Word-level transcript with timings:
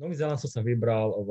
Nový 0.00 0.16
Zéland 0.16 0.40
som 0.40 0.48
sa 0.48 0.64
vybral 0.64 1.12
v, 1.12 1.30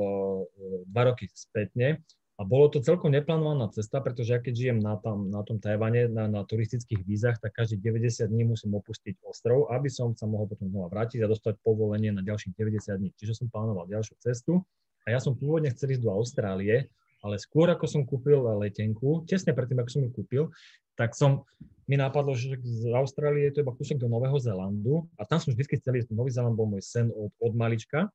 dva 0.86 1.10
roky 1.10 1.26
spätne 1.34 1.98
a 2.38 2.46
bolo 2.46 2.70
to 2.70 2.78
celkom 2.78 3.10
neplánovaná 3.10 3.66
cesta, 3.74 3.98
pretože 3.98 4.30
ja 4.30 4.38
keď 4.38 4.54
žijem 4.54 4.78
na, 4.78 4.94
tam, 5.02 5.26
na 5.26 5.42
tom 5.42 5.58
Tajvane, 5.58 6.06
na, 6.06 6.30
na 6.30 6.46
turistických 6.46 7.02
vízach, 7.02 7.36
tak 7.42 7.50
každých 7.58 7.82
90 7.82 8.30
dní 8.30 8.46
musím 8.46 8.78
opustiť 8.78 9.26
ostrov, 9.26 9.74
aby 9.74 9.90
som 9.90 10.14
sa 10.14 10.30
mohol 10.30 10.46
potom 10.46 10.70
znova 10.70 10.86
vrátiť 10.86 11.18
a 11.20 11.28
dostať 11.28 11.58
povolenie 11.66 12.14
na 12.14 12.22
ďalších 12.22 12.54
90 12.54 12.94
dní. 12.94 13.10
Čiže 13.18 13.42
som 13.42 13.50
plánoval 13.50 13.90
ďalšiu 13.90 14.14
cestu 14.22 14.62
a 15.02 15.12
ja 15.12 15.18
som 15.18 15.34
pôvodne 15.34 15.74
chcel 15.74 15.98
ísť 15.98 16.06
do 16.06 16.14
Austrálie, 16.14 16.86
ale 17.26 17.36
skôr 17.42 17.68
ako 17.74 17.90
som 17.90 18.06
kúpil 18.06 18.38
letenku, 18.38 19.26
tesne 19.26 19.50
predtým, 19.50 19.82
ako 19.82 19.90
som 19.90 20.02
ju 20.06 20.10
kúpil, 20.14 20.42
tak 20.94 21.18
som, 21.18 21.42
mi 21.90 21.98
napadlo, 21.98 22.38
že 22.38 22.54
z 22.62 22.86
Austrálie 22.94 23.50
je 23.50 23.58
to 23.58 23.62
iba 23.66 23.74
kúsok 23.74 23.98
do 23.98 24.06
Nového 24.06 24.38
Zélandu 24.38 25.10
a 25.18 25.26
tam 25.26 25.42
som 25.42 25.50
vždy 25.50 25.74
chcel 25.74 25.98
ísť. 25.98 26.14
Nový 26.14 26.30
Zéland 26.30 26.54
bol 26.54 26.70
môj 26.70 26.86
sen 26.86 27.10
od, 27.10 27.34
od 27.42 27.50
malička. 27.58 28.06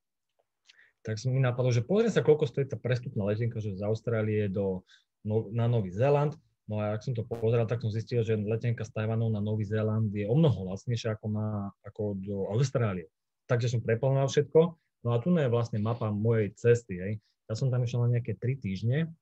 Tak 1.06 1.22
som 1.22 1.30
mi 1.30 1.38
napadlo, 1.38 1.70
že 1.70 1.86
pozriem 1.86 2.10
sa, 2.10 2.26
koľko 2.26 2.50
stojí 2.50 2.66
tá 2.66 2.74
prestupná 2.74 3.22
letenka, 3.30 3.62
že 3.62 3.78
z 3.78 3.82
Austrálie 3.86 4.50
do, 4.50 4.82
no, 5.22 5.46
na 5.54 5.70
Nový 5.70 5.94
Zéland. 5.94 6.34
No 6.66 6.82
a 6.82 6.98
ak 6.98 7.06
som 7.06 7.14
to 7.14 7.22
pozeral, 7.22 7.70
tak 7.70 7.78
som 7.78 7.94
zistil, 7.94 8.26
že 8.26 8.34
letenka 8.34 8.82
z 8.82 8.90
Tajvanou 8.90 9.30
na 9.30 9.38
Nový 9.38 9.62
Zéland 9.62 10.10
je 10.10 10.26
o 10.26 10.34
mnoho 10.34 10.74
lacnejšia 10.74 11.14
ako, 11.14 11.26
na, 11.30 11.70
ako 11.86 12.18
do 12.18 12.50
Austrálie. 12.50 13.06
Takže 13.46 13.70
som 13.70 13.86
preplánoval 13.86 14.26
všetko. 14.26 14.74
No 15.06 15.08
a 15.14 15.22
tu 15.22 15.30
je 15.30 15.46
vlastne 15.46 15.78
mapa 15.78 16.10
mojej 16.10 16.50
cesty. 16.58 16.98
Hej. 16.98 17.12
Ja 17.46 17.54
som 17.54 17.70
tam 17.70 17.86
išiel 17.86 18.02
na 18.02 18.18
nejaké 18.18 18.34
3 18.34 18.58
týždne 18.58 19.14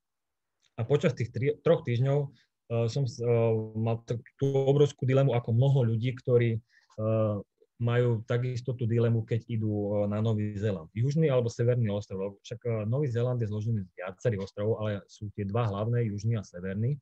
a 0.75 0.81
počas 0.83 1.15
tých 1.15 1.31
tri, 1.31 1.55
troch 1.63 1.87
týždňov 1.87 2.19
uh, 2.27 2.87
som 2.91 3.07
uh, 3.07 3.53
mal 3.79 4.03
tú 4.41 4.47
obrovskú 4.49 5.07
dilemu 5.07 5.37
ako 5.37 5.55
mnoho 5.55 5.95
ľudí, 5.95 6.17
ktorí 6.19 6.59
uh, 6.99 7.39
majú 7.83 8.23
takisto 8.23 8.71
tú 8.73 8.87
dilemu, 8.87 9.27
keď 9.27 9.51
idú 9.51 9.71
uh, 9.71 10.07
na 10.07 10.23
Nový 10.23 10.55
Zéland. 10.55 10.87
Južný 10.95 11.27
alebo 11.27 11.51
severný 11.51 11.91
ostrov. 11.91 12.39
Však 12.47 12.61
uh, 12.65 12.73
Nový 12.87 13.11
Zéland 13.11 13.43
je 13.43 13.51
zložený 13.51 13.83
z 13.83 13.91
viacerých 13.99 14.47
ostrovov, 14.47 14.79
ale 14.79 15.03
sú 15.11 15.27
tie 15.35 15.43
dva 15.43 15.67
hlavné, 15.67 16.07
južný 16.07 16.39
a 16.39 16.47
severný. 16.47 16.95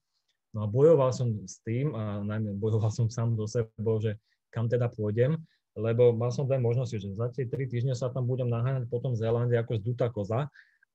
No 0.52 0.64
a 0.64 0.66
bojoval 0.68 1.12
som 1.12 1.32
s 1.44 1.60
tým 1.64 1.92
a 1.92 2.20
najmä 2.24 2.56
bojoval 2.56 2.92
som 2.98 3.12
sám 3.12 3.36
so 3.36 3.44
sebou, 3.44 4.00
že 4.00 4.16
kam 4.52 4.68
teda 4.68 4.88
pôjdem, 4.92 5.36
lebo 5.76 6.12
mal 6.12 6.28
som 6.28 6.44
dve 6.44 6.60
možnosti, 6.60 6.96
že 6.96 7.08
za 7.16 7.32
tie 7.32 7.48
tri 7.48 7.64
týždne 7.64 7.96
sa 7.96 8.12
tam 8.12 8.28
budem 8.28 8.48
naháňať 8.52 8.88
po 8.92 9.00
tom 9.00 9.16
Zélande 9.16 9.56
ako 9.56 9.80
zdutá 9.80 10.12
koza, 10.12 10.52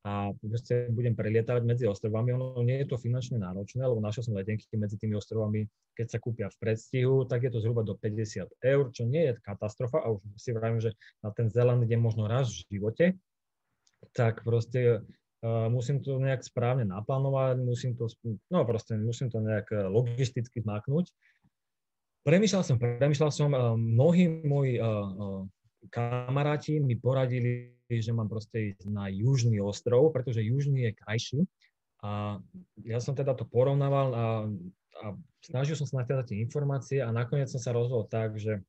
a 0.08 0.32
proste 0.40 0.88
budem 0.88 1.12
prelietať 1.20 1.68
medzi 1.68 1.84
ostrovami. 1.84 2.32
Ono 2.32 2.64
nie 2.64 2.80
je 2.80 2.88
to 2.88 2.96
finančne 2.96 3.44
náročné, 3.44 3.84
lebo 3.84 4.00
našiel 4.00 4.32
som 4.32 4.40
letenky 4.40 4.64
medzi 4.80 4.96
tými 4.96 5.20
ostrovami, 5.20 5.68
keď 6.00 6.08
sa 6.16 6.18
kúpia 6.24 6.48
v 6.48 6.60
predstihu, 6.64 7.28
tak 7.28 7.44
je 7.44 7.52
to 7.52 7.60
zhruba 7.60 7.84
do 7.84 8.00
50 8.00 8.48
eur, 8.48 8.86
čo 8.96 9.04
nie 9.04 9.28
je 9.28 9.44
katastrofa 9.44 10.00
a 10.00 10.16
už 10.16 10.24
si 10.40 10.56
vravím, 10.56 10.80
že 10.80 10.96
na 11.20 11.36
ten 11.36 11.52
Zeland 11.52 11.84
ide 11.84 12.00
možno 12.00 12.24
raz 12.32 12.48
v 12.48 12.80
živote, 12.80 13.06
tak 14.16 14.48
proste 14.48 15.04
uh, 15.04 15.68
musím 15.68 16.00
to 16.00 16.16
nejak 16.24 16.40
správne 16.40 16.88
naplánovať, 16.88 17.60
musím 17.60 18.00
to, 18.00 18.08
no 18.48 18.64
proste 18.64 18.96
musím 18.96 19.28
to 19.28 19.44
nejak 19.44 19.68
e, 19.76 19.92
logisticky 19.92 20.64
zmáknuť. 20.64 21.12
Premýšľal 22.24 22.64
som, 22.64 22.80
premýšľal 22.80 23.32
som, 23.36 23.52
uh, 23.52 23.76
mnohí 23.76 24.48
moji 24.48 24.80
uh, 24.80 25.44
kamaráti 25.92 26.80
mi 26.80 26.96
poradili 26.96 27.77
že 27.90 28.12
mám 28.12 28.28
proste 28.28 28.76
ísť 28.76 28.92
na 28.92 29.08
južný 29.08 29.64
ostrov, 29.64 30.12
pretože 30.12 30.44
južný 30.44 30.92
je 30.92 31.00
krajší. 31.00 31.40
A 32.04 32.38
ja 32.86 33.00
som 33.02 33.18
teda 33.18 33.34
to 33.34 33.48
porovnával 33.48 34.08
a, 34.14 34.26
a 35.02 35.06
snažil 35.42 35.74
som 35.80 35.88
sa 35.90 36.04
nachádzať 36.04 36.36
tie 36.36 36.44
informácie 36.44 37.00
a 37.02 37.10
nakoniec 37.10 37.50
som 37.50 37.64
sa 37.64 37.74
rozhodol 37.74 38.06
tak, 38.06 38.38
že 38.38 38.62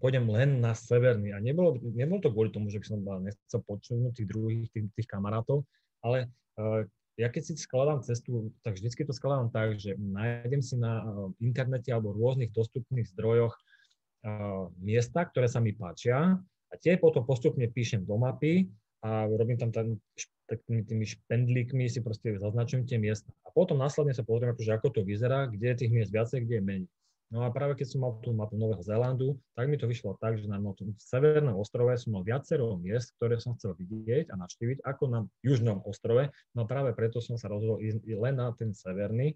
pôjdem 0.00 0.24
len 0.28 0.60
na 0.62 0.72
severný. 0.72 1.32
A 1.34 1.42
nebolo, 1.42 1.76
nebolo 1.82 2.20
to 2.22 2.32
kvôli 2.32 2.52
tomu, 2.52 2.72
že 2.72 2.80
by 2.80 2.86
som 2.86 2.98
nechcel 3.20 3.60
počuť 3.64 4.14
tých 4.16 4.28
druhých, 4.28 4.68
tých, 4.72 4.86
tých 4.92 5.08
kamarátov, 5.08 5.64
ale 6.00 6.32
uh, 6.60 6.84
ja 7.16 7.32
keď 7.32 7.42
si 7.48 7.52
skladám 7.56 8.04
cestu, 8.04 8.52
tak 8.60 8.76
vždycky 8.76 9.08
to 9.08 9.16
skladám 9.16 9.48
tak, 9.48 9.80
že 9.80 9.96
nájdem 9.96 10.60
si 10.60 10.76
na 10.76 11.00
uh, 11.00 11.32
internete 11.40 11.88
alebo 11.88 12.12
rôznych 12.12 12.52
dostupných 12.52 13.08
zdrojoch 13.16 13.56
uh, 13.56 14.68
miesta, 14.80 15.24
ktoré 15.24 15.48
sa 15.48 15.64
mi 15.64 15.72
páčia 15.72 16.36
a 16.70 16.74
tie 16.78 16.98
potom 16.98 17.22
postupne 17.22 17.64
píšem 17.70 18.02
do 18.02 18.18
mapy 18.18 18.66
a 19.04 19.30
robím 19.30 19.58
tam 19.60 19.70
tam 19.70 19.98
takými 20.46 20.86
tými 20.86 21.04
špendlíkmi, 21.06 21.90
si 21.90 21.98
proste 22.02 22.38
zaznačujem 22.38 22.86
tie 22.86 22.98
miesta. 23.02 23.30
A 23.42 23.50
potom 23.50 23.78
následne 23.78 24.14
sa 24.14 24.22
pozriem, 24.22 24.54
akože 24.54 24.72
ako 24.78 24.88
to 24.94 25.00
vyzerá, 25.02 25.50
kde 25.50 25.74
je 25.74 25.76
tých 25.84 25.92
miest 25.92 26.10
viacej, 26.14 26.46
kde 26.46 26.54
je 26.58 26.64
menej. 26.64 26.90
No 27.26 27.42
a 27.42 27.50
práve 27.50 27.74
keď 27.74 27.90
som 27.90 28.06
mal 28.06 28.22
tú 28.22 28.30
mapu 28.30 28.54
Nového 28.54 28.78
Zélandu, 28.86 29.34
tak 29.58 29.66
mi 29.66 29.74
to 29.74 29.90
vyšlo 29.90 30.14
tak, 30.22 30.38
že 30.38 30.46
na 30.46 30.62
tom 30.62 30.94
severnom 30.94 31.58
ostrove 31.58 31.90
som 31.98 32.14
mal 32.14 32.22
viacero 32.22 32.78
miest, 32.78 33.18
ktoré 33.18 33.42
som 33.42 33.58
chcel 33.58 33.74
vidieť 33.74 34.30
a 34.30 34.38
navštíviť, 34.38 34.86
ako 34.86 35.04
na 35.10 35.20
južnom 35.42 35.82
ostrove. 35.82 36.30
No 36.54 36.70
práve 36.70 36.94
preto 36.94 37.18
som 37.18 37.34
sa 37.34 37.50
rozhodol 37.50 37.82
ísť 37.82 38.06
len 38.06 38.38
na 38.38 38.54
ten 38.54 38.70
severný. 38.70 39.34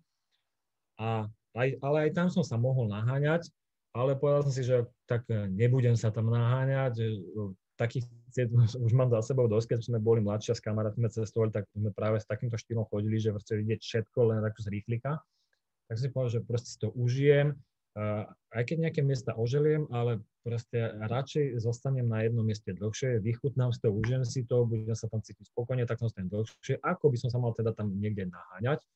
A 1.03 1.27
aj, 1.59 1.69
ale 1.83 1.97
aj 2.07 2.11
tam 2.15 2.29
som 2.31 2.47
sa 2.47 2.55
mohol 2.55 2.87
naháňať, 2.87 3.51
ale 3.91 4.15
povedal 4.15 4.47
som 4.47 4.55
si, 4.55 4.63
že 4.63 4.87
tak 5.11 5.27
e, 5.27 5.51
nebudem 5.51 5.99
sa 5.99 6.15
tam 6.15 6.31
naháňať, 6.31 6.91
že 6.95 7.07
takých 7.75 8.07
už 8.87 8.93
mám 8.95 9.11
za 9.11 9.35
sebou 9.35 9.51
dosť, 9.51 9.75
keď 9.75 9.79
sme 9.83 9.99
boli 9.99 10.23
mladšia 10.23 10.55
s 10.55 10.63
kamarátmi 10.63 11.11
cestovali, 11.11 11.51
tak 11.51 11.67
sme 11.75 11.91
práve 11.91 12.23
s 12.23 12.27
takýmto 12.29 12.55
štýlom 12.55 12.87
chodili, 12.87 13.19
že 13.19 13.35
chceli 13.43 13.67
vidieť 13.67 13.81
všetko 13.83 14.19
len 14.31 14.39
takú 14.47 14.63
z 14.63 14.69
rýchlika. 14.71 15.19
Tak 15.91 15.99
si 15.99 16.07
povedal, 16.15 16.39
že 16.39 16.47
proste 16.47 16.69
si 16.71 16.79
to 16.79 16.95
užijem, 16.95 17.59
aj 18.55 18.63
keď 18.63 18.77
nejaké 18.87 19.01
miesta 19.03 19.35
oželiem, 19.35 19.91
ale 19.91 20.23
proste 20.47 20.95
radšej 21.11 21.59
zostanem 21.59 22.07
na 22.07 22.23
jednom 22.23 22.47
mieste 22.47 22.71
dlhšie, 22.71 23.19
vychutnám 23.19 23.75
si 23.75 23.83
to, 23.83 23.91
užijem 23.91 24.23
si 24.23 24.47
to, 24.47 24.63
budem 24.63 24.95
sa 24.95 25.11
tam 25.11 25.19
cítiť 25.21 25.51
spokojne, 25.51 25.83
tak 25.91 25.99
som 25.99 26.09
dlhšie, 26.15 26.79
ako 26.81 27.11
by 27.11 27.17
som 27.19 27.29
sa 27.35 27.43
mal 27.43 27.51
teda 27.53 27.75
tam 27.75 27.91
niekde 27.99 28.31
naháňať. 28.31 28.87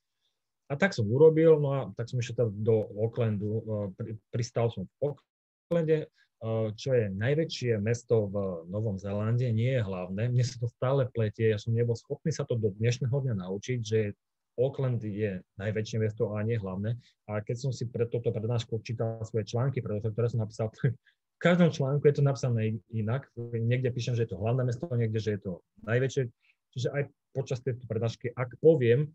A 0.69 0.81
tak 0.81 0.97
som 0.97 1.05
urobil, 1.05 1.61
no 1.61 1.69
a 1.73 1.81
tak 1.93 2.09
som 2.09 2.17
išiel 2.17 2.49
do 2.65 2.89
Aucklandu, 2.97 3.61
e, 4.01 4.17
pristal 4.33 4.73
som 4.73 4.89
v 4.89 5.13
Aucklande, 5.13 5.99
e, 6.05 6.07
čo 6.73 6.97
je 6.97 7.13
najväčšie 7.13 7.77
mesto 7.85 8.33
v 8.33 8.65
Novom 8.73 8.97
Zélande, 8.97 9.53
nie 9.53 9.77
je 9.77 9.85
hlavné. 9.85 10.33
Mne 10.33 10.45
sa 10.45 10.57
to 10.57 10.69
stále 10.73 11.05
pletie, 11.13 11.53
ja 11.53 11.61
som 11.61 11.77
nebol 11.77 11.93
schopný 11.93 12.33
sa 12.33 12.49
to 12.49 12.57
do 12.57 12.73
dnešného 12.81 13.13
dňa 13.13 13.35
naučiť, 13.45 13.79
že 13.85 14.17
Auckland 14.55 15.03
je 15.03 15.43
najväčšie 15.59 15.99
mesto 15.99 16.33
a 16.33 16.43
nie 16.47 16.55
hlavné. 16.55 16.95
A 17.27 17.43
keď 17.43 17.69
som 17.69 17.71
si 17.75 17.91
pre 17.91 18.07
toto 18.07 18.31
prednášku 18.31 18.81
čítal 18.87 19.19
svoje 19.27 19.51
články, 19.51 19.83
ktoré 19.83 20.29
som 20.31 20.41
napísal, 20.41 20.71
v 21.35 21.39
každom 21.43 21.75
článku 21.75 22.07
je 22.07 22.17
to 22.17 22.25
napísané 22.25 22.79
inak. 22.95 23.27
Niekde 23.37 23.91
píšem, 23.91 24.15
že 24.15 24.25
je 24.25 24.31
to 24.33 24.41
hlavné 24.41 24.63
mesto, 24.65 24.87
niekde, 24.95 25.19
že 25.19 25.37
je 25.37 25.41
to 25.43 25.53
najväčšie. 25.85 26.23
Čiže 26.75 26.89
aj 26.95 27.03
počas 27.35 27.59
tejto 27.63 27.85
prednášky, 27.91 28.31
ak 28.31 28.55
poviem, 28.63 29.11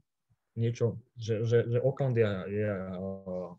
niečo, 0.58 0.98
že, 1.20 1.46
že, 1.46 1.68
že 1.70 1.78
Oakland 1.84 2.18
je, 2.18 2.30
je 2.50 2.70
uh, 2.72 3.54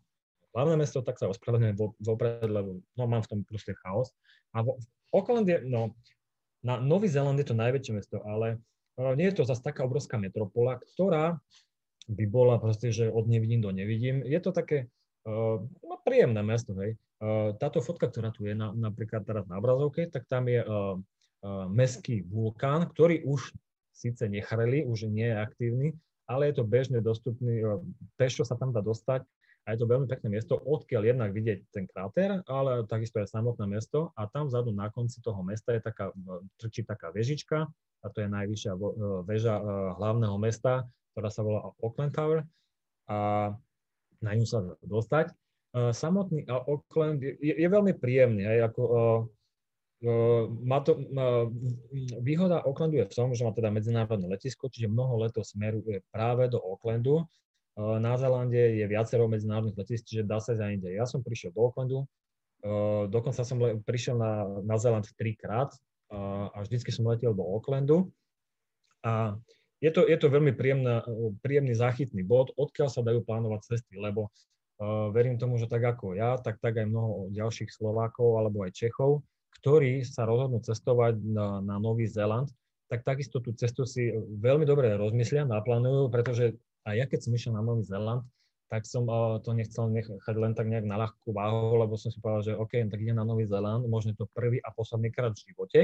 hlavné 0.55 0.75
mesto, 0.75 0.99
tak 0.99 1.15
sa 1.21 1.31
ospravedlňujem 1.31 1.77
vopred, 2.03 2.49
lebo 2.49 2.83
no, 2.97 3.03
mám 3.07 3.23
v 3.23 3.29
tom 3.31 3.39
proste 3.47 3.77
chaos. 3.79 4.11
A 4.51 4.65
vo, 4.65 4.79
Oakland 5.15 5.47
je, 5.47 5.63
no, 5.63 5.95
na 6.61 6.77
Nový 6.79 7.07
Zéland 7.07 7.39
je 7.39 7.47
to 7.47 7.57
najväčšie 7.57 7.93
mesto, 7.95 8.17
ale 8.23 8.59
uh, 8.99 9.13
nie 9.15 9.31
je 9.31 9.41
to 9.41 9.47
zase 9.47 9.63
taká 9.63 9.87
obrovská 9.87 10.19
metropola, 10.19 10.79
ktorá 10.95 11.39
by 12.11 12.25
bola 12.27 12.59
proste, 12.59 12.91
že 12.91 13.07
od 13.07 13.29
nevidím 13.29 13.63
do 13.63 13.71
nevidím. 13.71 14.25
Je 14.27 14.39
to 14.43 14.51
také 14.51 14.91
uh, 15.29 15.61
no, 15.61 15.95
príjemné 16.03 16.43
mesto, 16.43 16.75
hej. 16.79 16.97
Uh, 17.21 17.53
táto 17.61 17.85
fotka, 17.85 18.09
ktorá 18.09 18.33
tu 18.33 18.49
je 18.49 18.57
na, 18.57 18.73
napríklad 18.73 19.21
teraz 19.21 19.45
na 19.45 19.61
obrazovke, 19.61 20.09
tak 20.09 20.25
tam 20.25 20.49
je 20.49 20.65
uh, 20.65 20.97
meský 21.69 22.21
vulkán, 22.21 22.85
ktorý 22.89 23.25
už 23.25 23.53
síce 23.89 24.29
nechreli, 24.29 24.85
už 24.85 25.09
nie 25.09 25.29
je 25.29 25.37
aktívny, 25.37 25.87
ale 26.31 26.47
je 26.51 26.63
to 26.63 26.63
bežne 26.63 27.03
dostupný, 27.03 27.59
e, 27.59 27.83
pešo 28.15 28.47
sa 28.47 28.55
tam 28.55 28.71
dá 28.71 28.79
dostať 28.79 29.27
a 29.67 29.75
je 29.75 29.77
to 29.83 29.85
veľmi 29.85 30.07
pekné 30.07 30.39
miesto, 30.39 30.55
odkiaľ 30.57 31.11
jednak 31.11 31.35
vidieť 31.35 31.59
ten 31.69 31.85
kráter, 31.85 32.39
ale 32.47 32.87
takisto 32.87 33.19
aj 33.19 33.29
samotné 33.29 33.67
mesto 33.67 34.15
a 34.15 34.25
tam 34.31 34.47
vzadu 34.47 34.71
na 34.71 34.89
konci 34.89 35.19
toho 35.19 35.43
mesta 35.43 35.75
je 35.75 35.83
taká, 35.83 36.15
e, 36.15 36.47
trčí 36.55 36.87
taká 36.87 37.11
vežička 37.11 37.67
a 38.01 38.05
to 38.07 38.23
je 38.23 38.29
najvyššia 38.31 38.73
e, 38.73 38.79
väža 39.27 39.55
hlavného 39.99 40.39
mesta, 40.39 40.87
ktorá 41.11 41.27
sa 41.27 41.43
volá 41.43 41.59
Auckland 41.83 42.15
Tower 42.15 42.47
a 43.11 43.51
na 44.23 44.31
ňu 44.31 44.47
sa 44.47 44.63
dá 44.63 44.73
dostať. 44.85 45.33
Samotný 45.71 46.45
Auckland 46.51 47.23
je, 47.23 47.35
je 47.39 47.67
veľmi 47.67 47.95
príjemný, 47.95 48.43
aj 48.43 48.71
ako 48.71 48.83
má 50.65 50.81
to, 50.81 50.97
výhoda 52.25 52.65
Aucklandu 52.65 52.97
je 52.97 53.05
v 53.05 53.13
tom, 53.13 53.29
že 53.37 53.45
má 53.45 53.53
teda 53.53 53.69
medzinárodné 53.69 54.25
letisko, 54.25 54.65
čiže 54.65 54.89
mnoho 54.89 55.21
letov 55.21 55.45
smeruje 55.45 56.01
práve 56.09 56.49
do 56.49 56.57
Aucklandu. 56.57 57.29
Na 57.77 58.17
Zélande 58.17 58.81
je 58.81 58.85
viacero 58.89 59.29
medzinárodných 59.29 59.77
letisk, 59.77 60.09
čiže 60.09 60.25
dá 60.25 60.41
sa 60.41 60.57
aj 60.57 60.73
inde. 60.73 60.89
Ja 60.89 61.05
som 61.05 61.21
prišiel 61.21 61.53
do 61.53 61.69
Aucklandu, 61.69 62.09
dokonca 63.13 63.45
som 63.45 63.61
le, 63.61 63.77
prišiel 63.85 64.17
na, 64.17 64.49
na 64.65 64.81
Zéland 64.81 65.05
trikrát 65.13 65.69
a 66.09 66.57
vždycky 66.65 66.89
som 66.89 67.05
letel 67.05 67.37
do 67.37 67.45
Aucklandu. 67.45 68.09
A 69.05 69.37
je 69.81 69.89
to, 69.93 70.05
je 70.05 70.17
to 70.17 70.33
veľmi 70.33 70.57
príjemná, 70.57 71.05
príjemný 71.45 71.77
záchytný 71.77 72.25
bod, 72.25 72.53
odkiaľ 72.57 72.89
sa 72.89 73.05
dajú 73.05 73.21
plánovať 73.21 73.69
cesty, 73.69 74.01
lebo 74.01 74.33
verím 75.13 75.37
tomu, 75.37 75.61
že 75.61 75.69
tak 75.69 75.85
ako 75.85 76.17
ja, 76.17 76.41
tak 76.41 76.57
tak 76.57 76.73
aj 76.73 76.89
mnoho 76.89 77.29
ďalších 77.29 77.69
Slovákov 77.69 78.41
alebo 78.41 78.65
aj 78.65 78.73
Čechov 78.73 79.21
ktorí 79.61 80.01
sa 80.01 80.25
rozhodnú 80.25 80.59
cestovať 80.65 81.21
na, 81.21 81.61
na 81.61 81.75
Nový 81.77 82.09
Zéland, 82.09 82.49
tak 82.89 83.07
takisto 83.07 83.39
tú 83.39 83.55
cestu 83.55 83.87
si 83.87 84.11
veľmi 84.41 84.67
dobre 84.67 84.91
rozmyslia, 84.97 85.47
naplánujú, 85.47 86.11
pretože 86.11 86.59
aj 86.83 86.95
ja 86.97 87.05
keď 87.07 87.19
som 87.23 87.31
išiel 87.31 87.53
na 87.55 87.63
Nový 87.63 87.85
Zéland, 87.85 88.25
tak 88.67 88.87
som 88.87 89.03
to 89.43 89.51
nechcel 89.51 89.91
nechať 89.91 90.35
len 90.35 90.55
tak 90.55 90.71
nejak 90.71 90.87
na 90.87 90.95
ľahkú 90.95 91.35
váhu, 91.35 91.75
lebo 91.75 91.99
som 91.99 92.07
si 92.07 92.23
povedal, 92.23 92.43
že 92.51 92.53
OK, 92.55 92.73
tak 92.87 92.99
idem 92.99 93.19
na 93.19 93.27
Nový 93.27 93.43
Zéland, 93.43 93.85
možno 93.85 94.15
to 94.15 94.27
prvý 94.31 94.63
a 94.63 94.71
posledný 94.71 95.11
krát 95.11 95.35
v 95.35 95.43
živote, 95.51 95.81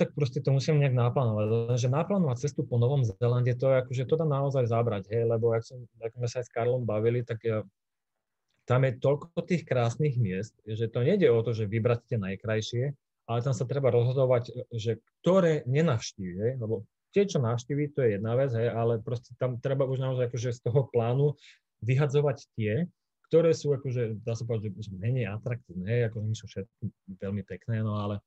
tak 0.00 0.16
proste 0.16 0.40
to 0.40 0.48
musím 0.48 0.80
nejak 0.80 0.96
naplánovať. 0.96 1.76
Lenže 1.76 1.92
naplánovať 1.92 2.48
cestu 2.48 2.64
po 2.64 2.80
Novom 2.80 3.04
Zélande, 3.04 3.52
to 3.52 3.68
je 3.68 3.76
akože 3.84 4.08
to 4.08 4.14
dá 4.16 4.24
naozaj 4.24 4.64
zabrať, 4.64 5.12
hej, 5.12 5.28
lebo 5.28 5.52
ak, 5.52 5.62
som, 5.62 5.84
ak 6.00 6.16
sme 6.16 6.26
sa 6.26 6.40
aj 6.40 6.46
s 6.48 6.52
Karlom 6.56 6.88
bavili, 6.88 7.20
tak 7.20 7.44
ja, 7.44 7.60
tam 8.64 8.86
je 8.86 8.92
toľko 8.98 9.38
tých 9.42 9.66
krásnych 9.66 10.14
miest, 10.18 10.54
že 10.62 10.86
to 10.86 11.02
nejde 11.02 11.26
o 11.28 11.42
to, 11.42 11.50
že 11.52 11.66
vybrať 11.66 12.14
tie 12.14 12.18
najkrajšie, 12.18 12.84
ale 13.26 13.38
tam 13.42 13.54
sa 13.54 13.66
treba 13.66 13.90
rozhodovať, 13.90 14.70
že 14.74 15.02
ktoré 15.22 15.66
nenavštívi, 15.66 16.36
hej? 16.38 16.52
lebo 16.58 16.86
tie, 17.14 17.28
čo 17.28 17.38
navštívi, 17.42 17.92
to 17.92 18.02
je 18.06 18.18
jedna 18.18 18.34
vec, 18.34 18.50
hej, 18.54 18.70
ale 18.72 18.98
proste 19.02 19.34
tam 19.36 19.58
treba 19.58 19.86
už 19.86 19.98
naozaj 20.00 20.30
akože 20.30 20.50
z 20.54 20.60
toho 20.64 20.88
plánu 20.90 21.34
vyhadzovať 21.82 22.38
tie, 22.56 22.86
ktoré 23.28 23.56
sú 23.56 23.72
akože, 23.74 24.22
dá 24.22 24.36
sa 24.36 24.44
povedať, 24.44 24.76
že 24.78 24.92
menej 24.94 25.30
atraktívne, 25.30 25.86
hej, 25.88 26.02
ako 26.10 26.16
nie 26.22 26.36
sú 26.36 26.46
všetky 26.48 26.84
veľmi 27.18 27.42
pekné, 27.46 27.80
no 27.82 27.98
ale 27.98 28.22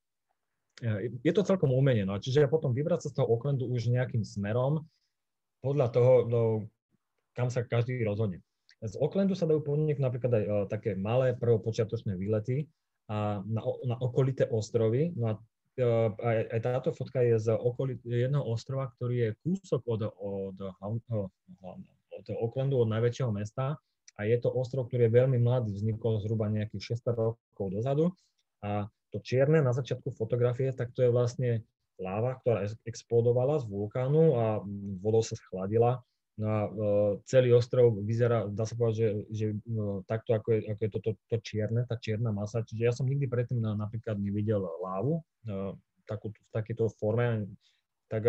e, 0.81 1.11
je 1.23 1.31
to 1.33 1.47
celkom 1.47 1.71
umenie, 1.71 2.03
no 2.03 2.17
čiže 2.17 2.51
potom 2.51 2.75
vybrať 2.75 3.07
sa 3.07 3.09
z 3.11 3.15
toho 3.21 3.29
Aucklandu 3.29 3.69
už 3.69 3.91
nejakým 3.91 4.25
smerom, 4.25 4.83
podľa 5.65 5.87
toho, 5.89 6.13
no, 6.29 6.41
kam 7.33 7.49
sa 7.49 7.65
každý 7.65 8.05
rozhodne. 8.05 8.45
Z 8.85 9.01
Aucklandu 9.01 9.33
sa 9.33 9.49
dajú 9.49 9.65
podniknúť 9.65 10.05
napríklad 10.05 10.31
aj 10.37 10.43
uh, 10.45 10.65
také 10.69 10.93
malé 10.93 11.33
prvopočiatočné 11.33 12.13
výlety, 12.13 12.69
a 13.07 13.41
na, 13.45 13.61
na 13.85 13.95
okolité 14.01 14.49
ostrovy. 14.49 15.13
No 15.13 15.25
a 15.29 15.33
e, 15.77 15.83
aj, 16.09 16.37
aj 16.57 16.59
táto 16.61 16.89
fotka 16.89 17.21
je 17.21 17.37
z 17.37 17.53
okolit, 17.53 18.01
jedného 18.01 18.41
ostrova, 18.41 18.89
ktorý 18.97 19.15
je 19.15 19.29
kúsok 19.45 19.81
od, 19.85 20.01
od, 20.09 20.57
od, 20.81 21.05
od 22.09 22.25
Aucklandu, 22.41 22.81
od 22.81 22.89
najväčšieho 22.89 23.29
mesta. 23.29 23.77
A 24.15 24.21
je 24.23 24.37
to 24.39 24.49
ostrov, 24.49 24.87
ktorý 24.87 25.11
je 25.11 25.17
veľmi 25.21 25.37
mladý, 25.43 25.75
vznikol 25.75 26.23
zhruba 26.23 26.47
nejakých 26.47 26.97
600 26.97 27.19
rokov 27.19 27.67
dozadu. 27.67 28.15
A 28.63 28.87
to 29.11 29.19
čierne 29.19 29.59
na 29.61 29.75
začiatku 29.75 30.15
fotografie, 30.15 30.71
tak 30.71 30.95
to 30.95 31.03
je 31.03 31.11
vlastne 31.11 31.67
láva, 31.99 32.39
ktorá 32.41 32.63
explodovala 32.87 33.59
z 33.59 33.67
vulkánu 33.67 34.23
a 34.35 34.43
vodou 34.99 35.23
sa 35.23 35.35
schladila 35.35 36.03
No 36.35 36.45
a 36.51 36.59
celý 37.23 37.55
ostrov 37.55 37.95
vyzerá, 38.03 38.43
dá 38.51 38.67
sa 38.67 38.75
povedať, 38.75 38.95
že, 38.99 39.09
že 39.31 39.45
takto, 40.03 40.35
ako 40.35 40.51
je, 40.51 40.59
ako 40.67 40.81
je 40.83 40.91
to, 40.91 40.99
to, 40.99 41.11
to 41.31 41.37
čierne, 41.39 41.87
tá 41.87 41.95
čierna 41.95 42.35
masa. 42.35 42.59
Čiže 42.59 42.81
ja 42.83 42.91
som 42.91 43.07
nikdy 43.07 43.23
predtým 43.31 43.63
na, 43.63 43.71
napríklad 43.71 44.19
nevidel 44.19 44.59
lávu 44.83 45.23
takú, 46.03 46.35
v 46.35 46.49
takejto 46.51 46.91
forme, 46.99 47.47
tak 48.11 48.27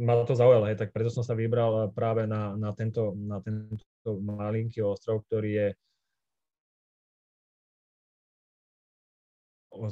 ma 0.00 0.24
to 0.24 0.32
zaujalo, 0.32 0.70
hej, 0.70 0.80
tak 0.80 0.94
preto 0.94 1.12
som 1.12 1.20
sa 1.20 1.36
vybral 1.36 1.92
práve 1.92 2.24
na, 2.24 2.56
na, 2.56 2.72
tento, 2.72 3.12
na 3.12 3.44
tento 3.44 4.08
malinký 4.24 4.80
ostrov, 4.80 5.26
ktorý 5.28 5.50
je 5.52 5.68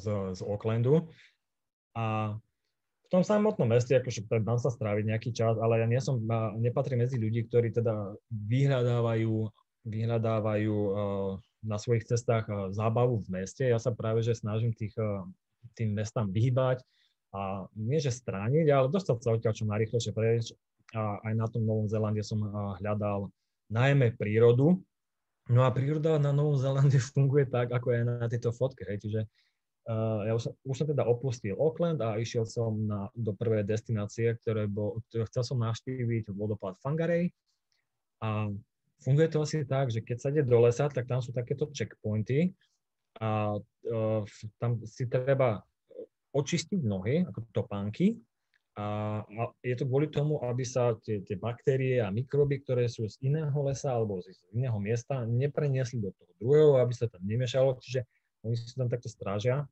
z, 0.00 0.06
z 0.34 0.40
Aucklandu. 0.40 1.10
A 1.98 2.36
v 3.06 3.12
tom 3.14 3.22
samotnom 3.22 3.70
meste, 3.70 3.94
akože 3.94 4.26
dám 4.42 4.58
sa 4.58 4.74
stráviť 4.74 5.04
nejaký 5.06 5.30
čas, 5.30 5.54
ale 5.62 5.78
ja 5.78 5.86
nie 5.86 6.02
som, 6.02 6.18
nepatrím 6.58 7.06
medzi 7.06 7.14
ľudí, 7.22 7.46
ktorí 7.46 7.70
teda 7.70 8.18
vyhľadávajú, 8.34 9.46
vyhľadávajú 9.86 10.74
uh, 10.74 11.38
na 11.62 11.76
svojich 11.78 12.10
cestách 12.10 12.50
uh, 12.50 12.74
zábavu 12.74 13.22
v 13.22 13.28
meste. 13.30 13.62
Ja 13.62 13.78
sa 13.78 13.94
práve, 13.94 14.26
že 14.26 14.34
snažím 14.34 14.74
tých, 14.74 14.90
uh, 14.98 15.22
tým 15.78 15.94
mestám 15.94 16.34
vyhýbať 16.34 16.82
a 17.30 17.70
nie, 17.78 18.02
že 18.02 18.10
strániť, 18.10 18.66
ale 18.74 18.90
dostať 18.90 19.22
sa 19.22 19.30
odtiaľ 19.38 19.54
čo 19.54 19.70
najrychlejšie 19.70 20.10
preč. 20.10 20.50
A 20.90 21.22
aj 21.22 21.34
na 21.38 21.46
tom 21.46 21.62
Novom 21.62 21.86
Zélande 21.86 22.26
som 22.26 22.42
hľadal 22.82 23.30
najmä 23.70 24.18
prírodu. 24.18 24.82
No 25.46 25.62
a 25.62 25.70
príroda 25.70 26.18
na 26.18 26.34
Novom 26.34 26.58
Zélande 26.58 26.98
funguje 27.14 27.46
tak, 27.46 27.70
ako 27.70 27.86
je 27.94 28.00
na 28.02 28.26
tejto 28.26 28.50
fotke. 28.50 28.82
Hej. 28.82 29.06
Čiže 29.06 29.20
Uh, 29.22 29.45
ja 29.86 30.34
už 30.34 30.50
už 30.66 30.76
som 30.82 30.88
teda 30.90 31.06
opustil 31.06 31.54
Auckland 31.54 32.02
a 32.02 32.18
išiel 32.18 32.42
som 32.42 32.74
na, 32.74 33.06
do 33.14 33.30
prvej 33.30 33.62
destinácie, 33.62 34.34
ktoré 34.42 34.66
bol, 34.66 34.98
ktoré 35.10 35.30
chcel 35.30 35.46
som 35.46 35.62
navštíviť 35.62 36.34
vodopád 36.34 36.74
Fangarej. 36.82 37.30
A 38.18 38.50
funguje 38.98 39.30
to 39.30 39.46
asi 39.46 39.62
tak, 39.62 39.94
že 39.94 40.02
keď 40.02 40.16
sa 40.18 40.28
ide 40.34 40.42
do 40.42 40.58
lesa, 40.58 40.90
tak 40.90 41.06
tam 41.06 41.22
sú 41.22 41.30
takéto 41.30 41.70
checkpointy 41.70 42.50
a 43.22 43.62
uh, 43.62 44.22
tam 44.58 44.82
si 44.82 45.06
treba 45.06 45.62
očistiť 46.34 46.80
nohy, 46.82 47.22
ako 47.22 47.46
topánky. 47.54 48.18
A, 48.76 49.22
a 49.24 49.42
je 49.64 49.72
to 49.72 49.88
kvôli 49.88 50.12
tomu, 50.12 50.36
aby 50.44 50.60
sa 50.60 50.92
tie, 51.00 51.24
tie 51.24 51.40
baktérie 51.40 51.96
a 52.02 52.12
mikroby, 52.12 52.60
ktoré 52.60 52.92
sú 52.92 53.08
z 53.08 53.16
iného 53.24 53.56
lesa 53.64 53.96
alebo 53.96 54.20
z 54.20 54.36
iného 54.52 54.76
miesta, 54.76 55.24
nepreniesli 55.24 55.96
do 56.04 56.12
toho 56.12 56.32
druhého, 56.36 56.72
aby 56.84 56.92
sa 56.92 57.08
tam 57.08 57.24
nemiešalo. 57.24 57.80
Čiže 57.80 58.04
oni 58.46 58.56
si 58.56 58.74
tam 58.78 58.86
takto 58.86 59.10
strážia 59.10 59.66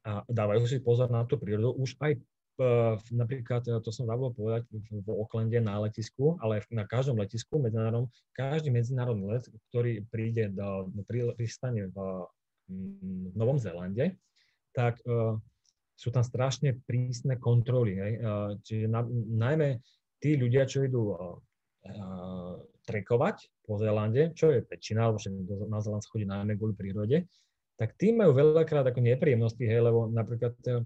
a 0.00 0.24
dávajú 0.26 0.64
si 0.64 0.80
pozor 0.80 1.12
na 1.12 1.28
tú 1.28 1.36
prírodu. 1.36 1.76
Už 1.76 2.00
aj 2.00 2.16
uh, 2.16 2.96
napríklad, 3.12 3.62
e, 3.68 3.76
to 3.84 3.92
som 3.92 4.08
zabudol 4.08 4.32
povedať, 4.32 4.62
v 4.88 5.08
Oklende 5.12 5.60
na 5.60 5.76
letisku, 5.80 6.40
ale 6.40 6.64
na 6.72 6.88
každom 6.88 7.20
letisku 7.20 7.60
medzinárodnom, 7.60 8.08
každý 8.32 8.72
medzinárodný 8.72 9.28
let, 9.28 9.44
ktorý 9.68 10.04
príde 10.08 10.48
do, 10.52 10.88
pristane 11.36 11.92
v, 11.92 11.96
v 12.68 13.34
Novom 13.36 13.60
Zélande, 13.60 14.16
tak 14.72 15.00
uh, 15.04 15.36
sú 15.92 16.08
tam 16.08 16.24
strašne 16.24 16.80
prísne 16.88 17.36
kontroly. 17.36 18.00
Hej. 18.00 18.12
Uh, 18.24 18.50
čiže 18.64 18.86
na, 18.88 19.04
najmä 19.36 19.84
tí 20.16 20.40
ľudia, 20.40 20.64
čo 20.64 20.80
idú 20.86 21.12
uh, 21.12 21.36
trekovať 22.88 23.36
po 23.64 23.76
Zélande, 23.76 24.32
čo 24.32 24.52
je 24.52 24.64
väčšina, 24.64 25.12
lebo 25.12 25.18
na 25.68 25.78
Zéland 25.84 26.04
chodí 26.08 26.24
najmä 26.24 26.56
kvôli 26.56 26.74
prírode, 26.76 27.28
tak 27.80 27.96
tí 27.96 28.12
majú 28.12 28.36
veľakrát 28.36 28.84
ako 28.84 29.00
nepríjemnosti, 29.00 29.64
hej, 29.64 29.80
lebo 29.80 30.12
napríklad 30.12 30.52
eh, 30.68 30.84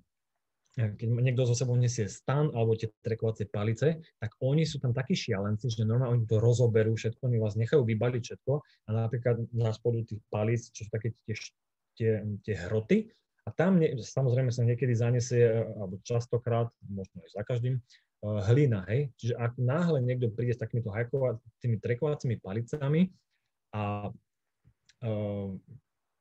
keď 0.78 1.06
niekto 1.10 1.42
zo 1.46 1.58
sebou 1.58 1.74
nesie 1.74 2.06
stan 2.06 2.50
alebo 2.54 2.78
tie 2.78 2.90
trekovacie 3.02 3.50
palice, 3.50 3.98
tak 4.18 4.30
oni 4.38 4.62
sú 4.62 4.78
tam 4.78 4.94
takí 4.94 5.18
šialenci, 5.18 5.70
že 5.74 5.82
normálne 5.82 6.22
oni 6.22 6.26
to 6.30 6.38
rozoberú 6.38 6.94
všetko, 6.94 7.26
oni 7.26 7.38
vás 7.42 7.58
nechajú 7.58 7.82
vybaliť 7.82 8.22
všetko 8.22 8.52
a 8.62 8.88
napríklad 8.94 9.42
na 9.54 9.74
spodu 9.74 10.06
tých 10.06 10.22
palíc, 10.30 10.70
čo 10.70 10.86
sú 10.86 10.90
také 10.94 11.14
tie, 11.26 11.34
tie, 11.98 12.10
tie 12.46 12.54
hroty, 12.70 13.10
a 13.44 13.52
tam 13.52 13.76
ne, 13.76 13.92
samozrejme 14.00 14.48
sa 14.48 14.64
niekedy 14.64 14.96
zanesie, 14.96 15.44
eh, 15.44 15.66
alebo 15.76 16.00
častokrát, 16.00 16.72
možno 16.88 17.20
aj 17.20 17.30
za 17.36 17.42
každým, 17.44 17.76
uh, 17.76 18.40
hlina, 18.48 18.88
hej. 18.88 19.12
Čiže 19.20 19.34
ak 19.36 19.52
náhle 19.60 20.00
niekto 20.00 20.32
príde 20.32 20.56
s 20.56 20.62
takýmito 20.62 20.88
hajkova, 20.88 21.36
tými 21.60 21.76
trekovacími 21.76 22.40
palicami 22.40 23.12
a 23.76 24.08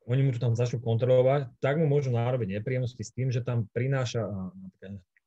oni 0.08 0.22
mu 0.24 0.30
to 0.36 0.40
tam 0.42 0.58
začnú 0.58 0.84
kontrolovať, 0.84 1.48
tak 1.64 1.80
mu 1.80 1.88
môžu 1.88 2.12
nárobiť 2.12 2.60
nepríjemnosti 2.60 3.04
s 3.04 3.16
tým, 3.16 3.32
že 3.32 3.44
tam 3.46 3.72
prináša 3.72 4.28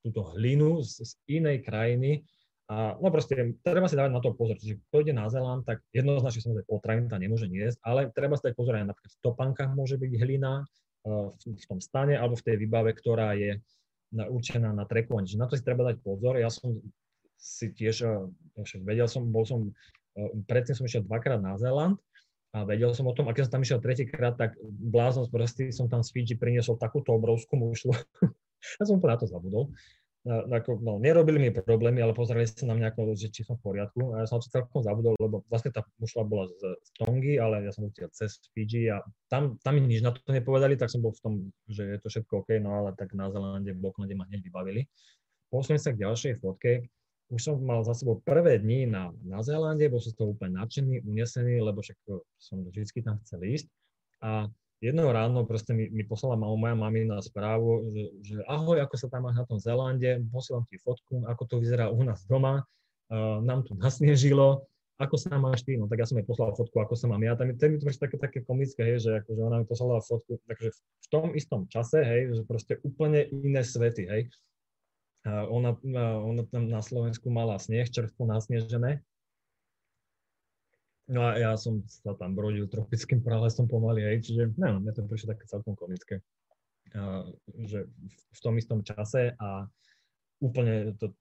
túto 0.05 0.23
hlinu 0.37 0.85
z, 0.85 1.03
z 1.03 1.13
inej 1.41 1.65
krajiny 1.65 2.23
a 2.67 2.99
no 2.99 3.15
proste, 3.15 3.55
treba 3.63 3.87
si 3.87 3.95
dávať 3.95 4.11
na 4.11 4.19
to 4.19 4.35
pozor. 4.35 4.59
Čiže 4.59 4.83
kto 4.91 5.07
ide 5.07 5.15
na 5.15 5.31
Zeland, 5.31 5.63
tak 5.63 5.87
jednoznačne 5.95 6.43
samozrejme 6.43 6.67
potravín 6.67 7.07
tam 7.07 7.23
nemôže 7.23 7.47
niesť, 7.47 7.79
ale 7.87 8.11
treba 8.11 8.35
si 8.35 8.51
dať 8.51 8.55
pozor 8.59 8.75
aj 8.75 8.91
napríklad 8.91 9.13
v 9.15 9.23
topankách 9.23 9.71
môže 9.73 9.97
byť 9.97 10.13
hlina, 10.19 10.67
v, 11.07 11.55
v 11.55 11.67
tom 11.71 11.79
stane 11.79 12.19
alebo 12.19 12.35
v 12.35 12.45
tej 12.45 12.57
výbave, 12.59 12.91
ktorá 12.91 13.39
je 13.39 13.63
na, 14.11 14.27
určená 14.27 14.75
na 14.75 14.83
trekovanie. 14.83 15.31
Čiže 15.31 15.43
na 15.43 15.47
to 15.47 15.55
si 15.55 15.63
treba 15.63 15.87
dať 15.87 16.03
pozor. 16.03 16.35
Ja 16.35 16.51
som 16.51 16.83
si 17.39 17.71
tiež, 17.71 18.03
vedel 18.83 19.07
som, 19.07 19.31
bol 19.31 19.47
som, 19.47 19.71
predtým 20.51 20.75
som 20.75 20.87
išiel 20.91 21.07
dvakrát 21.07 21.39
na 21.39 21.55
Zeland 21.55 22.03
a 22.57 22.65
vedel 22.65 22.97
som 22.97 23.05
o 23.05 23.13
tom, 23.13 23.29
a 23.29 23.37
keď 23.37 23.53
som 23.53 23.61
tam 23.61 23.65
išiel 23.69 23.85
tretíkrát, 23.85 24.41
tak 24.41 24.57
blázon 24.65 25.29
prostý 25.29 25.69
som 25.69 25.93
tam 25.93 26.01
z 26.01 26.09
Fiji 26.09 26.41
priniesol 26.41 26.81
takúto 26.81 27.13
obrovskú 27.13 27.61
mušlu. 27.61 27.93
ja 28.81 28.83
som 28.89 28.97
úplne 28.97 29.13
na 29.13 29.21
to 29.21 29.29
zabudol. 29.29 29.69
Ako, 30.27 30.83
no, 30.83 30.99
nerobili 30.99 31.39
mi 31.39 31.55
problémy, 31.55 32.03
ale 32.03 32.11
pozerali 32.11 32.51
sa 32.51 32.67
na 32.67 32.75
mňa, 32.75 32.91
ako, 32.91 33.15
že 33.15 33.31
či 33.31 33.47
som 33.47 33.61
v 33.61 33.63
poriadku. 33.63 34.17
A 34.17 34.25
ja 34.25 34.27
som 34.27 34.43
to 34.43 34.51
celkom 34.51 34.83
zabudol, 34.83 35.15
lebo 35.21 35.45
vlastne 35.53 35.71
tá 35.71 35.87
mušla 36.01 36.27
bola 36.27 36.51
z, 36.51 36.75
z 36.83 36.89
Tongy, 36.99 37.39
ale 37.39 37.63
ja 37.63 37.71
som 37.71 37.87
util 37.87 38.11
cez 38.11 38.41
Fiji 38.57 38.91
a 38.91 39.05
tam, 39.31 39.61
tam 39.63 39.77
mi 39.77 39.87
nič 39.87 40.03
na 40.03 40.17
to 40.17 40.33
nepovedali, 40.33 40.75
tak 40.81 40.91
som 40.91 41.05
bol 41.05 41.15
v 41.15 41.23
tom, 41.23 41.35
že 41.71 41.85
je 41.95 41.99
to 42.03 42.09
všetko 42.11 42.43
OK, 42.43 42.59
no 42.59 42.75
ale 42.75 42.97
tak 42.99 43.15
na 43.15 43.31
Zelande, 43.31 43.71
v 43.71 43.85
Aucklande 43.85 44.19
ma 44.19 44.27
hneď 44.27 44.43
vybavili. 44.49 44.89
Posuniem 45.47 45.79
sa 45.79 45.95
k 45.95 46.03
ďalšej 46.03 46.43
fotke 46.43 46.91
už 47.31 47.41
som 47.43 47.59
mal 47.59 47.83
za 47.83 47.95
sebou 47.95 48.23
prvé 48.23 48.63
dni 48.63 48.87
na, 48.87 49.11
na 49.27 49.43
Zélande, 49.43 49.91
bol 49.91 49.99
som 49.99 50.15
z 50.15 50.19
toho 50.19 50.31
úplne 50.35 50.63
nadšený, 50.63 51.03
unesený, 51.03 51.59
lebo 51.59 51.83
však 51.83 51.99
som 52.39 52.63
vždy 52.63 53.03
tam 53.03 53.19
chcel 53.27 53.43
ísť. 53.43 53.67
A 54.23 54.47
jedného 54.79 55.11
ráno 55.11 55.43
proste 55.43 55.75
mi, 55.75 55.91
mi 55.91 56.07
poslala 56.07 56.39
moja 56.39 56.79
mamina 56.79 57.19
správu, 57.19 57.91
že, 57.91 58.05
že 58.23 58.35
ahoj, 58.47 58.79
ako 58.79 58.95
sa 58.95 59.09
tam 59.11 59.27
máš 59.27 59.43
na 59.43 59.45
tom 59.49 59.59
Zélande, 59.59 60.23
posielam 60.31 60.65
ti 60.71 60.79
fotku, 60.79 61.27
ako 61.27 61.43
to 61.51 61.55
vyzerá 61.59 61.91
u 61.91 62.01
nás 62.07 62.23
doma, 62.31 62.63
uh, 63.11 63.43
nám 63.43 63.67
tu 63.67 63.75
nasnežilo, 63.75 64.63
ako 64.97 65.17
sa 65.21 65.37
máš 65.37 65.61
ty? 65.61 65.77
No 65.77 65.91
tak 65.93 66.01
ja 66.01 66.09
som 66.09 66.17
jej 66.17 66.25
poslal 66.25 66.57
fotku, 66.57 66.81
ako 66.81 66.97
sa 66.97 67.05
mám 67.13 67.21
ja. 67.21 67.37
Tam, 67.37 67.53
je 67.53 67.57
to 67.59 67.93
také, 68.01 68.17
také 68.17 68.39
komické, 68.41 68.81
hej, 68.81 69.05
že 69.05 69.11
akože 69.21 69.41
ona 69.45 69.61
mi 69.61 69.67
poslala 69.69 70.01
fotku, 70.01 70.41
takže 70.49 70.73
v 70.73 71.07
tom 71.13 71.37
istom 71.37 71.69
čase, 71.69 72.01
hej, 72.01 72.33
že 72.33 72.43
proste 72.49 72.81
úplne 72.81 73.29
iné 73.29 73.61
svety, 73.61 74.09
hej. 74.09 74.33
Ona, 75.27 75.75
ona 76.23 76.43
tam 76.47 76.71
na 76.71 76.79
Slovensku 76.79 77.27
mala 77.35 77.59
sneh, 77.59 77.91
čerstvo 77.91 78.31
nasnežené. 78.31 79.03
No 81.07 81.23
a 81.23 81.39
ja 81.39 81.55
som 81.55 81.87
sa 81.87 82.19
tam 82.19 82.35
brodil 82.35 82.67
tropickým 82.67 83.23
pralesom 83.23 83.71
pomaly, 83.71 84.03
hej, 84.03 84.27
čiže 84.27 84.55
neviem, 84.59 84.83
mne 84.83 84.91
to 84.95 85.07
prišlo 85.07 85.35
také 85.35 85.47
celkom 85.47 85.79
komické, 85.79 86.19
že 87.63 87.87
v 88.11 88.41
tom 88.43 88.59
istom 88.59 88.83
čase 88.83 89.39
a 89.39 89.71
úplne, 90.43 90.99
to, 90.99 91.15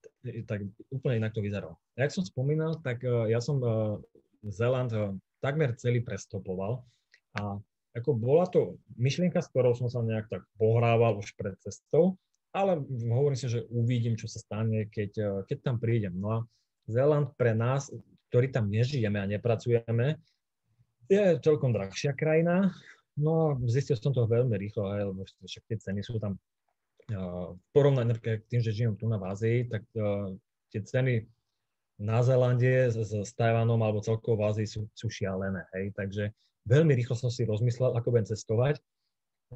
tak, 0.50 0.66
úplne 0.90 1.22
inak 1.22 1.38
to 1.38 1.46
vyzeralo. 1.46 1.78
Jak 2.02 2.10
som 2.10 2.26
spomínal, 2.26 2.82
tak 2.82 3.06
ja 3.06 3.38
som 3.38 3.62
Zeland 4.42 4.90
takmer 5.38 5.78
celý 5.78 6.02
prestopoval 6.02 6.82
a 7.38 7.62
ako 7.94 8.10
bola 8.18 8.50
to 8.50 8.82
myšlienka, 8.98 9.38
s 9.38 9.54
ktorou 9.54 9.78
som 9.78 9.86
sa 9.86 10.02
nejak 10.02 10.34
tak 10.34 10.44
pohrával 10.58 11.22
už 11.22 11.30
pred 11.38 11.54
cestou, 11.62 12.18
ale 12.56 12.80
hovorím 13.12 13.36
si, 13.36 13.52
že 13.52 13.68
uvidím, 13.68 14.16
čo 14.16 14.32
sa 14.32 14.40
stane, 14.40 14.88
keď, 14.88 15.12
eh, 15.20 15.40
keď 15.52 15.58
tam 15.60 15.76
prídem. 15.76 16.16
No 16.16 16.28
a 16.32 16.38
Zéland 16.88 17.36
pre 17.36 17.52
nás, 17.52 17.92
ktorí 18.32 18.56
tam 18.56 18.72
nežijeme 18.72 19.20
a 19.20 19.28
nepracujeme, 19.28 20.16
je 21.12 21.38
celkom 21.44 21.76
drahšia 21.76 22.16
krajina. 22.16 22.72
No 23.20 23.32
a 23.32 23.48
zistil 23.70 24.00
som 24.00 24.16
to 24.16 24.26
veľmi 24.26 24.56
rýchlo, 24.56 24.90
aj, 24.90 25.04
lebo 25.12 25.22
však 25.24 25.64
tie 25.70 25.78
ceny 25.78 26.02
sú 26.02 26.18
tam 26.18 26.36
uh, 27.16 27.54
porovnaní 27.72 28.12
napríklad 28.12 28.44
tým, 28.50 28.60
že 28.60 28.76
žijem 28.76 28.98
tu 29.00 29.08
na 29.08 29.22
Ázii, 29.22 29.72
tak 29.72 29.86
uh, 29.96 30.36
tie 30.74 30.82
ceny 30.84 31.24
na 32.02 32.20
Zélande 32.26 32.92
s, 32.92 32.98
s 33.00 33.32
Tajvanom 33.38 33.80
alebo 33.80 34.04
celkovo 34.04 34.44
v 34.44 34.46
Ázii 34.52 34.68
sú, 34.68 34.82
sú 34.92 35.08
šialené. 35.08 35.64
Hej? 35.78 35.96
Takže 35.96 36.24
veľmi 36.68 36.92
rýchlo 36.92 37.16
som 37.16 37.32
si 37.32 37.48
rozmyslel, 37.48 37.96
ako 37.96 38.12
budem 38.12 38.28
cestovať 38.28 38.84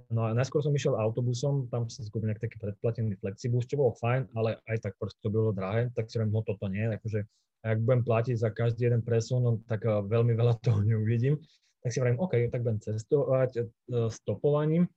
No 0.08 0.28
a 0.28 0.34
najskôr 0.34 0.64
som 0.64 0.72
išiel 0.72 0.96
autobusom, 0.96 1.68
tam 1.68 1.92
som 1.92 2.02
si 2.02 2.10
nejaký 2.10 2.42
taký 2.48 2.58
predplatený 2.62 3.20
flexibus, 3.20 3.68
čo 3.68 3.80
bolo 3.80 3.94
fajn, 4.00 4.32
ale 4.34 4.58
aj 4.72 4.88
tak 4.88 4.94
proste 4.96 5.20
to 5.20 5.30
bolo 5.30 5.52
drahé, 5.52 5.92
tak 5.94 6.08
si 6.08 6.18
hovorím, 6.18 6.34
no 6.36 6.42
toto 6.46 6.66
nie, 6.72 6.88
akože 6.88 7.26
ak 7.60 7.78
budem 7.84 8.04
platiť 8.08 8.36
za 8.40 8.50
každý 8.56 8.88
jeden 8.88 9.04
presun, 9.04 9.44
no, 9.44 9.52
tak 9.68 9.84
uh, 9.84 10.00
veľmi 10.04 10.32
veľa 10.32 10.60
toho 10.66 10.80
neuvidím. 10.80 11.36
Tak 11.84 11.96
si 11.96 12.00
hovorím, 12.00 12.20
OK, 12.20 12.34
tak 12.52 12.60
budem 12.64 12.80
cestovať 12.80 13.52
uh, 13.60 14.08
stopovaním 14.12 14.88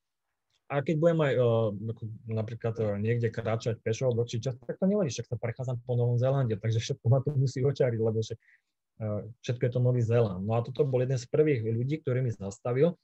a 0.72 0.80
keď 0.80 0.94
budem 0.98 1.20
aj 1.20 1.32
uh, 1.36 1.68
napríklad 2.32 2.74
niekde 2.96 3.28
kráčať 3.28 3.82
pešo 3.84 4.14
dlhší 4.14 4.40
čas, 4.40 4.56
tak 4.62 4.80
to 4.80 4.86
nevadí, 4.88 5.12
však 5.12 5.28
sa 5.28 5.36
prechádzam 5.36 5.76
po 5.84 5.98
Novom 5.98 6.16
Zélande, 6.16 6.56
takže 6.56 6.80
všetko 6.80 7.06
ma 7.12 7.20
to 7.20 7.34
musí 7.36 7.60
očariť, 7.60 8.00
lebo 8.00 8.24
všetko 9.42 9.62
je 9.66 9.72
to 9.72 9.80
Nový 9.82 10.00
Zéland. 10.00 10.46
No 10.46 10.56
a 10.56 10.64
toto 10.64 10.86
bol 10.86 11.02
jeden 11.02 11.18
z 11.18 11.26
prvých 11.26 11.66
ľudí, 11.66 12.00
ktorý 12.00 12.22
mi 12.22 12.30
zastavil 12.30 12.94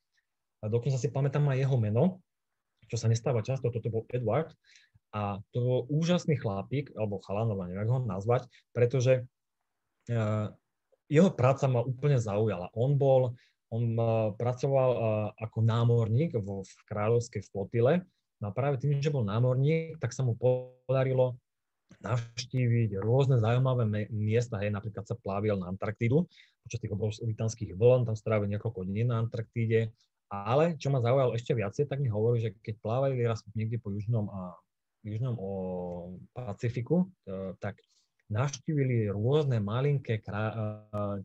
a 0.58 0.64
dokonca 0.66 0.98
si 0.98 1.08
pamätám 1.10 1.46
aj 1.48 1.62
jeho 1.62 1.76
meno, 1.78 2.04
čo 2.88 2.96
sa 2.96 3.06
nestáva 3.06 3.44
často, 3.44 3.68
toto 3.68 3.88
bol 3.92 4.04
Edward. 4.10 4.52
A 5.08 5.40
to 5.56 5.58
bol 5.64 5.80
úžasný 5.88 6.36
chlapík, 6.36 6.92
alebo 6.92 7.20
chalanova, 7.24 7.64
neviem, 7.64 7.84
ako 7.88 7.92
ho 7.96 8.02
nazvať, 8.04 8.42
pretože 8.76 9.24
uh, 10.12 10.52
jeho 11.08 11.32
práca 11.32 11.64
ma 11.64 11.80
úplne 11.80 12.20
zaujala. 12.20 12.68
On 12.76 12.92
bol, 12.92 13.32
on 13.72 13.96
uh, 13.96 14.36
pracoval 14.36 14.90
uh, 14.92 15.00
ako 15.40 15.64
námorník 15.64 16.36
v 16.36 16.68
kráľovskej 16.84 17.40
flotile. 17.48 18.04
No 18.44 18.52
a 18.52 18.52
práve 18.52 18.84
tým, 18.84 19.00
že 19.00 19.08
bol 19.08 19.24
námorník, 19.24 19.96
tak 19.96 20.12
sa 20.12 20.28
mu 20.28 20.36
podarilo 20.36 21.40
navštíviť 22.04 23.00
rôzne 23.00 23.40
zaujímavé 23.40 23.88
miesta, 24.12 24.60
hej, 24.60 24.68
napríklad 24.68 25.08
sa 25.08 25.16
plávil 25.16 25.56
na 25.56 25.72
Antarktídu, 25.72 26.28
počas 26.60 26.84
tých 26.84 26.92
obrovských 26.92 27.72
vln, 27.72 28.04
tam 28.04 28.12
strávil 28.12 28.44
niekoľko 28.52 28.84
dní 28.84 29.08
na 29.08 29.24
Antarktíde, 29.24 29.96
ale 30.28 30.76
čo 30.76 30.92
ma 30.92 31.00
zaujalo 31.00 31.32
ešte 31.32 31.56
viacej, 31.56 31.88
tak 31.88 32.04
mi 32.04 32.12
hovorí, 32.12 32.44
že 32.44 32.50
keď 32.60 32.74
plávali 32.84 33.24
raz 33.24 33.40
niekde 33.56 33.80
po 33.80 33.88
južnom, 33.92 34.28
a, 34.28 34.52
južnom 35.04 35.36
o 35.40 35.52
Pacifiku, 36.36 37.08
e, 37.24 37.56
tak 37.60 37.80
navštívili 38.28 39.08
rôzne 39.08 39.56
malinké, 39.56 40.20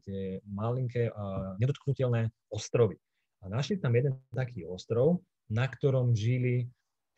tie 0.08 0.40
malinké 0.48 1.12
nedotknutelné 1.60 2.32
ostrovy. 2.48 2.96
A 3.44 3.52
našli 3.52 3.76
tam 3.76 3.92
jeden 3.92 4.16
taký 4.32 4.64
ostrov, 4.64 5.20
na 5.52 5.68
ktorom 5.68 6.16
žili 6.16 6.64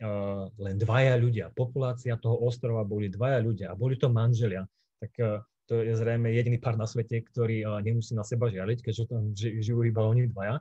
uh, 0.02 0.50
len 0.58 0.76
dvaja 0.82 1.16
ľudia. 1.22 1.54
Populácia 1.54 2.18
toho 2.18 2.42
ostrova 2.42 2.82
boli 2.82 3.14
dvaja 3.14 3.40
ľudia 3.46 3.68
a 3.72 3.78
boli 3.78 3.94
to 3.94 4.10
manželia. 4.10 4.66
Tak 4.98 5.12
uh, 5.22 5.46
to 5.70 5.86
je 5.86 5.94
zrejme 5.94 6.34
jediný 6.34 6.58
pár 6.58 6.82
na 6.82 6.90
svete, 6.90 7.22
ktorý 7.22 7.62
uh, 7.62 7.78
nemusí 7.86 8.18
na 8.18 8.26
seba 8.26 8.50
žialiť, 8.50 8.82
keďže 8.82 9.04
tam 9.06 9.38
žijú 9.38 9.86
iba 9.86 10.02
oni 10.02 10.26
dvaja 10.34 10.58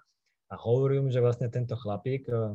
a 0.55 0.57
hovorím, 0.57 1.11
že 1.11 1.19
vlastne 1.19 1.51
tento 1.51 1.75
chlapík 1.75 2.31
uh, 2.31 2.55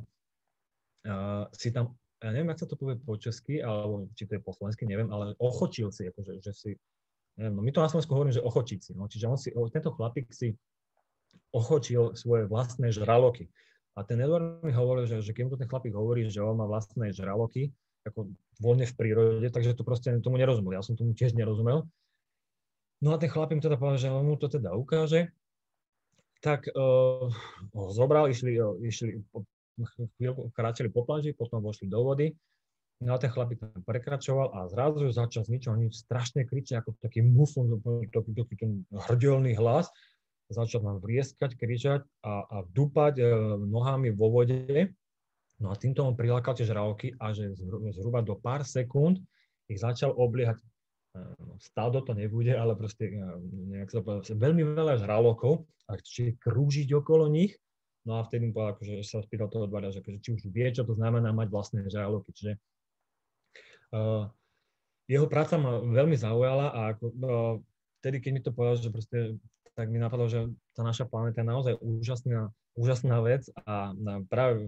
si 1.51 1.75
tam, 1.75 1.99
ja 2.23 2.31
neviem, 2.31 2.55
ak 2.55 2.63
sa 2.63 2.67
to 2.67 2.79
povie 2.79 2.95
po 2.95 3.19
česky, 3.19 3.59
alebo 3.59 4.07
či 4.15 4.23
to 4.23 4.39
je 4.39 4.41
po 4.41 4.55
slovensky, 4.55 4.87
neviem, 4.87 5.11
ale 5.11 5.35
ochočil 5.35 5.91
si, 5.91 6.07
akože, 6.07 6.39
že 6.39 6.51
si, 6.55 6.71
neviem, 7.35 7.59
no 7.59 7.61
my 7.61 7.71
to 7.75 7.83
na 7.83 7.91
Slovensku 7.91 8.15
hovorím, 8.15 8.35
že 8.35 8.43
ochočiť 8.43 8.79
si, 8.79 8.91
no, 8.95 9.11
čiže 9.11 9.25
on 9.27 9.35
si, 9.35 9.51
tento 9.51 9.91
chlapík 9.91 10.31
si 10.31 10.55
ochočil 11.51 12.15
svoje 12.15 12.47
vlastné 12.47 12.95
žraloky. 12.95 13.51
A 13.97 14.05
ten 14.07 14.21
Edward 14.21 14.63
mi 14.63 14.71
hovoril, 14.71 15.09
že, 15.09 15.19
že 15.19 15.35
keď 15.35 15.43
mu 15.49 15.55
ten 15.59 15.67
chlapík 15.67 15.91
hovorí, 15.91 16.23
že 16.31 16.39
on 16.39 16.55
má 16.55 16.63
vlastné 16.63 17.11
žraloky, 17.11 17.75
ako 18.07 18.31
voľne 18.63 18.87
v 18.87 18.95
prírode, 18.95 19.49
takže 19.51 19.75
to 19.75 19.83
proste 19.83 20.07
tomu 20.23 20.39
nerozumel. 20.39 20.71
Ja 20.71 20.85
som 20.85 20.95
tomu 20.95 21.11
tiež 21.11 21.35
nerozumel. 21.35 21.83
No 23.03 23.15
a 23.15 23.17
ten 23.19 23.27
chlapík 23.31 23.59
teda 23.59 23.75
povedal, 23.75 23.99
že 23.99 24.11
on 24.11 24.27
mu 24.27 24.35
to 24.39 24.47
teda 24.47 24.71
ukáže 24.75 25.31
tak 26.39 26.67
uh, 26.71 27.27
zobral, 27.91 28.31
išli, 28.31 28.55
uh, 28.59 28.75
išli 28.79 29.19
chvíľku 30.19 30.51
kráčali 30.51 30.91
po 30.91 31.07
pláži, 31.07 31.35
potom 31.35 31.63
vošli 31.63 31.87
do 31.87 32.03
vody. 32.03 32.35
No 32.99 33.15
a 33.15 33.17
ten 33.19 33.31
chlapík 33.31 33.63
tam 33.63 33.79
prekračoval 33.87 34.51
a 34.51 34.67
zrazu 34.67 35.07
začal 35.07 35.47
z 35.47 35.55
ničoho 35.55 35.79
nič 35.79 36.03
strašne 36.03 36.43
kričať, 36.43 36.83
ako 36.83 36.99
taký 36.99 37.23
mufon, 37.23 37.79
taký, 38.11 38.35
taký 38.35 38.55
ten 38.59 38.71
hrdielný 38.91 39.55
hlas. 39.55 39.87
Začal 40.51 40.83
tam 40.83 40.97
vrieskať, 40.99 41.55
kričať 41.55 42.01
a, 42.25 42.43
a 42.43 42.57
dúpať 42.67 43.23
uh, 43.23 43.55
nohami 43.55 44.11
vo 44.11 44.33
vode. 44.33 44.91
No 45.59 45.71
a 45.71 45.75
týmto 45.79 46.03
on 46.03 46.15
prilákal 46.15 46.55
tie 46.55 46.67
žraloky 46.67 47.15
a 47.19 47.35
že 47.35 47.55
zhruba 47.95 48.23
do 48.23 48.35
pár 48.39 48.63
sekúnd 48.63 49.19
ich 49.69 49.79
začal 49.79 50.15
obliehať 50.15 50.57
stádo 51.59 52.01
to 52.05 52.13
nebude, 52.13 52.53
ale 52.53 52.77
proste 52.77 53.09
nejak 53.43 53.89
sa 53.89 53.99
povedal, 54.05 54.23
veľmi 54.37 54.63
veľa 54.77 55.01
žralokov 55.01 55.65
a 55.89 55.97
či 55.97 56.37
krúžiť 56.37 56.93
okolo 56.93 57.27
nich. 57.27 57.57
No 58.07 58.21
a 58.21 58.25
vtedy 58.25 58.49
mu 58.49 58.55
povedal, 58.55 58.79
akože, 58.79 58.93
sa 59.03 59.19
spýtal 59.21 59.51
toho 59.51 59.67
odváľa, 59.67 59.99
že 59.99 60.01
akože, 60.01 60.19
či 60.23 60.29
už 60.39 60.41
vie, 60.49 60.67
čo 60.71 60.87
to 60.87 60.95
znamená 60.95 61.35
mať 61.35 61.51
vlastné 61.51 61.83
žraloky. 61.91 62.31
Čiže 62.31 62.53
uh, 63.93 64.31
jeho 65.09 65.27
práca 65.27 65.59
ma 65.59 65.83
veľmi 65.83 66.15
zaujala 66.15 66.71
a 66.71 66.79
ako, 66.95 67.05
uh, 67.05 67.55
vtedy, 67.99 68.17
keď 68.23 68.31
mi 68.31 68.41
to 68.41 68.55
povedal, 68.55 68.75
že 68.79 68.89
proste, 68.89 69.17
tak 69.75 69.91
mi 69.91 69.99
napadlo, 69.99 70.31
že 70.31 70.47
tá 70.73 70.81
naša 70.81 71.11
planéta 71.11 71.43
je 71.43 71.51
naozaj 71.51 71.73
úžasná, 71.83 72.55
úžasná 72.79 73.19
vec 73.19 73.43
a 73.67 73.91
práve 74.31 74.63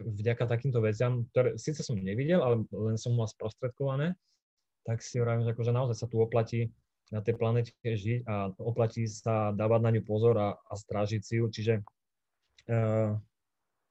vďaka 0.00 0.48
takýmto 0.48 0.80
veciam, 0.80 1.28
ktoré 1.30 1.60
síce 1.60 1.84
som 1.84 2.00
nevidel, 2.00 2.40
ale 2.40 2.64
len 2.72 2.96
som 2.96 3.12
mal 3.12 3.28
sprostredkované, 3.28 4.16
tak 4.86 5.04
si 5.04 5.20
hovorím, 5.20 5.44
že 5.44 5.52
akože 5.52 5.72
naozaj 5.72 5.96
sa 5.96 6.06
tu 6.08 6.20
oplatí 6.20 6.72
na 7.10 7.20
tej 7.20 7.34
planete 7.34 7.74
žiť 7.82 8.22
a 8.24 8.54
oplatí 8.62 9.04
sa 9.10 9.50
dávať 9.50 9.80
na 9.82 9.90
ňu 9.98 10.02
pozor 10.06 10.34
a, 10.38 10.54
a 10.54 10.72
strážiť 10.78 11.20
si 11.26 11.42
ju. 11.42 11.50
Čiže 11.50 11.82
uh, 12.70 13.18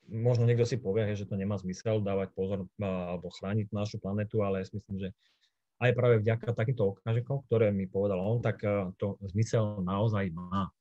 možno 0.08 0.48
niekto 0.48 0.64
si 0.64 0.80
povie, 0.80 1.14
že 1.20 1.28
to 1.28 1.36
nemá 1.36 1.60
zmysel 1.60 2.00
dávať 2.00 2.32
pozor 2.32 2.66
alebo 2.80 3.28
chrániť 3.28 3.76
našu 3.76 4.00
planetu, 4.00 4.40
ale 4.42 4.64
ja 4.64 4.66
si 4.72 4.80
myslím, 4.80 4.98
že 5.04 5.10
aj 5.84 5.92
práve 5.96 6.24
vďaka 6.24 6.56
takýmto 6.56 6.96
okamžikom, 6.96 7.44
ktoré 7.48 7.76
mi 7.76 7.92
povedal 7.92 8.24
on, 8.24 8.40
tak 8.40 8.64
uh, 8.64 8.92
to 8.96 9.20
zmysel 9.36 9.84
naozaj 9.84 10.32
má. 10.32 10.72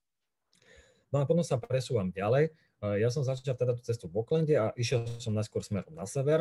No 1.09 1.23
a 1.23 1.25
potom 1.25 1.41
sa 1.41 1.57
presúvam 1.57 2.13
ďalej. 2.13 2.53
Ja 2.79 3.11
som 3.11 3.27
začal 3.27 3.59
teda 3.59 3.75
tú 3.75 3.83
cestu 3.83 4.07
v 4.07 4.23
Aucklande 4.23 4.55
a 4.55 4.71
išiel 4.79 5.03
som 5.19 5.35
najskôr 5.35 5.65
smerom 5.67 5.97
na 5.99 6.07
sever. 6.07 6.39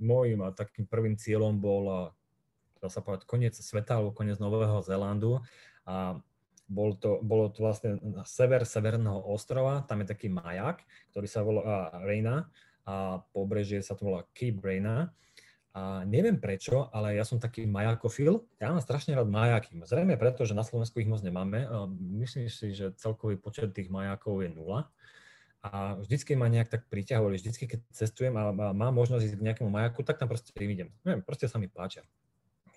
Môjim 0.00 0.40
takým 0.56 0.88
prvým 0.88 1.20
cieľom 1.20 1.58
bol 1.60 2.14
dá 2.80 2.88
sa 2.92 3.00
povedať, 3.00 3.24
koniec 3.24 3.54
sveta 3.56 3.98
alebo 3.98 4.12
koniec 4.12 4.40
Nového 4.40 4.82
Zélandu. 4.84 5.40
A 5.86 6.20
bol 6.66 6.98
to, 6.98 7.22
bolo 7.22 7.46
to 7.46 7.62
vlastne 7.62 8.02
sever 8.26 8.66
severného 8.66 9.22
ostrova, 9.22 9.86
tam 9.86 10.02
je 10.02 10.10
taký 10.10 10.26
majak, 10.26 10.82
ktorý 11.14 11.26
sa 11.30 11.46
volá 11.46 11.94
Reina 12.02 12.50
a 12.82 13.22
pobrežie 13.30 13.86
sa 13.86 13.94
to 13.94 14.10
volá 14.10 14.26
Cape 14.34 14.58
Reina. 14.58 15.14
A 15.76 16.08
neviem 16.08 16.40
prečo, 16.40 16.88
ale 16.88 17.20
ja 17.20 17.22
som 17.22 17.36
taký 17.36 17.68
majakofil. 17.68 18.48
Ja 18.56 18.72
mám 18.72 18.80
strašne 18.80 19.12
rád 19.12 19.28
majaky. 19.28 19.76
Zrejme 19.84 20.16
preto, 20.16 20.48
že 20.48 20.56
na 20.56 20.64
Slovensku 20.64 21.04
ich 21.04 21.06
moc 21.06 21.20
nemáme. 21.20 21.68
Myslím 22.16 22.48
si, 22.48 22.72
že 22.72 22.96
celkový 22.96 23.36
počet 23.36 23.76
tých 23.76 23.92
majakov 23.92 24.40
je 24.40 24.50
nula. 24.56 24.88
A 25.60 26.00
vždycky 26.00 26.32
ma 26.32 26.48
nejak 26.48 26.72
tak 26.72 26.88
priťahovali. 26.88 27.36
Vždycky, 27.36 27.68
keď 27.68 27.80
cestujem 27.92 28.32
a 28.40 28.56
mám 28.72 28.94
možnosť 28.96 29.22
ísť 29.28 29.36
k 29.36 29.46
nejakému 29.52 29.68
majaku, 29.68 30.00
tak 30.00 30.16
tam 30.16 30.32
proste 30.32 30.48
idem. 30.56 30.88
Neviem, 31.04 31.20
proste 31.20 31.44
sa 31.44 31.60
mi 31.60 31.68
páčia 31.68 32.08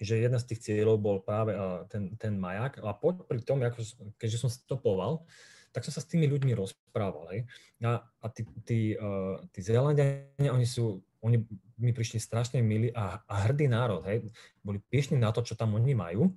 že 0.04 0.22
jeden 0.22 0.40
z 0.40 0.48
tých 0.54 0.64
cieľov 0.64 0.98
bol 1.00 1.18
práve 1.20 1.56
ten, 1.92 2.16
ten 2.16 2.34
majak 2.40 2.80
a 2.80 2.96
pri 2.96 3.40
tom, 3.44 3.60
ako, 3.64 3.84
keďže 4.16 4.48
som 4.48 4.52
stopoval, 4.52 5.28
tak 5.70 5.86
som 5.86 5.94
sa 5.94 6.02
s 6.02 6.10
tými 6.10 6.26
ľuďmi 6.26 6.58
rozprával. 6.58 7.30
Hej. 7.36 7.46
A, 7.86 8.02
a 8.02 8.26
tí, 8.34 8.42
tí, 8.66 8.80
uh, 8.98 9.38
tí 9.54 9.62
Zélandiania, 9.62 10.50
oni 10.50 10.66
sú 10.66 11.04
oni 11.20 11.44
mi 11.80 11.92
prišli 11.92 12.20
strašne 12.20 12.64
milí 12.64 12.92
a, 12.96 13.20
a 13.28 13.34
hrdý 13.48 13.68
národ, 13.68 14.04
hej. 14.08 14.24
Boli 14.64 14.80
piešní 14.80 15.20
na 15.20 15.32
to, 15.36 15.44
čo 15.44 15.56
tam 15.56 15.76
oni 15.76 15.96
majú. 15.96 16.32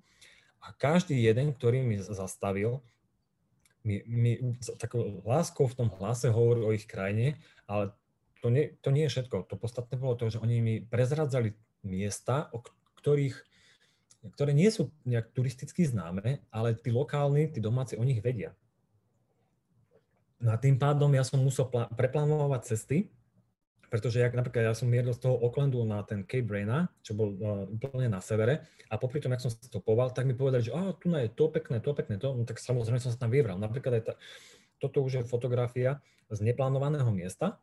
A 0.62 0.74
každý 0.74 1.18
jeden, 1.18 1.54
ktorý 1.54 1.82
mi 1.82 1.98
zastavil, 1.98 2.82
mi, 3.82 4.02
mi 4.06 4.38
takou 4.78 5.22
láskou 5.26 5.66
v 5.66 5.74
tom 5.74 5.88
hlase 5.90 6.30
hovoril 6.30 6.70
o 6.70 6.74
ich 6.74 6.86
krajine, 6.86 7.38
ale 7.66 7.90
to 8.38 8.50
nie, 8.50 8.74
to 8.78 8.94
nie 8.94 9.06
je 9.06 9.18
všetko. 9.18 9.50
To 9.50 9.54
podstatné 9.58 9.98
bolo 9.98 10.14
to, 10.14 10.30
že 10.30 10.38
oni 10.38 10.62
mi 10.62 10.74
prezradzali 10.82 11.54
miesta, 11.82 12.46
o 12.54 12.62
ktorých, 13.02 13.34
ktoré 14.30 14.54
nie 14.54 14.70
sú 14.70 14.94
nejak 15.02 15.34
turisticky 15.34 15.82
známe, 15.82 16.38
ale 16.54 16.78
tí 16.78 16.94
lokálni, 16.94 17.50
tí 17.50 17.58
domáci 17.58 17.98
o 17.98 18.06
nich 18.06 18.22
vedia. 18.22 18.54
No 20.42 20.54
a 20.54 20.58
tým 20.58 20.78
pádom 20.78 21.10
ja 21.14 21.26
som 21.26 21.42
musel 21.42 21.66
plá- 21.70 21.90
preplánovať 21.90 22.62
cesty, 22.74 23.10
pretože 23.92 24.24
jak, 24.24 24.32
napríklad 24.32 24.72
ja 24.72 24.74
som 24.74 24.88
mieril 24.88 25.12
z 25.12 25.20
toho 25.20 25.36
Aucklandu 25.36 25.84
na 25.84 26.00
ten 26.02 26.24
Cape 26.24 26.48
Braina, 26.48 26.88
čo 27.04 27.12
bol 27.12 27.36
uh, 27.36 27.68
úplne 27.68 28.08
na 28.08 28.24
severe, 28.24 28.64
a 28.88 28.96
popri 28.96 29.20
tom, 29.20 29.36
jak 29.36 29.44
som 29.44 29.52
stopoval, 29.52 30.10
tak 30.16 30.24
mi 30.24 30.32
povedali, 30.32 30.64
že 30.64 30.72
oh, 30.72 30.96
tu 30.96 31.12
je 31.12 31.28
to 31.28 31.52
pekné, 31.52 31.78
to 31.78 31.92
pekné, 31.92 32.16
to, 32.16 32.32
no, 32.32 32.48
tak 32.48 32.56
samozrejme 32.56 32.98
som 32.98 33.12
sa 33.12 33.20
tam 33.20 33.28
vybral. 33.28 33.60
Napríklad 33.60 34.00
aj 34.00 34.04
ta, 34.08 34.14
toto 34.80 35.04
už 35.04 35.20
je 35.20 35.22
fotografia 35.28 36.00
z 36.32 36.40
neplánovaného 36.40 37.12
miesta, 37.12 37.60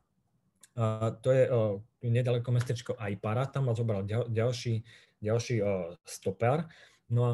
a 0.77 1.15
to 1.17 1.29
je 1.33 1.43
uh, 1.49 1.79
nedaleko 2.03 2.51
mestečko 2.53 2.93
Aipara, 2.99 3.49
tam 3.49 3.69
ma 3.69 3.73
zobral 3.73 4.05
ďal, 4.05 4.29
ďalší, 4.29 4.85
ďalší 5.19 5.55
uh, 5.61 5.95
stopár. 6.05 6.69
No 7.09 7.21
a 7.25 7.31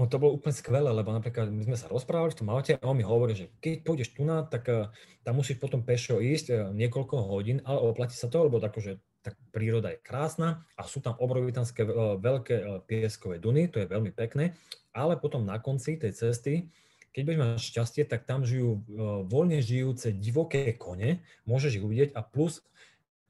on 0.00 0.08
to 0.08 0.16
bolo 0.16 0.40
úplne 0.40 0.56
skvelé, 0.56 0.88
lebo 0.88 1.12
napríklad 1.12 1.52
my 1.52 1.60
sme 1.68 1.76
sa 1.76 1.90
rozprávali 1.92 2.32
v 2.32 2.38
tom 2.40 2.48
aute 2.48 2.72
a 2.80 2.88
on 2.88 2.96
mi 2.96 3.04
hovorí, 3.04 3.36
že 3.36 3.52
keď 3.60 3.84
pôjdeš 3.84 4.16
tu 4.16 4.24
na, 4.24 4.40
tak 4.48 4.64
uh, 4.72 4.88
tam 5.20 5.38
musíš 5.38 5.60
potom 5.60 5.84
pešo 5.84 6.24
ísť 6.24 6.46
uh, 6.50 6.56
niekoľko 6.72 7.14
hodín, 7.28 7.60
ale 7.68 7.84
oplatí 7.84 8.16
sa 8.16 8.32
to, 8.32 8.48
lebo 8.48 8.56
tak, 8.56 8.72
že 8.80 8.96
tak 9.20 9.36
príroda 9.52 9.92
je 9.92 10.00
krásna 10.00 10.64
a 10.80 10.88
sú 10.88 11.04
tam 11.04 11.12
obrovitanské 11.20 11.84
uh, 11.84 12.16
veľké 12.16 12.56
uh, 12.56 12.80
pieskové 12.88 13.36
duny, 13.36 13.68
to 13.68 13.84
je 13.84 13.92
veľmi 13.92 14.16
pekné, 14.16 14.56
ale 14.96 15.20
potom 15.20 15.44
na 15.44 15.60
konci 15.60 16.00
tej 16.00 16.16
cesty 16.16 16.72
keď 17.10 17.20
budeš 17.26 17.40
mať 17.42 17.50
šťastie, 17.58 18.02
tak 18.06 18.26
tam 18.26 18.46
žijú 18.46 18.78
uh, 18.78 18.80
voľne 19.26 19.58
žijúce 19.58 20.14
divoké 20.14 20.74
kone, 20.74 21.22
môžeš 21.44 21.80
ich 21.80 21.84
uvidieť 21.84 22.10
a 22.14 22.22
plus 22.22 22.62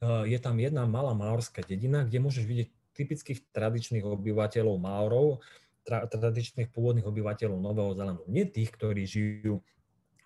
uh, 0.01 0.25
je 0.29 0.37
tam 0.37 0.61
jedna 0.61 0.85
malá 0.85 1.17
maorská 1.17 1.65
dedina, 1.65 2.05
kde 2.05 2.19
môžeš 2.21 2.45
vidieť 2.45 2.69
typických 2.95 3.41
tradičných 3.55 4.05
obyvateľov 4.05 4.77
Maorov, 4.77 5.41
tra, 5.87 6.05
tradičných 6.05 6.69
pôvodných 6.69 7.09
obyvateľov 7.09 7.57
Nového 7.57 7.97
Zelandu. 7.97 8.25
Nie 8.29 8.45
tých, 8.45 8.69
ktorí 8.77 9.09
žijú 9.09 9.65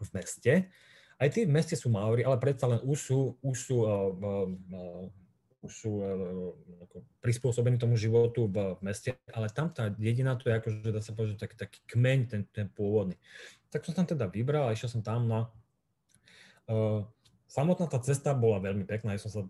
v 0.02 0.08
meste, 0.11 0.68
aj 1.23 1.28
tí 1.30 1.46
v 1.46 1.54
meste 1.54 1.78
sú 1.78 1.94
Maori, 1.94 2.26
ale 2.26 2.42
predsa 2.42 2.66
len 2.66 2.82
už 2.82 2.99
sú, 2.99 3.20
už 3.38 3.56
sú 3.56 3.76
uh, 3.87 4.11
uh, 4.11 5.06
sú 5.68 5.90
uh, 6.00 6.52
prispôsobení 7.21 7.80
tomu 7.80 7.97
životu 7.97 8.47
v, 8.49 8.78
meste, 8.85 9.16
ale 9.33 9.49
tam 9.50 9.73
tá 9.73 9.88
dedina, 9.88 10.37
to 10.37 10.52
je 10.52 10.59
akože, 10.59 10.92
dá 10.92 11.00
sa 11.00 11.16
povedať, 11.16 11.40
taký, 11.40 11.56
taký 11.56 11.78
kmeň, 11.90 12.18
ten, 12.28 12.42
ten 12.52 12.66
pôvodný. 12.68 13.16
Tak 13.73 13.85
som 13.85 13.97
tam 13.97 14.06
teda 14.06 14.30
vybral 14.30 14.68
a 14.68 14.75
išiel 14.75 14.90
som 14.90 15.02
tam 15.02 15.26
na... 15.26 15.40
Uh, 16.64 17.04
samotná 17.54 17.87
tá 17.87 18.02
cesta 18.02 18.35
bola 18.35 18.59
veľmi 18.59 18.83
pekná, 18.83 19.14
ja 19.14 19.23
som 19.23 19.30
sa, 19.30 19.40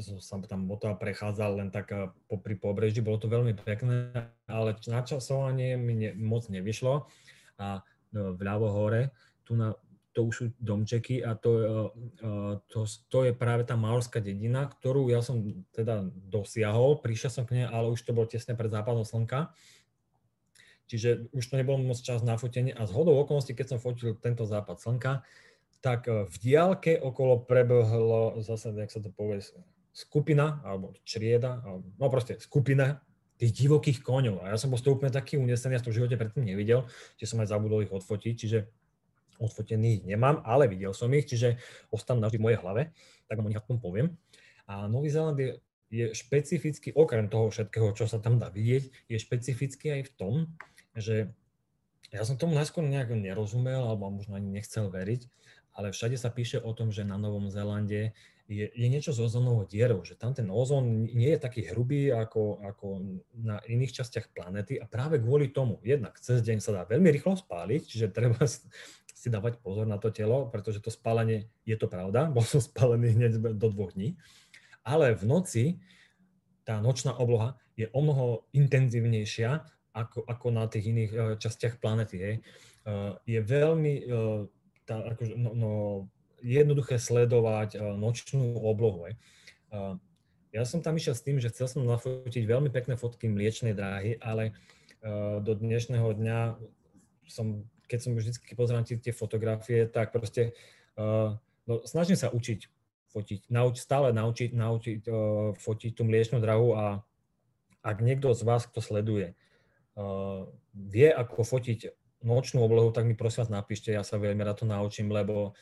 som 0.00 0.16
sa 0.40 0.48
tam 0.48 0.64
toho 0.80 0.96
prechádzal 0.96 1.60
len 1.60 1.68
tak 1.68 1.92
popri 2.24 2.56
pobreží, 2.56 3.04
bolo 3.04 3.20
to 3.20 3.28
veľmi 3.28 3.52
pekné, 3.52 4.08
ale 4.48 4.72
načasovanie 4.88 5.76
mi 5.76 5.92
ne, 5.92 6.10
moc 6.16 6.48
nevyšlo. 6.48 7.04
A 7.60 7.84
vľavo 8.12 8.68
hore, 8.72 9.12
tu 9.44 9.56
na, 9.56 9.76
to 10.12 10.28
už 10.28 10.34
sú 10.36 10.44
domčeky 10.60 11.24
a 11.24 11.32
to, 11.34 11.50
e, 11.56 11.64
e, 12.20 12.28
to, 12.68 12.84
to 13.08 13.18
je 13.24 13.32
práve 13.32 13.64
tá 13.64 13.80
maorská 13.80 14.20
dedina, 14.20 14.68
ktorú 14.68 15.08
ja 15.08 15.24
som 15.24 15.40
teda 15.72 16.04
dosiahol, 16.28 17.00
prišiel 17.00 17.32
som 17.32 17.44
k 17.48 17.64
nej, 17.64 17.66
ale 17.66 17.88
už 17.88 18.04
to 18.04 18.12
bolo 18.12 18.28
tesne 18.28 18.52
pred 18.52 18.68
západom 18.68 19.08
slnka. 19.08 19.56
Čiže 20.92 21.32
už 21.32 21.44
to 21.48 21.56
nebolo 21.56 21.80
moc 21.80 21.96
čas 21.96 22.20
na 22.20 22.36
fotenie 22.36 22.76
a 22.76 22.84
z 22.84 22.92
hodou 22.92 23.16
okolností, 23.24 23.56
keď 23.56 23.76
som 23.76 23.78
fotil 23.80 24.12
tento 24.20 24.44
západ 24.44 24.76
slnka, 24.76 25.24
tak 25.80 26.04
e, 26.04 26.28
v 26.28 26.36
diálke 26.36 27.00
okolo 27.00 27.48
prebehlo 27.48 28.36
zase, 28.44 28.76
jak 28.76 28.92
sa 28.92 29.00
to 29.00 29.08
povie, 29.08 29.40
skupina, 29.92 30.60
alebo 30.64 30.92
črieda, 31.04 31.64
alebo, 31.64 31.88
no 31.96 32.06
proste 32.12 32.36
skupina 32.40 33.00
tých 33.40 33.64
divokých 33.64 34.04
koňov. 34.04 34.44
A 34.44 34.52
ja 34.52 34.56
som 34.60 34.68
bol 34.68 34.78
úplne 34.78 35.12
taký 35.12 35.40
unesený, 35.40 35.76
ja 35.76 35.82
som 35.82 35.90
v 35.90 35.98
živote 36.04 36.20
predtým 36.20 36.44
nevidel, 36.44 36.84
že 37.16 37.28
som 37.28 37.40
aj 37.40 37.50
zabudol 37.50 37.84
ich 37.84 37.92
odfotiť, 37.92 38.34
čiže 38.36 38.58
odfotených 39.42 40.06
nemám, 40.06 40.40
ale 40.46 40.70
videl 40.70 40.94
som 40.94 41.10
ich, 41.10 41.26
čiže 41.26 41.58
ostanú 41.90 42.22
navždy 42.22 42.38
v 42.38 42.44
mojej 42.46 42.60
hlave, 42.62 42.82
tak 43.26 43.36
vám 43.36 43.46
o 43.46 43.50
nich 43.50 43.60
aspoň 43.60 43.76
poviem. 43.82 44.08
A 44.70 44.86
Nový 44.86 45.10
Zéland 45.10 45.36
je, 45.36 45.58
je 45.90 46.14
špecificky, 46.14 46.94
okrem 46.94 47.26
toho 47.26 47.50
všetkého, 47.50 47.92
čo 47.98 48.06
sa 48.06 48.22
tam 48.22 48.38
dá 48.38 48.48
vidieť, 48.48 49.10
je 49.10 49.18
špecificky 49.18 50.00
aj 50.00 50.02
v 50.08 50.12
tom, 50.14 50.34
že 50.94 51.34
ja 52.12 52.22
som 52.22 52.36
tomu 52.36 52.54
najskôr 52.54 52.84
nejak 52.84 53.12
nerozumel, 53.16 53.88
alebo 53.88 54.12
možno 54.12 54.36
ani 54.36 54.48
nechcel 54.52 54.92
veriť, 54.92 55.26
ale 55.72 55.90
všade 55.90 56.20
sa 56.20 56.28
píše 56.28 56.60
o 56.60 56.70
tom, 56.76 56.92
že 56.92 57.08
na 57.08 57.16
Novom 57.16 57.48
Zélande 57.48 58.12
je, 58.52 58.66
je 58.68 58.86
niečo 58.92 59.16
s 59.16 59.18
ozónovou 59.18 59.64
dierou, 59.64 60.04
že 60.04 60.12
tam 60.12 60.36
ten 60.36 60.46
ozón 60.52 61.08
nie 61.08 61.32
je 61.32 61.40
taký 61.40 61.72
hrubý 61.72 62.12
ako, 62.12 62.60
ako 62.60 62.86
na 63.32 63.56
iných 63.64 63.96
častiach 63.96 64.28
planety 64.36 64.76
a 64.76 64.84
práve 64.84 65.16
kvôli 65.18 65.48
tomu, 65.48 65.80
jednak 65.80 66.20
cez 66.20 66.44
deň 66.44 66.60
sa 66.60 66.76
dá 66.76 66.82
veľmi 66.84 67.08
rýchlo 67.08 67.34
spáliť, 67.34 67.82
čiže 67.88 68.12
treba 68.12 68.44
si 69.22 69.28
dávať 69.30 69.62
pozor 69.62 69.88
na 69.88 69.96
to 69.96 70.12
telo, 70.12 70.50
pretože 70.52 70.82
to 70.82 70.90
spálenie, 70.90 71.48
je 71.64 71.78
to 71.78 71.88
pravda, 71.88 72.28
bol 72.36 72.44
som 72.44 72.60
spálený 72.60 73.16
hneď 73.16 73.32
do 73.56 73.68
dvoch 73.72 73.96
dní, 73.96 74.18
ale 74.84 75.14
v 75.16 75.24
noci 75.24 75.64
tá 76.62 76.78
nočná 76.78 77.16
obloha 77.18 77.58
je 77.74 77.88
o 77.90 78.00
mnoho 78.02 78.46
intenzívnejšia 78.54 79.64
ako, 79.92 80.24
ako 80.24 80.46
na 80.52 80.64
tých 80.68 80.88
iných 80.88 81.12
uh, 81.12 81.20
častiach 81.36 81.78
planety. 81.82 82.40
Uh, 82.82 83.14
je 83.28 83.40
veľmi 83.42 83.94
uh, 84.08 84.46
tá, 84.86 85.02
akože, 85.14 85.34
no, 85.38 85.50
no, 85.54 85.70
jednoduché 86.42 86.98
sledovať 86.98 87.78
uh, 87.78 87.94
nočnú 87.96 88.58
oblohu. 88.60 89.08
Uh, 89.08 89.96
ja 90.52 90.68
som 90.68 90.84
tam 90.84 90.98
išiel 90.98 91.16
s 91.16 91.24
tým, 91.24 91.40
že 91.40 91.48
chcel 91.48 91.70
som 91.70 91.88
nafotiť 91.88 92.44
veľmi 92.44 92.68
pekné 92.68 93.00
fotky 93.00 93.30
mliečnej 93.30 93.72
dráhy, 93.72 94.20
ale 94.20 94.52
uh, 95.00 95.40
do 95.40 95.56
dnešného 95.56 96.12
dňa 96.12 96.38
som 97.30 97.64
keď 97.92 98.00
som 98.00 98.16
vždy 98.16 98.32
pozerám 98.56 98.88
tie, 98.88 99.12
fotografie, 99.12 99.84
tak 99.84 100.16
proste 100.16 100.56
no, 101.68 101.84
snažím 101.84 102.16
sa 102.16 102.32
učiť 102.32 102.72
fotiť, 103.12 103.52
nauč, 103.52 103.84
stále 103.84 104.16
naučiť, 104.16 104.56
naučiť 104.56 105.00
fotiť 105.60 105.90
tú 105.92 106.02
mliečnú 106.08 106.40
drahu 106.40 106.72
a 106.72 107.04
ak 107.84 108.00
niekto 108.00 108.32
z 108.32 108.48
vás, 108.48 108.64
kto 108.64 108.80
sleduje, 108.80 109.36
vie, 110.72 111.08
ako 111.12 111.44
fotiť 111.44 111.92
nočnú 112.24 112.64
oblohu, 112.64 112.88
tak 112.88 113.04
mi 113.04 113.12
prosím 113.12 113.44
vás 113.44 113.52
napíšte, 113.52 113.92
ja 113.92 114.00
sa 114.00 114.16
veľmi 114.16 114.40
rád 114.40 114.64
to 114.64 114.66
naučím, 114.66 115.12
lebo 115.12 115.52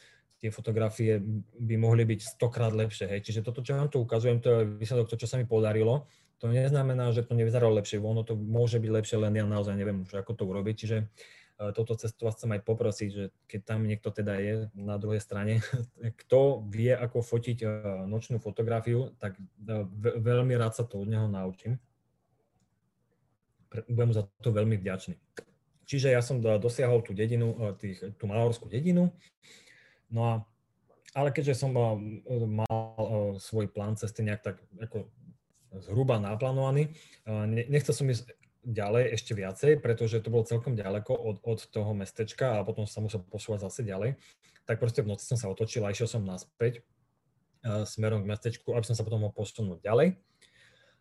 tie 0.41 0.49
fotografie 0.49 1.21
by 1.61 1.77
mohli 1.77 2.09
byť 2.09 2.21
stokrát 2.25 2.73
lepšie. 2.73 3.13
Hej. 3.13 3.29
Čiže 3.29 3.45
toto, 3.45 3.61
čo 3.61 3.77
vám 3.77 3.93
tu 3.93 4.01
ukazujem, 4.01 4.41
to 4.41 4.49
je 4.49 4.61
výsledok 4.81 5.13
to, 5.13 5.21
čo 5.21 5.29
sa 5.29 5.37
mi 5.37 5.45
podarilo. 5.45 6.09
To 6.41 6.49
neznamená, 6.49 7.13
že 7.13 7.29
to 7.29 7.37
nevyzeralo 7.37 7.77
lepšie, 7.77 8.01
ono 8.01 8.25
to 8.25 8.33
môže 8.33 8.81
byť 8.81 8.91
lepšie, 8.91 9.21
len 9.21 9.37
ja 9.37 9.45
naozaj 9.45 9.77
neviem 9.77 10.09
už, 10.09 10.25
ako 10.25 10.33
to 10.33 10.49
urobiť. 10.49 10.75
Čiže 10.81 10.97
touto 11.77 11.93
cestou 11.93 12.25
vás 12.25 12.41
chcem 12.41 12.57
aj 12.57 12.65
poprosiť, 12.65 13.11
že 13.13 13.25
keď 13.45 13.61
tam 13.69 13.85
niekto 13.85 14.09
teda 14.09 14.41
je 14.41 14.55
na 14.73 14.97
druhej 14.97 15.21
strane, 15.21 15.61
kto 16.25 16.65
vie, 16.73 16.97
ako 16.97 17.21
fotiť 17.21 17.59
e, 17.61 17.67
nočnú 18.09 18.41
fotografiu, 18.41 19.13
tak 19.21 19.37
e, 19.37 19.45
veľmi 20.01 20.57
rád 20.57 20.81
sa 20.81 20.89
to 20.89 21.05
od 21.05 21.09
neho 21.13 21.29
naučím. 21.29 21.77
Budem 23.87 24.17
za 24.17 24.25
to 24.41 24.51
veľmi 24.51 24.81
vďačný. 24.81 25.21
Čiže 25.85 26.17
ja 26.17 26.25
som 26.25 26.41
dosiahol 26.41 27.05
tú 27.05 27.13
dedinu, 27.13 27.53
e, 27.53 27.77
tých, 27.77 28.17
tú 28.17 28.25
malorskú 28.25 28.73
dedinu, 28.73 29.13
no 30.11 30.21
a 30.27 30.35
ale 31.11 31.35
keďže 31.35 31.67
som 31.67 31.75
mal, 31.75 31.99
mal 32.47 32.79
svoj 33.43 33.67
plán 33.75 33.99
cesty 33.99 34.23
nejak 34.23 34.47
tak 34.47 34.57
ako 34.79 35.11
zhruba 35.83 36.23
naplánovaný, 36.23 36.95
nechcel 37.67 37.91
som 37.91 38.07
ísť 38.07 38.31
ďalej 38.61 39.17
ešte 39.17 39.33
viacej, 39.33 39.73
pretože 39.81 40.21
to 40.21 40.29
bolo 40.29 40.45
celkom 40.45 40.77
ďaleko 40.77 41.17
od, 41.17 41.37
od 41.41 41.61
toho 41.73 41.97
mestečka 41.97 42.61
a 42.61 42.65
potom 42.67 42.85
sa 42.85 43.01
musel 43.01 43.25
posúvať 43.25 43.67
zase 43.69 43.81
ďalej. 43.89 44.21
Tak 44.69 44.77
proste 44.77 45.01
v 45.01 45.11
noci 45.11 45.25
som 45.25 45.41
sa 45.41 45.49
otočil 45.49 45.83
a 45.83 45.93
išiel 45.93 46.07
som 46.07 46.23
naspäť 46.23 46.85
uh, 47.65 47.89
smerom 47.89 48.23
k 48.23 48.31
mestečku, 48.31 48.77
aby 48.77 48.85
som 48.85 48.95
sa 48.95 49.03
potom 49.03 49.25
mohol 49.25 49.35
posunúť 49.35 49.81
ďalej. 49.81 50.21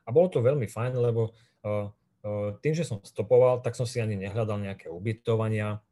A 0.07 0.09
bolo 0.09 0.31
to 0.31 0.39
veľmi 0.39 0.65
fajn, 0.71 0.95
lebo 0.95 1.35
uh, 1.67 1.91
uh, 2.23 2.55
tým, 2.63 2.73
že 2.73 2.87
som 2.87 3.03
stopoval, 3.03 3.59
tak 3.59 3.75
som 3.75 3.83
si 3.83 3.99
ani 3.99 4.15
nehľadal 4.15 4.63
nejaké 4.63 4.87
ubytovania. 4.87 5.83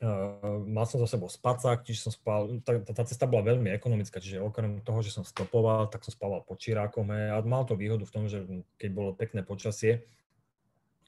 Uh, 0.00 0.64
mal 0.64 0.88
som 0.88 0.96
za 0.96 1.04
sebou 1.04 1.28
spacák, 1.28 1.84
čiže 1.84 2.08
som 2.08 2.12
spal, 2.16 2.64
tá, 2.64 2.80
tá, 2.80 3.04
cesta 3.04 3.28
bola 3.28 3.52
veľmi 3.52 3.68
ekonomická, 3.68 4.16
čiže 4.16 4.40
okrem 4.40 4.80
toho, 4.80 5.04
že 5.04 5.12
som 5.12 5.28
stopoval, 5.28 5.92
tak 5.92 6.00
som 6.08 6.16
spával 6.16 6.40
pod 6.40 6.56
čirákom 6.56 7.04
a 7.12 7.36
mal 7.44 7.68
to 7.68 7.76
výhodu 7.76 8.08
v 8.08 8.14
tom, 8.16 8.24
že 8.24 8.40
keď 8.80 8.90
bolo 8.96 9.12
pekné 9.12 9.44
počasie, 9.44 10.08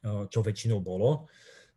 čo 0.04 0.44
väčšinou 0.44 0.84
bolo, 0.84 1.24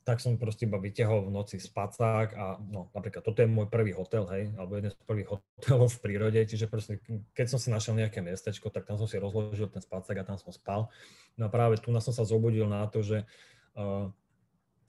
tak 0.05 0.21
som 0.21 0.37
proste 0.37 0.69
iba 0.69 0.77
vyťahol 0.77 1.25
v 1.25 1.33
noci 1.33 1.57
spacák 1.57 2.27
a 2.37 2.61
no, 2.61 2.93
napríklad 2.93 3.25
toto 3.25 3.41
je 3.41 3.49
môj 3.49 3.73
prvý 3.73 3.89
hotel, 3.97 4.29
hej, 4.29 4.53
alebo 4.53 4.77
jeden 4.77 4.93
z 4.93 4.97
prvých 5.01 5.29
hotelov 5.33 5.89
v 5.97 6.01
prírode, 6.05 6.39
čiže 6.45 6.69
proste, 6.69 7.01
keď 7.33 7.47
som 7.49 7.57
si 7.57 7.73
našiel 7.73 7.97
nejaké 7.97 8.21
miestečko, 8.21 8.69
tak 8.69 8.85
tam 8.85 9.01
som 9.01 9.09
si 9.09 9.17
rozložil 9.17 9.65
ten 9.65 9.81
spacák 9.81 10.13
a 10.21 10.27
tam 10.27 10.37
som 10.37 10.53
spal. 10.53 10.93
No 11.39 11.47
a 11.47 11.49
práve 11.49 11.81
tu 11.81 11.89
som 11.89 12.13
sa 12.13 12.21
zobudil 12.21 12.69
na 12.69 12.85
to, 12.85 13.01
že 13.01 13.25
uh, 13.79 14.13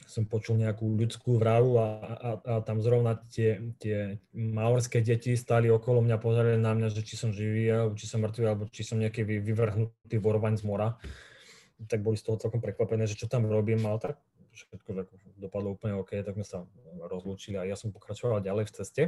som 0.05 0.29
počul 0.29 0.61
nejakú 0.61 0.87
ľudskú 0.87 1.41
vrahu 1.41 1.81
a, 1.81 1.87
a, 1.89 2.31
a 2.39 2.53
tam 2.63 2.85
zrovna 2.85 3.19
tie, 3.33 3.75
tie 3.81 4.21
maorské 4.37 5.01
deti 5.01 5.35
stali 5.35 5.73
okolo 5.73 6.05
mňa, 6.05 6.17
pozerali 6.21 6.61
na 6.61 6.77
mňa, 6.77 6.89
že 6.93 7.03
či 7.03 7.17
som 7.17 7.33
živý, 7.33 7.73
alebo 7.73 7.99
či 7.99 8.07
som 8.07 8.23
mŕtvý, 8.23 8.45
alebo 8.47 8.69
či 8.71 8.87
som 8.87 9.03
nejaký 9.03 9.25
vyvrhnutý 9.25 10.17
vorvaň 10.23 10.61
z 10.61 10.65
mora. 10.69 10.95
Tak 11.91 12.05
boli 12.05 12.15
z 12.21 12.29
toho 12.29 12.39
celkom 12.39 12.63
prekvapené, 12.63 13.09
že 13.09 13.19
čo 13.19 13.27
tam 13.27 13.49
robím, 13.51 13.83
ale 13.89 13.99
tak 13.99 14.17
všetko 14.57 14.91
tak 14.97 15.09
dopadlo 15.37 15.77
úplne 15.77 16.01
OK, 16.01 16.17
tak 16.25 16.33
sme 16.33 16.47
sa 16.47 16.65
rozlúčili 16.97 17.61
a 17.61 17.69
ja 17.69 17.77
som 17.77 17.93
pokračoval 17.93 18.41
ďalej 18.41 18.65
v 18.69 18.75
ceste. 18.75 19.03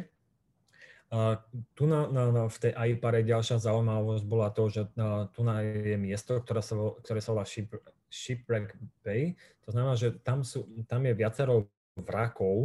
A 1.09 1.41
tu 1.73 1.89
na, 1.89 2.05
na, 2.05 2.29
na, 2.29 2.43
v 2.53 2.59
tej 2.61 2.73
AIPARE 2.77 3.25
ďalšia 3.25 3.57
zaujímavosť 3.57 4.25
bola 4.29 4.53
to, 4.53 4.69
že 4.69 4.93
na, 4.93 5.25
tu 5.33 5.41
na 5.41 5.65
je 5.65 5.97
miesto, 5.97 6.37
ktoré 6.37 6.61
sa, 6.61 6.77
ktoré 7.01 7.25
sa 7.25 7.33
volá 7.33 7.49
Shipwreck 8.09 8.77
Bay. 9.05 9.37
To 9.65 9.73
znamená, 9.73 9.95
že 9.95 10.17
tam, 10.21 10.45
sú, 10.45 10.65
tam 10.89 11.05
je 11.05 11.13
viacero 11.13 11.69
vrakov 11.97 12.57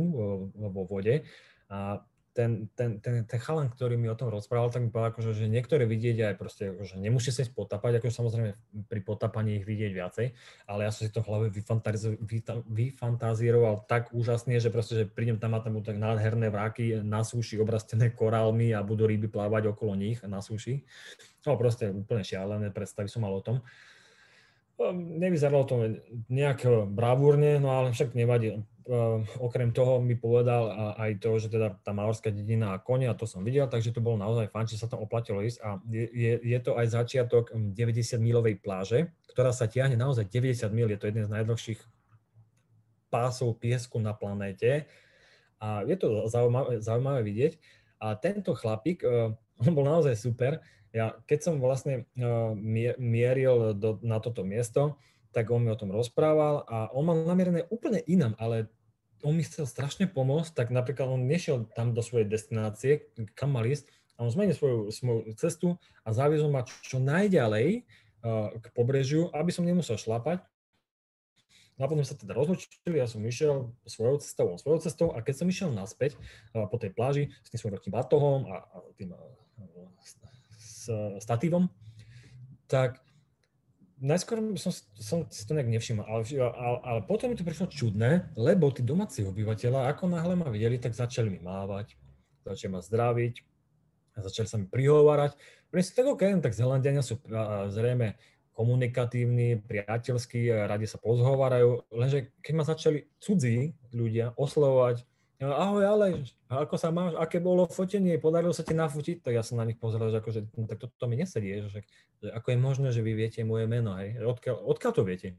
vo 0.56 0.84
vode 0.88 1.23
a 1.69 2.03
ten, 2.34 2.65
ten, 2.73 2.97
ten, 2.97 3.29
ten 3.29 3.39
chalan, 3.39 3.69
ktorý 3.69 3.93
mi 3.93 4.10
o 4.10 4.17
tom 4.17 4.34
rozprával, 4.34 4.73
tak 4.73 4.89
povedal, 4.89 5.13
akože, 5.13 5.38
že 5.38 5.45
niektoré 5.45 5.86
vidieť 5.86 6.34
aj 6.34 6.36
proste, 6.41 6.73
akože 6.73 6.97
nemusí 6.97 7.29
sa 7.29 7.45
ísť 7.45 7.53
potapať, 7.53 8.01
akože 8.01 8.10
samozrejme 8.10 8.49
pri 8.89 9.01
potapaní 9.06 9.62
ich 9.62 9.65
vidieť 9.69 9.91
viacej, 9.93 10.27
ale 10.65 10.89
ja 10.89 10.91
som 10.91 11.06
si 11.06 11.13
to 11.13 11.21
v 11.21 11.29
hlave 11.29 11.47
vyfantazíroval 12.65 13.86
tak 13.86 14.10
úžasne, 14.17 14.58
že 14.58 14.73
proste, 14.73 14.93
že 14.97 15.06
prídem 15.06 15.38
tam 15.38 15.53
a 15.53 15.62
tam 15.62 15.77
budú 15.77 15.93
tak 15.93 16.01
nádherné 16.01 16.49
vráky 16.49 17.06
na 17.06 17.21
súši 17.21 17.62
obrastené 17.62 18.10
korálmi 18.10 18.73
a 18.73 18.82
budú 18.82 19.06
ryby 19.06 19.29
plávať 19.29 19.69
okolo 19.69 19.93
nich 19.93 20.17
na 20.25 20.41
súši. 20.41 20.82
No 21.45 21.53
proste 21.53 21.93
úplne 21.93 22.25
šialené 22.25 22.73
predstavy 22.73 23.13
som 23.13 23.21
mal 23.21 23.38
o 23.38 23.45
tom. 23.45 23.62
Ehm, 24.82 25.22
nevyzeralo 25.22 25.64
to 25.70 25.76
nejak 26.34 26.66
bravúrne, 26.90 27.62
no 27.62 27.70
ale 27.70 27.94
však 27.94 28.18
nevadí. 28.18 28.58
Ehm, 28.58 29.24
okrem 29.38 29.70
toho 29.70 30.02
mi 30.02 30.18
povedal 30.18 30.96
aj 30.98 31.22
to, 31.22 31.38
že 31.38 31.48
teda 31.54 31.78
tá 31.86 31.94
maorská 31.94 32.34
dedina 32.34 32.74
a 32.74 32.82
konia, 32.82 33.14
to 33.14 33.30
som 33.30 33.46
videl, 33.46 33.70
takže 33.70 33.94
to 33.94 34.02
bolo 34.02 34.18
naozaj 34.18 34.50
fajn, 34.50 34.68
že 34.68 34.82
sa 34.82 34.90
tam 34.90 35.06
oplatilo 35.06 35.40
ísť 35.46 35.60
a 35.62 35.78
je, 35.88 36.36
je, 36.42 36.60
to 36.60 36.76
aj 36.76 36.90
začiatok 36.90 37.54
90-milovej 37.54 38.58
hm, 38.58 38.62
pláže, 38.66 39.00
ktorá 39.30 39.54
sa 39.54 39.70
tiahne 39.70 39.96
naozaj 39.96 40.28
90 40.28 40.68
mil, 40.74 40.90
je 40.90 41.00
to 41.00 41.08
jeden 41.08 41.24
z 41.24 41.32
najdlhších 41.32 41.80
pásov 43.14 43.62
piesku 43.62 44.02
na 44.02 44.18
planéte 44.18 44.90
a 45.62 45.86
je 45.86 45.96
to 45.96 46.28
zaujímavé, 46.28 46.82
zaujímavé 46.82 47.22
vidieť. 47.22 47.54
A 48.04 48.20
tento 48.20 48.52
chlapík, 48.52 49.06
ehm, 49.06 49.38
on 49.64 49.72
bol 49.72 49.86
naozaj 49.88 50.18
super, 50.18 50.60
ja, 50.93 51.17
keď 51.25 51.39
som 51.41 51.56
vlastne 51.58 52.06
uh, 52.15 52.53
mieril 53.01 53.73
do, 53.73 53.97
na 54.06 54.21
toto 54.21 54.45
miesto, 54.45 55.01
tak 55.34 55.49
on 55.49 55.65
mi 55.65 55.73
o 55.73 55.79
tom 55.79 55.89
rozprával 55.89 56.62
a 56.69 56.93
on 56.93 57.10
mal 57.10 57.17
namierené 57.25 57.65
úplne 57.73 58.06
inám, 58.06 58.38
ale 58.38 58.69
on 59.25 59.34
mi 59.34 59.41
chcel 59.41 59.65
strašne 59.65 60.06
pomôcť, 60.06 60.53
tak 60.53 60.69
napríklad 60.69 61.10
on 61.10 61.25
nešiel 61.25 61.65
tam 61.73 61.97
do 61.97 62.06
svojej 62.06 62.29
destinácie, 62.29 63.10
kam 63.34 63.58
mal 63.58 63.65
ísť, 63.65 63.89
a 64.13 64.21
on 64.21 64.29
zmenil 64.29 64.53
svoju, 64.53 64.79
svoju 64.93 65.34
cestu 65.34 65.67
a 66.06 66.13
zaviezol 66.13 66.53
ma 66.53 66.62
čo 66.86 67.01
najďalej 67.01 67.82
uh, 67.82 68.53
k 68.62 68.65
pobrežiu, 68.77 69.34
aby 69.34 69.49
som 69.49 69.65
nemusel 69.65 69.97
šlapať. 69.97 70.45
No 71.82 71.89
a 71.89 71.89
potom 71.89 72.06
sa 72.06 72.13
teda 72.13 72.38
rozlučili, 72.38 73.01
ja 73.01 73.10
som 73.10 73.25
išiel 73.25 73.73
svojou 73.89 74.21
cestou, 74.21 74.53
svojou 74.62 74.79
cestou 74.86 75.10
a 75.10 75.25
keď 75.25 75.41
som 75.41 75.49
išiel 75.49 75.73
naspäť 75.73 76.13
uh, 76.53 76.69
po 76.69 76.77
tej 76.77 76.93
pláži 76.93 77.34
s 77.41 77.49
tým 77.49 77.58
svojím 77.58 77.75
veľkým 77.82 77.93
batohom 77.97 78.45
a, 78.45 78.62
a 78.62 78.75
tým 78.93 79.17
uh, 79.17 79.17
s 80.84 80.91
statívom, 81.24 81.72
tak 82.67 83.00
najskôr 84.04 84.60
som, 84.60 84.76
som 85.00 85.19
si 85.32 85.48
to 85.48 85.56
nejak 85.56 85.72
nevšimol, 85.72 86.04
ale, 86.04 86.28
ale, 86.36 86.78
ale 86.84 87.00
potom 87.08 87.32
mi 87.32 87.39
to 87.39 87.48
prišlo 87.48 87.72
čudné, 87.72 88.28
lebo 88.36 88.67
tí 88.76 88.84
domáci 88.84 89.24
obyvateľa, 89.24 89.88
ako 89.96 90.12
náhle 90.12 90.36
ma 90.36 90.52
videli, 90.52 90.76
tak 90.76 90.91
začali 90.91 91.32
mi 91.32 91.39
mávať, 91.39 91.96
začali 92.43 92.72
ma 92.76 92.84
zdraviť, 92.84 93.36
a 94.13 94.22
začali 94.22 94.48
sa 94.48 94.58
mi 94.62 94.69
prihovárať. 94.69 95.34
Pre 95.74 95.82
si 95.82 95.91
tak 95.96 96.06
OK, 96.06 96.22
tak 96.38 96.54
Zelandiania 96.54 97.02
sú 97.02 97.17
zrejme 97.74 98.13
komunikatívni, 98.54 99.65
priateľskí, 99.65 100.46
radi 100.69 100.86
sa 100.86 101.02
pozhovárajú, 101.02 101.89
lenže 101.89 102.30
keď 102.46 102.54
ma 102.54 102.63
začali 102.67 103.10
cudzí 103.17 103.74
ľudia 103.89 104.38
oslovovať, 104.38 105.02
ahoj 105.41 105.84
Aleš, 105.84 106.38
ako 106.46 106.76
sa 106.78 106.93
máš, 106.93 107.17
aké 107.17 107.41
bolo 107.41 107.65
fotenie, 107.65 108.22
podarilo 108.22 108.54
sa 108.54 108.62
ti 108.62 108.78
nafotiť, 108.78 109.26
tak 109.26 109.34
ja 109.34 109.43
som 109.43 109.58
na 109.58 109.65
nich 109.65 109.82
pozeral, 109.82 110.13
že 110.13 110.22
akože, 110.22 110.41
no, 110.56 110.69
tak 110.69 110.78
toto 110.78 110.93
to 110.96 111.06
mi 111.10 111.17
nesedí, 111.17 111.58
že, 111.67 111.82
že 112.22 112.28
ako 112.32 112.54
je 112.54 112.58
možné, 112.60 112.88
že 112.93 113.02
vy 113.02 113.17
viete 113.17 113.41
moje 113.41 113.65
meno, 113.65 113.98
hej, 113.98 114.22
odkiaľ, 114.22 114.56
odkiaľ 114.62 114.91
to 114.93 115.04
viete? 115.04 115.30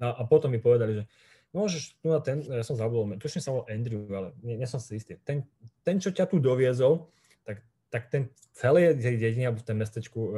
A, 0.00 0.16
a 0.16 0.22
potom 0.24 0.54
mi 0.54 0.62
povedali, 0.62 1.02
že 1.02 1.04
môžeš 1.50 1.98
tu 1.98 2.08
na 2.08 2.22
ten, 2.22 2.40
ja 2.46 2.62
som 2.62 2.78
zabudol, 2.78 3.18
tuším 3.18 3.42
sa 3.42 3.50
volal 3.50 3.68
Andrew, 3.68 4.06
ale 4.14 4.32
nie, 4.40 4.54
nie 4.54 4.68
som 4.70 4.78
si 4.78 4.96
istý, 4.96 5.18
ten, 5.26 5.44
ten, 5.82 5.98
čo 5.98 6.14
ťa 6.14 6.30
tu 6.30 6.38
doviezol, 6.38 7.10
tak, 7.42 7.60
tak 7.90 8.02
ten 8.08 8.22
celé 8.54 8.94
tej 8.94 9.18
dedine, 9.18 9.50
alebo 9.50 9.60
v 9.60 9.66
tom 9.66 9.78
mestečku 9.82 10.18
uh, 10.30 10.32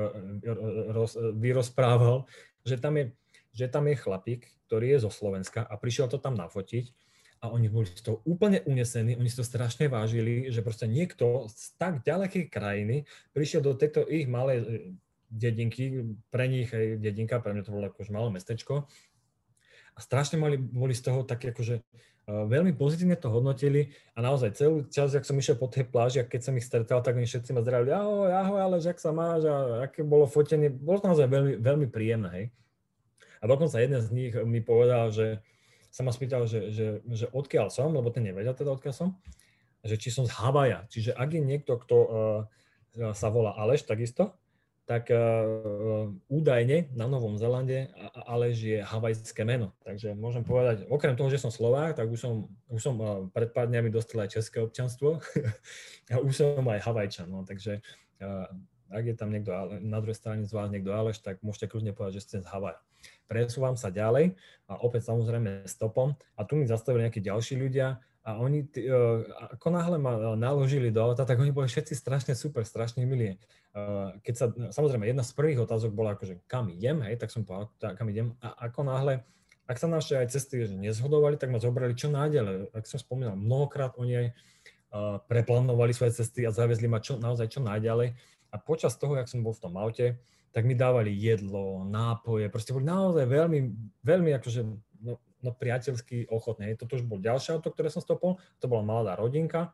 roz, 0.97 1.15
vyrozprával, 1.37 2.25
že 2.65 2.81
tam 2.81 2.97
je, 2.97 3.13
že 3.53 3.69
tam 3.69 3.87
je 3.87 3.97
chlapík, 4.01 4.49
ktorý 4.67 4.97
je 4.97 5.05
zo 5.05 5.11
Slovenska 5.13 5.61
a 5.61 5.77
prišiel 5.77 6.09
to 6.09 6.17
tam 6.17 6.33
nafotiť 6.33 7.12
a 7.43 7.51
oni 7.51 7.67
boli 7.67 7.91
z 7.91 8.07
toho 8.07 8.23
úplne 8.23 8.63
unesení, 8.71 9.19
oni 9.19 9.27
si 9.27 9.35
to 9.35 9.43
strašne 9.43 9.91
vážili, 9.91 10.47
že 10.55 10.63
proste 10.63 10.87
niekto 10.87 11.51
z 11.51 11.75
tak 11.75 12.07
ďalekej 12.07 12.47
krajiny 12.47 13.03
prišiel 13.35 13.67
do 13.67 13.75
tejto 13.75 14.07
ich 14.07 14.31
malej 14.31 14.59
e, 14.63 14.67
dedinky, 15.27 16.07
pre 16.31 16.47
nich 16.47 16.71
aj 16.71 17.03
dedinka, 17.03 17.43
pre 17.43 17.51
mňa 17.51 17.67
to 17.67 17.75
bolo 17.75 17.91
akože 17.91 18.15
malé 18.15 18.31
mestečko 18.31 18.87
a 19.93 19.99
strašne 20.01 20.41
mali, 20.41 20.57
boli 20.57 20.97
z 20.97 21.05
toho 21.05 21.21
také 21.25 21.53
akože 21.53 21.85
uh, 21.85 22.45
veľmi 22.49 22.73
pozitívne 22.73 23.17
to 23.17 23.29
hodnotili 23.29 23.93
a 24.17 24.25
naozaj 24.25 24.57
celý 24.57 24.89
čas, 24.89 25.13
ak 25.13 25.29
som 25.29 25.37
išiel 25.37 25.61
po 25.61 25.69
tej 25.69 25.85
pláži 25.85 26.25
a 26.25 26.29
keď 26.29 26.41
som 26.41 26.57
ich 26.57 26.65
stretal, 26.65 27.05
tak 27.05 27.17
oni 27.17 27.29
všetci 27.29 27.53
ma 27.53 27.61
zdravili, 27.61 27.93
ahoj, 27.93 28.33
ahoj, 28.33 28.61
ale 28.61 28.77
jak 28.81 28.97
sa 28.97 29.13
máš 29.13 29.45
a 29.45 29.89
aké 29.89 30.01
bolo 30.01 30.25
fotenie, 30.25 30.73
bolo 30.73 31.01
to 31.01 31.13
naozaj 31.13 31.29
veľmi, 31.29 31.55
veľmi 31.61 31.87
príjemné, 31.93 32.31
hej. 32.33 32.47
A 33.43 33.51
dokonca 33.51 33.83
jeden 33.83 33.99
z 33.99 34.09
nich 34.15 34.33
mi 34.47 34.63
povedal, 34.63 35.11
že 35.11 35.43
sa 35.93 36.01
ma 36.01 36.11
spýtal, 36.11 36.49
že, 36.49 36.73
že, 36.73 36.87
že 37.05 37.29
odkiaľ 37.29 37.69
som, 37.69 37.93
lebo 37.93 38.09
ten 38.09 38.25
nevedel 38.25 38.57
teda 38.57 38.73
odkiaľ 38.73 38.95
som, 38.97 39.09
že 39.85 40.01
či 40.01 40.09
som 40.09 40.25
z 40.25 40.33
Havaja. 40.33 40.89
Čiže 40.89 41.13
ak 41.13 41.37
je 41.37 41.43
niekto, 41.45 41.77
kto 41.77 41.97
uh, 42.01 42.11
sa 43.13 43.29
volá 43.29 43.53
Aleš 43.61 43.85
takisto, 43.85 44.33
tak 44.89 45.13
uh, 45.13 46.09
údajne 46.33 46.91
na 46.97 47.05
Novom 47.07 47.37
Zelande 47.37 47.93
Aleš 48.25 48.57
je 48.65 48.79
havajské 48.81 49.45
meno. 49.45 49.77
Takže 49.85 50.17
môžem 50.17 50.43
povedať, 50.43 50.89
okrem 50.89 51.13
toho, 51.13 51.29
že 51.29 51.39
som 51.39 51.53
Slovák, 51.53 51.93
tak 51.93 52.09
už 52.09 52.19
som, 52.19 52.49
už 52.73 52.81
som 52.81 52.97
uh, 52.97 53.29
pred 53.29 53.53
pár 53.53 53.69
dňami 53.69 53.93
dostal 53.93 54.25
aj 54.25 54.41
české 54.41 54.65
občanstvo 54.65 55.21
a 56.15 56.17
už 56.25 56.33
som 56.33 56.65
aj 56.65 56.89
Havajčan. 56.89 57.29
No, 57.29 57.45
takže 57.45 57.85
uh, 58.25 58.49
ak 58.89 59.05
je 59.13 59.15
tam 59.15 59.29
niekto 59.29 59.53
na 59.85 60.01
druhej 60.01 60.17
strane 60.17 60.49
z 60.49 60.57
vás 60.57 60.73
niekto 60.73 60.89
Aleš, 60.97 61.21
tak 61.21 61.45
môžete 61.45 61.69
kľudne 61.69 61.93
povedať, 61.93 62.17
že 62.17 62.25
ste 62.25 62.37
z 62.41 62.49
Havaja 62.49 62.81
presúvam 63.31 63.79
sa 63.79 63.89
ďalej 63.89 64.35
a 64.69 64.79
opäť 64.83 65.11
samozrejme 65.11 65.67
stopom 65.69 66.15
a 66.35 66.41
tu 66.47 66.59
mi 66.59 66.65
zastavili 66.65 67.07
nejakí 67.09 67.23
ďalší 67.23 67.59
ľudia 67.59 68.03
a 68.23 68.39
oni, 68.39 68.63
e, 68.79 68.91
ako 69.59 69.67
náhle 69.75 69.99
ma 69.99 70.39
naložili 70.39 70.95
do 70.95 71.03
auta, 71.03 71.27
tak 71.27 71.43
oni 71.43 71.51
boli 71.51 71.67
všetci 71.67 71.99
strašne 71.99 72.39
super, 72.39 72.63
strašne 72.63 73.03
milí. 73.03 73.35
E, 73.35 73.37
keď 74.23 74.35
sa, 74.39 74.47
samozrejme, 74.71 75.11
jedna 75.11 75.27
z 75.27 75.35
prvých 75.35 75.67
otázok 75.67 75.91
bola 75.91 76.15
akože 76.15 76.39
kam 76.47 76.71
idem, 76.71 77.03
hej, 77.03 77.19
tak 77.19 77.35
som 77.35 77.43
povedal, 77.43 77.75
kam 77.99 78.07
idem 78.15 78.39
a 78.39 78.71
ako 78.71 78.87
náhle, 78.87 79.27
ak 79.67 79.75
sa 79.79 79.91
naše 79.91 80.23
aj 80.23 80.31
cesty 80.39 80.71
nezhodovali, 80.71 81.35
tak 81.35 81.51
ma 81.51 81.59
zobrali 81.59 81.99
čo 81.99 82.15
náďalej. 82.15 82.71
Ak 82.71 82.87
som 82.87 83.03
spomínal, 83.03 83.35
mnohokrát 83.35 83.99
oni 83.99 84.15
aj 84.15 84.27
e, 84.31 84.33
preplánovali 85.27 85.91
svoje 85.91 86.15
cesty 86.23 86.47
a 86.47 86.55
zaviezli 86.55 86.87
ma 86.87 87.03
čo, 87.03 87.19
naozaj 87.19 87.51
čo 87.51 87.59
najďalej. 87.59 88.15
A 88.53 88.57
počas 88.63 88.95
toho, 88.95 89.19
jak 89.19 89.27
som 89.27 89.43
bol 89.43 89.51
v 89.51 89.63
tom 89.67 89.75
aute, 89.75 90.23
tak 90.53 90.69
mi 90.69 90.77
dávali 90.77 91.13
jedlo, 91.17 91.83
nápoje, 91.89 92.53
proste 92.53 92.77
boli 92.77 92.85
naozaj 92.85 93.25
veľmi, 93.25 93.61
veľmi 94.05 94.31
akože 94.37 94.61
no, 95.01 95.17
no 95.19 95.51
priateľsky 95.57 96.29
ochotné. 96.29 96.77
Toto 96.77 97.01
už 97.01 97.09
bol 97.09 97.19
ďalšie 97.19 97.57
auto, 97.57 97.73
ktoré 97.73 97.89
som 97.89 98.05
stopol, 98.05 98.37
to 98.61 98.69
bola 98.69 98.85
mladá 98.85 99.17
rodinka, 99.17 99.73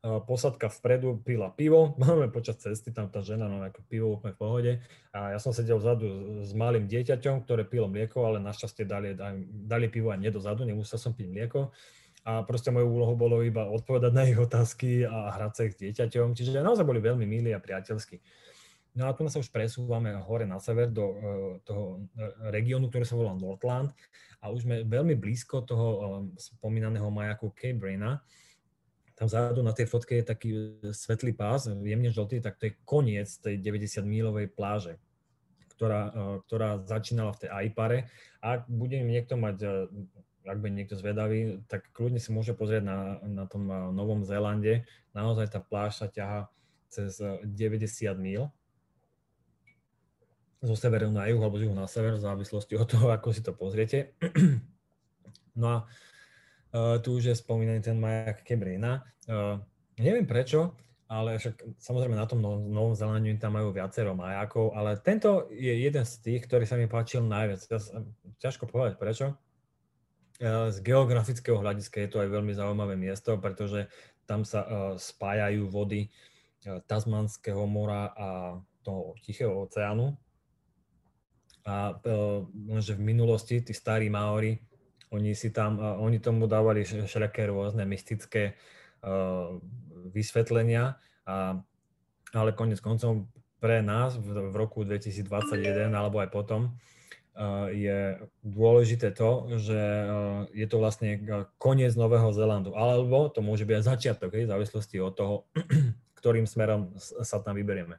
posadka 0.00 0.72
vpredu 0.72 1.20
pila 1.20 1.52
pivo, 1.52 1.92
máme 2.02 2.32
počas 2.32 2.56
cesty, 2.56 2.92
tam 2.92 3.12
tá 3.12 3.20
žena 3.20 3.48
no 3.48 3.60
ako 3.60 3.80
pivo 3.84 4.16
úplne 4.16 4.32
v 4.32 4.40
pohode. 4.40 4.72
A 5.12 5.36
ja 5.36 5.38
som 5.38 5.52
sedel 5.52 5.76
vzadu 5.76 6.40
s 6.40 6.56
malým 6.56 6.88
dieťaťom, 6.88 7.44
ktoré 7.44 7.68
pilo 7.68 7.86
mlieko, 7.88 8.24
ale 8.24 8.40
našťastie 8.40 8.88
dali, 8.88 9.12
dali 9.44 9.86
pivo 9.92 10.08
aj 10.08 10.20
nedozadu, 10.24 10.64
nemusel 10.64 10.96
som 10.96 11.12
piť 11.12 11.28
mlieko. 11.28 11.68
A 12.20 12.44
proste 12.44 12.68
mojou 12.68 13.00
úlohou 13.00 13.16
bolo 13.16 13.40
iba 13.40 13.64
odpovedať 13.64 14.12
na 14.12 14.28
ich 14.28 14.36
otázky 14.36 15.08
a 15.08 15.32
hrať 15.40 15.52
sa 15.56 15.62
ich 15.64 15.72
s 15.76 15.80
dieťaťom, 15.80 16.36
čiže 16.36 16.60
naozaj 16.60 16.84
boli 16.84 17.00
veľmi 17.00 17.24
milí 17.24 17.48
a 17.56 17.60
priateľskí. 17.60 18.20
No 18.90 19.06
a 19.06 19.14
tu 19.14 19.22
sa 19.30 19.38
už 19.38 19.54
presúvame 19.54 20.10
hore 20.26 20.42
na 20.42 20.58
sever 20.58 20.90
do 20.90 21.06
uh, 21.06 21.14
toho 21.62 22.02
regiónu, 22.50 22.90
ktorý 22.90 23.06
sa 23.06 23.14
volá 23.14 23.32
Northland 23.38 23.94
a 24.42 24.50
už 24.50 24.66
sme 24.66 24.82
veľmi 24.82 25.14
blízko 25.14 25.62
toho 25.62 25.86
uh, 25.86 26.02
spomínaného 26.34 27.06
majaku 27.06 27.54
Cape 27.54 27.78
Brena. 27.78 28.18
Tam 29.14 29.30
vzadu 29.30 29.62
na 29.62 29.70
tej 29.70 29.86
fotke 29.86 30.18
je 30.18 30.24
taký 30.26 30.50
svetlý 30.90 31.36
pás, 31.36 31.70
jemne 31.70 32.10
žltý, 32.10 32.42
tak 32.42 32.58
to 32.58 32.72
je 32.72 32.78
koniec 32.82 33.30
tej 33.30 33.62
90-mílovej 33.62 34.50
pláže, 34.50 34.98
ktorá, 35.78 36.02
uh, 36.10 36.36
ktorá 36.50 36.82
začínala 36.82 37.30
v 37.38 37.46
tej 37.46 37.50
Aipare. 37.54 37.98
Ak 38.42 38.66
bude 38.66 38.98
niekto 38.98 39.38
mať 39.38 39.86
ak 40.40 40.56
bude 40.56 40.72
niekto 40.72 40.96
zvedavý, 40.96 41.60
tak 41.68 41.92
kľudne 41.92 42.16
si 42.16 42.32
môže 42.32 42.56
pozrieť 42.56 42.80
na, 42.80 43.20
na 43.28 43.44
tom 43.44 43.68
Novom 43.68 44.24
Zélande. 44.24 44.88
Naozaj 45.12 45.52
tá 45.52 45.60
pláž 45.60 46.00
sa 46.00 46.08
ťaha 46.08 46.48
cez 46.88 47.20
90 47.20 47.44
míl 48.16 48.48
zo 50.60 50.76
severu 50.76 51.08
na 51.08 51.24
juh 51.26 51.40
alebo 51.40 51.56
z 51.56 51.66
juhu 51.66 51.76
na 51.76 51.88
sever, 51.88 52.20
v 52.20 52.24
závislosti 52.24 52.76
od 52.76 52.88
toho, 52.88 53.08
ako 53.08 53.32
si 53.32 53.40
to 53.40 53.52
pozriete. 53.56 54.12
No 55.50 55.66
a 55.66 55.78
uh, 55.82 56.96
tu 57.02 57.18
už 57.18 57.34
je 57.34 57.34
spomínaný 57.34 57.82
ten 57.82 57.98
majak 57.98 58.46
Kebrina. 58.46 59.02
Uh, 59.26 59.58
neviem 59.98 60.22
prečo, 60.22 60.78
ale 61.10 61.36
však 61.36 61.74
samozrejme 61.74 62.14
na 62.14 62.24
tom 62.24 62.38
Novom 62.40 62.94
Zelandiu 62.94 63.34
tam 63.36 63.58
majú 63.58 63.74
viacero 63.74 64.14
majakov, 64.14 64.72
ale 64.78 64.94
tento 65.02 65.50
je 65.50 65.74
jeden 65.74 66.06
z 66.06 66.14
tých, 66.22 66.46
ktorý 66.46 66.64
sa 66.64 66.78
mi 66.78 66.86
páčil 66.86 67.26
najviac. 67.26 67.66
Ťažko 68.38 68.70
povedať 68.70 68.94
prečo. 68.96 69.34
Uh, 70.38 70.70
z 70.70 70.78
geografického 70.80 71.58
hľadiska 71.58 72.06
je 72.06 72.08
to 72.08 72.22
aj 72.22 72.30
veľmi 72.30 72.54
zaujímavé 72.54 72.94
miesto, 72.94 73.34
pretože 73.36 73.90
tam 74.24 74.46
sa 74.46 74.62
uh, 74.62 74.70
spájajú 74.94 75.66
vody 75.66 76.08
Tasmanského 76.60 77.64
mora 77.64 78.12
a 78.12 78.26
toho 78.84 79.16
Tichého 79.24 79.64
oceánu, 79.64 80.12
a 81.66 81.96
lenže 82.66 82.96
v 82.96 83.02
minulosti 83.04 83.60
tí 83.60 83.76
starí 83.76 84.08
Maori, 84.08 84.56
oni 85.10 85.34
si 85.34 85.50
tam, 85.50 85.76
oni 85.78 86.22
tomu 86.22 86.46
dávali 86.46 86.86
všelijaké 86.86 87.50
rôzne 87.50 87.82
mystické 87.82 88.54
uh, 89.02 89.58
vysvetlenia, 90.14 90.96
a, 91.26 91.58
ale 92.32 92.50
konec 92.54 92.78
koncov 92.78 93.26
pre 93.60 93.84
nás 93.84 94.16
v, 94.16 94.50
v 94.50 94.54
roku 94.56 94.86
2021 94.86 95.92
alebo 95.92 96.22
aj 96.22 96.30
potom 96.32 96.78
je 97.72 98.20
dôležité 98.44 99.14
to, 99.16 99.48
že 99.56 99.80
je 100.52 100.66
to 100.68 100.76
vlastne 100.76 101.24
koniec 101.56 101.94
Nového 101.96 102.34
Zelandu, 102.36 102.76
alebo 102.76 103.32
to 103.32 103.40
môže 103.40 103.64
byť 103.64 103.74
aj 103.80 103.84
začiatok, 103.86 104.34
v 104.34 104.50
závislosti 104.50 105.00
od 105.00 105.14
toho, 105.16 105.34
ktorým 106.20 106.44
smerom 106.44 106.92
sa 106.98 107.40
tam 107.40 107.56
vyberieme. 107.56 107.96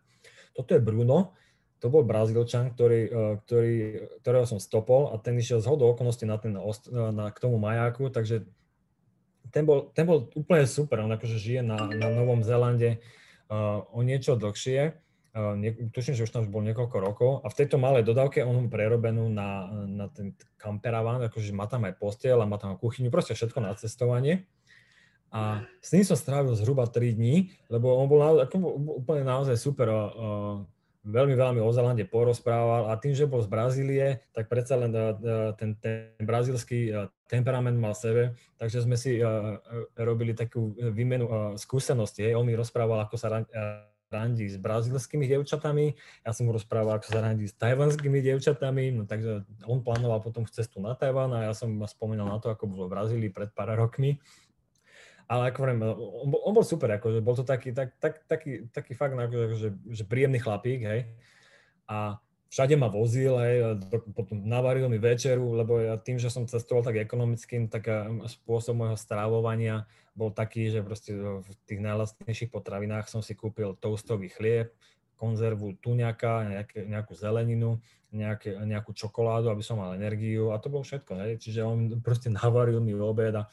Toto 0.54 0.76
je 0.76 0.84
Bruno, 0.84 1.34
to 1.82 1.90
bol 1.90 2.06
Brazílčan, 2.06 2.70
ktorý, 2.78 3.02
e, 3.10 3.20
ktorý, 3.42 3.76
ktorého 4.22 4.46
som 4.46 4.62
stopol 4.62 5.10
a 5.10 5.18
ten 5.18 5.34
išiel 5.34 5.66
z 5.66 5.68
hodou 5.68 5.90
okolností 5.98 6.30
na 6.30 6.38
ten, 6.38 6.54
na, 6.54 7.34
k 7.34 7.42
tomu 7.42 7.58
majáku, 7.58 8.14
takže 8.14 8.46
ten 9.50 9.66
bol, 9.66 9.90
ten 9.92 10.06
bol 10.06 10.30
úplne 10.38 10.70
super, 10.70 11.02
on 11.02 11.12
akože 11.12 11.42
žije 11.42 11.62
na, 11.66 11.90
na 11.90 12.08
Novom 12.14 12.46
Zélande 12.46 13.02
uh, 13.52 13.84
o 13.92 14.00
niečo 14.06 14.40
dlhšie, 14.40 14.96
uh, 15.36 15.58
nie, 15.60 15.76
tuším, 15.92 16.16
že 16.16 16.24
už 16.24 16.32
tam 16.32 16.48
bol 16.48 16.64
niekoľko 16.64 16.98
rokov. 17.02 17.32
A 17.44 17.52
v 17.52 17.58
tejto 17.60 17.76
malej 17.76 18.08
dodávke 18.08 18.48
on 18.48 18.72
prerobenú 18.72 19.28
na, 19.28 19.68
na 19.90 20.08
ten 20.08 20.38
kamperavan, 20.56 21.20
akože 21.28 21.52
má 21.52 21.68
tam 21.68 21.84
aj 21.84 22.00
postiel 22.00 22.40
a 22.40 22.48
má 22.48 22.56
tam 22.56 22.80
kuchyňu, 22.80 23.12
proste 23.12 23.36
všetko 23.36 23.60
na 23.60 23.76
cestovanie. 23.76 24.48
A 25.32 25.64
s 25.84 25.96
ním 25.96 26.04
som 26.04 26.20
strávil 26.20 26.56
zhruba 26.56 26.88
3 26.88 27.16
dní, 27.16 27.56
lebo 27.72 27.96
on 27.96 28.08
bol, 28.08 28.20
na, 28.20 28.48
ako 28.48 28.56
úplne 29.04 29.28
naozaj 29.28 29.60
super 29.60 29.88
uh, 29.92 30.64
veľmi, 31.02 31.34
veľmi 31.34 31.60
o 31.62 31.70
Zelande 31.74 32.06
porozprával 32.06 32.94
a 32.94 32.98
tým, 32.98 33.18
že 33.18 33.30
bol 33.30 33.42
z 33.42 33.50
Brazílie, 33.50 34.22
tak 34.34 34.48
predsa 34.48 34.78
len 34.78 34.94
eh, 34.94 35.52
ten, 35.58 35.74
ten 35.82 36.14
brazílsky 36.22 36.94
eh, 36.94 37.10
temperament 37.26 37.78
mal 37.78 37.98
sebe, 37.98 38.38
takže 38.60 38.84
sme 38.84 39.00
si 39.00 39.24
robili 39.96 40.36
takú 40.36 40.76
výmenu 40.76 41.56
skúsenosti. 41.56 42.28
On 42.36 42.44
mi 42.44 42.60
rozprával, 42.60 43.08
ako 43.08 43.16
sa 43.16 43.32
randí 44.12 44.52
s 44.52 44.60
brazílskymi 44.60 45.24
dievčatami, 45.32 45.96
ja 46.28 46.32
som 46.36 46.46
mu 46.46 46.52
rozprával, 46.52 47.00
ako 47.00 47.08
sa 47.08 47.24
randí 47.24 47.48
s 47.48 47.56
tajvanskými 47.56 48.20
dievčatami, 48.20 48.92
no 48.92 49.08
takže 49.08 49.48
on 49.64 49.80
plánoval 49.80 50.20
potom 50.20 50.44
cestu 50.44 50.84
na 50.84 50.92
Tajvan 50.92 51.32
a 51.32 51.48
ja 51.48 51.54
som 51.56 51.72
spomínal 51.88 52.28
na 52.28 52.38
to, 52.44 52.52
ako 52.52 52.68
bolo 52.68 52.92
v 52.92 52.94
Brazílii 53.00 53.32
pred 53.32 53.50
pár 53.56 53.72
rokmi 53.80 54.20
ale 55.32 55.48
ako 55.48 55.58
hovorím, 55.64 55.80
on 55.88 56.28
bol, 56.28 56.42
on 56.44 56.54
bol 56.60 56.66
super, 56.68 56.92
akože 57.00 57.24
bol 57.24 57.40
to 57.40 57.48
taký, 57.48 57.72
tak, 57.72 57.96
tak, 58.04 58.28
taký, 58.28 58.68
taký 58.68 58.92
fakt, 59.00 59.16
akože, 59.16 59.80
že, 59.88 60.04
príjemný 60.04 60.44
chlapík, 60.44 60.84
hej. 60.84 61.08
A 61.88 62.20
všade 62.52 62.76
ma 62.76 62.92
vozil, 62.92 63.40
hej, 63.40 63.80
potom 64.12 64.44
navaril 64.44 64.92
mi 64.92 65.00
večeru, 65.00 65.56
lebo 65.56 65.80
ja 65.80 65.96
tým, 65.96 66.20
že 66.20 66.28
som 66.28 66.44
cestoval 66.44 66.84
tak 66.84 67.00
ekonomickým, 67.00 67.72
tak 67.72 67.88
spôsob 68.28 68.76
môjho 68.76 69.00
strávovania 69.00 69.88
bol 70.12 70.36
taký, 70.36 70.68
že 70.68 70.84
proste 70.84 71.16
v 71.16 71.48
tých 71.64 71.80
najlastnejších 71.80 72.52
potravinách 72.52 73.08
som 73.08 73.24
si 73.24 73.32
kúpil 73.32 73.80
toastový 73.80 74.28
chlieb, 74.36 74.76
konzervu 75.16 75.80
tuňaka, 75.80 76.52
nejaké, 76.52 76.80
nejakú 76.92 77.14
zeleninu, 77.16 77.80
nejaké, 78.12 78.58
nejakú 78.68 78.92
čokoládu, 78.92 79.48
aby 79.48 79.64
som 79.64 79.80
mal 79.80 79.96
energiu 79.96 80.52
a 80.52 80.60
to 80.60 80.68
bolo 80.68 80.84
všetko. 80.84 81.14
Hej. 81.24 81.32
Čiže 81.40 81.62
on 81.64 82.04
proste 82.04 82.28
navaril 82.28 82.84
mi 82.84 82.92
obed 82.98 83.32
a 83.32 83.48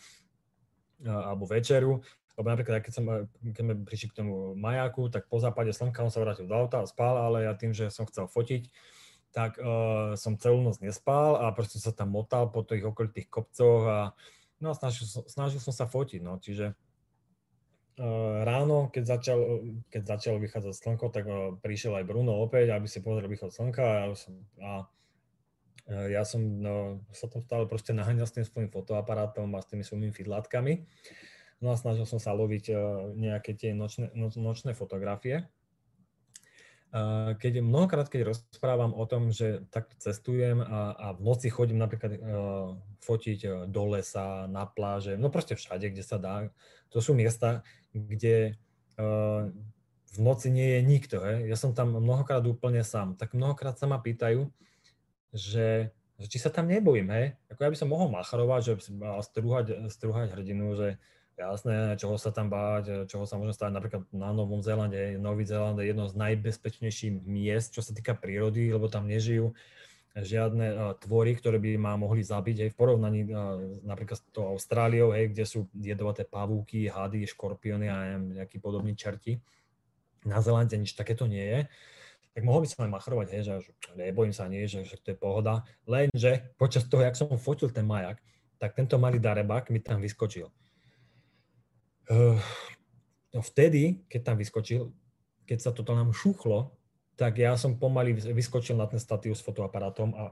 alebo 1.07 1.47
večeru, 1.47 2.03
lebo 2.39 2.47
napríklad, 2.55 2.87
keď, 2.87 2.93
som, 2.95 3.05
keď 3.43 3.63
sme 3.67 3.75
prišli 3.83 4.15
k 4.15 4.19
tomu 4.23 4.55
majáku, 4.55 5.11
tak 5.11 5.27
po 5.27 5.43
západe 5.43 5.75
slnka 5.75 6.07
on 6.07 6.15
sa 6.15 6.23
vrátil 6.23 6.47
do 6.47 6.55
auta 6.55 6.83
a 6.83 6.87
spal, 6.87 7.19
ale 7.19 7.51
ja 7.51 7.53
tým, 7.59 7.75
že 7.75 7.91
som 7.91 8.07
chcel 8.07 8.31
fotiť, 8.31 8.71
tak 9.35 9.59
uh, 9.59 10.15
som 10.15 10.39
celú 10.39 10.63
noc 10.63 10.79
nespal 10.79 11.35
a 11.35 11.51
proste 11.51 11.83
sa 11.83 11.91
tam 11.91 12.15
motal 12.15 12.47
po 12.55 12.63
tých 12.63 12.87
okolitých 12.87 13.27
kopcoch 13.27 13.83
a 13.91 13.99
no, 14.63 14.71
snažil, 14.71 15.05
snažil 15.27 15.59
som 15.59 15.75
sa 15.75 15.91
fotiť, 15.91 16.23
no, 16.23 16.39
čiže 16.39 16.79
uh, 17.99 18.47
ráno, 18.47 18.87
keď, 18.95 19.19
začal, 19.19 19.39
keď 19.91 20.03
začalo 20.07 20.39
vychádzať 20.39 20.75
slnko, 20.79 21.07
tak 21.11 21.27
uh, 21.27 21.59
prišiel 21.59 21.99
aj 21.99 22.07
Bruno 22.07 22.39
opäť, 22.39 22.71
aby 22.71 22.87
si 22.87 23.03
pozrel 23.03 23.27
východ 23.27 23.51
slnka 23.51 23.83
a, 23.83 24.15
a 24.63 24.71
ja 25.89 26.23
som 26.29 26.45
no, 26.61 27.01
sa 27.17 27.33
tam 27.33 27.41
stále 27.41 27.65
proste 27.65 27.97
naháňal 27.97 28.29
s 28.29 28.37
tým 28.37 28.45
svojím 28.45 28.69
fotoaparátom 28.69 29.49
a 29.57 29.65
s 29.65 29.69
tými 29.73 29.85
svojimi 29.85 30.13
fidlátkami. 30.13 30.85
No 31.65 31.73
a 31.73 31.81
snažil 31.81 32.05
som 32.05 32.21
sa 32.21 32.37
loviť 32.37 32.65
uh, 32.71 32.79
nejaké 33.17 33.57
tie 33.57 33.73
nočné, 33.73 34.13
no, 34.13 34.29
nočné 34.31 34.77
fotografie. 34.77 35.49
Uh, 36.89 37.37
keď 37.41 37.61
mnohokrát, 37.65 38.09
keď 38.09 38.33
rozprávam 38.33 38.93
o 38.97 39.05
tom, 39.05 39.33
že 39.33 39.65
takto 39.69 39.97
cestujem 39.99 40.61
a, 40.63 40.93
a 40.93 41.07
v 41.17 41.21
noci 41.25 41.49
chodím 41.51 41.81
napríklad 41.81 42.13
uh, 42.15 42.79
fotiť 43.03 43.69
do 43.69 43.83
lesa, 43.97 44.47
na 44.47 44.69
pláže, 44.69 45.17
no 45.17 45.33
proste 45.33 45.57
všade, 45.57 45.91
kde 45.91 46.05
sa 46.05 46.21
dá. 46.21 46.49
To 46.93 47.01
sú 47.05 47.13
miesta, 47.13 47.65
kde 47.93 48.57
v 50.09 50.19
noci 50.19 50.51
nie 50.51 50.75
je 50.75 50.81
nikto. 50.83 51.17
He. 51.23 51.47
Ja 51.47 51.55
som 51.55 51.71
tam 51.71 51.95
mnohokrát 51.95 52.43
úplne 52.43 52.83
sám. 52.83 53.15
Tak 53.15 53.37
mnohokrát 53.37 53.79
sa 53.79 53.87
ma 53.87 54.03
pýtajú, 54.03 54.51
že, 55.33 55.93
že 56.17 56.27
či 56.27 56.39
sa 56.41 56.49
tam 56.49 56.69
nebojím, 56.69 57.09
hej. 57.13 57.27
Ako 57.53 57.61
ja 57.65 57.73
by 57.73 57.79
som 57.79 57.89
mohol 57.93 58.09
macharovať, 58.13 58.61
že 58.65 58.73
strúhať, 59.25 59.67
strúhať 59.93 60.29
hrdinu, 60.33 60.75
že 60.77 60.89
jasné, 61.39 61.95
čoho 61.95 62.19
sa 62.19 62.35
tam 62.35 62.51
báť, 62.51 63.07
čoho 63.07 63.23
sa 63.23 63.39
môže 63.39 63.55
stať 63.55 63.71
napríklad 63.71 64.03
na 64.11 64.35
Novom 64.35 64.59
Zélande. 64.59 65.15
Nový 65.23 65.47
Zéland 65.47 65.79
je 65.79 65.95
jedno 65.95 66.11
z 66.11 66.19
najbezpečnejších 66.19 67.23
miest, 67.23 67.79
čo 67.79 67.81
sa 67.85 67.95
týka 67.95 68.19
prírody, 68.19 68.75
lebo 68.75 68.91
tam 68.91 69.07
nežijú 69.07 69.55
žiadne 70.19 70.67
uh, 70.75 70.79
tvory, 70.99 71.39
ktoré 71.39 71.63
by 71.63 71.79
ma 71.79 71.95
mohli 71.95 72.27
zabiť, 72.27 72.57
hej, 72.67 72.71
v 72.75 72.79
porovnaní 72.81 73.21
uh, 73.31 73.55
napríklad 73.87 74.19
s 74.19 74.25
tou 74.35 74.51
Austráliou, 74.51 75.15
hej, 75.15 75.31
kde 75.31 75.45
sú 75.47 75.71
jedovaté 75.79 76.27
pavúky, 76.27 76.91
hady, 76.91 77.23
škorpióny 77.31 77.87
a 77.87 77.97
neviem, 78.03 78.25
nejakí 78.43 78.59
podobní 78.59 78.99
čerti. 78.99 79.39
Na 80.27 80.43
Zelande 80.43 80.75
nič 80.75 80.99
takéto 80.99 81.31
nie 81.31 81.47
je 81.47 81.61
tak 82.39 82.47
mohol 82.47 82.63
by 82.63 82.71
som 82.71 82.87
aj 82.87 82.95
machrovať, 83.03 83.27
hej, 83.35 83.43
že, 83.51 83.55
že 83.67 83.93
nebojím 83.99 84.31
sa 84.31 84.47
nie, 84.47 84.63
že, 84.71 84.87
že 84.87 84.95
to 85.03 85.11
je 85.11 85.19
pohoda. 85.19 85.67
Lenže 85.91 86.55
počas 86.55 86.87
toho, 86.87 87.03
jak 87.03 87.19
som 87.19 87.35
fotil 87.35 87.75
ten 87.75 87.83
majak, 87.83 88.23
tak 88.63 88.79
tento 88.79 88.95
malý 88.95 89.19
darebák 89.19 89.75
mi 89.75 89.83
tam 89.83 89.99
vyskočil. 89.99 90.47
Uh, 92.07 92.39
no 93.35 93.43
vtedy, 93.43 94.07
keď 94.07 94.21
tam 94.23 94.37
vyskočil, 94.39 94.95
keď 95.51 95.59
sa 95.59 95.71
toto 95.75 95.99
nám 95.99 96.15
šuchlo, 96.15 96.79
tak 97.19 97.43
ja 97.43 97.59
som 97.59 97.75
pomaly 97.75 98.15
vyskočil 98.15 98.79
na 98.79 98.87
ten 98.87 99.03
statív 99.03 99.35
s 99.35 99.43
fotoaparátom 99.43 100.15
a 100.15 100.31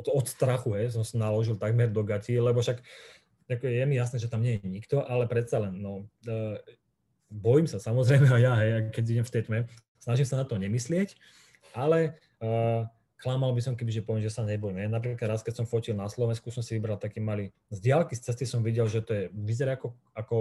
od, 0.00 0.06
od 0.08 0.24
strachu 0.24 0.80
hej, 0.80 0.96
som 0.96 1.04
sa 1.04 1.28
naložil 1.28 1.60
takmer 1.60 1.92
do 1.92 2.00
gatí, 2.00 2.40
lebo 2.40 2.64
však 2.64 2.80
ako 3.52 3.68
je 3.68 3.84
mi 3.84 4.00
jasné, 4.00 4.16
že 4.16 4.32
tam 4.32 4.40
nie 4.40 4.56
je 4.56 4.64
nikto, 4.64 5.04
ale 5.04 5.28
predsa 5.28 5.60
len, 5.60 5.76
no, 5.76 6.08
uh, 6.24 6.56
bojím 7.28 7.68
sa 7.68 7.76
samozrejme 7.76 8.32
aj 8.32 8.40
ja, 8.40 8.52
hej, 8.64 8.70
keď 8.96 9.04
idem 9.12 9.26
v 9.28 9.34
tej 9.36 9.42
tme, 9.44 9.60
snažím 10.04 10.28
sa 10.28 10.36
na 10.36 10.44
to 10.44 10.60
nemyslieť, 10.60 11.16
ale 11.72 12.20
uh, 12.44 12.84
klamal 13.16 13.56
by 13.56 13.64
som, 13.64 13.72
kebyže 13.72 14.04
poviem, 14.04 14.20
že 14.20 14.36
sa 14.36 14.44
nebojím. 14.44 14.84
Ja 14.84 14.92
napríklad 14.92 15.32
raz, 15.32 15.40
keď 15.40 15.64
som 15.64 15.66
fotil 15.66 15.96
na 15.96 16.12
Slovensku, 16.12 16.52
som 16.52 16.60
si 16.60 16.76
vybral 16.76 17.00
taký 17.00 17.24
malý, 17.24 17.56
z 17.72 17.80
diálky 17.80 18.12
z 18.12 18.28
cesty 18.28 18.44
som 18.44 18.60
videl, 18.60 18.84
že 18.84 19.00
to 19.00 19.12
je, 19.16 19.24
vyzerá 19.32 19.80
ako, 19.80 19.96
ako, 20.12 20.38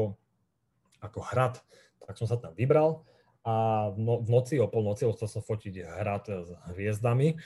ako 1.00 1.20
hrad, 1.32 1.64
tak 2.04 2.20
som 2.20 2.28
sa 2.28 2.36
tam 2.36 2.52
vybral 2.52 3.08
a 3.44 3.88
v, 3.92 4.00
no, 4.00 4.24
noci 4.24 4.60
o 4.60 4.72
polnoci 4.72 5.04
chcel 5.04 5.28
som 5.28 5.44
fotiť 5.44 5.84
hrad 5.84 6.24
s 6.28 6.50
hviezdami. 6.76 7.40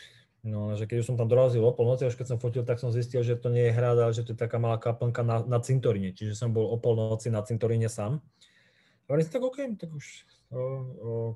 No, 0.47 0.77
že 0.77 0.88
keď 0.88 1.03
už 1.03 1.08
som 1.12 1.17
tam 1.19 1.27
dorazil 1.27 1.65
o 1.65 1.73
polnoci, 1.73 2.08
až 2.08 2.15
keď 2.15 2.38
som 2.38 2.39
fotil, 2.39 2.63
tak 2.63 2.80
som 2.80 2.93
zistil, 2.93 3.25
že 3.25 3.36
to 3.36 3.51
nie 3.51 3.67
je 3.67 3.75
hrad, 3.75 3.97
ale 3.99 4.13
že 4.13 4.23
to 4.23 4.32
je 4.32 4.39
taká 4.39 4.62
malá 4.62 4.80
kaplnka 4.80 5.25
na, 5.25 5.43
na 5.43 5.60
cintoríne. 5.60 6.13
Čiže 6.13 6.38
som 6.38 6.53
bol 6.53 6.69
o 6.69 6.77
polnoci 6.77 7.27
na 7.34 7.43
cintoríne 7.43 7.89
sám. 7.91 8.23
A 9.08 9.24
si 9.24 9.32
tak 9.32 9.43
OK, 9.43 9.63
tak 9.80 9.89
už 9.96 10.28
o, 10.52 10.60
o, 10.60 10.62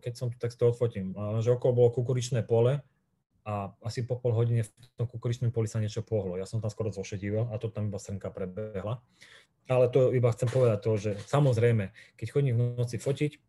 keď 0.04 0.14
som 0.20 0.28
tu, 0.28 0.36
tak 0.36 0.52
to 0.52 0.76
odfotím. 0.76 1.16
A 1.16 1.40
že 1.40 1.56
okolo 1.56 1.72
bolo 1.72 1.90
kukuričné 1.96 2.44
pole 2.44 2.84
a 3.48 3.72
asi 3.82 4.04
po 4.04 4.20
pol 4.20 4.36
hodine 4.36 4.68
v 4.68 4.72
tom 5.00 5.08
kukuričnom 5.08 5.56
poli 5.56 5.72
sa 5.72 5.80
niečo 5.80 6.04
pohlo. 6.04 6.36
Ja 6.36 6.44
som 6.44 6.60
tam 6.60 6.68
skoro 6.68 6.92
zošedíval 6.92 7.48
a 7.48 7.56
to 7.58 7.72
tam 7.72 7.88
iba 7.88 7.98
srnka 7.98 8.28
prebehla. 8.28 9.00
Ale 9.72 9.88
to 9.88 10.12
iba 10.12 10.28
chcem 10.36 10.52
povedať 10.52 10.80
to, 10.84 10.92
že 11.00 11.12
samozrejme, 11.32 11.96
keď 12.20 12.28
chodím 12.28 12.60
v 12.60 12.76
noci 12.76 13.00
fotiť, 13.00 13.40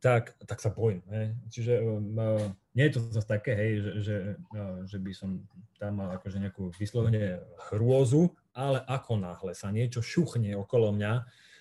tak, 0.00 0.32
tak 0.48 0.58
sa 0.62 0.72
bojím. 0.72 1.04
Hej. 1.12 1.26
Čiže 1.52 1.72
uh, 1.84 2.48
nie 2.72 2.84
je 2.88 2.92
to 2.96 3.00
zase 3.12 3.28
také, 3.28 3.52
hej, 3.52 3.72
že, 3.84 3.92
že, 4.00 4.16
uh, 4.56 4.80
že 4.88 4.96
by 4.96 5.12
som 5.12 5.44
tam 5.76 6.00
mal 6.00 6.16
akože 6.16 6.40
nejakú 6.40 6.72
vyslovene 6.72 7.44
hrôzu, 7.68 8.32
ale 8.56 8.80
ako 8.88 9.20
náhle 9.20 9.52
sa 9.52 9.68
niečo 9.68 10.00
šuchne 10.00 10.56
okolo 10.56 10.96
mňa, 10.96 11.12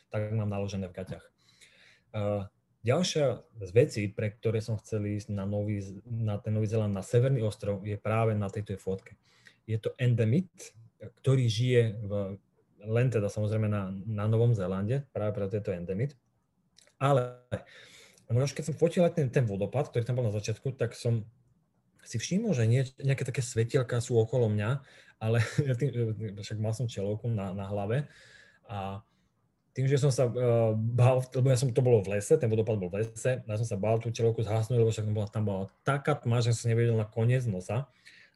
tak 0.10 0.32
mám 0.32 0.48
naložené 0.48 0.88
v 0.88 0.96
gaťach. 0.96 1.26
Uh, 2.10 2.46
ďalšia 2.82 3.44
z 3.60 3.72
vecí, 3.76 4.02
pre 4.10 4.32
ktoré 4.34 4.64
som 4.64 4.80
chcel 4.80 5.06
ísť 5.06 5.30
na, 5.36 5.44
nový, 5.44 5.84
na 6.08 6.40
ten 6.40 6.56
Nový 6.56 6.68
Zeland, 6.72 6.96
na 6.96 7.04
Severný 7.04 7.44
ostrov, 7.44 7.84
je 7.84 8.00
práve 8.00 8.34
na 8.34 8.48
tejto 8.48 8.80
fotke. 8.80 9.20
Je 9.70 9.78
to 9.78 9.94
endemit, 10.00 10.50
ktorý 11.22 11.46
žije 11.46 11.82
v, 12.02 12.12
len 12.84 13.08
teda 13.12 13.28
samozrejme 13.28 13.68
na, 13.68 13.92
na 14.08 14.26
Novom 14.26 14.56
Zélande, 14.56 15.04
práve 15.12 15.36
preto 15.36 15.60
je 15.60 15.64
to 15.64 15.76
endemit. 15.76 16.16
Ale 17.00 17.40
už 18.32 18.52
keď 18.56 18.72
som 18.72 18.76
fotil 18.76 19.04
ten, 19.12 19.32
ten 19.32 19.48
vodopad, 19.48 19.88
ktorý 19.92 20.04
tam 20.04 20.20
bol 20.20 20.28
na 20.28 20.36
začiatku, 20.36 20.76
tak 20.76 20.96
som 20.96 21.24
si 22.04 22.16
všimol, 22.16 22.56
že 22.56 22.66
nie, 22.68 22.84
nejaké 23.04 23.28
také 23.28 23.44
svetielka 23.44 24.00
sú 24.00 24.16
okolo 24.20 24.48
mňa, 24.48 24.70
ale 25.20 25.44
však 26.44 26.58
mal 26.60 26.72
som 26.72 26.88
čelovku 26.88 27.28
na, 27.28 27.52
na 27.52 27.68
hlave 27.68 28.08
a 28.68 29.04
tým, 29.74 29.86
že 29.86 30.02
som 30.02 30.10
sa 30.10 30.26
uh, 30.28 30.74
bál, 30.76 31.22
lebo 31.36 31.48
ja 31.50 31.58
som, 31.58 31.70
to 31.70 31.86
bolo 31.86 32.02
v 32.02 32.18
lese, 32.18 32.34
ten 32.36 32.50
vodopad 32.50 32.76
bol 32.82 32.90
v 32.90 33.06
lese, 33.06 33.42
ja 33.46 33.56
som 33.56 33.68
sa 33.68 33.78
bál 33.78 34.02
tú 34.02 34.10
čelovku 34.10 34.42
zhasnúť, 34.42 34.78
lebo 34.82 34.90
však 34.90 35.06
tam 35.06 35.16
bola, 35.16 35.28
tam 35.30 35.44
bola 35.46 35.64
taká 35.86 36.18
tma, 36.18 36.42
že 36.42 36.58
som 36.58 36.74
nevedel 36.74 36.98
na 36.98 37.06
koniec 37.06 37.46
nosa. 37.46 37.86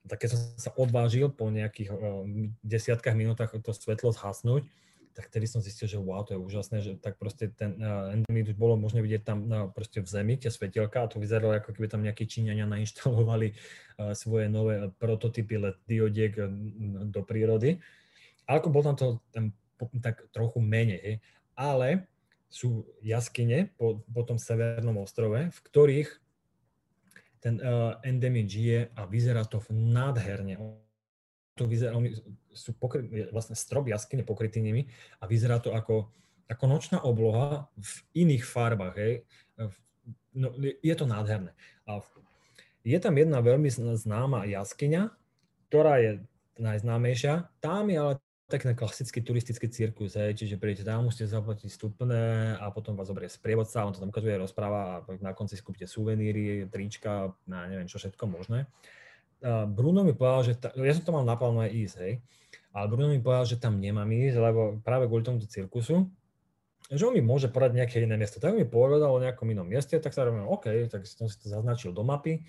Tak 0.04 0.20
keď 0.20 0.36
som 0.36 0.40
sa 0.60 0.72
odvážil 0.76 1.32
po 1.32 1.48
nejakých 1.48 1.90
uh, 1.96 2.28
desiatkách 2.62 3.16
minútach 3.18 3.56
to 3.56 3.72
svetlo 3.72 4.12
zhasnúť, 4.12 4.68
tak 5.14 5.30
vtedy 5.30 5.46
som 5.46 5.62
zistil, 5.62 5.86
že 5.86 6.02
wow, 6.02 6.26
to 6.26 6.34
je 6.34 6.42
úžasné, 6.42 6.78
že 6.82 6.92
tak 6.98 7.22
proste 7.22 7.54
ten 7.54 7.78
uh, 7.78 8.10
endemit 8.10 8.50
už 8.50 8.58
bolo 8.58 8.74
možné 8.74 9.06
vidieť 9.06 9.22
tam 9.22 9.40
uh, 9.46 9.70
proste 9.70 10.02
v 10.02 10.10
zemi, 10.10 10.34
tie 10.42 10.50
svetielka 10.50 11.06
a 11.06 11.10
to 11.10 11.22
vyzeralo 11.22 11.54
ako 11.54 11.70
keby 11.78 11.88
tam 11.88 12.02
nejakí 12.02 12.26
Číňania 12.26 12.66
nainštalovali 12.66 13.54
uh, 13.54 14.18
svoje 14.18 14.50
nové 14.50 14.90
prototypy 14.98 15.62
LED 15.62 15.78
diodiek 15.86 16.34
uh, 16.42 16.50
do 17.14 17.22
prírody. 17.22 17.78
ako 18.50 18.68
bol 18.74 18.82
tam 18.82 18.96
to 18.98 19.22
tam, 19.30 19.54
tak 20.04 20.28
trochu 20.30 20.62
menej, 20.62 21.24
ale 21.58 22.08
sú 22.48 22.86
jaskyne 23.02 23.74
po, 23.76 24.06
po 24.06 24.22
tom 24.22 24.38
severnom 24.38 25.02
ostrove, 25.02 25.50
v 25.50 25.60
ktorých 25.66 26.10
ten 27.42 27.60
uh, 27.60 28.00
endemit 28.06 28.48
žije 28.48 28.94
a 28.96 29.04
vyzerá 29.04 29.44
to 29.44 29.60
nádherne 29.74 30.56
to 31.54 31.70
vyzerá, 31.70 31.94
oni 31.98 32.18
sú 32.54 32.74
pokry, 32.74 33.06
vlastne 33.30 33.54
strop 33.54 33.86
jaskyne 33.86 34.26
pokrytý 34.26 34.62
nimi 34.62 34.90
a 35.22 35.30
vyzerá 35.30 35.62
to 35.62 35.74
ako, 35.74 36.10
ako 36.50 36.64
nočná 36.66 36.98
obloha 37.06 37.70
v 37.78 37.94
iných 38.26 38.44
farbách. 38.46 38.96
Hej. 38.98 39.14
No, 40.34 40.50
je 40.62 40.96
to 40.98 41.06
nádherné. 41.06 41.54
A 41.86 42.02
je 42.82 42.98
tam 42.98 43.14
jedna 43.16 43.40
veľmi 43.40 43.70
známa 43.70 44.50
jaskyňa, 44.50 45.14
ktorá 45.70 46.02
je 46.02 46.12
najznámejšia. 46.58 47.54
Tam 47.62 47.90
je 47.90 47.98
ale 48.02 48.14
taký 48.54 48.78
klasický 48.78 49.26
turistický 49.26 49.66
cirkus, 49.66 50.14
hej, 50.14 50.38
čiže 50.38 50.62
prídete 50.62 50.86
tam, 50.86 51.10
musíte 51.10 51.26
zaplatiť 51.26 51.74
vstupné 51.74 52.54
a 52.62 52.70
potom 52.70 52.94
vás 52.94 53.10
zoberie 53.10 53.26
sprievodca, 53.26 53.82
on 53.82 53.98
to 53.98 54.00
tam 54.00 54.14
ukazuje, 54.14 54.38
rozpráva 54.38 55.02
a 55.02 55.18
na 55.18 55.34
konci 55.34 55.58
skúpite 55.58 55.90
suveníry, 55.90 56.70
trička, 56.70 57.34
na 57.50 57.66
neviem 57.66 57.90
čo 57.90 57.98
všetko 57.98 58.30
možné. 58.30 58.70
Bruno 59.74 60.06
mi 60.06 60.14
povedal, 60.14 60.42
že 60.46 60.54
ta, 60.62 60.70
ja 60.78 60.94
som 60.94 61.02
to 61.02 61.18
mal 61.18 61.26
naplánované 61.26 61.74
ísť, 61.74 61.96
hej, 62.06 62.14
ale 62.70 62.86
Bruno 62.86 63.10
mi 63.10 63.18
povedal, 63.18 63.50
že 63.50 63.58
tam 63.58 63.82
nemám 63.82 64.08
ísť, 64.08 64.38
lebo 64.38 64.78
práve 64.86 65.10
kvôli 65.10 65.26
tomuto 65.26 65.50
cirkusu, 65.50 66.06
že 66.94 67.04
on 67.10 67.18
mi 67.18 67.26
môže 67.26 67.50
poradiť 67.50 67.76
nejaké 67.82 67.96
iné 68.06 68.20
miesto. 68.20 68.38
Tak 68.38 68.54
mi 68.54 68.70
povedal 68.70 69.10
o 69.10 69.18
nejakom 69.18 69.50
inom 69.50 69.66
mieste, 69.66 69.98
tak 69.98 70.14
sa 70.14 70.30
robím, 70.30 70.46
OK, 70.46 70.94
tak 70.94 71.10
som 71.10 71.26
si 71.26 71.42
to 71.42 71.50
zaznačil 71.50 71.90
do 71.90 72.06
mapy, 72.06 72.46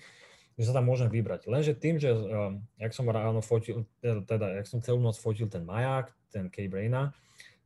že 0.55 0.63
sa 0.67 0.73
tam 0.75 0.87
môžem 0.87 1.11
vybrať. 1.11 1.51
Lenže 1.51 1.75
tým, 1.75 1.99
že 1.99 2.15
um, 2.15 2.63
jak 2.79 2.95
som 2.95 3.07
ráno 3.11 3.43
fotil, 3.43 3.83
teda, 4.01 4.59
jak 4.63 4.67
som 4.71 4.79
celú 4.79 5.03
noc 5.03 5.19
fotil 5.19 5.51
ten 5.51 5.67
maják, 5.67 6.15
ten 6.31 6.47
Cape 6.47 6.71
Raina, 6.71 7.11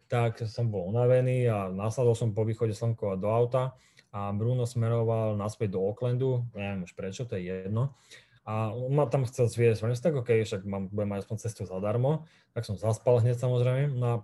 tak 0.10 0.42
som 0.50 0.74
bol 0.74 0.90
unavený 0.90 1.46
a 1.46 1.70
následol 1.70 2.18
som 2.18 2.34
po 2.34 2.42
východe 2.42 2.74
slnkova 2.74 3.14
do 3.14 3.30
auta 3.30 3.78
a 4.10 4.34
Bruno 4.34 4.66
smeroval 4.66 5.38
naspäť 5.38 5.78
do 5.78 5.86
Aucklandu, 5.86 6.50
neviem 6.58 6.82
už 6.82 6.98
prečo, 6.98 7.30
to 7.30 7.38
je 7.38 7.46
jedno. 7.46 7.94
A 8.42 8.74
on 8.74 8.90
ma 8.98 9.06
tam 9.06 9.30
chcel 9.30 9.46
zviesť, 9.46 9.86
oni 9.86 9.94
tak 10.02 10.18
OK, 10.18 10.42
však 10.42 10.66
mám, 10.66 10.90
budem 10.90 11.14
mať 11.14 11.30
aspoň 11.30 11.38
cestu 11.46 11.70
zadarmo, 11.70 12.26
tak 12.58 12.66
som 12.66 12.74
zaspal 12.74 13.22
hneď 13.22 13.38
samozrejme, 13.38 13.94
no 13.94 14.06
a 14.10 14.16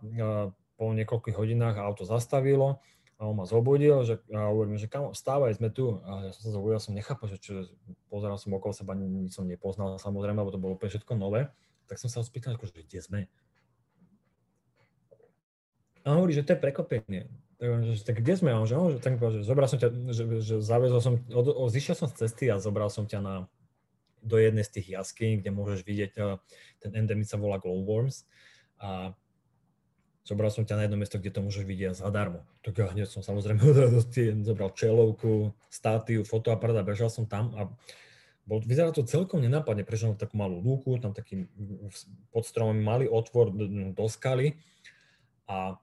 po 0.76 0.86
niekoľkých 0.90 1.38
hodinách 1.38 1.78
auto 1.78 2.02
zastavilo 2.02 2.82
a 3.16 3.32
on 3.32 3.36
ma 3.40 3.48
zobudil, 3.48 4.04
že, 4.04 4.20
a 4.28 4.52
hovorím, 4.52 4.76
že 4.76 4.92
kam, 4.92 5.16
vstávaj, 5.16 5.56
sme 5.56 5.72
tu. 5.72 6.04
A 6.04 6.28
ja 6.28 6.32
som 6.36 6.52
sa 6.52 6.52
zobudil, 6.60 6.84
som 6.84 6.92
nechápal, 6.92 7.32
že 7.32 7.40
čo, 7.40 7.64
pozeral 8.12 8.36
som 8.36 8.52
okolo 8.52 8.76
seba, 8.76 8.92
nič 8.92 9.40
som 9.40 9.48
nepoznal 9.48 9.96
samozrejme, 9.96 10.36
lebo 10.36 10.52
to 10.52 10.60
bolo 10.60 10.76
úplne 10.76 10.92
všetko 10.92 11.16
nové. 11.16 11.48
Tak 11.88 11.96
som 11.96 12.12
sa 12.12 12.20
ho 12.20 12.28
spýtal, 12.28 12.60
že 12.60 12.76
kde 12.76 13.00
sme. 13.00 13.20
A 16.04 16.12
on 16.12 16.20
hovorí, 16.20 16.36
že 16.36 16.44
to 16.44 16.54
je 16.54 16.60
prekopenie. 16.60 17.32
Tak, 17.56 17.68
že, 17.88 18.04
tak 18.04 18.20
kde 18.20 18.34
sme? 18.36 18.52
A 18.52 18.60
on, 18.60 18.68
že, 18.68 18.76
on, 18.76 18.92
že, 18.94 19.00
tak, 19.00 19.16
že 19.16 19.48
zobral 19.48 19.72
som 19.72 19.80
ťa, 19.80 19.90
že, 20.12 20.24
že 20.44 20.56
zavezol 20.60 21.00
som, 21.00 21.14
od, 21.32 21.46
od, 21.56 21.72
zišiel 21.72 21.96
som 21.96 22.12
z 22.12 22.28
cesty 22.28 22.52
a 22.52 22.60
zobral 22.60 22.92
som 22.92 23.08
ťa 23.08 23.24
na, 23.24 23.36
do 24.20 24.36
jednej 24.36 24.68
z 24.68 24.76
tých 24.76 24.88
jaskyň, 24.92 25.40
kde 25.40 25.56
môžeš 25.56 25.88
vidieť, 25.88 26.12
eh, 26.20 26.36
ten 26.84 26.92
endemit 27.00 27.32
sa 27.32 27.40
volá 27.40 27.64
glowworms 27.64 28.28
a 28.76 29.16
zobral 30.26 30.50
som 30.50 30.66
ťa 30.66 30.76
na 30.76 30.84
jedno 30.90 30.98
miesto, 30.98 31.22
kde 31.22 31.32
to 31.32 31.46
môžeš 31.46 31.64
vidieť 31.64 31.94
zadarmo. 31.94 32.42
Tak 32.66 32.74
ja 32.82 32.90
hneď 32.90 33.06
som 33.06 33.22
samozrejme 33.22 33.62
zobral 34.50 34.74
čelovku, 34.74 35.54
státiu, 35.70 36.26
fotoaparát 36.26 36.82
a 36.82 36.88
bežal 36.88 37.14
som 37.14 37.30
tam 37.30 37.54
a 37.54 37.70
bol, 38.46 38.62
vyzerá 38.62 38.94
to 38.94 39.06
celkom 39.06 39.42
nenápadne, 39.42 39.82
prešiel 39.82 40.14
takú 40.14 40.38
malú 40.38 40.62
lúku, 40.62 41.02
tam 41.02 41.18
taký 41.18 41.50
pod 42.30 42.46
stromom 42.46 42.78
malý 42.78 43.10
otvor 43.10 43.50
do 43.94 44.06
skaly 44.06 44.58
a 45.50 45.78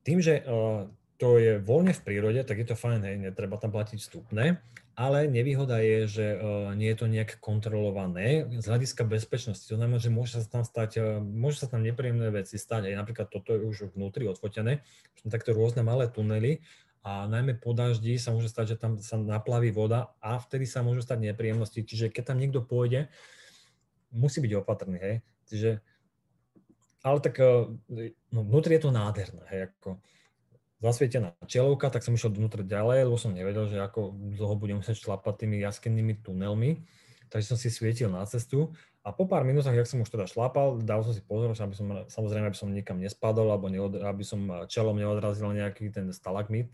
tým, 0.00 0.20
že 0.20 0.40
uh, 0.44 0.88
to 1.24 1.40
je 1.40 1.56
voľne 1.56 1.96
v 1.96 2.04
prírode, 2.04 2.44
tak 2.44 2.60
je 2.60 2.68
to 2.68 2.76
fajn, 2.76 3.00
hej, 3.00 3.16
netreba 3.16 3.56
tam 3.56 3.72
platiť 3.72 3.96
vstupné, 3.96 4.60
ale 4.92 5.24
nevýhoda 5.24 5.80
je, 5.80 6.04
že 6.04 6.26
uh, 6.36 6.76
nie 6.76 6.92
je 6.92 7.00
to 7.00 7.06
nejak 7.08 7.40
kontrolované 7.40 8.44
z 8.60 8.64
hľadiska 8.68 9.08
bezpečnosti. 9.08 9.64
To 9.72 9.80
znamená, 9.80 9.96
že 9.96 10.12
môže 10.12 10.36
sa 10.36 10.44
tam 10.44 10.68
stať, 10.68 11.00
uh, 11.00 11.24
môže 11.24 11.64
sa 11.64 11.66
tam 11.72 11.80
nepríjemné 11.80 12.28
veci 12.28 12.60
stať. 12.60 12.92
Aj 12.92 13.00
napríklad 13.00 13.32
toto 13.32 13.56
je 13.56 13.64
už 13.64 13.96
vnútri 13.96 14.28
odfotené, 14.28 14.84
sú 15.16 15.32
takto 15.32 15.56
rôzne 15.56 15.80
malé 15.80 16.12
tunely 16.12 16.60
a 17.00 17.24
najmä 17.24 17.56
po 17.56 17.72
daždi 17.72 18.20
sa 18.20 18.36
môže 18.36 18.52
stať, 18.52 18.76
že 18.76 18.80
tam 18.84 19.00
sa 19.00 19.16
naplaví 19.16 19.72
voda 19.72 20.12
a 20.20 20.36
vtedy 20.36 20.68
sa 20.68 20.84
môžu 20.84 21.00
stať 21.00 21.24
nepríjemnosti. 21.24 21.80
Čiže 21.88 22.12
keď 22.12 22.36
tam 22.36 22.36
niekto 22.36 22.60
pôjde, 22.60 23.08
musí 24.12 24.44
byť 24.44 24.52
opatrný. 24.60 25.00
Hej. 25.00 25.16
Čiže, 25.48 25.70
ale 27.00 27.18
tak 27.24 27.40
uh, 27.40 27.72
no, 28.28 28.40
vnútri 28.44 28.76
je 28.76 28.84
to 28.84 28.92
nádherné. 28.92 29.40
Hej, 29.48 29.72
ako, 29.72 30.04
zasvietená 30.84 31.32
čelovka, 31.48 31.88
tak 31.88 32.04
som 32.04 32.12
išiel 32.12 32.36
dovnútra 32.36 32.60
ďalej, 32.60 33.08
lebo 33.08 33.16
som 33.16 33.32
nevedel, 33.32 33.72
že 33.72 33.80
ako 33.80 34.12
dlho 34.36 34.54
budem 34.60 34.84
musieť 34.84 35.00
šlapať 35.00 35.48
tými 35.48 35.64
jaskennými 35.64 36.20
tunelmi. 36.20 36.84
Takže 37.32 37.56
som 37.56 37.58
si 37.58 37.72
svietil 37.72 38.12
na 38.12 38.22
cestu 38.28 38.76
a 39.04 39.12
po 39.12 39.28
pár 39.28 39.44
minútach, 39.44 39.76
jak 39.76 39.84
som 39.84 40.00
už 40.00 40.08
teda 40.08 40.24
šlapal, 40.24 40.80
dal 40.80 41.04
som 41.04 41.12
si 41.12 41.20
pozor, 41.20 41.52
aby 41.52 41.74
som, 41.76 41.86
samozrejme, 42.08 42.48
aby 42.48 42.56
som 42.56 42.72
nikam 42.72 42.96
nespadol, 42.96 43.52
alebo 43.52 43.68
neod, 43.68 44.00
aby 44.00 44.24
som 44.24 44.68
čelom 44.68 44.96
neodrazil 44.96 45.52
nejaký 45.52 45.92
ten 45.92 46.08
stalagmit, 46.12 46.72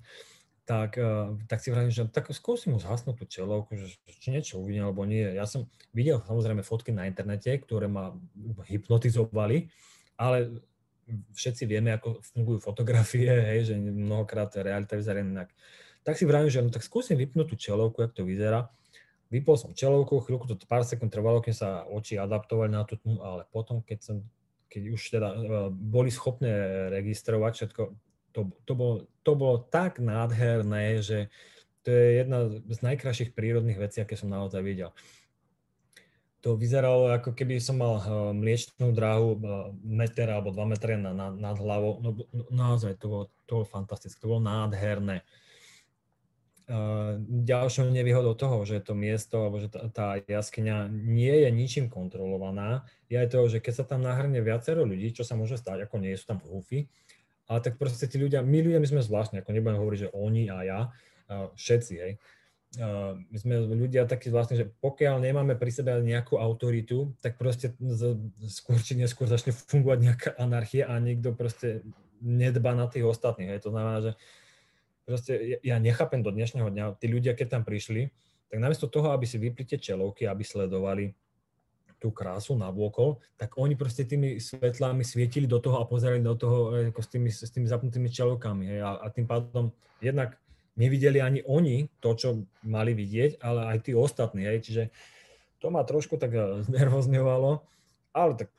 tak, 0.63 0.95
eh, 0.95 1.35
tak 1.51 1.59
si 1.59 1.75
vravím, 1.75 1.91
že 1.91 2.07
tak 2.07 2.31
skúsim 2.31 2.71
mu 2.71 2.79
zhasnúť 2.79 3.19
tú 3.19 3.25
čelovku, 3.27 3.75
že 3.75 3.99
či 4.23 4.31
niečo 4.31 4.63
uvidím 4.63 4.87
alebo 4.87 5.03
nie. 5.03 5.27
Ja 5.27 5.43
som 5.43 5.67
videl 5.91 6.23
samozrejme 6.23 6.63
fotky 6.63 6.95
na 6.95 7.11
internete, 7.11 7.51
ktoré 7.59 7.91
ma 7.91 8.15
hypnotizovali, 8.71 9.67
ale 10.15 10.63
všetci 11.35 11.65
vieme, 11.67 11.95
ako 11.95 12.23
fungujú 12.23 12.59
fotografie, 12.63 13.29
hej, 13.55 13.73
že 13.73 13.75
mnohokrát 13.79 14.53
realita 14.61 14.97
vyzerá 14.97 15.21
inak. 15.21 15.51
Tak 16.01 16.17
si 16.17 16.25
vravím, 16.25 16.49
že 16.49 16.65
no 16.65 16.73
tak 16.73 16.87
skúsim 16.87 17.19
vypnúť 17.19 17.53
tú 17.53 17.57
čelovku, 17.61 18.01
ako 18.01 18.25
to 18.25 18.25
vyzerá. 18.25 18.73
Vypol 19.31 19.55
som 19.55 19.71
čelovku, 19.77 20.19
chvíľku 20.27 20.51
to 20.51 20.59
pár 20.67 20.83
sekúnd 20.83 21.13
trvalo, 21.13 21.39
keď 21.39 21.55
sa 21.55 21.69
oči 21.87 22.19
adaptovali 22.19 22.73
na 22.73 22.83
tú 22.83 22.99
tmu, 22.99 23.23
ale 23.23 23.47
potom, 23.53 23.79
keď, 23.79 23.99
som, 24.03 24.17
keď 24.67 24.83
už 24.91 25.01
teda 25.07 25.29
uh, 25.31 25.39
boli 25.71 26.11
schopné 26.11 26.51
registrovať 26.91 27.53
všetko, 27.55 27.83
to, 28.35 28.41
to, 28.67 28.73
bolo, 28.75 29.07
to 29.23 29.33
bolo 29.39 29.63
tak 29.71 30.03
nádherné, 30.03 30.99
že 30.99 31.31
to 31.87 31.95
je 31.95 32.07
jedna 32.23 32.51
z 32.51 32.79
najkrajších 32.83 33.31
prírodných 33.33 33.79
vecí, 33.79 34.03
aké 34.03 34.19
som 34.19 34.29
naozaj 34.29 34.61
videl. 34.61 34.91
To 36.41 36.57
vyzeralo, 36.57 37.13
ako 37.13 37.37
keby 37.37 37.61
som 37.61 37.85
mal 37.85 38.01
mliečnú 38.33 38.97
dráhu 38.97 39.37
meter 39.85 40.25
alebo 40.33 40.49
dva 40.49 40.65
metre 40.65 40.97
na, 40.97 41.13
na, 41.13 41.29
nad 41.29 41.57
hlavou. 41.61 42.01
No, 42.01 42.17
no, 42.33 42.45
naozaj, 42.49 42.97
to 42.97 43.07
bolo, 43.13 43.25
to 43.45 43.61
bolo 43.61 43.67
fantastické, 43.69 44.17
to 44.17 44.33
bolo 44.33 44.41
nádherné. 44.41 45.21
Ďalšou 47.45 47.91
nevýhodou 47.93 48.39
toho, 48.39 48.63
že 48.65 48.81
to 48.81 48.97
miesto 48.97 49.43
alebo 49.43 49.59
že 49.59 49.69
tá, 49.69 49.91
tá 49.91 50.07
jaskyňa 50.23 50.89
nie 50.89 51.35
je 51.45 51.51
ničím 51.51 51.87
kontrolovaná, 51.91 52.89
je 53.11 53.19
aj 53.19 53.29
to, 53.35 53.45
že 53.51 53.59
keď 53.59 53.75
sa 53.75 53.85
tam 53.85 54.07
nahrne 54.07 54.39
viacero 54.39 54.87
ľudí, 54.87 55.11
čo 55.11 55.27
sa 55.27 55.35
môže 55.35 55.59
stať, 55.59 55.85
ako 55.85 55.99
nie 55.99 56.15
sú 56.15 56.31
tam 56.31 56.39
húfy, 56.47 56.87
ale 57.51 57.59
tak 57.59 57.75
proste 57.75 58.07
tí 58.07 58.23
ľudia, 58.23 58.47
my 58.47 58.63
ľudia, 58.63 58.79
my 58.79 58.87
sme 58.87 59.03
zvláštni, 59.03 59.43
ako 59.43 59.51
nebudem 59.51 59.83
hovoriť, 59.83 60.01
že 60.07 60.15
oni 60.15 60.47
a 60.47 60.59
ja, 60.63 60.81
všetci, 61.59 61.95
hej. 61.99 62.13
My 62.79 63.35
sme 63.35 63.67
ľudia 63.67 64.07
takí 64.07 64.31
zvláštni, 64.31 64.55
že 64.55 64.71
pokiaľ 64.79 65.19
nemáme 65.19 65.59
pri 65.59 65.75
sebe 65.75 65.91
nejakú 66.07 66.39
autoritu, 66.39 67.11
tak 67.19 67.35
proste 67.35 67.75
skôr 68.47 68.79
či 68.79 68.95
neskôr 68.95 69.27
začne 69.27 69.51
fungovať 69.51 69.99
nejaká 69.99 70.31
anarchia 70.39 70.87
a 70.87 70.95
nikto 71.03 71.35
proste 71.35 71.83
nedba 72.23 72.79
na 72.79 72.87
tých 72.87 73.03
ostatných. 73.03 73.59
Hej. 73.59 73.67
To 73.67 73.75
znamená, 73.75 73.99
že 74.07 74.11
proste 75.03 75.59
ja 75.67 75.83
nechápem 75.83 76.23
do 76.23 76.31
dnešného 76.31 76.71
dňa, 76.71 76.85
tí 77.03 77.11
ľudia, 77.11 77.35
keď 77.35 77.59
tam 77.59 77.63
prišli, 77.67 78.15
tak 78.47 78.63
namiesto 78.63 78.87
toho, 78.87 79.11
aby 79.11 79.27
si 79.27 79.43
vypli 79.43 79.67
tie 79.67 79.83
čelovky, 79.83 80.31
aby 80.31 80.47
sledovali 80.47 81.11
tú 82.01 82.15
krásu 82.15 82.57
na 82.57 82.73
vôkol, 82.73 83.21
tak 83.37 83.59
oni 83.61 83.77
proste 83.77 84.09
tými 84.09 84.41
svetlami 84.41 85.05
svietili 85.05 85.45
do 85.45 85.61
toho 85.61 85.83
a 85.83 85.91
pozerali 85.91 86.25
do 86.25 86.33
toho 86.33 86.73
e, 86.73 86.89
ako 86.89 87.01
s, 87.05 87.09
tými, 87.13 87.29
s 87.29 87.51
tými 87.53 87.69
zapnutými 87.69 88.09
čelovkami. 88.09 88.73
Hej. 88.73 88.81
A, 88.81 88.91
a 89.05 89.07
tým 89.13 89.27
pádom 89.29 89.69
jednak 90.01 90.41
nevideli 90.79 91.19
ani 91.19 91.41
oni 91.47 91.89
to, 91.99 92.15
čo 92.15 92.29
mali 92.67 92.95
vidieť, 92.95 93.43
ale 93.43 93.71
aj 93.75 93.79
tí 93.89 93.93
ostatní. 93.95 94.47
Hej. 94.47 94.59
Čiže 94.67 94.83
to 95.61 95.69
ma 95.73 95.83
trošku 95.83 96.17
tak 96.17 96.33
e, 96.35 96.63
znervozňovalo, 96.67 97.63
ale 98.15 98.33
tak 98.35 98.51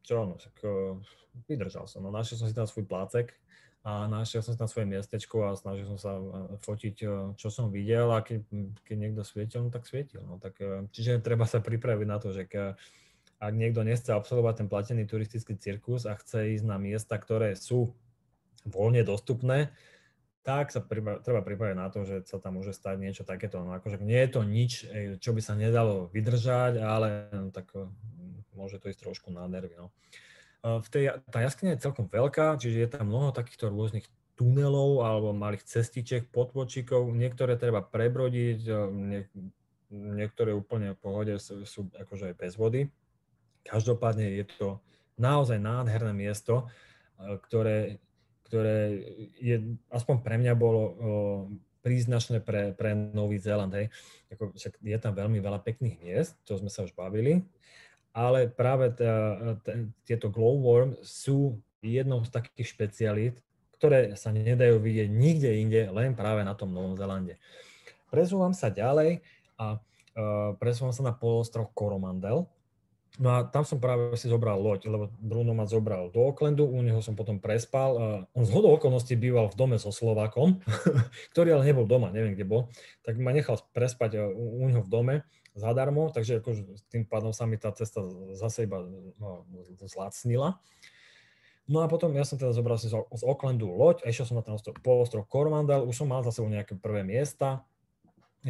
čo 0.00 0.26
no, 0.26 0.34
tak 0.40 0.56
uh, 0.66 0.98
vydržal 1.46 1.86
som. 1.86 2.02
No, 2.02 2.10
našiel 2.10 2.42
som 2.42 2.50
si 2.50 2.56
tam 2.56 2.66
svoj 2.66 2.88
plácek, 2.88 3.30
a 3.80 4.04
našiel 4.12 4.44
som 4.44 4.52
tam 4.60 4.68
svoje 4.68 4.84
miestečko 4.92 5.48
a 5.48 5.56
snažil 5.56 5.88
som 5.88 5.96
sa 5.96 6.12
e, 6.20 6.60
fotiť, 6.60 6.94
čo 7.32 7.48
som 7.48 7.72
videl 7.72 8.12
a 8.12 8.20
keď, 8.20 8.44
keď 8.84 8.96
niekto 9.00 9.22
svietil, 9.24 9.64
no 9.64 9.70
tak 9.72 9.88
svietil. 9.88 10.20
No, 10.20 10.36
tak, 10.36 10.60
čiže 10.92 11.24
treba 11.24 11.48
sa 11.48 11.64
pripraviť 11.64 12.04
na 12.04 12.20
to, 12.20 12.28
že 12.36 12.44
ke, 12.44 12.76
ak 13.40 13.54
niekto 13.56 13.80
nechce 13.80 14.12
absolvovať 14.12 14.54
ten 14.60 14.68
platený 14.68 15.08
turistický 15.08 15.56
cirkus 15.56 16.04
a 16.04 16.12
chce 16.12 16.60
ísť 16.60 16.68
na 16.68 16.76
miesta, 16.76 17.16
ktoré 17.16 17.56
sú 17.56 17.96
voľne 18.68 19.00
dostupné, 19.00 19.72
tak 20.40 20.72
sa 20.72 20.80
priba, 20.80 21.20
treba 21.20 21.44
pripraviť 21.44 21.76
na 21.76 21.88
to, 21.92 22.08
že 22.08 22.24
sa 22.24 22.40
tam 22.40 22.56
môže 22.56 22.72
stať 22.72 22.96
niečo 22.96 23.22
takéto. 23.28 23.60
No 23.60 23.76
akože 23.76 24.00
nie 24.00 24.16
je 24.24 24.30
to 24.32 24.40
nič, 24.40 24.72
čo 25.20 25.36
by 25.36 25.40
sa 25.44 25.52
nedalo 25.52 26.08
vydržať, 26.10 26.80
ale 26.80 27.28
no, 27.32 27.52
tak 27.52 27.68
môže 28.56 28.80
to 28.80 28.88
ísť 28.88 29.04
trošku 29.04 29.28
na 29.28 29.44
nervy. 29.44 29.76
No. 29.76 29.92
V 30.60 30.88
tej, 30.92 31.20
tá 31.32 31.40
jaskyňa 31.40 31.76
je 31.76 31.84
celkom 31.84 32.08
veľká, 32.08 32.56
čiže 32.60 32.84
je 32.84 32.88
tam 32.88 33.08
mnoho 33.08 33.32
takýchto 33.32 33.72
rôznych 33.72 34.08
tunelov 34.36 35.04
alebo 35.04 35.36
malých 35.36 35.68
cestičiek, 35.68 36.24
podvočíkov. 36.32 37.12
Niektoré 37.12 37.60
treba 37.60 37.84
prebrodiť, 37.84 38.60
nie, 38.92 39.28
niektoré 39.92 40.56
úplne 40.56 40.96
v 40.96 41.00
pohode 41.00 41.34
sú, 41.36 41.64
sú 41.68 41.88
akože 41.92 42.32
aj 42.32 42.34
bez 42.40 42.56
vody. 42.56 42.88
Každopádne 43.68 44.40
je 44.40 44.44
to 44.56 44.68
naozaj 45.20 45.60
nádherné 45.60 46.16
miesto, 46.16 46.68
ktoré, 47.20 48.00
ktoré 48.50 48.98
je, 49.38 49.78
aspoň 49.94 50.26
pre 50.26 50.34
mňa 50.42 50.58
bolo 50.58 50.82
príznačné 51.86 52.42
pre, 52.42 52.74
pre 52.74 52.98
Nový 52.98 53.38
Zéland. 53.38 53.70
Hej. 53.70 53.94
Ako, 54.34 54.50
však 54.58 54.82
je 54.82 54.98
tam 54.98 55.14
veľmi 55.14 55.38
veľa 55.38 55.62
pekných 55.62 56.02
miest, 56.02 56.34
to 56.42 56.58
sme 56.58 56.66
sa 56.66 56.82
už 56.82 56.92
bavili 56.98 57.46
ale 58.10 58.50
práve 58.50 58.90
tieto 60.02 60.26
glowworm 60.30 60.98
sú 61.02 61.58
jednou 61.80 62.26
z 62.26 62.30
takých 62.34 62.68
špecialít, 62.74 63.34
ktoré 63.78 64.18
sa 64.18 64.34
nedajú 64.34 64.82
vidieť 64.82 65.08
nikde 65.08 65.50
inde, 65.56 65.82
len 65.88 66.12
práve 66.12 66.44
na 66.44 66.52
tom 66.52 66.74
Novom 66.74 66.98
Zelande. 66.98 67.40
Presúvam 68.10 68.52
sa 68.52 68.68
ďalej 68.68 69.22
a 69.56 69.78
uh, 69.78 70.50
presúvam 70.58 70.92
sa 70.92 71.06
na 71.06 71.14
polostrov 71.14 71.70
Coromandel. 71.72 72.44
No 73.20 73.36
a 73.36 73.44
tam 73.44 73.68
som 73.68 73.76
práve 73.76 74.16
si 74.16 74.32
zobral 74.32 74.56
loď, 74.56 74.88
lebo 74.88 75.12
Bruno 75.20 75.52
ma 75.52 75.68
zobral 75.68 76.08
do 76.08 76.24
Aucklandu, 76.24 76.64
u 76.64 76.80
neho 76.80 77.04
som 77.04 77.12
potom 77.12 77.36
prespal. 77.36 78.24
On 78.32 78.44
z 78.48 78.50
hodou 78.56 78.72
okolností 78.72 79.12
býval 79.12 79.52
v 79.52 79.58
dome 79.60 79.76
so 79.76 79.92
Slovákom, 79.92 80.64
ktorý 81.36 81.60
ale 81.60 81.68
nebol 81.68 81.84
doma, 81.84 82.08
neviem 82.08 82.32
kde 82.32 82.48
bol, 82.48 82.72
tak 83.04 83.20
ma 83.20 83.36
nechal 83.36 83.60
prespať 83.76 84.32
u, 84.32 84.64
u 84.64 84.72
neho 84.72 84.80
v 84.80 84.88
dome 84.88 85.14
zadarmo, 85.52 86.08
takže 86.08 86.40
akože 86.40 86.88
tým 86.88 87.04
pádom 87.04 87.36
sa 87.36 87.44
mi 87.44 87.60
tá 87.60 87.68
cesta 87.76 88.00
zase 88.38 88.64
iba 88.64 88.80
no, 89.20 89.44
zlacnila. 89.84 90.56
No 91.70 91.84
a 91.84 91.92
potom 91.92 92.10
ja 92.16 92.24
som 92.26 92.40
teda 92.40 92.56
zobral 92.56 92.80
si 92.80 92.90
z, 92.90 92.96
z 92.96 93.24
loď 93.62 94.02
a 94.02 94.10
išiel 94.10 94.26
som 94.26 94.40
na 94.40 94.42
ten 94.42 94.56
ostrov, 94.56 94.80
polostrov 94.80 95.28
Coromandel, 95.28 95.86
už 95.86 96.02
som 96.02 96.08
mal 96.08 96.24
za 96.24 96.32
sebou 96.34 96.50
nejaké 96.50 96.74
prvé 96.74 97.06
miesta, 97.06 97.62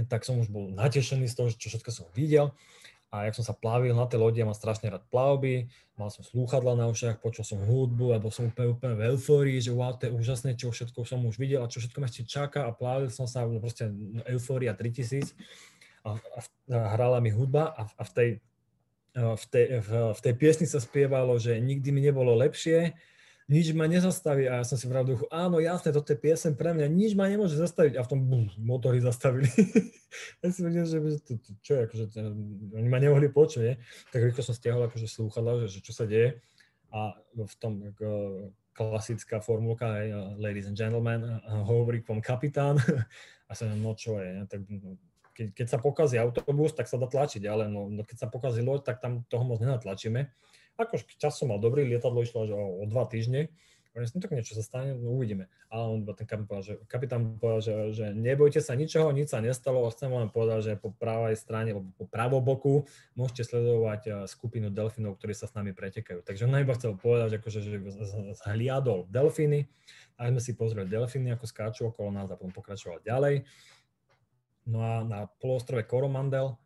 tak 0.08 0.22
som 0.22 0.38
už 0.38 0.48
bol 0.48 0.70
natešený 0.70 1.26
z 1.26 1.34
toho, 1.34 1.48
čo 1.50 1.68
všetko 1.68 1.90
som 1.90 2.06
videl. 2.14 2.54
A 3.10 3.26
jak 3.26 3.34
som 3.34 3.42
sa 3.42 3.58
plavil 3.58 3.90
na 3.90 4.06
tej 4.06 4.22
lodi, 4.22 4.38
ja 4.38 4.46
mám 4.46 4.54
strašne 4.54 4.86
rád 4.86 5.02
plavby, 5.10 5.66
mal 5.98 6.14
som 6.14 6.22
slúchadla 6.22 6.78
na 6.78 6.86
ušiach, 6.86 7.18
počul 7.18 7.42
som 7.42 7.58
hudbu, 7.58 8.14
alebo 8.14 8.30
som 8.30 8.46
úplne, 8.46 8.70
úplne 8.70 8.94
v 8.94 9.10
eufórii, 9.10 9.58
že 9.58 9.74
wow, 9.74 9.98
to 9.98 10.06
je 10.06 10.14
úžasné, 10.14 10.54
čo 10.54 10.70
všetko 10.70 11.02
som 11.02 11.26
už 11.26 11.34
videl 11.34 11.58
a 11.58 11.66
čo 11.66 11.82
všetko 11.82 11.98
ma 11.98 12.06
ešte 12.06 12.22
čaká. 12.22 12.70
A 12.70 12.70
plavil 12.70 13.10
som 13.10 13.26
sa, 13.26 13.42
no 13.42 13.58
proste 13.58 13.90
eufória 14.30 14.78
3000 14.78 15.26
a, 16.06 16.14
a, 16.14 16.38
a 16.70 16.78
hrala 16.94 17.18
mi 17.18 17.34
hudba 17.34 17.74
a, 17.74 17.90
a 17.90 18.02
v, 18.06 18.10
tej, 18.14 18.28
v, 19.18 19.44
tej, 19.50 19.66
v, 19.82 19.90
v 20.14 20.20
tej 20.22 20.34
piesni 20.38 20.66
sa 20.70 20.78
spievalo, 20.78 21.34
že 21.34 21.58
nikdy 21.58 21.90
mi 21.90 22.00
nebolo 22.06 22.38
lepšie, 22.38 22.94
nič 23.50 23.74
ma 23.74 23.90
nezastaví 23.90 24.46
a 24.46 24.62
ja 24.62 24.64
som 24.64 24.78
si 24.78 24.86
v 24.86 24.94
duchu, 25.02 25.26
áno, 25.26 25.58
jasné, 25.58 25.90
toto 25.90 26.14
je 26.14 26.22
piesen 26.22 26.54
pre 26.54 26.70
mňa, 26.70 26.86
nič 26.86 27.18
ma 27.18 27.26
nemôže 27.26 27.58
zastaviť 27.58 27.98
a 27.98 28.06
v 28.06 28.10
tom 28.14 28.20
bum, 28.22 28.46
motory 28.62 29.02
zastavili. 29.02 29.50
ja 30.40 30.46
si 30.54 30.62
vedel, 30.62 30.86
že 30.86 31.02
to, 31.26 31.34
to, 31.42 31.50
čo 31.58 31.72
je, 31.74 31.80
akože, 31.90 32.04
oni 32.78 32.86
ma 32.86 33.02
nemohli 33.02 33.26
počuť, 33.26 33.62
nie? 33.66 33.74
tak 34.14 34.22
rýchlo 34.22 34.46
som 34.46 34.54
stiahol 34.54 34.86
akože 34.86 35.10
slúchadla, 35.10 35.66
že, 35.66 35.78
že 35.78 35.80
čo 35.82 35.90
sa 35.90 36.06
deje 36.06 36.38
a 36.94 37.18
v 37.34 37.54
tom 37.58 37.82
ako, 37.90 38.08
klasická 38.70 39.42
formulka, 39.42 39.98
ladies 40.38 40.70
and 40.70 40.78
gentlemen, 40.78 41.26
hovorí 41.66 42.06
vám 42.06 42.22
kapitán 42.22 42.78
a 43.50 43.52
sa 43.52 43.66
no 43.66 43.98
čo 43.98 44.22
je, 44.22 44.46
tak 44.46 44.62
no, 44.70 44.94
keď, 45.34 45.46
keď 45.58 45.66
sa 45.66 45.78
pokazí 45.82 46.16
autobus, 46.22 46.70
tak 46.70 46.86
sa 46.86 47.02
dá 47.02 47.10
tlačiť, 47.10 47.42
ale 47.50 47.66
no, 47.66 47.90
no 47.90 48.06
keď 48.06 48.26
sa 48.26 48.28
pokazí 48.30 48.62
loď, 48.62 48.94
tak 48.94 49.02
tam 49.02 49.26
toho 49.26 49.42
moc 49.42 49.58
nenatlačíme. 49.58 50.30
Ako 50.80 50.96
čas 51.20 51.36
som 51.36 51.52
mal 51.52 51.60
dobrý, 51.60 51.84
lietadlo 51.84 52.24
išlo 52.24 52.48
až 52.48 52.56
o, 52.56 52.80
o 52.80 52.84
dva 52.88 53.04
týždne, 53.04 53.52
no 53.90 54.22
tak 54.22 54.32
niečo 54.32 54.54
sa 54.54 54.62
stane, 54.62 54.94
no 54.94 55.18
uvidíme. 55.18 55.50
Ale 55.66 55.82
on, 55.92 55.98
ten 56.14 56.24
kapitán 56.24 56.46
povedal, 56.46 56.64
že, 56.64 56.74
kapitán 56.86 57.22
povedal, 57.36 57.60
že, 57.60 57.74
že 57.92 58.06
nebojte 58.14 58.62
sa 58.62 58.78
ničoho, 58.78 59.10
nič 59.10 59.34
sa 59.34 59.42
nestalo, 59.42 59.82
a 59.84 59.92
chcem 59.92 60.08
vám 60.08 60.30
povedať, 60.30 60.60
že 60.62 60.72
po 60.78 60.94
pravej 60.94 61.34
strane, 61.34 61.74
alebo 61.74 61.90
po 61.98 62.06
pravoboku 62.06 62.86
môžete 63.18 63.50
sledovať 63.50 64.00
eh, 64.06 64.12
skupinu 64.30 64.70
delfínov, 64.70 65.18
ktorí 65.18 65.34
sa 65.34 65.50
s 65.50 65.56
nami 65.58 65.74
pretekajú. 65.74 66.22
Takže 66.22 66.46
on 66.46 66.62
iba 66.62 66.78
chcel 66.78 66.94
povedať, 66.94 67.42
akože, 67.42 67.58
že 67.60 67.76
zhliadol 68.46 69.10
delfíny, 69.10 69.66
a 70.20 70.28
sme 70.28 70.40
si 70.40 70.52
pozreli 70.52 70.84
delfíny, 70.86 71.32
ako 71.32 71.44
skáču 71.48 71.82
okolo 71.88 72.12
nás 72.12 72.28
a 72.28 72.36
potom 72.36 72.52
pokračoval 72.52 73.00
ďalej. 73.00 73.48
No 74.68 74.84
a 74.84 75.00
na 75.00 75.24
poloostrove 75.40 75.88
Coromandel 75.88 76.60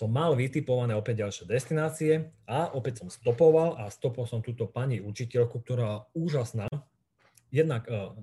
som 0.00 0.08
mal 0.08 0.32
vytipované 0.32 0.96
opäť 0.96 1.28
ďalšie 1.28 1.44
destinácie 1.44 2.32
a 2.48 2.72
opäť 2.72 3.04
som 3.04 3.12
stopoval 3.12 3.76
a 3.76 3.92
stopol 3.92 4.24
som 4.24 4.40
túto 4.40 4.64
pani 4.64 4.96
učiteľku, 4.96 5.60
ktorá 5.60 6.08
úžasná. 6.16 6.64
Jednak 7.52 7.84
uh, 7.84 8.16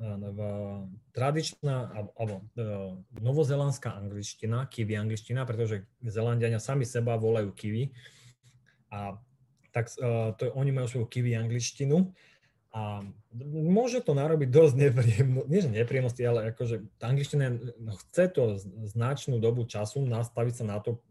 tradičná 1.14 1.94
alebo 2.18 2.42
uh, 2.42 2.98
novozelandská 3.22 3.94
angličtina, 3.94 4.66
kiwi 4.66 4.98
angličtina, 4.98 5.46
pretože 5.46 5.86
Zelandiania 6.02 6.58
sami 6.58 6.88
seba 6.88 7.14
volajú 7.14 7.54
kiwi. 7.54 7.94
A 8.90 9.22
tak 9.70 9.94
uh, 10.02 10.34
to, 10.34 10.50
oni 10.58 10.74
majú 10.74 10.90
svoju 10.90 11.06
kiwi 11.06 11.38
angličtinu 11.38 12.10
a 12.78 13.02
môže 13.48 14.06
to 14.06 14.14
narobiť 14.14 14.50
dosť 14.54 14.76
nepríjemno, 14.78 15.42
nie 15.50 15.66
že 15.66 15.72
nepríjemnosti, 15.72 16.22
ale 16.22 16.54
akože 16.54 16.86
tá 17.02 17.10
angličtina 17.10 17.50
no, 17.82 17.98
chce 18.06 18.30
to 18.30 18.44
značnú 18.86 19.42
dobu 19.42 19.66
času 19.66 20.06
nastaviť 20.06 20.54
sa 20.62 20.66
na 20.68 20.78
to, 20.78 21.02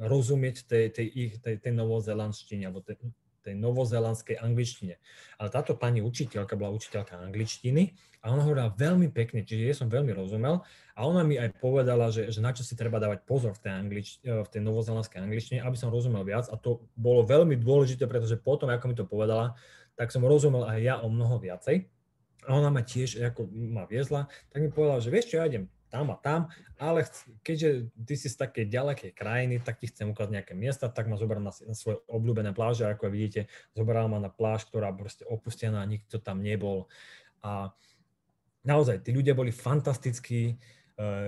rozumieť 0.00 0.66
tej, 0.66 0.84
tej, 0.90 1.06
ich, 1.06 1.32
tej, 1.38 1.60
tej 1.62 1.72
novozelandštine 1.76 2.66
alebo 2.66 2.82
tej, 2.82 2.98
tej 3.40 3.56
novozelandskej 3.56 4.36
angličtine. 4.36 5.00
Ale 5.40 5.48
táto 5.48 5.74
pani 5.76 6.04
učiteľka 6.04 6.54
bola 6.54 6.76
učiteľka 6.76 7.16
angličtiny 7.16 7.96
a 8.20 8.36
ona 8.36 8.44
hovorila 8.44 8.70
veľmi 8.76 9.08
pekne, 9.08 9.42
čiže 9.42 9.64
ja 9.64 9.74
som 9.76 9.88
veľmi 9.88 10.12
rozumel 10.12 10.60
a 10.92 11.00
ona 11.08 11.24
mi 11.24 11.40
aj 11.40 11.56
povedala, 11.56 12.12
že, 12.12 12.28
že 12.28 12.44
na 12.44 12.52
čo 12.52 12.60
si 12.60 12.76
treba 12.76 13.00
dávať 13.00 13.24
pozor 13.24 13.56
v 13.56 13.60
tej, 13.64 13.72
anglič, 13.72 14.08
v 14.20 14.48
tej 14.48 14.60
novozelandskej 14.60 15.20
angličtine, 15.24 15.58
aby 15.64 15.76
som 15.76 15.88
rozumel 15.88 16.20
viac 16.22 16.52
a 16.52 16.56
to 16.60 16.84
bolo 16.92 17.24
veľmi 17.24 17.56
dôležité, 17.56 18.04
pretože 18.04 18.36
potom, 18.36 18.68
ako 18.68 18.86
mi 18.92 18.96
to 18.96 19.08
povedala, 19.08 19.56
tak 19.96 20.12
som 20.12 20.24
rozumel 20.24 20.68
aj 20.68 20.78
ja 20.80 20.94
o 21.00 21.08
mnoho 21.08 21.40
viacej. 21.40 21.88
a 22.44 22.56
ona 22.56 22.68
ma 22.72 22.84
tiež 22.84 23.20
ako 23.32 23.48
ma 23.52 23.88
viezla, 23.88 24.28
tak 24.52 24.64
mi 24.64 24.68
povedala, 24.68 25.00
že 25.00 25.12
vieš 25.12 25.32
čo, 25.32 25.40
ja 25.40 25.48
idem 25.48 25.68
tam 25.90 26.14
a 26.14 26.16
tam, 26.16 26.46
ale 26.78 27.02
keďže 27.42 27.90
ty 28.06 28.14
si 28.14 28.30
z 28.30 28.38
takej 28.38 28.70
ďalekej 28.70 29.10
krajiny, 29.10 29.58
tak 29.58 29.82
ti 29.82 29.90
chcem 29.90 30.08
ukázať 30.08 30.32
nejaké 30.38 30.54
miesta, 30.54 30.86
tak 30.86 31.10
ma 31.10 31.18
zobrala 31.18 31.50
na, 31.50 31.52
na 31.52 31.74
svoje 31.74 31.98
obľúbené 32.06 32.54
pláže, 32.54 32.86
ako 32.86 33.10
vidíte, 33.10 33.50
zobrala 33.74 34.06
ma 34.06 34.22
na 34.22 34.30
pláž, 34.30 34.70
ktorá 34.70 34.94
proste 34.94 35.26
opustená, 35.26 35.82
nikto 35.84 36.22
tam 36.22 36.40
nebol. 36.40 36.86
A 37.42 37.74
naozaj, 38.62 39.02
tí 39.02 39.10
ľudia 39.10 39.34
boli 39.34 39.50
fantastickí, 39.50 40.56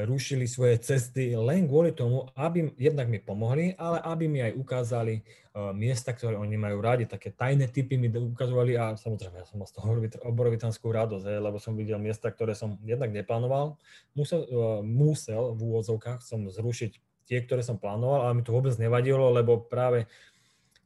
rušili 0.04 0.44
svoje 0.44 0.76
cesty 0.84 1.32
len 1.32 1.64
kvôli 1.64 1.96
tomu, 1.96 2.28
aby 2.36 2.76
jednak 2.76 3.08
mi 3.08 3.16
pomohli, 3.16 3.72
ale 3.80 4.04
aby 4.04 4.28
mi 4.28 4.44
aj 4.44 4.52
ukázali 4.52 5.24
uh, 5.24 5.72
miesta, 5.72 6.12
ktoré 6.12 6.36
oni 6.36 6.60
majú 6.60 6.84
radi. 6.84 7.08
Také 7.08 7.32
tajné 7.32 7.72
typy 7.72 7.96
mi 7.96 8.12
ukazovali 8.12 8.76
a 8.76 8.92
samozrejme 9.00 9.40
ja 9.40 9.48
som 9.48 9.64
mal 9.64 9.68
z 9.70 9.80
toho 9.80 9.96
obrovitanskú 10.28 10.92
radosť, 10.92 11.24
hej, 11.24 11.40
lebo 11.40 11.56
som 11.56 11.72
videl 11.72 11.96
miesta, 11.96 12.28
ktoré 12.28 12.52
som 12.52 12.76
jednak 12.84 13.16
neplánoval. 13.16 13.80
Musel, 14.12 14.44
uh, 14.52 14.84
musel 14.84 15.56
v 15.56 15.60
úvodzovkách 15.72 16.20
som 16.20 16.44
zrušiť 16.52 16.92
tie, 17.24 17.38
ktoré 17.40 17.64
som 17.64 17.80
plánoval, 17.80 18.28
ale 18.28 18.36
mi 18.36 18.44
to 18.44 18.52
vôbec 18.52 18.76
nevadilo, 18.76 19.32
lebo 19.32 19.56
práve 19.56 20.04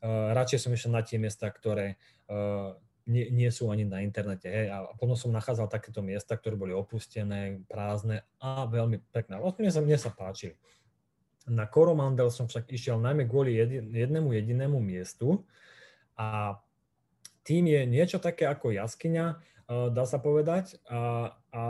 radšej 0.07 0.62
som 0.62 0.70
išiel 0.70 0.93
na 0.95 1.03
tie 1.03 1.16
miesta, 1.18 1.49
ktoré 1.49 1.97
nie, 3.07 3.30
nie 3.30 3.50
sú 3.54 3.70
ani 3.70 3.86
na 3.86 4.02
internete. 4.02 4.50
Hej. 4.50 4.66
A 4.74 4.76
potom 4.98 5.14
som 5.14 5.30
nachádzal 5.30 5.70
takéto 5.70 6.02
miesta, 6.02 6.34
ktoré 6.34 6.59
boli 6.59 6.74
opustené, 6.74 7.62
prázdne 7.70 8.26
a 8.42 8.66
veľmi 8.66 8.98
pekné. 9.14 9.38
Mne 9.38 9.70
sa, 9.70 9.80
mne 9.80 9.98
sa 9.98 10.11
páčili. 10.11 10.59
Na 11.46 11.70
Koromandel 11.70 12.26
som 12.34 12.50
však 12.50 12.74
išiel 12.74 12.98
najmä 12.98 13.30
kvôli 13.30 13.54
jednému 13.94 14.34
jedinému 14.34 14.82
miestu 14.82 15.46
a 16.18 16.59
tým 17.46 17.70
je 17.70 17.86
niečo 17.86 18.18
také 18.18 18.50
ako 18.50 18.74
jaskyňa, 18.74 19.38
dá 19.94 20.04
sa 20.11 20.18
povedať, 20.18 20.82
a, 20.90 21.30
a 21.54 21.62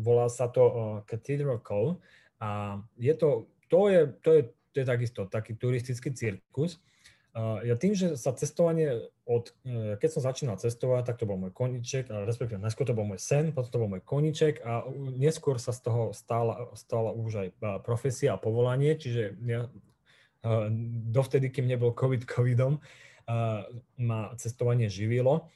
volá 0.00 0.32
sa 0.32 0.48
to 0.48 0.64
Cathedral 1.04 1.60
Cove 1.60 2.00
a 2.40 2.80
je 2.96 3.12
to, 3.12 3.52
to 3.68 3.92
je, 3.92 4.00
to 4.24 4.30
je, 4.32 4.42
to 4.72 4.76
je 4.80 4.86
takisto 4.88 5.20
taký 5.28 5.52
turistický 5.60 6.16
cirkus, 6.16 6.80
ja 7.38 7.74
tým, 7.78 7.94
že 7.94 8.18
sa 8.18 8.34
cestovanie 8.34 9.06
od, 9.22 9.54
e, 9.62 9.94
keď 10.02 10.08
som 10.10 10.22
začínal 10.26 10.58
cestovať, 10.58 11.06
tak 11.06 11.16
to 11.22 11.30
bol 11.30 11.38
môj 11.38 11.54
koniček, 11.54 12.10
respektíve 12.26 12.58
najskôr 12.58 12.82
to 12.82 12.96
bol 12.96 13.06
môj 13.06 13.22
sen, 13.22 13.54
potom 13.54 13.70
to 13.70 13.80
bol 13.82 13.90
môj 13.90 14.02
koniček 14.02 14.58
a 14.66 14.82
neskôr 15.14 15.62
sa 15.62 15.70
z 15.70 15.86
toho 15.86 16.02
stala, 16.10 16.74
stala 16.74 17.14
už 17.14 17.46
aj 17.46 17.48
profesia 17.86 18.34
a 18.34 18.42
povolanie, 18.42 18.98
čiže 18.98 19.38
ja, 19.46 19.70
dovtedy, 21.12 21.52
kým 21.52 21.70
nebol 21.70 21.94
COVID 21.94 22.26
covidom, 22.26 22.82
ma 23.94 24.34
cestovanie 24.34 24.90
živilo 24.90 25.46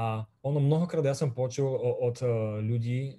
a 0.00 0.24
ono 0.40 0.64
mnohokrát 0.64 1.04
ja 1.04 1.12
som 1.12 1.36
počul 1.36 1.76
od 1.76 2.16
e, 2.24 2.26
ľudí, 2.64 3.00
e, 3.04 3.12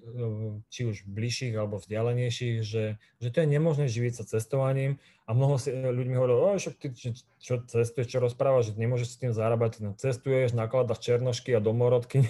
či 0.73 0.89
už 0.89 1.05
bližších 1.05 1.53
alebo 1.53 1.77
vzdialenejších, 1.77 2.65
že, 2.65 2.97
že 3.21 3.29
to 3.29 3.45
je 3.45 3.53
nemožné 3.53 3.85
živiť 3.85 4.17
sa 4.17 4.23
cestovaním 4.25 4.97
a 5.29 5.37
mnoho 5.37 5.61
si, 5.61 5.69
e, 5.69 5.77
ľudí 5.77 6.17
hovorilo, 6.17 6.57
že 6.57 6.73
ty 6.73 6.89
čo, 7.37 7.61
cestuješ, 7.61 8.09
čo 8.09 8.17
rozprávaš, 8.17 8.73
že 8.73 8.81
nemôžeš 8.81 9.13
s 9.13 9.21
tým 9.21 9.29
zarábať, 9.29 9.77
no, 9.85 9.93
cestuješ, 9.93 10.57
nakladaš 10.57 11.05
černošky 11.05 11.53
a 11.53 11.61
domorodky, 11.61 12.25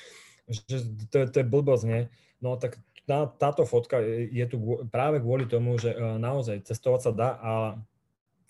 že 0.50 0.82
to, 1.14 1.30
to 1.30 1.36
je 1.38 1.46
blbosť, 1.46 1.84
nie? 1.86 2.10
No 2.42 2.58
tak 2.58 2.82
tá, 3.06 3.30
táto 3.30 3.62
fotka 3.70 4.02
je 4.02 4.46
tu 4.50 4.82
práve 4.90 5.22
kvôli 5.22 5.46
tomu, 5.46 5.78
že 5.78 5.94
naozaj 6.18 6.66
cestovať 6.66 7.00
sa 7.06 7.12
dá 7.14 7.30
a, 7.38 7.52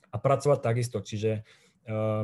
a 0.09 0.17
pracovať 0.17 0.65
takisto, 0.65 1.05
čiže 1.05 1.45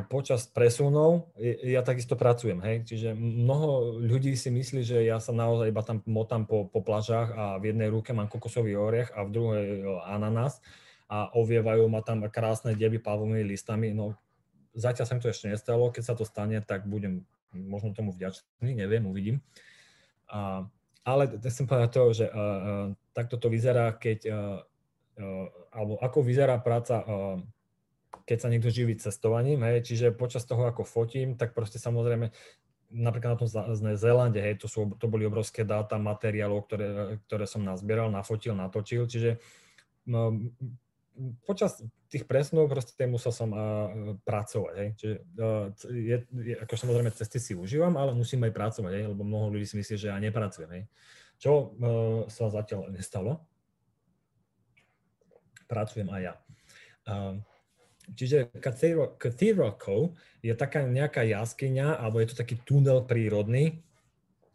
počas 0.06 0.46
presunov 0.46 1.34
ja 1.66 1.82
takisto 1.82 2.14
pracujem, 2.14 2.62
hej. 2.62 2.86
Čiže 2.86 3.10
mnoho 3.18 3.98
ľudí 3.98 4.38
si 4.38 4.54
myslí, 4.54 4.86
že 4.86 4.98
ja 5.02 5.18
sa 5.18 5.34
naozaj 5.34 5.74
iba 5.74 5.82
tam 5.82 5.98
motám 6.06 6.46
po, 6.46 6.70
po 6.70 6.78
plažách 6.78 7.34
a 7.34 7.44
v 7.58 7.74
jednej 7.74 7.90
ruke 7.90 8.14
mám 8.14 8.30
kokosový 8.30 8.78
orech 8.78 9.10
a 9.18 9.26
v 9.26 9.34
druhej 9.34 9.66
ananás 10.06 10.62
a 11.10 11.34
ovievajú 11.34 11.90
ma 11.90 12.06
tam 12.06 12.22
krásne 12.30 12.78
devy 12.78 13.02
pavovými 13.02 13.42
listami. 13.42 13.90
No 13.90 14.14
zatiaľ 14.78 15.06
sa 15.10 15.14
mi 15.18 15.22
to 15.26 15.32
ešte 15.32 15.50
nestalo, 15.50 15.90
keď 15.90 16.02
sa 16.06 16.14
to 16.14 16.22
stane, 16.22 16.62
tak 16.62 16.86
budem 16.86 17.26
možno 17.50 17.96
tomu 17.96 18.14
vďačný, 18.14 18.78
neviem, 18.78 19.02
uvidím. 19.10 19.42
A, 20.30 20.70
ale 21.02 21.34
chcem 21.34 21.66
povedať 21.66 21.90
to, 21.90 22.02
že 22.14 22.26
uh, 22.30 22.94
takto 23.10 23.40
to 23.40 23.50
vyzerá, 23.50 23.96
keď, 23.96 24.18
uh, 24.30 24.60
alebo 25.74 25.98
ako 25.98 26.22
vyzerá 26.22 26.62
práca 26.62 27.02
keď 28.24 28.38
sa 28.40 28.48
niekto 28.52 28.72
živí 28.72 28.96
cestovaním, 28.96 29.64
hej, 29.64 29.84
čiže 29.84 30.16
počas 30.16 30.44
toho, 30.44 30.68
ako 30.68 30.84
fotím, 30.84 31.36
tak 31.36 31.52
proste 31.52 31.80
samozrejme 31.80 32.32
napríklad 32.88 33.36
na 33.36 33.40
tom 33.44 33.48
Zélande, 33.96 34.40
hej, 34.40 34.64
to, 34.64 34.66
sú, 34.68 34.88
to 34.96 35.12
boli 35.12 35.28
obrovské 35.28 35.64
dáta 35.64 36.00
materiálov, 36.00 36.64
ktoré, 36.64 36.88
ktoré 37.28 37.44
som 37.44 37.60
nazbieral, 37.60 38.08
nafotil, 38.08 38.56
natočil, 38.56 39.04
čiže 39.04 39.44
no, 40.08 40.48
počas 41.44 41.84
tých 42.08 42.24
presnov 42.24 42.72
proste 42.72 43.04
musel 43.04 43.28
som 43.28 43.52
uh, 43.52 43.60
pracovať, 44.24 44.74
hej, 44.80 44.88
čiže 44.96 45.14
uh, 45.36 45.68
je, 45.92 46.16
je, 46.32 46.54
ako 46.64 46.74
samozrejme 46.80 47.12
cesty 47.12 47.36
si 47.36 47.52
užívam, 47.52 47.92
ale 48.00 48.16
musím 48.16 48.48
aj 48.48 48.56
pracovať, 48.56 48.92
hej, 48.96 49.04
lebo 49.12 49.20
mnoho 49.20 49.52
ľudí 49.52 49.68
si 49.68 49.76
myslí, 49.76 49.94
že 50.00 50.08
ja 50.08 50.16
nepracujem, 50.16 50.70
hej, 50.72 50.84
čo 51.36 51.52
uh, 51.52 51.68
sa 52.32 52.48
zatiaľ 52.48 52.88
nestalo. 52.88 53.44
Pracujem 55.68 56.08
aj 56.08 56.22
ja. 56.24 56.34
Uh, 57.04 57.36
Čiže 58.14 58.48
Cathedral, 58.60 59.16
je 60.40 60.52
taká 60.54 60.86
nejaká 60.86 61.26
jaskyňa, 61.26 61.98
alebo 61.98 62.20
je 62.22 62.28
to 62.32 62.40
taký 62.40 62.56
tunel 62.62 63.04
prírodný 63.04 63.82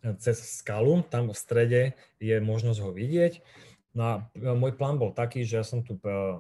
eh, 0.02 0.16
cez 0.18 0.40
skalu, 0.62 1.04
tam 1.06 1.30
v 1.30 1.38
strede 1.38 1.82
je 2.18 2.40
možnosť 2.40 2.80
ho 2.82 2.92
vidieť. 2.96 3.34
No 3.94 4.02
a 4.04 4.14
eh, 4.34 4.56
môj 4.56 4.74
plán 4.80 4.98
bol 4.98 5.14
taký, 5.14 5.46
že 5.46 5.62
ja 5.62 5.66
som 5.66 5.84
tu 5.86 6.00
eh, 6.02 6.40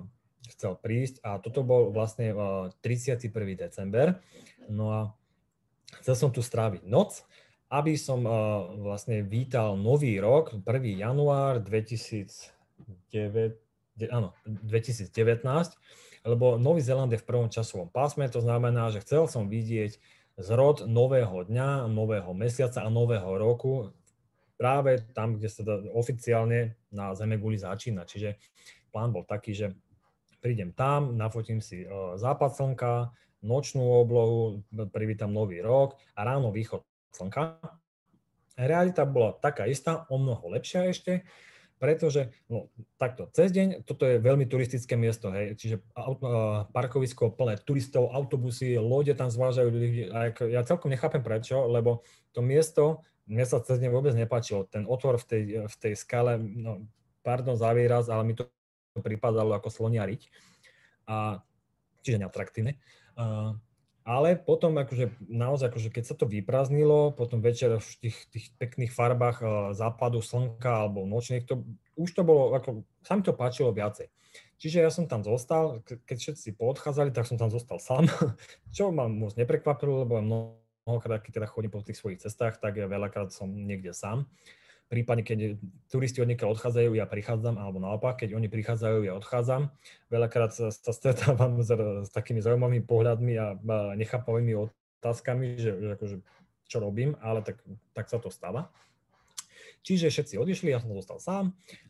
chcel 0.53 0.75
prísť 0.79 1.23
a 1.23 1.39
toto 1.39 1.63
bol 1.63 1.95
vlastne 1.95 2.35
31. 2.83 3.31
december. 3.55 4.19
No 4.67 4.91
a 4.91 4.99
chcel 6.03 6.15
som 6.19 6.29
tu 6.35 6.43
stráviť 6.43 6.83
noc, 6.83 7.23
aby 7.71 7.95
som 7.95 8.21
vlastne 8.83 9.23
vítal 9.23 9.79
nový 9.79 10.19
rok, 10.19 10.51
1. 10.61 10.67
január 10.99 11.63
2009, 11.63 12.51
áno, 14.11 14.35
2019 14.45 15.09
lebo 16.23 16.55
Nový 16.55 16.79
Zeland 16.79 17.11
je 17.11 17.19
v 17.19 17.27
prvom 17.27 17.51
časovom 17.51 17.91
pásme, 17.91 18.27
to 18.31 18.39
znamená, 18.39 18.89
že 18.89 19.03
chcel 19.03 19.27
som 19.27 19.51
vidieť 19.51 19.99
zrod 20.39 20.89
nového 20.89 21.45
dňa, 21.45 21.91
nového 21.91 22.31
mesiaca 22.33 22.81
a 22.81 22.89
nového 22.89 23.37
roku 23.37 23.93
práve 24.57 25.03
tam, 25.11 25.35
kde 25.35 25.49
sa 25.51 25.61
oficiálne 25.93 26.79
na 26.89 27.11
Zemeguli 27.13 27.59
začína. 27.59 28.07
Čiže 28.07 28.39
plán 28.95 29.11
bol 29.11 29.27
taký, 29.27 29.51
že 29.53 29.67
prídem 30.39 30.71
tam, 30.71 31.19
nafotím 31.19 31.59
si 31.59 31.83
e, 31.83 31.87
západ 32.15 32.51
slnka, 32.55 33.11
nočnú 33.43 33.83
oblohu, 33.83 34.63
privítam 34.95 35.35
nový 35.35 35.59
rok 35.59 35.99
a 36.15 36.23
ráno 36.23 36.55
východ 36.55 36.79
slnka. 37.11 37.59
Realita 38.55 39.03
bola 39.03 39.35
taká 39.35 39.67
istá, 39.67 40.07
o 40.07 40.15
mnoho 40.15 40.47
lepšia 40.55 40.87
ešte, 40.87 41.27
pretože 41.81 42.31
no, 42.47 42.71
takto, 42.95 43.27
cez 43.35 43.51
deň, 43.51 43.83
toto 43.83 44.07
je 44.07 44.21
veľmi 44.21 44.47
turistické 44.47 44.95
miesto, 44.95 45.33
hej, 45.35 45.59
čiže 45.59 45.75
parkovisko 46.71 47.35
plné 47.35 47.59
turistov, 47.61 48.13
autobusy, 48.15 48.79
lode 48.79 49.11
tam 49.17 49.27
zvážajú 49.27 49.67
ľudí, 49.67 50.07
a 50.09 50.31
ja 50.47 50.63
celkom 50.63 50.93
nechápem 50.93 51.19
prečo, 51.19 51.67
lebo 51.67 52.05
to 52.31 52.39
miesto, 52.39 53.03
mne 53.27 53.43
sa 53.43 53.59
cez 53.59 53.79
deň 53.83 53.91
vôbec 53.91 54.15
nepáčilo, 54.15 54.67
ten 54.67 54.87
otvor 54.87 55.19
v 55.19 55.25
tej, 55.27 55.43
v 55.67 55.75
tej 55.79 55.93
skale, 55.99 56.39
no, 56.39 56.87
pardon 57.23 57.55
za 57.55 57.71
výraz, 57.71 58.07
ale 58.07 58.23
mi 58.27 58.33
to 58.35 58.47
pripadalo 58.99 59.55
ako 59.55 59.69
slonia 59.71 60.07
riť, 60.07 60.31
a, 61.07 61.43
čiže 62.03 62.19
neatraktívne. 62.23 62.79
A, 63.19 63.55
ale 64.03 64.35
potom 64.35 64.75
akože 64.75 65.15
naozaj, 65.31 65.71
akože 65.71 65.89
keď 65.91 66.03
sa 66.03 66.15
to 66.19 66.27
vyprázdnilo, 66.27 67.15
potom 67.15 67.39
večer 67.39 67.79
v 67.79 67.91
tých, 68.03 68.17
tých 68.29 68.45
pekných 68.59 68.91
farbách 68.91 69.37
uh, 69.39 69.49
západu 69.71 70.19
slnka 70.19 70.87
alebo 70.87 71.07
nočných, 71.07 71.47
to, 71.47 71.63
už 71.95 72.11
to 72.11 72.21
bolo, 72.27 72.51
ako, 72.51 72.83
sa 73.03 73.15
mi 73.15 73.23
to 73.23 73.31
páčilo 73.31 73.71
viacej. 73.71 74.11
Čiže 74.59 74.77
ja 74.83 74.91
som 74.91 75.07
tam 75.07 75.23
zostal, 75.23 75.83
keď 75.83 76.17
všetci 76.19 76.55
poodchádzali, 76.55 77.11
tak 77.11 77.27
som 77.27 77.39
tam 77.39 77.51
zostal 77.51 77.79
sám, 77.79 78.07
čo 78.75 78.91
ma 78.91 79.07
moc 79.07 79.35
neprekvapilo, 79.39 80.07
lebo 80.07 80.19
mnohokrát, 80.19 81.23
keď 81.23 81.43
teda 81.43 81.47
chodím 81.47 81.71
po 81.71 81.83
tých 81.83 81.99
svojich 81.99 82.23
cestách, 82.23 82.59
tak 82.59 82.79
ja 82.79 82.87
veľakrát 82.87 83.31
som 83.31 83.47
niekde 83.47 83.95
sám. 83.95 84.27
Prípadne, 84.91 85.25
keď 85.25 85.57
turisti 85.89 86.21
od 86.21 86.29
niekiaľ 86.29 86.53
odchádzajú, 86.53 86.93
ja 86.93 87.09
prichádzam, 87.09 87.57
alebo 87.57 87.81
naopak, 87.81 88.21
keď 88.21 88.37
oni 88.37 88.45
prichádzajú, 88.45 89.09
ja 89.09 89.17
odchádzam. 89.17 89.73
Veľakrát 90.13 90.53
sa, 90.53 90.69
sa 90.69 90.93
stretávam 90.93 91.65
s, 91.65 91.73
s 92.07 92.09
takými 92.13 92.43
zaujímavými 92.45 92.85
pohľadmi 92.85 93.33
a, 93.39 93.57
a 93.57 93.77
nechápavými 93.97 94.53
otázkami, 94.53 95.57
že, 95.57 95.71
že 95.81 95.87
akože, 95.97 96.15
čo 96.69 96.77
robím, 96.77 97.17
ale 97.25 97.41
tak, 97.41 97.57
tak 97.97 98.05
sa 98.05 98.21
to 98.21 98.29
stáva. 98.29 98.69
Čiže 99.83 100.13
všetci 100.13 100.39
odišli, 100.39 100.71
ja 100.71 100.79
som 100.79 100.95
zostal 100.95 101.19
sám. 101.19 101.45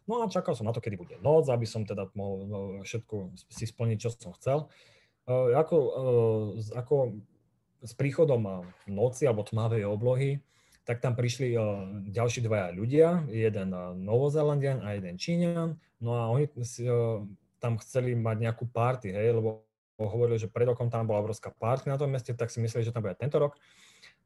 No 0.09 0.25
a 0.25 0.31
čakal 0.31 0.57
som 0.57 0.65
na 0.65 0.73
to, 0.73 0.81
kedy 0.81 0.97
bude 0.97 1.15
noc, 1.21 1.45
aby 1.45 1.69
som 1.69 1.85
teda 1.85 2.09
mohol 2.17 2.37
no, 2.49 2.59
všetko 2.81 3.37
si 3.53 3.69
splniť, 3.69 3.97
čo 4.01 4.09
som 4.09 4.33
chcel. 4.33 4.65
Uh, 5.29 5.53
ako, 5.53 5.77
uh, 5.77 6.47
ako 6.73 7.21
s 7.85 7.93
príchodom 7.93 8.65
noci 8.89 9.29
alebo 9.29 9.45
tmavej 9.45 9.85
oblohy 9.85 10.41
tak 10.83 10.99
tam 10.99 11.15
prišli 11.15 11.55
ďalší 12.11 12.43
dvaja 12.43 12.75
ľudia, 12.75 13.23
jeden 13.31 13.71
Novozelandian 14.03 14.83
a 14.83 14.99
jeden 14.99 15.15
Číňan, 15.15 15.79
no 16.03 16.11
a 16.19 16.27
oni 16.27 16.51
tam 17.63 17.79
chceli 17.79 18.11
mať 18.19 18.37
nejakú 18.43 18.67
party, 18.67 19.15
hej, 19.15 19.39
lebo 19.39 19.63
hovorili, 19.95 20.35
že 20.35 20.51
pred 20.51 20.67
rokom 20.67 20.91
tam 20.91 21.07
bola 21.07 21.23
obrovská 21.23 21.55
party 21.55 21.87
na 21.87 21.95
tom 21.95 22.11
meste, 22.11 22.35
tak 22.35 22.51
si 22.51 22.59
mysleli, 22.59 22.83
že 22.83 22.91
tam 22.91 23.05
bude 23.05 23.15
tento 23.15 23.39
rok. 23.39 23.55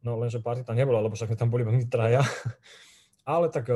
No 0.01 0.17
lenže 0.17 0.41
party 0.41 0.65
tam 0.65 0.77
nebola, 0.77 1.03
lebo 1.03 1.13
však 1.13 1.33
sme 1.33 1.37
tam 1.37 1.53
boli 1.53 1.61
veľmi 1.61 1.85
traja. 1.85 2.25
Ale 3.27 3.51
tak 3.51 3.67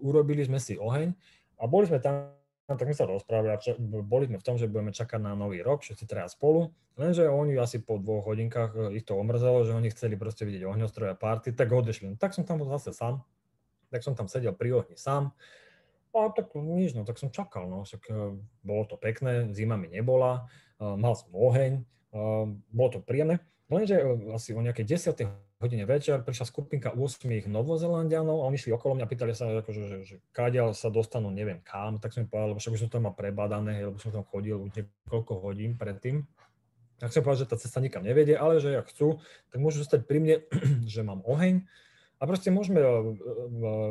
urobili 0.00 0.42
sme 0.42 0.56
si 0.56 0.80
oheň 0.80 1.12
a 1.60 1.62
boli 1.68 1.84
sme 1.84 2.00
tam 2.00 2.32
No, 2.64 2.80
tak 2.80 2.88
my 2.88 2.96
sa 2.96 3.04
rozprávali 3.04 3.52
a 3.52 3.60
boli 4.00 4.24
sme 4.24 4.40
v 4.40 4.46
tom, 4.46 4.56
že 4.56 4.72
budeme 4.72 4.88
čakať 4.88 5.20
na 5.20 5.36
nový 5.36 5.60
rok, 5.60 5.84
všetci 5.84 6.08
teraz 6.08 6.32
spolu, 6.32 6.72
lenže 6.96 7.28
oni 7.28 7.60
asi 7.60 7.76
po 7.76 8.00
dvoch 8.00 8.24
hodinkách 8.24 8.72
e, 8.72 8.80
ich 8.96 9.04
to 9.04 9.20
omrzelo, 9.20 9.68
že 9.68 9.76
oni 9.76 9.92
chceli 9.92 10.16
proste 10.16 10.48
vidieť 10.48 10.64
ohňostroj 10.64 11.12
a 11.12 11.16
party, 11.16 11.52
tak 11.52 11.68
odešli. 11.68 12.12
No, 12.12 12.16
tak 12.16 12.32
som 12.32 12.48
tam 12.48 12.64
zase 12.64 12.96
sám, 12.96 13.20
tak 13.92 14.00
som 14.00 14.16
tam 14.16 14.32
sedel 14.32 14.56
pri 14.56 14.80
ohni 14.80 14.96
sám, 14.96 15.36
a 16.14 16.30
tak 16.32 16.56
nič, 16.56 16.96
no 16.96 17.04
tak 17.04 17.20
som 17.20 17.28
čakal, 17.28 17.68
no, 17.68 17.84
však 17.84 18.02
e, 18.08 18.40
bolo 18.64 18.82
to 18.88 18.96
pekné, 18.96 19.52
zima 19.52 19.76
mi 19.76 19.92
nebola, 19.92 20.48
e, 20.80 20.88
mal 20.88 21.12
som 21.20 21.28
oheň, 21.36 21.84
bolo 22.70 22.88
to 22.94 23.02
príjemné, 23.02 23.42
lenže 23.66 23.98
asi 24.30 24.54
o 24.54 24.62
nejakej 24.62 24.86
10 24.86 25.26
hodine 25.64 25.88
večer 25.88 26.20
prišla 26.20 26.44
skupinka 26.44 26.92
8 26.92 27.48
Novozelandianov 27.48 28.44
a 28.44 28.48
oni 28.52 28.60
šli 28.60 28.76
okolo 28.76 29.00
mňa, 29.00 29.08
pýtali 29.08 29.32
sa, 29.32 29.48
akože, 29.64 29.82
že, 29.88 29.98
že 30.04 30.16
káďal 30.36 30.76
sa 30.76 30.92
dostanú, 30.92 31.32
neviem 31.32 31.64
kam, 31.64 31.96
tak 31.96 32.12
som 32.12 32.22
im 32.22 32.28
povedal, 32.28 32.52
lebo 32.52 32.60
však 32.60 32.76
už 32.76 32.80
som 32.84 32.92
tam 32.92 33.08
mal 33.08 33.16
prebadané, 33.16 33.88
lebo 33.88 33.96
som 33.96 34.12
tam 34.12 34.28
chodil 34.28 34.60
už 34.60 34.76
niekoľko 34.76 35.40
hodín 35.40 35.80
predtým. 35.80 36.28
Tak 37.00 37.10
som 37.10 37.24
povedal, 37.24 37.48
že 37.48 37.50
tá 37.50 37.56
cesta 37.56 37.80
nikam 37.80 38.04
nevedie, 38.04 38.36
ale 38.36 38.60
že 38.60 38.76
ak 38.76 38.92
chcú, 38.92 39.24
tak 39.48 39.58
môžu 39.64 39.80
zostať 39.80 40.04
pri 40.04 40.18
mne, 40.20 40.36
že 40.92 41.00
mám 41.00 41.24
oheň. 41.24 41.64
A 42.20 42.22
proste 42.28 42.52
môžeme 42.52 42.78
e, 42.78 42.86
e, 42.86 42.92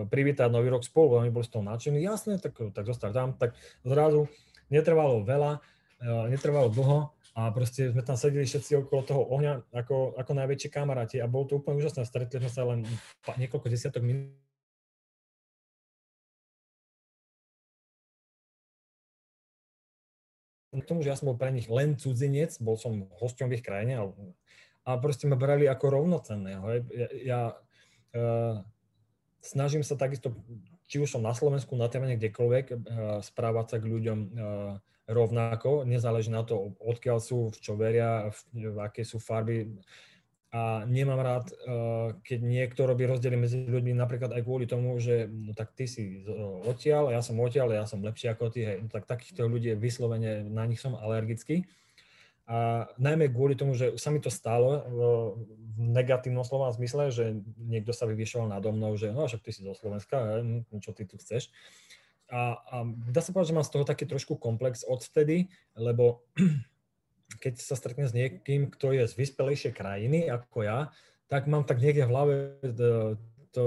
privítať 0.07 0.47
nový 0.53 0.69
rok 0.71 0.86
spolu, 0.86 1.19
oni 1.19 1.34
boli 1.34 1.43
z 1.43 1.57
toho 1.57 1.65
nadšení, 1.65 1.99
jasné, 1.99 2.38
tak, 2.38 2.55
tak 2.71 2.86
zostať 2.86 3.11
tam, 3.11 3.30
tak 3.36 3.57
zrazu 3.82 4.30
netrvalo 4.71 5.26
veľa, 5.26 5.59
e, 5.99 6.09
netrvalo 6.32 6.69
dlho 6.69 7.13
a 7.34 7.49
proste 7.49 7.89
sme 7.89 8.05
tam 8.05 8.13
sedeli 8.13 8.45
všetci 8.45 8.86
okolo 8.86 9.01
toho 9.01 9.21
ohňa 9.34 9.65
ako, 9.73 10.13
ako 10.21 10.31
najväčší 10.38 10.69
kamaráti 10.69 11.17
a 11.17 11.25
bolo 11.25 11.49
to 11.49 11.57
úplne 11.57 11.81
úžasné. 11.81 12.05
Stretli 12.05 12.38
sme 12.38 12.51
sa 12.53 12.63
len 12.69 12.86
niekoľko 13.25 13.73
desiatok 13.73 14.05
minút 14.05 14.38
k 20.73 20.89
tomu, 20.89 21.05
že 21.05 21.13
ja 21.13 21.17
som 21.17 21.29
bol 21.29 21.38
pre 21.38 21.53
nich 21.53 21.69
len 21.69 21.93
cudzinec, 21.93 22.57
bol 22.57 22.77
som 22.81 23.05
hosťom 23.21 23.45
v 23.49 23.61
ich 23.61 23.65
krajine 23.65 23.93
a, 24.01 24.03
a 24.89 24.97
proste 24.97 25.29
ma 25.29 25.38
brali 25.38 25.69
ako 25.69 25.86
rovnocenného. 26.01 26.65
Ja, 26.65 27.07
ja 27.13 27.41
uh, 28.17 28.65
snažím 29.38 29.86
sa 29.86 29.93
takisto, 29.93 30.34
či 30.89 30.97
už 30.97 31.13
som 31.13 31.21
na 31.21 31.38
Slovensku, 31.38 31.77
na 31.77 31.93
téme 31.93 32.09
kdekoľvek, 32.17 32.65
uh, 32.73 32.77
správať 33.21 33.65
sa 33.69 33.77
k 33.77 33.86
ľuďom 33.86 34.19
uh, 34.34 34.73
rovnako, 35.08 35.84
nezáleží 35.84 36.32
na 36.32 36.47
to, 36.47 36.76
odkiaľ 36.80 37.20
sú, 37.20 37.51
v 37.51 37.58
čo 37.60 37.74
veria, 37.76 38.32
v, 38.32 38.72
v 38.72 38.78
aké 38.80 39.04
sú 39.04 39.20
farby. 39.20 39.68
A 40.54 40.86
nemám 40.86 41.18
rád, 41.18 41.49
uh, 41.49 42.14
keď 42.22 42.39
niekto 42.45 42.86
robí 42.86 43.10
rozdiely 43.10 43.34
medzi 43.34 43.66
ľuďmi 43.66 43.97
napríklad 43.97 44.38
aj 44.38 44.45
kvôli 44.45 44.70
tomu, 44.70 45.01
že 45.01 45.26
no 45.26 45.58
tak 45.58 45.74
ty 45.74 45.89
si 45.89 46.22
odtiaľ, 46.70 47.10
ja 47.10 47.26
som 47.26 47.41
odtiaľ, 47.41 47.74
ja 47.74 47.89
som 47.89 48.06
lepší 48.06 48.30
ako 48.30 48.54
ty, 48.54 48.62
hej. 48.62 48.78
No, 48.86 48.88
tak 48.88 49.10
takýchto 49.10 49.49
ľudí 49.49 49.74
vyslovene, 49.74 50.45
na 50.45 50.64
nich 50.70 50.78
som 50.78 50.93
alergický. 50.93 51.66
A 52.43 52.91
najmä 52.99 53.32
kvôli 53.32 53.56
tomu, 53.56 53.72
že 53.72 53.95
sa 53.95 54.12
mi 54.12 54.20
to 54.20 54.28
stalo 54.28 54.84
v 54.84 55.01
negatívnom 55.80 56.43
slova 56.43 56.76
zmysle, 56.76 57.08
že 57.10 57.39
niekto 57.56 57.95
sa 57.95 58.04
vyvyšoval 58.04 58.51
nado 58.51 58.70
mnou, 58.76 58.93
že 58.99 59.16
no 59.16 59.26
však 59.26 59.41
ty 59.41 59.51
si 59.56 59.64
zo 59.64 59.74
Slovenska, 59.74 60.43
no, 60.43 60.78
čo 60.84 60.91
ty 60.91 61.08
tu 61.08 61.16
chceš. 61.18 61.49
A, 62.34 62.57
a 62.57 62.75
dá 63.13 63.21
sa 63.21 63.29
povedať, 63.29 63.53
že 63.53 63.57
mám 63.61 63.67
z 63.69 63.73
toho 63.77 63.86
taký 63.86 64.09
trošku 64.09 64.41
komplex 64.41 64.81
odvtedy, 64.81 65.53
lebo 65.77 66.25
keď 67.43 67.61
sa 67.61 67.77
stretnem 67.77 68.09
s 68.09 68.17
niekým, 68.17 68.73
kto 68.73 68.89
je 68.97 69.05
z 69.05 69.13
vyspelejšej 69.13 69.73
krajiny 69.77 70.34
ako 70.34 70.65
ja, 70.65 70.89
tak 71.29 71.45
mám 71.45 71.69
tak 71.69 71.77
niekde 71.77 72.09
v 72.09 72.11
hlave 72.13 72.34
to, 72.73 73.17
to 73.53 73.63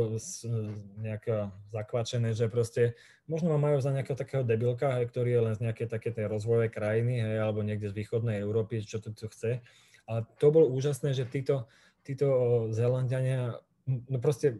nejaké 0.99 1.51
zakvačené, 1.71 2.35
že 2.35 2.51
proste 2.51 2.99
možno 3.31 3.55
ma 3.55 3.59
majú 3.71 3.79
za 3.79 3.95
nejakého 3.95 4.19
takého 4.19 4.43
debilka, 4.43 4.99
hej, 4.99 5.07
ktorý 5.11 5.31
je 5.31 5.45
len 5.47 5.55
z 5.55 5.63
nejakej 5.71 5.87
také 5.87 6.11
tej 6.11 6.27
rozvojovej 6.27 6.71
krajiny, 6.75 7.23
hej, 7.23 7.39
alebo 7.39 7.63
niekde 7.63 7.91
z 7.91 7.99
východnej 8.03 8.43
Európy, 8.43 8.83
čo 8.83 8.99
to 8.99 9.15
tu 9.15 9.31
chce. 9.31 9.63
Ale 10.07 10.27
to 10.39 10.51
bolo 10.51 10.71
úžasné, 10.75 11.15
že 11.15 11.27
títo, 11.27 11.71
títo 12.03 12.27
Zelandiania, 12.71 13.63
no 13.87 14.19
proste, 14.19 14.55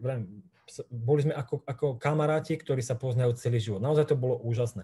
boli 0.91 1.27
sme 1.27 1.33
ako, 1.33 1.63
ako 1.63 1.85
kamaráti, 1.95 2.59
ktorí 2.59 2.83
sa 2.83 2.99
poznajú 2.99 3.35
celý 3.39 3.59
život. 3.63 3.79
Naozaj 3.79 4.11
to 4.11 4.15
bolo 4.19 4.35
úžasné. 4.43 4.83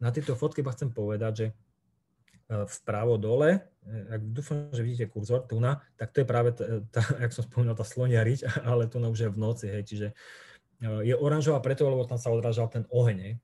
Na 0.00 0.14
tejto 0.14 0.38
fotke 0.38 0.64
vám 0.64 0.74
chcem 0.78 0.90
povedať, 0.94 1.32
že 1.34 1.46
e, 1.50 1.54
vpravo 2.80 3.18
dole, 3.18 3.60
e, 3.84 4.14
ak 4.14 4.20
dúfam, 4.30 4.70
že 4.70 4.80
vidíte 4.86 5.10
kurzor, 5.10 5.44
tu 5.44 5.58
na, 5.58 5.82
tak 5.98 6.14
to 6.14 6.22
je 6.22 6.26
práve, 6.26 6.54
tá, 6.88 7.02
jak 7.22 7.34
som 7.34 7.44
spomínal, 7.44 7.76
tá 7.76 7.84
slonia 7.84 8.22
riť, 8.22 8.46
ale 8.70 8.86
tu 8.86 9.02
na 9.02 9.10
už 9.10 9.28
je 9.28 9.30
v 9.30 9.38
noci, 9.38 9.66
hej, 9.68 9.82
čiže 9.84 10.06
e, 10.80 11.12
je 11.12 11.14
oranžová 11.18 11.58
preto, 11.60 11.84
lebo 11.84 12.06
tam 12.06 12.16
sa 12.16 12.32
odrážal 12.32 12.70
ten 12.70 12.86
oheň, 12.88 13.18
hej. 13.20 13.34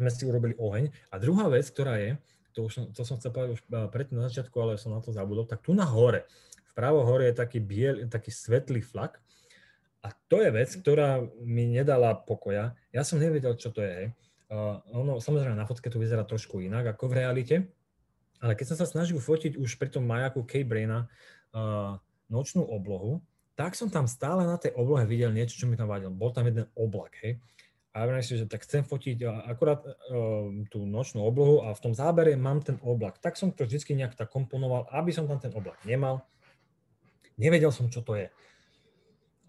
My 0.00 0.08
si 0.08 0.24
urobili 0.24 0.56
oheň. 0.56 1.12
A 1.12 1.20
druhá 1.20 1.50
vec, 1.52 1.68
ktorá 1.68 2.00
je, 2.00 2.16
to, 2.56 2.66
už 2.66 2.94
to 2.96 3.02
som 3.04 3.20
chcel 3.20 3.34
povedať 3.34 3.58
už 3.58 3.62
predtým 3.92 4.16
na 4.16 4.32
začiatku, 4.32 4.56
ale 4.58 4.80
som 4.80 4.94
na 4.94 5.02
to 5.02 5.12
zabudol, 5.12 5.44
tak 5.44 5.60
tu 5.60 5.76
na 5.76 5.84
hore, 5.84 6.24
vpravo 6.72 7.04
hore 7.04 7.28
je 7.28 7.34
taký, 7.36 7.58
biel, 7.60 8.08
taký 8.08 8.32
svetlý 8.32 8.80
flak, 8.80 9.20
a 10.00 10.08
to 10.32 10.40
je 10.40 10.48
vec, 10.48 10.70
ktorá 10.80 11.20
mi 11.44 11.68
nedala 11.68 12.16
pokoja. 12.16 12.72
Ja 12.88 13.04
som 13.04 13.20
nevedel, 13.20 13.52
čo 13.60 13.68
to 13.68 13.84
je. 13.84 14.16
Uh, 14.50 14.80
ono, 14.96 15.20
samozrejme, 15.20 15.54
na 15.54 15.68
fotke 15.68 15.92
to 15.92 16.00
vyzerá 16.00 16.24
trošku 16.26 16.58
inak 16.58 16.96
ako 16.96 17.12
v 17.12 17.16
realite, 17.22 17.56
ale 18.40 18.56
keď 18.56 18.74
som 18.74 18.76
sa 18.80 18.88
snažil 18.88 19.20
fotiť 19.20 19.60
už 19.60 19.76
pri 19.76 19.92
tom 19.92 20.08
majaku 20.08 20.42
K-Braina 20.42 21.06
uh, 21.52 22.00
nočnú 22.32 22.64
oblohu, 22.64 23.20
tak 23.54 23.76
som 23.76 23.92
tam 23.92 24.08
stále 24.08 24.48
na 24.48 24.56
tej 24.56 24.72
oblohe 24.72 25.04
videl 25.04 25.30
niečo, 25.30 25.60
čo 25.60 25.68
mi 25.68 25.76
tam 25.76 25.92
vadilo. 25.92 26.10
Bol 26.10 26.32
tam 26.32 26.48
jeden 26.48 26.64
oblak, 26.72 27.12
hej. 27.20 27.36
A 27.92 28.06
ja 28.06 28.22
si, 28.22 28.38
že 28.38 28.46
tak 28.46 28.62
chcem 28.64 28.86
fotiť 28.86 29.26
akurát 29.50 29.84
uh, 29.84 30.48
tú 30.72 30.88
nočnú 30.88 31.20
oblohu 31.26 31.60
a 31.66 31.76
v 31.76 31.82
tom 31.84 31.92
zábere 31.92 32.32
mám 32.40 32.64
ten 32.64 32.80
oblak. 32.80 33.20
Tak 33.20 33.36
som 33.36 33.52
to 33.52 33.68
vždy 33.68 33.98
nejak 33.98 34.16
tak 34.16 34.32
komponoval, 34.32 34.88
aby 34.94 35.12
som 35.12 35.28
tam 35.28 35.42
ten 35.42 35.52
oblak 35.52 35.76
nemal. 35.84 36.24
Nevedel 37.36 37.70
som, 37.74 37.92
čo 37.92 38.00
to 38.00 38.16
je. 38.16 38.32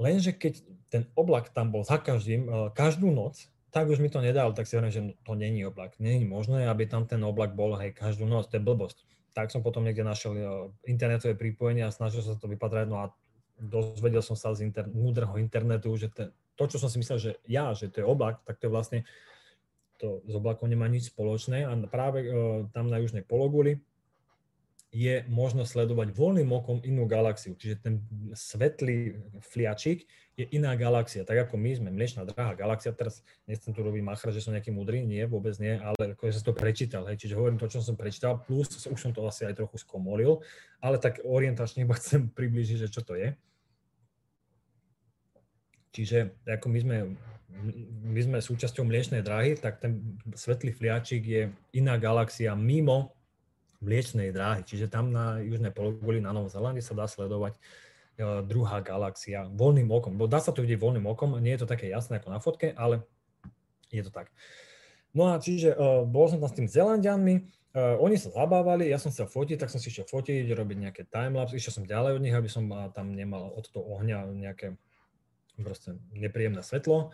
Lenže 0.01 0.33
keď 0.33 0.65
ten 0.89 1.05
oblak 1.13 1.53
tam 1.53 1.69
bol 1.69 1.85
za 1.85 2.01
každým, 2.01 2.49
eh, 2.49 2.53
každú 2.73 3.13
noc, 3.13 3.45
tak 3.71 3.87
už 3.87 4.01
mi 4.01 4.09
to 4.09 4.19
nedal, 4.19 4.51
tak 4.51 4.67
si 4.67 4.75
hovorím, 4.75 4.91
že 4.91 5.01
to 5.23 5.31
není 5.37 5.63
oblak. 5.63 5.95
Není 6.01 6.27
možné, 6.27 6.67
aby 6.67 6.89
tam 6.89 7.07
ten 7.07 7.23
oblak 7.23 7.55
bol 7.55 7.77
hej, 7.79 7.95
každú 7.95 8.27
noc, 8.27 8.51
to 8.51 8.59
je 8.59 8.65
blbosť. 8.65 9.07
Tak 9.31 9.47
som 9.47 9.63
potom 9.63 9.85
niekde 9.85 10.01
našiel 10.01 10.33
eh, 10.33 10.45
internetové 10.89 11.37
pripojenie 11.37 11.85
a 11.85 11.93
snažil 11.93 12.25
sa 12.25 12.33
to 12.33 12.49
vypatrať, 12.49 12.89
no 12.89 12.97
a 13.05 13.13
dozvedel 13.61 14.25
som 14.25 14.33
sa 14.33 14.57
z 14.57 14.65
inter- 14.65 14.89
múdreho 14.89 15.37
internetu, 15.37 15.93
že 15.93 16.09
ten, 16.09 16.33
to, 16.57 16.65
čo 16.65 16.81
som 16.81 16.89
si 16.89 16.97
myslel, 16.97 17.19
že 17.21 17.31
ja, 17.45 17.69
že 17.77 17.93
to 17.93 18.01
je 18.01 18.05
oblak, 18.09 18.41
tak 18.41 18.57
to 18.57 18.65
je 18.65 18.73
vlastne, 18.73 18.99
to 20.01 20.25
s 20.25 20.33
oblakom 20.33 20.65
nemá 20.65 20.89
nič 20.89 21.13
spoločné 21.13 21.69
a 21.69 21.77
práve 21.85 22.25
uh, 22.25 22.65
tam 22.73 22.89
na 22.89 22.97
južnej 22.97 23.21
pologuli 23.21 23.85
je 24.91 25.23
možno 25.31 25.63
sledovať 25.63 26.11
voľným 26.11 26.51
okom 26.51 26.83
inú 26.83 27.07
galaxiu. 27.07 27.55
Čiže 27.55 27.75
ten 27.79 28.03
svetlý 28.35 29.15
fliačik 29.39 30.03
je 30.35 30.45
iná 30.51 30.75
galaxia. 30.75 31.23
Tak 31.23 31.47
ako 31.47 31.55
my 31.55 31.71
sme 31.79 31.89
mliečná 31.95 32.27
drahá 32.27 32.59
galaxia, 32.59 32.91
teraz 32.91 33.23
nechcem 33.47 33.71
tu 33.71 33.79
robiť 33.79 34.03
machra, 34.03 34.35
že 34.35 34.43
som 34.43 34.51
nejaký 34.51 34.75
mudrý, 34.75 34.99
nie, 35.07 35.23
vôbec 35.23 35.55
nie, 35.63 35.79
ale 35.79 36.11
ako 36.11 36.27
som 36.35 36.43
to 36.43 36.51
prečítal. 36.51 37.07
Hej. 37.07 37.23
Čiže 37.23 37.39
hovorím 37.39 37.55
to, 37.55 37.71
čo 37.71 37.79
som 37.79 37.95
prečítal, 37.95 38.43
plus 38.43 38.67
už 38.83 38.99
som 38.99 39.15
to 39.15 39.23
asi 39.23 39.47
aj 39.47 39.63
trochu 39.63 39.79
skomolil, 39.79 40.43
ale 40.83 40.99
tak 40.99 41.23
orientačne 41.23 41.87
iba 41.87 41.95
chcem 41.99 42.27
približiť, 42.27 42.83
že 42.83 42.91
čo 42.91 42.99
to 42.99 43.15
je. 43.15 43.31
Čiže 45.95 46.35
ako 46.43 46.67
my 46.67 46.79
sme, 46.83 46.97
my 48.11 48.21
sme 48.23 48.37
súčasťou 48.43 48.83
mliečnej 48.83 49.23
dráhy, 49.23 49.55
tak 49.55 49.79
ten 49.79 50.19
svetlý 50.35 50.75
fliačik 50.75 51.23
je 51.23 51.47
iná 51.71 51.95
galaxia 51.95 52.55
mimo 52.59 53.15
mliečnej 53.81 54.29
dráhy. 54.29 54.61
Čiže 54.63 54.87
tam 54.87 55.09
na 55.09 55.41
južnej 55.41 55.73
pologuli 55.73 56.21
na 56.21 56.31
Novom 56.31 56.47
Zelande 56.47 56.85
sa 56.85 56.93
dá 56.93 57.09
sledovať 57.09 57.57
e, 57.57 57.59
druhá 58.45 58.79
galaxia 58.85 59.49
voľným 59.49 59.89
okom. 59.89 60.15
Bo 60.15 60.29
dá 60.29 60.37
sa 60.37 60.53
to 60.53 60.61
vidieť 60.61 60.79
voľným 60.79 61.05
okom, 61.09 61.41
nie 61.41 61.57
je 61.57 61.65
to 61.65 61.71
také 61.71 61.89
jasné 61.89 62.21
ako 62.21 62.29
na 62.29 62.39
fotke, 62.39 62.71
ale 62.77 63.01
je 63.91 64.05
to 64.05 64.13
tak. 64.13 64.31
No 65.11 65.35
a 65.35 65.43
čiže 65.43 65.75
uh, 65.75 66.07
bol 66.07 66.31
som 66.31 66.39
tam 66.39 66.47
s 66.47 66.55
tým 66.55 66.71
Zelandianmi, 66.71 67.43
uh, 67.75 67.99
oni 67.99 68.15
sa 68.15 68.31
zabávali, 68.31 68.87
ja 68.87 68.95
som 68.95 69.11
sa 69.11 69.27
fotiť, 69.27 69.59
tak 69.59 69.67
som 69.67 69.83
si 69.83 69.91
išiel 69.91 70.07
fotiť, 70.07 70.47
robiť 70.55 70.77
nejaké 70.87 71.01
timelapse, 71.11 71.59
išiel 71.59 71.83
som 71.83 71.83
ďalej 71.83 72.15
od 72.15 72.23
nich, 72.23 72.31
aby 72.31 72.47
som 72.47 72.71
uh, 72.71 72.87
tam 72.95 73.11
nemal 73.11 73.51
od 73.51 73.67
toho 73.67 73.83
ohňa 73.99 74.31
nejaké 74.31 74.79
proste 75.59 75.99
nepríjemné 76.15 76.63
svetlo. 76.63 77.11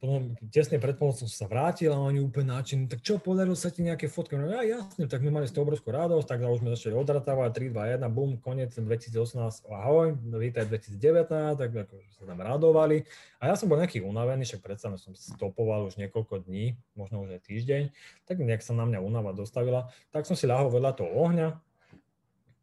Potom 0.00 0.32
tesne 0.48 0.80
pred 0.80 0.96
polnocou 0.96 1.28
sa 1.28 1.44
vrátil 1.44 1.92
a 1.92 2.00
oni 2.00 2.24
úplne 2.24 2.56
náčení, 2.56 2.88
tak 2.88 3.04
čo, 3.04 3.20
podarilo 3.20 3.52
sa 3.52 3.68
ti 3.68 3.84
nejaké 3.84 4.08
fotky? 4.08 4.32
No 4.40 4.48
ja 4.48 4.64
jasne, 4.64 5.04
tak 5.04 5.20
my 5.20 5.28
mali 5.28 5.44
z 5.44 5.52
toho 5.52 5.68
obrovskú 5.68 5.92
radosť, 5.92 6.24
tak 6.24 6.40
už 6.40 6.64
sme 6.64 6.72
začali 6.72 6.96
odratávať, 6.96 7.68
3, 7.68 8.00
2, 8.00 8.00
1, 8.00 8.08
bum, 8.08 8.40
koniec 8.40 8.72
2018, 8.72 9.68
ahoj, 9.68 10.16
vítaj 10.40 10.72
2019, 10.72 11.60
tak 11.60 11.70
ako 11.76 12.00
sa 12.16 12.22
tam 12.24 12.40
radovali. 12.40 13.04
A 13.44 13.52
ja 13.52 13.54
som 13.60 13.68
bol 13.68 13.76
nejaký 13.76 14.00
unavený, 14.00 14.48
však 14.48 14.64
predsa 14.64 14.88
som 14.96 15.12
stopoval 15.12 15.92
už 15.92 16.00
niekoľko 16.00 16.48
dní, 16.48 16.80
možno 16.96 17.20
už 17.20 17.36
aj 17.36 17.44
týždeň, 17.44 17.82
tak 18.24 18.40
nejak 18.40 18.64
sa 18.64 18.72
na 18.72 18.88
mňa 18.88 19.04
únava 19.04 19.36
dostavila, 19.36 19.92
tak 20.16 20.24
som 20.24 20.32
si 20.32 20.48
ľahol 20.48 20.72
vedľa 20.72 20.96
toho 20.96 21.12
ohňa 21.12 21.60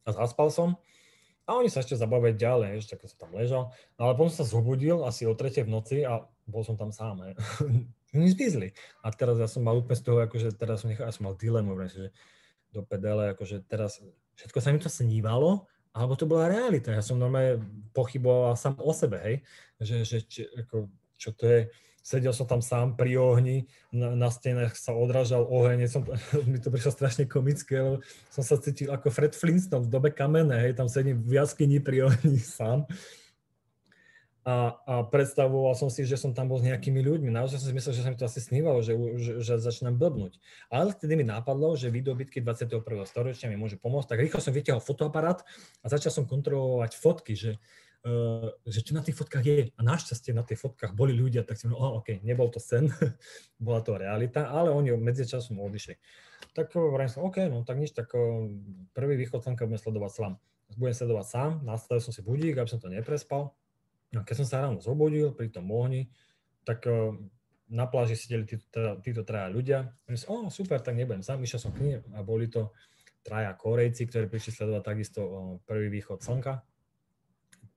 a 0.03 0.09
zaspal 0.09 0.49
som. 0.49 0.73
A 1.48 1.56
oni 1.56 1.72
sa 1.72 1.80
ešte 1.80 1.95
zabavili 1.95 2.36
ďalej, 2.36 2.84
ešte 2.84 3.00
ako 3.00 3.06
som 3.08 3.18
tam 3.24 3.32
ležal. 3.32 3.64
No 3.95 4.12
ale 4.12 4.14
potom 4.20 4.30
sa 4.36 4.43
zobudil 4.43 5.00
asi 5.08 5.24
o 5.24 5.32
tretej 5.32 5.64
v 5.64 5.72
noci 5.72 6.04
a 6.04 6.28
bol 6.43 6.68
som 6.68 6.76
tam 6.76 6.91
sám. 6.91 7.24
Oni 8.16 8.28
zmizli. 8.32 8.76
A 9.04 9.12
teraz 9.16 9.39
ja 9.39 9.48
som 9.48 9.64
mal 9.64 9.80
úplne 9.80 10.00
z 10.00 10.04
toho, 10.04 10.20
akože 10.24 10.56
teraz 10.60 10.84
som, 10.84 10.91
nechal, 10.91 11.08
ja 11.08 11.16
som 11.16 11.28
mal 11.28 11.39
dilemu, 11.39 11.72
že 11.88 12.12
do 12.72 12.84
pedele, 12.84 13.32
akože 13.32 13.64
teraz 13.64 14.04
všetko 14.36 14.60
sa 14.60 14.72
mi 14.76 14.80
to 14.80 14.91
snívalo, 14.91 15.68
alebo 15.95 16.20
to 16.20 16.28
bola 16.28 16.52
realita. 16.52 16.91
Ja 16.91 17.04
som 17.04 17.20
normálne 17.20 17.64
pochyboval 17.91 18.56
sám 18.60 18.80
o 18.84 18.91
sebe, 18.91 19.18
hej, 19.24 19.36
že, 19.80 19.95
že 20.04 20.18
či, 20.28 20.41
ako, 20.45 20.91
čo 21.16 21.32
to 21.34 21.43
je, 21.48 21.60
sedel 22.08 22.32
som 22.32 22.47
tam 22.47 22.64
sám 22.64 22.95
pri 22.95 23.20
ohni, 23.20 23.68
na, 23.91 24.16
na 24.16 24.32
stenách 24.32 24.80
sa 24.80 24.95
odrážal 24.95 25.43
oheň, 25.43 25.91
som, 25.91 26.08
mi 26.47 26.55
to 26.55 26.72
prišlo 26.72 26.95
strašne 26.95 27.28
komické, 27.28 27.84
lebo 27.84 27.99
som 28.32 28.47
sa 28.47 28.55
cítil 28.55 28.95
ako 28.95 29.12
Fred 29.12 29.36
Flintstone 29.36 29.84
v 29.84 29.91
dobe 29.91 30.16
kamene, 30.16 30.55
hej, 30.55 30.80
tam 30.80 30.88
sedím 30.88 31.20
v 31.20 31.36
jaskyni 31.36 31.84
pri 31.84 32.08
ohni 32.08 32.39
sám. 32.58 32.88
A, 34.47 34.80
a 34.88 34.93
predstavoval 35.03 35.76
som 35.76 35.91
si, 35.91 36.08
že 36.08 36.16
som 36.16 36.32
tam 36.32 36.47
bol 36.47 36.55
s 36.55 36.64
nejakými 36.64 37.03
ľuďmi. 37.03 37.28
Naozaj 37.36 37.60
som 37.60 37.68
si 37.68 37.76
myslel, 37.76 37.99
že 37.99 38.03
sa 38.08 38.08
mi 38.08 38.16
to 38.16 38.24
asi 38.24 38.39
snívalo, 38.39 38.80
že, 38.80 38.95
že, 39.20 39.43
že 39.43 39.60
začínam 39.60 39.99
blbnúť. 39.99 40.39
Ale 40.72 40.95
vtedy 40.95 41.20
mi 41.20 41.28
napadlo, 41.28 41.76
že 41.76 41.91
videobytky 41.91 42.39
21. 42.39 42.80
storočia 43.03 43.51
mi 43.51 43.60
môžu 43.60 43.76
pomôcť. 43.76 44.08
Tak 44.08 44.24
rýchlo 44.24 44.39
som 44.39 44.55
vytiahol 44.55 44.80
fotoaparát 44.80 45.43
a 45.84 45.91
začal 45.91 46.16
som 46.16 46.24
kontrolovať 46.24 46.95
fotky, 46.95 47.36
že 47.36 47.60
že 48.68 48.80
čo 48.86 48.93
na 48.95 49.04
tých 49.04 49.18
fotkách 49.18 49.45
je. 49.45 49.60
A 49.76 49.82
našťastie 49.82 50.32
na 50.32 50.45
tých 50.45 50.62
fotkách 50.62 50.93
boli 50.93 51.18
ľudia, 51.18 51.43
tak 51.43 51.60
si 51.60 51.68
oh, 51.68 52.00
OK, 52.00 52.22
nebol 52.24 52.48
to 52.48 52.62
sen, 52.62 52.88
bola 53.64 53.82
to 53.84 53.98
realita, 53.98 54.48
ale 54.48 54.72
oni 54.72 54.95
medzičasom 54.95 55.60
odišli. 55.60 55.98
Tak 56.54 56.74
hovorím 56.74 57.10
som, 57.10 57.26
OK, 57.28 57.45
no 57.50 57.66
tak 57.68 57.78
nič, 57.82 57.93
tak 57.93 58.10
uh, 58.14 58.48
prvý 58.93 59.18
východ 59.20 59.43
slnka 59.43 59.66
budem 59.68 59.82
sledovať 59.82 60.12
sám. 60.14 60.34
Budem 60.78 60.95
sledovať 60.95 61.26
sám, 61.28 61.52
nastavil 61.64 62.02
som 62.04 62.14
si 62.14 62.22
budík, 62.22 62.58
aby 62.58 62.70
som 62.70 62.80
to 62.80 62.91
neprespal. 62.91 63.56
A 64.16 64.24
keď 64.24 64.36
som 64.43 64.48
sa 64.48 64.64
ráno 64.64 64.80
zobudil 64.80 65.36
pri 65.36 65.52
tom 65.52 65.68
ohni, 65.74 66.08
tak 66.64 66.88
uh, 66.88 67.12
na 67.68 67.86
pláži 67.91 68.16
sedeli 68.16 68.48
títo, 68.48 69.04
títo 69.04 69.22
traja 69.28 69.52
ľudia. 69.52 69.91
A 70.08 70.16
som, 70.16 70.48
oh, 70.48 70.48
super, 70.48 70.80
tak 70.80 70.95
nebudem 70.95 71.26
sám, 71.26 71.43
išiel 71.43 71.60
som 71.60 71.76
k 71.76 71.84
nim 71.84 72.00
a 72.16 72.24
boli 72.24 72.48
to 72.48 72.72
traja 73.28 73.52
Korejci, 73.52 74.08
ktorí 74.08 74.32
prišli 74.32 74.56
sledovať 74.56 74.84
takisto 74.88 75.22
prvý 75.68 75.91
východ 75.91 76.24
slnka 76.24 76.64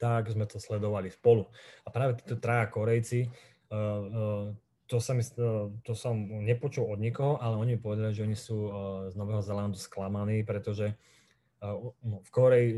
tak 0.01 0.33
sme 0.33 0.49
to 0.49 0.57
sledovali 0.57 1.13
spolu. 1.13 1.45
A 1.85 1.93
práve 1.93 2.17
títo 2.17 2.41
traja 2.41 2.73
Korejci, 2.73 3.29
uh, 3.29 3.77
uh, 3.77 4.47
to, 4.89 4.97
sa 4.97 5.13
mi, 5.13 5.21
uh, 5.21 5.69
to 5.85 5.93
som 5.93 6.17
nepočul 6.41 6.89
od 6.89 6.97
nikoho, 6.97 7.37
ale 7.37 7.61
oni 7.61 7.77
povedali, 7.77 8.17
že 8.17 8.25
oni 8.25 8.35
sú 8.35 8.73
z 9.13 9.15
Nového 9.15 9.45
Zelandu 9.45 9.77
sklamaní, 9.77 10.41
pretože 10.41 10.97
no, 11.61 12.25
v 12.25 12.31
Koreji 12.33 12.69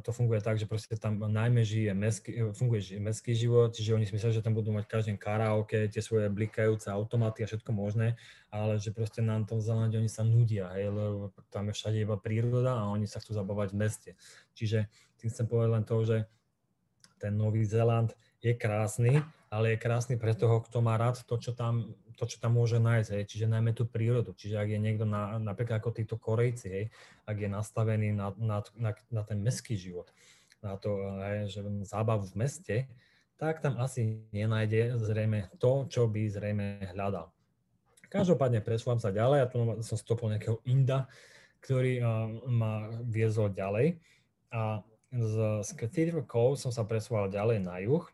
to 0.00 0.08
funguje 0.08 0.40
tak, 0.40 0.56
že 0.56 0.64
proste 0.64 0.96
tam 0.96 1.20
najmä 1.20 1.68
žije 1.68 1.92
mestský, 1.92 2.32
funguje 2.56 2.96
mestský 2.96 3.36
život, 3.36 3.76
čiže 3.76 3.92
oni 3.92 4.08
si 4.08 4.16
myslia, 4.16 4.32
že 4.32 4.40
tam 4.40 4.56
budú 4.56 4.72
mať 4.72 4.88
každý 4.88 5.20
karaoke, 5.20 5.84
tie 5.92 6.00
svoje 6.00 6.32
blikajúce 6.32 6.88
automaty 6.88 7.44
a 7.44 7.48
všetko 7.52 7.76
možné, 7.76 8.16
ale 8.48 8.80
že 8.80 8.88
proste 8.88 9.20
na 9.20 9.36
tom 9.44 9.60
Zelande 9.60 10.00
oni 10.00 10.08
sa 10.08 10.24
nudia, 10.24 10.72
hej, 10.72 10.88
lebo 10.88 11.36
tam 11.52 11.68
je 11.68 11.76
všade 11.76 12.00
iba 12.00 12.16
príroda 12.16 12.72
a 12.72 12.88
oni 12.88 13.04
sa 13.04 13.20
chcú 13.20 13.36
zabávať 13.36 13.76
v 13.76 13.80
meste. 13.84 14.10
Čiže 14.56 14.88
tým 15.20 15.28
chcem 15.28 15.44
povedať 15.44 15.70
len 15.76 15.84
to, 15.84 15.96
že 16.00 16.16
ten 17.22 17.38
Nový 17.38 17.62
Zéland 17.62 18.10
je 18.42 18.50
krásny, 18.58 19.22
ale 19.46 19.78
je 19.78 19.78
krásny 19.78 20.18
pre 20.18 20.34
toho, 20.34 20.58
kto 20.66 20.82
má 20.82 20.98
rád 20.98 21.22
to, 21.22 21.38
čo 21.38 21.54
tam, 21.54 21.94
to, 22.18 22.26
čo 22.26 22.42
tam 22.42 22.58
môže 22.58 22.82
nájsť, 22.82 23.10
hej. 23.14 23.24
čiže 23.30 23.46
najmä 23.46 23.70
tú 23.70 23.86
prírodu. 23.86 24.34
Čiže 24.34 24.58
ak 24.58 24.68
je 24.74 24.80
niekto 24.82 25.06
na, 25.06 25.38
napríklad 25.38 25.78
ako 25.78 25.94
títo 25.94 26.18
Korejci, 26.18 26.66
hej, 26.66 26.84
ak 27.22 27.36
je 27.38 27.46
nastavený 27.46 28.10
na, 28.10 28.34
na, 28.34 28.58
na, 28.74 28.90
na 29.14 29.22
ten 29.22 29.38
mestský 29.38 29.78
život, 29.78 30.10
na 30.58 30.74
to, 30.74 30.98
hej, 31.22 31.54
že 31.54 31.60
zábavu 31.86 32.26
v 32.26 32.38
meste, 32.42 32.76
tak 33.38 33.62
tam 33.62 33.78
asi 33.78 34.22
nenájde 34.30 34.98
zrejme 34.98 35.50
to, 35.62 35.86
čo 35.86 36.10
by 36.10 36.26
zrejme 36.30 36.82
hľadal. 36.94 37.30
Každopádne 38.06 38.60
presúvam 38.60 39.00
sa 39.00 39.08
ďalej 39.08 39.38
a 39.40 39.50
tu 39.50 39.56
som 39.82 39.96
stopol 39.96 40.30
nejakého 40.30 40.60
Inda, 40.68 41.08
ktorý 41.64 41.98
uh, 41.98 42.28
ma 42.46 42.92
viezol 43.08 43.50
ďalej. 43.50 43.96
A 44.52 44.84
z, 45.12 45.60
z 45.60 45.70
Cathedral 45.76 46.24
Cove 46.24 46.56
som 46.56 46.72
sa 46.72 46.88
presúval 46.88 47.28
ďalej 47.28 47.58
na 47.60 47.76
juh 47.84 48.04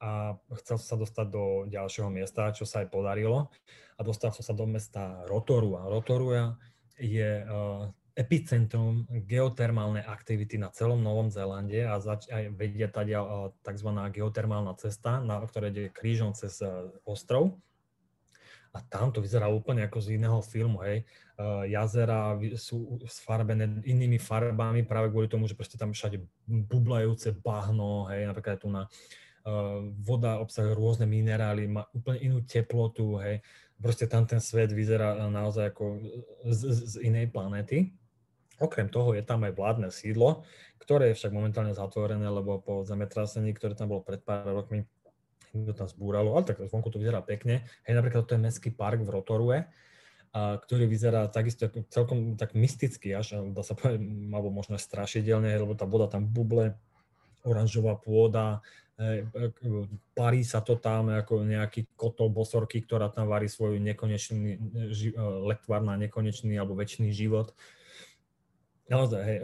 a 0.00 0.40
chcel 0.64 0.80
som 0.80 0.96
sa 0.96 0.96
dostať 0.96 1.26
do 1.28 1.44
ďalšieho 1.68 2.08
miesta, 2.08 2.56
čo 2.56 2.64
sa 2.64 2.80
aj 2.80 2.88
podarilo. 2.88 3.52
A 3.94 4.00
dostal 4.00 4.32
som 4.32 4.40
sa 4.40 4.56
do 4.56 4.64
mesta 4.64 5.20
Rotorua. 5.28 5.84
Rotorua 5.84 6.56
je 6.96 7.44
uh, 7.44 7.84
epicentrum 8.16 9.04
geotermálnej 9.28 10.00
aktivity 10.00 10.56
na 10.56 10.72
celom 10.72 11.04
Novom 11.04 11.28
Zélande 11.28 11.84
a 11.84 12.00
zač- 12.00 12.32
aj 12.32 12.48
vedia 12.56 12.88
tady 12.88 13.12
uh, 13.12 13.52
tzv. 13.60 13.92
geotermálna 13.92 14.72
cesta, 14.80 15.20
na 15.20 15.44
ktorej 15.44 15.68
ide 15.76 15.84
krížom 15.92 16.32
cez 16.32 16.64
uh, 16.64 16.88
ostrov 17.04 17.60
a 18.70 18.78
tam 18.86 19.10
to 19.10 19.18
vyzerá 19.18 19.50
úplne 19.50 19.82
ako 19.82 19.98
z 19.98 20.14
iného 20.14 20.38
filmu, 20.46 20.78
hej. 20.86 21.02
Uh, 21.40 21.64
jazera 21.64 22.36
sú 22.60 23.00
sfarbené 23.08 23.80
inými 23.88 24.20
farbami 24.20 24.84
práve 24.84 25.08
kvôli 25.08 25.24
tomu, 25.24 25.48
že 25.48 25.56
proste 25.56 25.80
tam 25.80 25.96
všade 25.96 26.20
bublajúce 26.44 27.32
bahno, 27.32 28.04
hej, 28.12 28.28
napríklad 28.28 28.60
tu 28.60 28.68
na 28.68 28.84
uh, 28.84 29.80
voda 30.04 30.36
obsahuje 30.36 30.76
rôzne 30.76 31.08
minerály, 31.08 31.64
má 31.64 31.88
úplne 31.96 32.20
inú 32.20 32.44
teplotu, 32.44 33.16
hej. 33.24 33.40
Proste 33.80 34.04
tam 34.04 34.28
ten 34.28 34.36
svet 34.36 34.68
vyzerá 34.68 35.16
naozaj 35.32 35.72
ako 35.72 35.84
z, 36.44 36.60
z 36.76 36.94
inej 37.08 37.32
planéty. 37.32 37.96
Okrem 38.60 38.92
toho 38.92 39.16
je 39.16 39.24
tam 39.24 39.40
aj 39.48 39.56
vládne 39.56 39.88
sídlo, 39.88 40.44
ktoré 40.76 41.08
je 41.08 41.16
však 41.24 41.32
momentálne 41.32 41.72
zatvorené, 41.72 42.28
lebo 42.28 42.60
po 42.60 42.84
zemetrasení, 42.84 43.56
ktoré 43.56 43.72
tam 43.72 43.88
bolo 43.88 44.04
pred 44.04 44.20
pár 44.20 44.44
rokmi, 44.44 44.84
to 45.56 45.72
tam 45.72 45.88
zbúralo, 45.88 46.36
ale 46.36 46.44
tak 46.44 46.60
zvonku 46.60 46.92
to 46.92 47.00
vyzerá 47.00 47.24
pekne. 47.24 47.64
Hej, 47.88 47.96
napríklad 47.96 48.28
to 48.28 48.36
je 48.36 48.44
mestský 48.44 48.76
park 48.76 49.00
v 49.00 49.08
Rotorue, 49.08 49.64
a, 50.30 50.58
ktorý 50.62 50.86
vyzerá 50.86 51.26
takisto 51.26 51.66
celkom 51.90 52.38
tak 52.38 52.54
mysticky 52.54 53.10
až, 53.10 53.42
dá 53.50 53.66
sa 53.66 53.74
povedať, 53.74 54.02
alebo 54.30 54.54
možno 54.54 54.78
strašidelne, 54.78 55.50
lebo 55.58 55.74
tá 55.74 55.86
voda 55.86 56.06
tam 56.06 56.30
buble, 56.30 56.78
oranžová 57.42 57.96
pôda, 57.96 58.60
hej, 59.00 59.26
parí 60.12 60.44
sa 60.44 60.60
to 60.60 60.76
tam 60.76 61.08
ako 61.08 61.42
nejaký 61.42 61.88
kotol 61.96 62.28
bosorky, 62.28 62.84
ktorá 62.84 63.08
tam 63.08 63.26
varí 63.26 63.48
svoj 63.48 63.80
nekonečný, 63.80 64.60
ži, 64.92 65.16
lektvár 65.18 65.80
na 65.80 65.96
nekonečný 65.96 66.54
alebo 66.60 66.76
väčší 66.76 67.08
život. 67.10 67.56
Naozaj, 68.90 69.22
hej, 69.22 69.38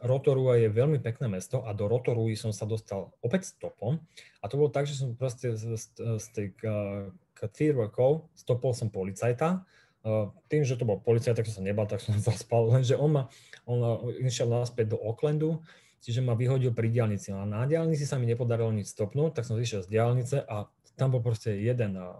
Rotorua 0.00 0.56
je 0.56 0.72
veľmi 0.72 0.98
pekné 1.04 1.28
mesto 1.28 1.60
a 1.60 1.76
do 1.76 1.86
Rotorui 1.86 2.34
som 2.34 2.56
sa 2.56 2.64
dostal 2.64 3.12
opäť 3.20 3.52
stopom 3.52 4.00
a 4.40 4.44
to 4.48 4.56
bolo 4.56 4.72
tak, 4.72 4.88
že 4.88 4.96
som 4.96 5.12
proste 5.12 5.54
z, 5.54 5.76
z, 5.76 5.84
z 6.18 6.26
tej 6.32 6.46
Cathedral 7.38 7.92
stopol 8.34 8.74
som 8.74 8.90
policajta, 8.90 9.62
tým, 10.48 10.62
že 10.62 10.78
to 10.78 10.86
bol 10.86 11.02
policajt, 11.02 11.36
tak 11.36 11.46
som 11.50 11.60
sa 11.60 11.66
nebal, 11.66 11.84
tak 11.84 12.00
som 12.00 12.14
zaspal, 12.28 12.70
lenže 12.70 12.94
on 12.94 13.10
ma, 13.10 13.22
on 13.66 14.08
išiel 14.22 14.48
naspäť 14.48 14.94
do 14.94 14.98
Aucklandu, 15.02 15.60
čiže 15.98 16.22
ma 16.22 16.38
vyhodil 16.38 16.70
pri 16.70 16.88
diálnici. 16.88 17.34
A 17.34 17.42
na 17.42 17.66
diálnici 17.66 18.06
sa 18.06 18.16
mi 18.16 18.26
nepodarilo 18.30 18.70
nič 18.70 18.94
stopnúť, 18.94 19.38
tak 19.38 19.44
som 19.44 19.58
zišiel 19.58 19.84
z 19.84 19.88
diálnice 19.90 20.36
a 20.46 20.70
tam 20.98 21.14
bol 21.14 21.22
proste 21.22 21.54
jeden 21.54 21.94
uh, 21.94 22.18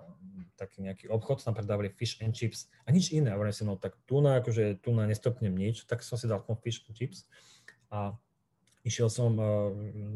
taký 0.58 0.82
nejaký 0.82 1.06
obchod, 1.10 1.42
tam 1.42 1.54
predávali 1.54 1.90
fish 1.94 2.18
and 2.18 2.34
chips 2.34 2.66
a 2.86 2.90
nič 2.90 3.14
iné. 3.14 3.30
A 3.30 3.38
si, 3.54 3.62
no 3.62 3.78
tak 3.78 3.94
tu 4.06 4.18
na, 4.18 4.42
akože 4.42 4.82
tu 4.82 4.90
na 4.90 5.06
nestopnem 5.06 5.54
nič, 5.54 5.86
tak 5.86 6.02
som 6.02 6.18
si 6.18 6.26
dal 6.26 6.42
ten 6.42 6.58
fish 6.58 6.82
and 6.90 6.94
chips 6.98 7.30
a 7.94 8.18
išiel 8.82 9.10
som, 9.10 9.38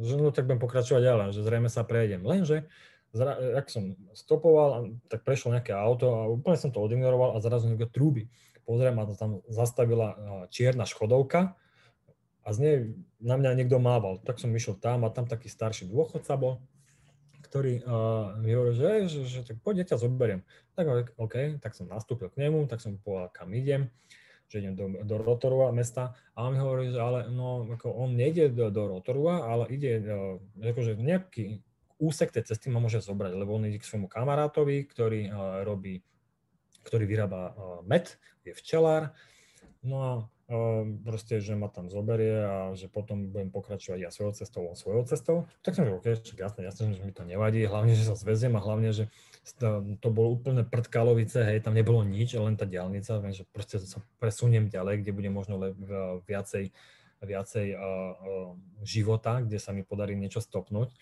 že 0.02 0.14
no 0.18 0.34
tak 0.34 0.46
budem 0.50 0.62
pokračovať 0.62 1.02
ďalej, 1.02 1.26
že 1.34 1.40
zrejme 1.46 1.68
sa 1.70 1.86
prejdem. 1.86 2.22
Lenže, 2.26 2.66
zra, 3.12 3.38
ak 3.60 3.68
som 3.68 3.96
stopoval, 4.16 4.96
tak 5.08 5.24
prešlo 5.24 5.52
nejaké 5.52 5.76
auto 5.76 6.12
a 6.16 6.28
úplne 6.28 6.56
som 6.56 6.72
to 6.72 6.80
odignoroval 6.80 7.36
a 7.36 7.44
zrazu 7.44 7.68
niekto 7.68 7.88
trúby. 7.88 8.32
Pozriem 8.64 8.98
a 8.98 9.08
tam 9.14 9.42
zastavila 9.50 10.16
čierna 10.48 10.88
škodovka 10.88 11.54
a 12.42 12.48
z 12.50 12.58
nej 12.58 12.76
na 13.22 13.38
mňa 13.38 13.58
niekto 13.58 13.78
mával. 13.78 14.22
Tak 14.22 14.38
som 14.38 14.54
išiel 14.54 14.78
tam 14.78 15.06
a 15.06 15.12
tam 15.12 15.26
taký 15.26 15.50
starší 15.50 15.90
dôchodca 15.90 16.34
bol 16.34 16.62
ktorý 17.52 17.84
uh, 17.84 18.32
mi 18.40 18.56
hovoril, 18.56 18.72
že, 18.72 18.90
že, 19.12 19.20
že 19.28 19.40
tak 19.44 19.60
poď, 19.60 19.84
ja 19.84 19.92
ťa 19.92 20.08
zoberiem. 20.08 20.40
Tak 20.72 21.12
OK, 21.20 21.60
tak 21.60 21.76
som 21.76 21.84
nastúpil 21.84 22.32
k 22.32 22.48
nemu, 22.48 22.64
tak 22.64 22.80
som 22.80 22.96
povedal, 22.96 23.28
kam 23.28 23.52
idem, 23.52 23.92
že 24.48 24.64
idem 24.64 24.72
do, 24.72 24.88
do 25.04 25.20
Rotorua 25.20 25.68
mesta 25.68 26.16
a 26.32 26.48
on 26.48 26.56
mi 26.56 26.60
hovorí, 26.64 26.88
že 26.88 26.96
ale 26.96 27.28
no, 27.28 27.68
ako 27.68 27.92
on 27.92 28.16
nejde 28.16 28.56
do, 28.56 28.72
do 28.72 28.88
Rotorua, 28.88 29.52
ale 29.52 29.68
ide 29.68 30.00
uh, 30.00 30.40
akože 30.64 30.96
nejaký 30.96 31.60
úsek 32.02 32.34
tej 32.34 32.50
cesty 32.50 32.66
ma 32.66 32.82
môže 32.82 32.98
zobrať, 32.98 33.38
lebo 33.38 33.54
on 33.54 33.70
ide 33.70 33.78
k 33.78 33.86
svojmu 33.86 34.10
kamarátovi, 34.10 34.82
ktorý 34.90 35.30
uh, 35.30 35.62
robí, 35.62 36.02
ktorý 36.82 37.06
vyrába 37.06 37.54
uh, 37.54 37.54
med, 37.86 38.18
je 38.42 38.50
včelár, 38.58 39.14
no 39.86 39.96
a 40.02 40.10
uh, 40.18 40.82
proste, 41.06 41.38
že 41.38 41.54
ma 41.54 41.70
tam 41.70 41.86
zoberie 41.86 42.42
a 42.42 42.54
že 42.74 42.90
potom 42.90 43.30
budem 43.30 43.54
pokračovať 43.54 43.98
ja 44.02 44.10
svojou 44.10 44.34
cestou, 44.34 44.66
on 44.66 44.74
svojou 44.74 45.06
cestou. 45.06 45.36
Tak 45.62 45.78
som 45.78 45.86
že 45.86 45.94
OK, 45.94 46.06
jasné, 46.34 46.60
jasné, 46.66 46.98
že 46.98 47.02
mi 47.06 47.14
to 47.14 47.22
nevadí, 47.22 47.62
hlavne, 47.62 47.94
že 47.94 48.02
sa 48.02 48.18
zveziem 48.18 48.58
a 48.58 48.64
hlavne, 48.64 48.90
že 48.90 49.06
to 49.98 50.08
bolo 50.10 50.38
úplne 50.38 50.62
prdkalovice, 50.62 51.42
hej, 51.42 51.62
tam 51.62 51.74
nebolo 51.74 52.02
nič, 52.06 52.38
len 52.38 52.54
tá 52.54 52.66
diálnica, 52.66 53.18
že 53.30 53.42
proste 53.50 53.82
sa 53.82 53.98
presuniem 54.22 54.70
ďalej, 54.70 55.02
kde 55.02 55.10
bude 55.14 55.30
možno 55.30 55.58
le, 55.58 55.74
viacej, 56.26 56.70
viacej 57.22 57.66
uh, 57.74 57.78
uh, 57.78 58.54
života, 58.82 59.42
kde 59.42 59.58
sa 59.58 59.74
mi 59.74 59.82
podarí 59.82 60.14
niečo 60.14 60.42
stopnúť. 60.42 60.94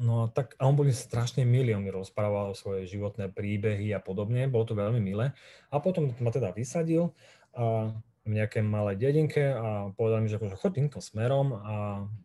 No 0.00 0.32
tak, 0.32 0.56
a 0.56 0.64
on 0.64 0.74
bol 0.80 0.88
strašne 0.88 1.44
milý, 1.44 1.76
on 1.76 1.84
mi 1.84 1.92
rozprával 1.92 2.56
svoje 2.56 2.88
životné 2.88 3.28
príbehy 3.28 3.92
a 3.92 4.00
podobne, 4.00 4.48
bolo 4.48 4.64
to 4.64 4.72
veľmi 4.72 4.96
milé. 4.96 5.36
A 5.68 5.76
potom 5.76 6.16
ma 6.24 6.32
teda 6.32 6.56
vysadil 6.56 7.12
a 7.52 7.92
v 8.24 8.30
nejakej 8.36 8.64
malej 8.64 8.96
dedinke 9.00 9.52
a 9.52 9.92
povedal 9.92 10.24
mi, 10.24 10.28
že 10.28 10.40
akože 10.40 10.56
chod 10.56 10.72
týmto 10.76 10.98
smerom 11.04 11.56
a 11.56 11.74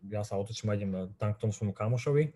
ja 0.08 0.24
sa 0.24 0.40
otočím 0.40 0.72
a 0.72 0.76
idem 0.76 1.12
tam 1.20 1.36
k 1.36 1.40
tomu 1.40 1.52
svojmu 1.52 1.72
kamošovi 1.76 2.32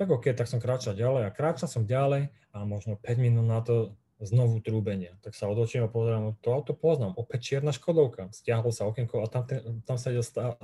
tak 0.00 0.08
OK, 0.08 0.32
tak 0.32 0.48
som 0.48 0.64
kráčal 0.64 0.96
ďalej 0.96 1.28
a 1.28 1.34
kráčal 1.36 1.68
som 1.68 1.84
ďalej 1.84 2.32
a 2.56 2.64
možno 2.64 2.96
5 2.96 3.20
minút 3.20 3.44
na 3.44 3.60
to 3.60 3.92
znovu 4.20 4.60
trúbenie. 4.60 5.16
Tak 5.24 5.32
sa 5.32 5.48
otočím 5.48 5.84
a 5.84 5.90
pozerám, 5.90 6.36
to 6.44 6.52
auto 6.52 6.76
poznám, 6.76 7.16
opäť 7.16 7.52
čierna 7.52 7.72
Škodovka. 7.72 8.28
Stiahol 8.30 8.70
sa 8.70 8.84
okienko 8.84 9.24
a 9.24 9.26
tam, 9.26 9.48
ten, 9.48 9.80
tam 9.84 9.96
sa 9.96 10.12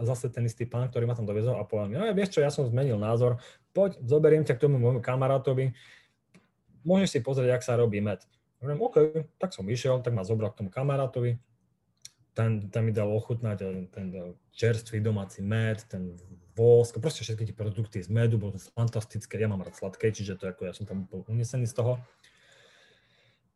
zase 0.04 0.28
ten 0.28 0.44
istý 0.44 0.68
pán, 0.68 0.92
ktorý 0.92 1.08
ma 1.08 1.16
tam 1.16 1.24
dovezol 1.24 1.56
a 1.56 1.64
povedal 1.64 1.88
mi, 1.88 1.96
no 1.96 2.04
vieš 2.12 2.36
čo, 2.36 2.44
ja 2.44 2.52
som 2.52 2.68
zmenil 2.68 3.00
názor, 3.00 3.40
poď, 3.72 3.96
zoberiem 4.04 4.44
ťa 4.44 4.60
k 4.60 4.62
tomu 4.68 4.76
môjmu 4.76 5.00
kamarátovi, 5.00 5.72
môžeš 6.84 7.08
si 7.16 7.18
pozrieť, 7.24 7.58
jak 7.58 7.64
sa 7.64 7.80
robí 7.80 8.04
med. 8.04 8.20
Hovorím, 8.60 8.80
OK, 8.84 8.96
tak 9.40 9.56
som 9.56 9.64
išiel, 9.68 10.04
tak 10.04 10.12
ma 10.12 10.24
zobral 10.24 10.52
k 10.52 10.64
tomu 10.64 10.68
kamarátovi, 10.68 11.40
ten, 12.36 12.68
ten 12.68 12.82
mi 12.84 12.92
dal 12.92 13.08
ochutnať 13.08 13.56
ten, 13.56 13.76
ten 13.88 14.06
čerstvý 14.52 15.00
domáci 15.00 15.40
med, 15.40 15.80
ten 15.88 16.12
vosk, 16.52 17.00
proste 17.00 17.24
všetky 17.24 17.52
tie 17.52 17.56
produkty 17.56 17.98
z 18.00 18.12
medu, 18.12 18.36
bolo 18.36 18.56
to 18.56 18.60
fantastické, 18.72 19.40
ja 19.40 19.48
mám 19.48 19.64
rád 19.64 19.76
sladké, 19.76 20.12
čiže 20.12 20.36
to 20.36 20.48
ako 20.48 20.68
ja 20.68 20.72
som 20.76 20.84
tam 20.84 21.08
bol 21.08 21.24
unesený 21.28 21.64
z 21.68 21.76
toho. 21.76 21.96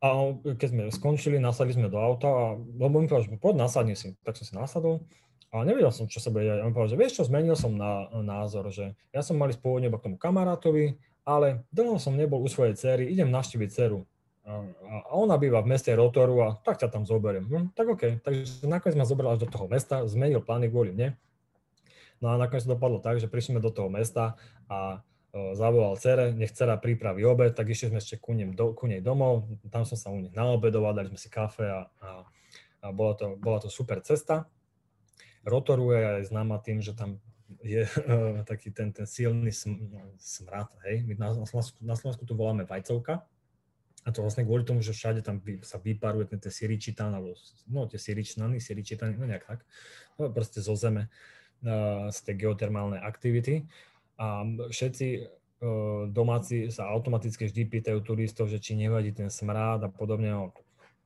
A 0.00 0.32
keď 0.56 0.68
sme 0.72 0.82
skončili, 0.88 1.36
nasadli 1.36 1.76
sme 1.76 1.92
do 1.92 2.00
auta 2.00 2.28
a 2.28 2.44
lebo 2.56 3.00
mi 3.00 3.08
povedal, 3.08 3.28
že 3.28 3.36
poď 3.36 3.68
nasadni 3.68 3.92
si, 3.92 4.16
tak 4.24 4.36
som 4.40 4.48
si 4.48 4.54
nasadol 4.56 5.04
a 5.52 5.60
nevedel 5.60 5.92
som, 5.92 6.08
čo 6.08 6.24
sa 6.24 6.32
bude 6.32 6.48
A 6.48 6.64
On 6.64 6.72
povedal, 6.72 6.96
že 6.96 7.00
vieš 7.00 7.12
čo, 7.20 7.28
zmenil 7.28 7.52
som 7.52 7.76
na, 7.76 8.08
názor, 8.24 8.72
že 8.72 8.96
ja 9.12 9.20
som 9.20 9.36
mali 9.36 9.52
spôvodne 9.52 9.92
iba 9.92 10.00
k 10.00 10.08
tomu 10.08 10.16
kamarátovi, 10.16 10.96
ale 11.28 11.68
dlho 11.68 12.00
som 12.00 12.16
nebol 12.16 12.40
u 12.40 12.48
svojej 12.48 12.72
cery, 12.80 13.12
idem 13.12 13.28
naštíviť 13.28 13.68
ceru 13.68 14.08
a 14.50 15.12
ona 15.14 15.36
býva 15.36 15.62
v 15.62 15.70
meste 15.76 15.92
Rotoru 15.92 16.42
a 16.42 16.48
tak 16.58 16.80
ťa 16.80 16.88
tam 16.90 17.04
zoberiem. 17.04 17.46
Hm, 17.46 17.66
tak 17.76 17.86
OK, 17.92 18.24
takže 18.24 18.66
nakoniec 18.66 18.96
ma 18.98 19.06
zobral 19.06 19.36
až 19.36 19.46
do 19.46 19.48
toho 19.52 19.70
mesta, 19.70 20.02
zmenil 20.08 20.42
plány 20.42 20.72
kvôli 20.72 20.90
mne. 20.90 21.14
No 22.18 22.32
a 22.32 22.40
nakoniec 22.40 22.64
to 22.66 22.74
dopadlo 22.74 23.00
tak, 23.00 23.20
že 23.20 23.30
prišli 23.30 23.56
sme 23.56 23.62
do 23.64 23.72
toho 23.72 23.88
mesta 23.92 24.36
a 24.66 25.04
zavolal 25.30 25.94
cere, 25.94 26.34
nech 26.34 26.50
cera 26.50 26.74
pripraví 26.74 27.22
obed, 27.22 27.54
tak 27.54 27.70
išli 27.70 27.94
sme 27.94 28.02
ešte 28.02 28.18
ku, 28.18 28.34
ním, 28.34 28.50
do, 28.50 28.74
ku 28.74 28.90
nej 28.90 28.98
domov, 28.98 29.46
tam 29.70 29.86
som 29.86 29.94
sa 29.94 30.10
u 30.10 30.18
nich 30.18 30.34
naobedoval, 30.34 30.90
dali 30.90 31.06
sme 31.14 31.20
si 31.22 31.30
kafe 31.30 31.70
a, 31.70 31.86
a, 32.02 32.08
a 32.82 32.86
bola, 32.90 33.14
to, 33.14 33.38
bola 33.38 33.62
to 33.62 33.70
super 33.70 34.02
cesta. 34.02 34.50
Rotoru 35.46 35.94
je 35.94 36.26
známa 36.26 36.58
tým, 36.58 36.82
že 36.82 36.98
tam 36.98 37.22
je 37.62 37.86
uh, 37.86 38.42
taký 38.50 38.74
ten, 38.74 38.90
ten 38.90 39.06
silný 39.06 39.54
sm, 39.54 39.90
smrad, 40.18 40.70
hej, 40.86 41.06
my 41.06 41.14
na, 41.14 41.30
na, 41.82 41.94
Slovensku, 41.94 42.26
to 42.26 42.34
voláme 42.34 42.66
vajcovka, 42.66 43.22
a 44.00 44.08
to 44.16 44.24
vlastne 44.24 44.48
kvôli 44.48 44.64
tomu, 44.64 44.80
že 44.80 44.96
všade 44.96 45.20
tam 45.20 45.44
sa 45.60 45.76
vyparuje 45.76 46.32
ten 46.32 46.40
tie 46.40 46.48
siričitán, 46.48 47.12
alebo 47.12 47.36
no 47.68 47.84
tie 47.84 48.00
siričnany, 48.00 48.56
siričitany, 48.56 49.12
no 49.14 49.28
nejak 49.28 49.44
tak, 49.44 49.60
no 50.16 50.32
proste 50.32 50.64
zo 50.64 50.72
zeme 50.72 51.12
uh, 51.62 52.08
z 52.08 52.18
tej 52.24 52.48
geotermálnej 52.48 52.98
aktivity. 52.98 53.68
A 54.20 54.44
všetci 54.44 55.06
uh, 55.16 56.04
domáci 56.12 56.68
sa 56.68 56.92
automaticky 56.92 57.48
vždy 57.48 57.62
pýtajú 57.64 57.98
turistov, 58.04 58.52
že 58.52 58.60
či 58.60 58.76
nevadí 58.76 59.16
ten 59.16 59.32
smrád 59.32 59.88
a 59.88 59.90
podobne. 59.90 60.28
No, 60.28 60.52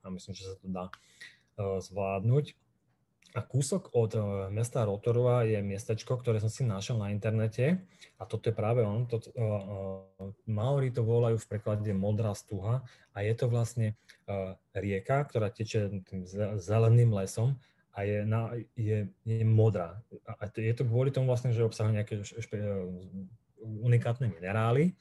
a 0.03 0.11
myslím, 0.11 0.35
že 0.35 0.51
sa 0.51 0.55
to 0.59 0.67
dá 0.67 0.85
uh, 0.91 1.79
zvládnuť. 1.79 2.59
A 3.35 3.43
kúsok 3.43 3.91
od 3.95 4.11
uh, 4.15 4.23
mesta 4.51 4.83
Rotorova 4.83 5.47
je 5.47 5.59
miestečko, 5.63 6.19
ktoré 6.19 6.43
som 6.43 6.51
si 6.51 6.67
našiel 6.67 6.99
na 6.99 7.11
internete 7.11 7.83
a 8.19 8.23
toto 8.23 8.51
je 8.51 8.55
práve 8.55 8.83
on. 8.83 9.07
To, 9.11 9.19
uh, 9.19 10.31
Maori 10.47 10.91
to 10.91 11.03
volajú 11.03 11.39
v 11.39 11.49
preklade 11.51 11.91
modrá 11.95 12.35
stuha 12.35 12.83
a 13.11 13.17
je 13.23 13.33
to 13.35 13.47
vlastne 13.47 13.95
uh, 14.27 14.55
rieka, 14.75 15.23
ktorá 15.27 15.51
teče 15.51 16.03
tým 16.03 16.27
zeleným 16.59 17.11
lesom 17.11 17.59
a 17.95 18.03
je, 18.03 18.27
na, 18.27 18.51
je, 18.75 19.07
je 19.23 19.43
modrá. 19.47 20.03
A 20.27 20.51
je 20.51 20.75
to 20.75 20.83
kvôli 20.83 21.15
tomu 21.15 21.31
vlastne, 21.31 21.55
že 21.55 21.63
obsahuje 21.63 21.95
nejaké 21.95 22.19
špe, 22.27 22.59
unikátne 23.63 24.27
minerály 24.27 24.93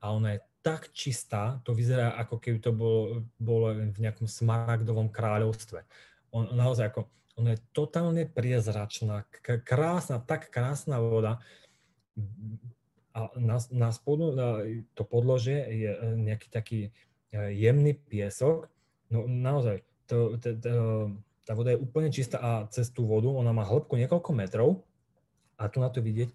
a 0.00 0.16
ona 0.16 0.36
je 0.36 0.40
tak 0.64 0.90
čistá, 0.90 1.60
to 1.62 1.76
vyzerá 1.76 2.18
ako 2.18 2.40
keby 2.40 2.58
to 2.58 2.72
bolo, 2.74 3.22
bolo 3.38 3.72
v 3.72 3.98
nejakom 4.00 4.26
smaragdovom 4.26 5.12
kráľovstve. 5.12 5.84
On, 6.34 6.50
naozaj 6.50 6.92
ako 6.92 7.08
ona 7.38 7.54
je 7.54 7.62
totálne 7.70 8.26
priezračná, 8.26 9.22
krásna, 9.62 10.18
tak 10.18 10.50
krásna 10.50 10.98
voda. 10.98 11.38
A 13.14 13.30
na, 13.38 13.62
na 13.70 13.94
spodu 13.94 14.34
na 14.34 14.48
to 14.98 15.06
podložie 15.06 15.62
je 15.70 15.90
e, 15.94 15.98
nejaký 16.18 16.48
taký 16.50 16.80
e, 16.84 16.90
jemný 17.54 17.94
piesok. 17.94 18.66
No 19.14 19.30
naozaj, 19.30 19.86
to, 20.10 20.34
to, 20.42 20.58
to, 20.58 20.74
tá 21.48 21.56
voda 21.56 21.72
je 21.72 21.80
úplne 21.80 22.12
čistá 22.12 22.36
a 22.36 22.52
cez 22.68 22.92
tú 22.92 23.08
vodu, 23.08 23.32
ona 23.32 23.56
má 23.56 23.64
hĺbku 23.64 23.96
niekoľko 23.96 24.30
metrov 24.36 24.84
a 25.56 25.64
tu 25.72 25.80
na 25.80 25.88
to 25.88 26.04
vidieť, 26.04 26.28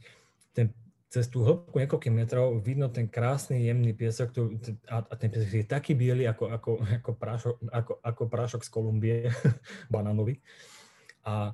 ten, 0.57 0.73
cez 1.13 1.29
tú 1.29 1.45
hĺbku 1.45 1.77
niekoľkých 1.77 2.17
metrov 2.17 2.57
vidno 2.65 2.89
ten 2.89 3.05
krásny 3.05 3.69
jemný 3.69 3.93
piesok 3.93 4.33
tu, 4.33 4.57
a, 4.89 5.05
a 5.05 5.13
ten 5.13 5.29
piesok 5.29 5.53
je 5.53 5.69
taký 5.69 5.93
biely 5.93 6.25
ako, 6.25 6.49
ako, 6.49 6.71
ako, 6.81 7.11
prášok, 7.13 7.55
ako, 7.69 7.93
ako 8.01 8.23
prášok 8.25 8.61
z 8.65 8.69
Kolumbie, 8.73 9.17
banánový. 9.93 10.41
A 11.21 11.53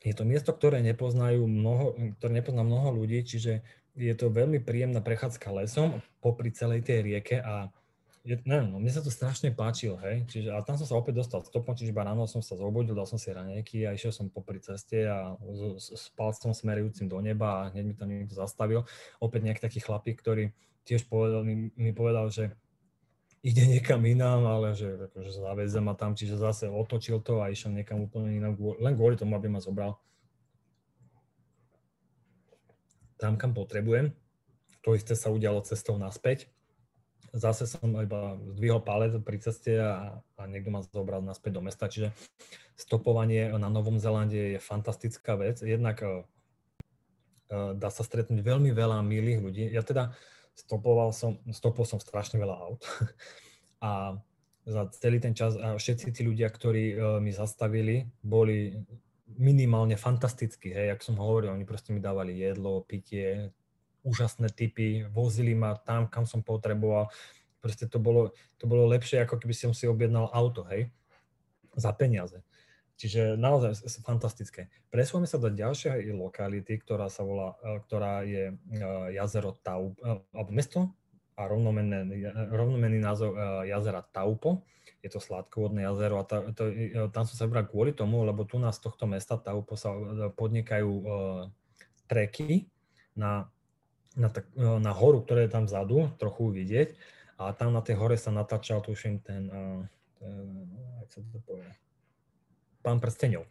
je 0.00 0.16
to 0.16 0.24
miesto, 0.24 0.56
ktoré, 0.56 0.80
nepoznajú 0.80 1.44
mnoho, 1.44 1.92
ktoré 2.16 2.40
nepozná 2.40 2.64
mnoho 2.64 2.96
ľudí, 2.96 3.20
čiže 3.20 3.60
je 3.92 4.14
to 4.16 4.32
veľmi 4.32 4.64
príjemná 4.64 5.04
prechádzka 5.04 5.52
lesom 5.52 6.00
popri 6.24 6.48
celej 6.48 6.88
tej 6.88 7.04
rieke 7.04 7.36
a 7.44 7.68
je, 8.30 8.36
neviem, 8.46 8.70
no, 8.70 8.78
mne 8.78 8.94
sa 8.94 9.02
to 9.02 9.10
strašne 9.10 9.50
páčilo, 9.50 9.98
hej, 10.06 10.22
čiže 10.30 10.54
a 10.54 10.62
tam 10.62 10.78
som 10.78 10.86
sa 10.86 10.94
opäť 10.94 11.18
dostal 11.18 11.42
stopom, 11.42 11.74
čiže 11.74 11.90
iba 11.90 12.06
ráno 12.06 12.30
som 12.30 12.38
sa 12.38 12.54
zobudil, 12.54 12.94
dal 12.94 13.10
som 13.10 13.18
si 13.18 13.34
ranejky 13.34 13.82
a 13.90 13.98
išiel 13.98 14.14
som 14.14 14.30
popri 14.30 14.62
ceste 14.62 15.10
a 15.10 15.34
s 15.82 16.14
palcom 16.14 16.54
smerujúcim 16.54 17.10
do 17.10 17.18
neba 17.18 17.66
a 17.66 17.74
hneď 17.74 17.84
mi 17.84 17.94
tam 17.98 18.06
niekto 18.06 18.38
zastavil. 18.38 18.86
Opäť 19.18 19.50
nejaký 19.50 19.60
taký 19.66 19.78
chlapík, 19.82 20.22
ktorý 20.22 20.54
tiež 20.86 21.10
povedal, 21.10 21.42
mi, 21.42 21.74
mi 21.74 21.90
povedal, 21.90 22.30
že 22.30 22.54
ide 23.42 23.66
niekam 23.66 23.98
inám, 24.06 24.46
ale 24.46 24.78
že 24.78 25.10
akože 25.10 25.34
zavezem 25.34 25.82
ma 25.82 25.98
tam, 25.98 26.14
čiže 26.14 26.38
zase 26.38 26.70
otočil 26.70 27.18
to 27.18 27.42
a 27.42 27.50
išiel 27.50 27.74
niekam 27.74 28.06
úplne 28.06 28.38
inám, 28.38 28.54
len 28.78 28.94
kvôli 28.94 29.18
tomu, 29.18 29.34
aby 29.34 29.50
ma 29.50 29.58
zobral 29.58 29.98
tam, 33.20 33.36
kam 33.36 33.52
potrebujem. 33.52 34.16
To 34.80 34.96
isté 34.96 35.12
sa 35.12 35.28
udialo 35.28 35.60
cestou 35.60 36.00
naspäť. 36.00 36.48
Zase 37.30 37.70
som 37.70 37.94
iba 38.02 38.34
zdvihol 38.58 38.82
palec 38.82 39.14
pri 39.22 39.38
ceste 39.38 39.78
a, 39.78 40.18
a 40.34 40.42
niekto 40.50 40.74
ma 40.74 40.82
zobral 40.82 41.22
naspäť 41.22 41.58
do 41.58 41.62
mesta, 41.62 41.86
čiže 41.86 42.10
stopovanie 42.74 43.54
na 43.54 43.70
Novom 43.70 44.02
Zelande 44.02 44.56
je 44.56 44.58
fantastická 44.58 45.38
vec. 45.38 45.62
Jednak 45.62 46.02
uh, 46.02 46.26
dá 47.78 47.88
sa 47.90 48.02
stretnúť 48.02 48.42
veľmi 48.42 48.74
veľa 48.74 48.98
milých 49.06 49.40
ľudí. 49.46 49.64
Ja 49.70 49.86
teda 49.86 50.10
stopoval 50.58 51.14
som, 51.14 51.38
stopol 51.54 51.86
som 51.86 52.02
strašne 52.02 52.42
veľa 52.42 52.56
aut 52.58 52.82
a 53.86 54.18
za 54.66 54.90
celý 54.98 55.22
ten 55.22 55.32
čas 55.32 55.54
a 55.54 55.78
všetci 55.78 56.10
tí 56.10 56.26
ľudia, 56.26 56.50
ktorí 56.50 56.84
uh, 56.98 57.22
mi 57.22 57.30
zastavili, 57.30 58.10
boli 58.26 58.74
minimálne 59.38 59.94
fantastickí, 59.94 60.74
hej, 60.74 60.90
jak 60.90 61.00
som 61.06 61.14
hovoril, 61.14 61.54
oni 61.54 61.62
proste 61.62 61.94
mi 61.94 62.02
dávali 62.02 62.34
jedlo, 62.34 62.82
pitie, 62.82 63.54
úžasné 64.02 64.48
typy, 64.52 65.04
vozili 65.08 65.52
ma 65.52 65.76
tam, 65.76 66.08
kam 66.08 66.24
som 66.24 66.40
potreboval, 66.40 67.12
proste 67.60 67.84
to 67.86 68.00
bolo, 68.00 68.32
to 68.56 68.64
bolo 68.64 68.88
lepšie, 68.88 69.22
ako 69.22 69.36
keby 69.36 69.52
som 69.52 69.72
si 69.76 69.84
objednal 69.84 70.32
auto, 70.32 70.64
hej, 70.68 70.88
za 71.76 71.92
peniaze. 71.92 72.40
Čiže 73.00 73.40
naozaj 73.40 73.80
fantastické. 74.04 74.68
Presúvame 74.92 75.24
sa 75.24 75.40
do 75.40 75.48
ďalšej 75.48 76.12
lokality, 76.12 76.76
ktorá 76.84 77.08
sa 77.08 77.24
volá, 77.24 77.56
e, 77.64 77.80
ktorá 77.88 78.28
je 78.28 78.52
e, 78.52 78.54
jazero 79.16 79.56
Taupo, 79.64 79.96
e, 80.04 80.20
alebo 80.36 80.50
mesto 80.52 80.80
a 81.32 81.48
rovnomenný, 81.48 82.28
rovnomenný 82.52 83.00
názov 83.00 83.32
jazera 83.64 84.04
Taupo. 84.04 84.68
Je 85.00 85.08
to 85.08 85.16
sladkovodné 85.16 85.88
jazero 85.88 86.20
a 86.20 86.28
ta, 86.28 86.44
to, 86.52 86.68
tam 87.08 87.24
som 87.24 87.32
sa 87.40 87.48
vybral 87.48 87.64
kvôli 87.64 87.96
tomu, 87.96 88.20
lebo 88.20 88.44
tu 88.44 88.60
nás 88.60 88.76
z 88.76 88.84
tohto 88.84 89.08
mesta 89.08 89.40
Taupo 89.40 89.80
sa 89.80 89.96
podnikajú 90.36 90.92
treky 92.04 92.68
na 93.16 93.48
na, 94.16 94.28
tak, 94.30 94.50
na 94.56 94.90
horu, 94.90 95.22
ktorá 95.22 95.46
je 95.46 95.52
tam 95.52 95.64
vzadu, 95.70 96.10
trochu 96.18 96.50
vidieť. 96.50 96.88
A 97.40 97.56
tam 97.56 97.72
na 97.72 97.80
tej 97.80 97.96
hore 97.96 98.18
sa 98.20 98.34
natáčal, 98.34 98.84
tuším, 98.84 99.22
ten, 99.24 99.48
ten 100.20 100.34
jak 101.00 101.08
sa 101.08 101.20
to 101.32 101.40
povie, 101.42 101.70
pán 102.84 103.00
prsteňov. 103.00 103.48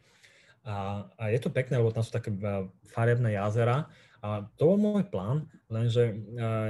A, 0.67 1.07
a 1.17 1.23
je 1.33 1.39
to 1.41 1.49
pekné, 1.49 1.79
lebo 1.79 1.89
tam 1.89 2.05
sú 2.05 2.13
také 2.13 2.29
farebné 2.91 3.33
jazera 3.33 3.89
a 4.19 4.43
to 4.59 4.75
bol 4.75 4.77
môj 4.77 5.07
plán, 5.07 5.47
lenže 5.71 6.11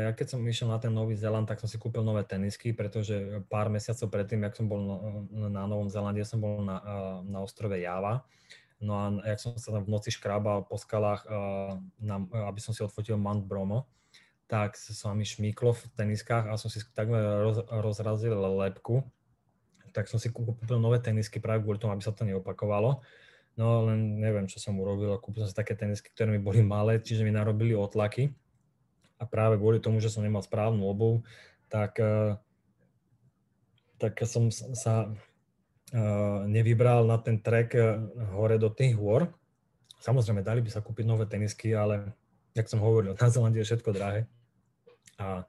ja 0.05 0.13
keď 0.13 0.37
som 0.37 0.45
išiel 0.45 0.69
na 0.69 0.77
ten 0.77 0.93
Nový 0.93 1.17
Zeland, 1.17 1.49
tak 1.49 1.57
som 1.57 1.65
si 1.65 1.81
kúpil 1.81 2.05
nové 2.05 2.21
tenisky, 2.21 2.77
pretože 2.77 3.41
pár 3.49 3.73
mesiacov 3.73 4.05
predtým, 4.13 4.45
jak 4.45 4.53
som 4.53 4.69
bol 4.69 4.81
na, 5.33 5.49
na 5.49 5.63
Novom 5.65 5.89
Zelande, 5.89 6.21
som 6.21 6.37
bol 6.37 6.61
na, 6.61 6.77
na 7.25 7.41
ostrove 7.41 7.73
Java. 7.73 8.21
No 8.79 8.95
a 8.95 9.11
jak 9.27 9.39
som 9.43 9.59
sa 9.59 9.75
tam 9.75 9.83
v 9.83 9.91
noci 9.91 10.07
škrábal 10.07 10.63
po 10.63 10.79
skalách, 10.79 11.27
na, 11.99 12.15
aby 12.47 12.59
som 12.63 12.71
si 12.71 12.79
odfotil 12.79 13.19
Mount 13.19 13.43
Bromo, 13.43 13.91
tak 14.49 14.79
sa 14.79 15.13
mi 15.13 15.27
šmíklo 15.27 15.77
v 15.77 15.83
teniskách 15.93 16.49
a 16.49 16.57
som 16.57 16.71
si 16.71 16.81
takmer 16.95 17.21
roz, 17.43 17.61
rozrazil 17.69 18.33
lepku. 18.33 19.05
Tak 19.93 20.09
som 20.09 20.17
si 20.17 20.33
kúpil 20.33 20.79
nové 20.81 20.97
tenisky 21.03 21.37
práve 21.37 21.61
kvôli 21.61 21.77
tomu, 21.77 21.93
aby 21.93 22.01
sa 22.01 22.15
to 22.15 22.25
neopakovalo. 22.25 23.03
No 23.59 23.91
len 23.91 24.17
neviem, 24.17 24.47
čo 24.47 24.57
som 24.57 24.79
urobil. 24.79 25.19
Kúpil 25.19 25.43
som 25.43 25.51
si 25.51 25.57
také 25.57 25.75
tenisky, 25.75 26.09
ktoré 26.09 26.33
mi 26.33 26.41
boli 26.41 26.63
malé, 26.63 26.97
čiže 27.03 27.27
mi 27.27 27.35
narobili 27.35 27.75
otlaky. 27.75 28.31
A 29.19 29.27
práve 29.27 29.59
kvôli 29.59 29.83
tomu, 29.83 29.99
že 29.99 30.07
som 30.07 30.23
nemal 30.23 30.39
správnu 30.39 30.81
obu, 30.87 31.27
tak, 31.67 31.99
eh, 31.99 32.39
tak 33.99 34.15
som 34.23 34.47
sa 34.49 35.11
nevybral 36.45 37.05
na 37.09 37.17
ten 37.17 37.41
trek 37.41 37.73
eh, 37.73 37.97
hore 38.33 38.61
do 38.61 38.69
tých 38.69 38.93
hôr. 38.93 39.29
Samozrejme, 39.99 40.45
dali 40.45 40.61
by 40.61 40.69
sa 40.71 40.85
kúpiť 40.85 41.05
nové 41.05 41.25
tenisky, 41.25 41.73
ale 41.73 42.13
jak 42.53 42.69
som 42.69 42.79
hovoril, 42.79 43.17
na 43.19 43.27
Zelande 43.29 43.59
je 43.61 43.67
všetko 43.67 43.89
drahé. 43.91 44.29
A 45.19 45.43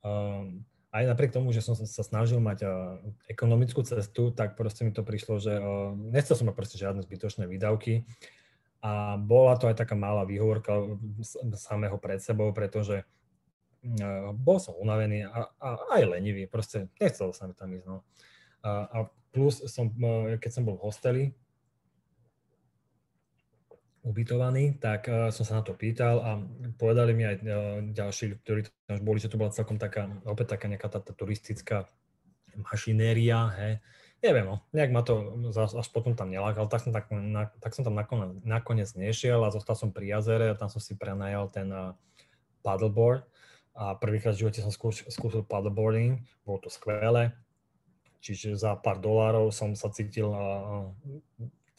um, 0.00 0.64
aj 0.90 1.04
napriek 1.06 1.34
tomu, 1.34 1.52
že 1.52 1.60
som 1.60 1.76
sa 1.76 2.02
snažil 2.02 2.40
mať 2.40 2.64
uh, 2.64 2.70
ekonomickú 3.28 3.84
cestu, 3.84 4.32
tak 4.32 4.56
proste 4.56 4.82
mi 4.82 4.90
to 4.90 5.04
prišlo, 5.04 5.36
že 5.38 5.52
uh, 5.54 5.92
nechcel 5.92 6.34
som 6.34 6.48
mať 6.48 6.56
proste 6.56 6.80
žiadne 6.80 7.04
zbytočné 7.04 7.44
výdavky 7.44 8.08
a 8.80 9.20
bola 9.20 9.60
to 9.60 9.68
aj 9.68 9.76
taká 9.76 9.92
malá 9.92 10.24
výhovorka 10.24 10.96
samého 11.52 12.00
pred 12.00 12.18
sebou, 12.24 12.50
pretože 12.56 13.04
uh, 13.04 14.32
bol 14.32 14.56
som 14.56 14.72
unavený 14.80 15.28
a, 15.28 15.52
a 15.60 15.68
aj 16.00 16.16
lenivý, 16.16 16.48
proste 16.48 16.88
nechcel 16.96 17.36
sa 17.36 17.44
mi 17.44 17.52
tam 17.52 17.76
ísť. 17.76 17.86
No. 17.86 18.00
A, 18.64 18.70
a 18.88 18.98
plus 19.30 19.62
som, 19.70 19.90
keď 20.38 20.50
som 20.50 20.66
bol 20.66 20.76
v 20.78 20.84
hosteli, 20.84 21.24
ubytovaný, 24.00 24.80
tak 24.80 25.06
uh, 25.12 25.28
som 25.28 25.44
sa 25.44 25.60
na 25.60 25.62
to 25.64 25.76
pýtal 25.76 26.24
a 26.24 26.40
povedali 26.80 27.12
mi 27.12 27.28
aj 27.28 27.36
uh, 27.44 27.44
ďalší, 27.92 28.40
ktorí 28.40 28.64
tam 28.88 29.04
boli, 29.04 29.20
že 29.20 29.28
to 29.28 29.36
bola 29.36 29.52
celkom 29.52 29.76
taká, 29.76 30.08
opäť 30.24 30.56
taká 30.56 30.72
nejaká 30.72 30.88
tá, 30.88 31.04
tá 31.04 31.12
turistická 31.12 31.84
mašinéria, 32.56 33.52
he. 33.60 33.70
Neviem, 34.20 34.52
no, 34.52 34.60
nejak 34.76 34.92
ma 34.92 35.00
to 35.00 35.40
až 35.56 35.88
potom 35.96 36.12
tam 36.12 36.28
nelákal, 36.28 36.68
tak 36.68 36.84
som, 36.84 36.92
tak, 36.92 37.08
na, 37.08 37.48
tak 37.56 37.72
som 37.72 37.88
tam 37.88 37.96
nakoniec, 37.96 38.36
nakoniec 38.44 38.88
nešiel 38.92 39.40
a 39.40 39.52
zostal 39.52 39.76
som 39.76 39.96
pri 39.96 40.12
jazere 40.12 40.52
a 40.52 40.58
tam 40.58 40.68
som 40.68 40.80
si 40.80 40.92
prenajal 40.92 41.48
ten 41.48 41.68
uh, 41.72 41.96
paddleboard. 42.64 43.24
A 43.70 43.96
prvýkrát 43.96 44.36
v 44.36 44.44
živote 44.44 44.60
som 44.60 44.68
skúšil, 44.68 45.08
skúsil 45.08 45.40
paddleboarding, 45.40 46.20
bolo 46.44 46.60
to 46.60 46.68
skvelé, 46.68 47.32
čiže 48.20 48.56
za 48.56 48.76
pár 48.76 49.00
dolárov 49.00 49.50
som 49.50 49.72
sa 49.72 49.88
cítil 49.88 50.30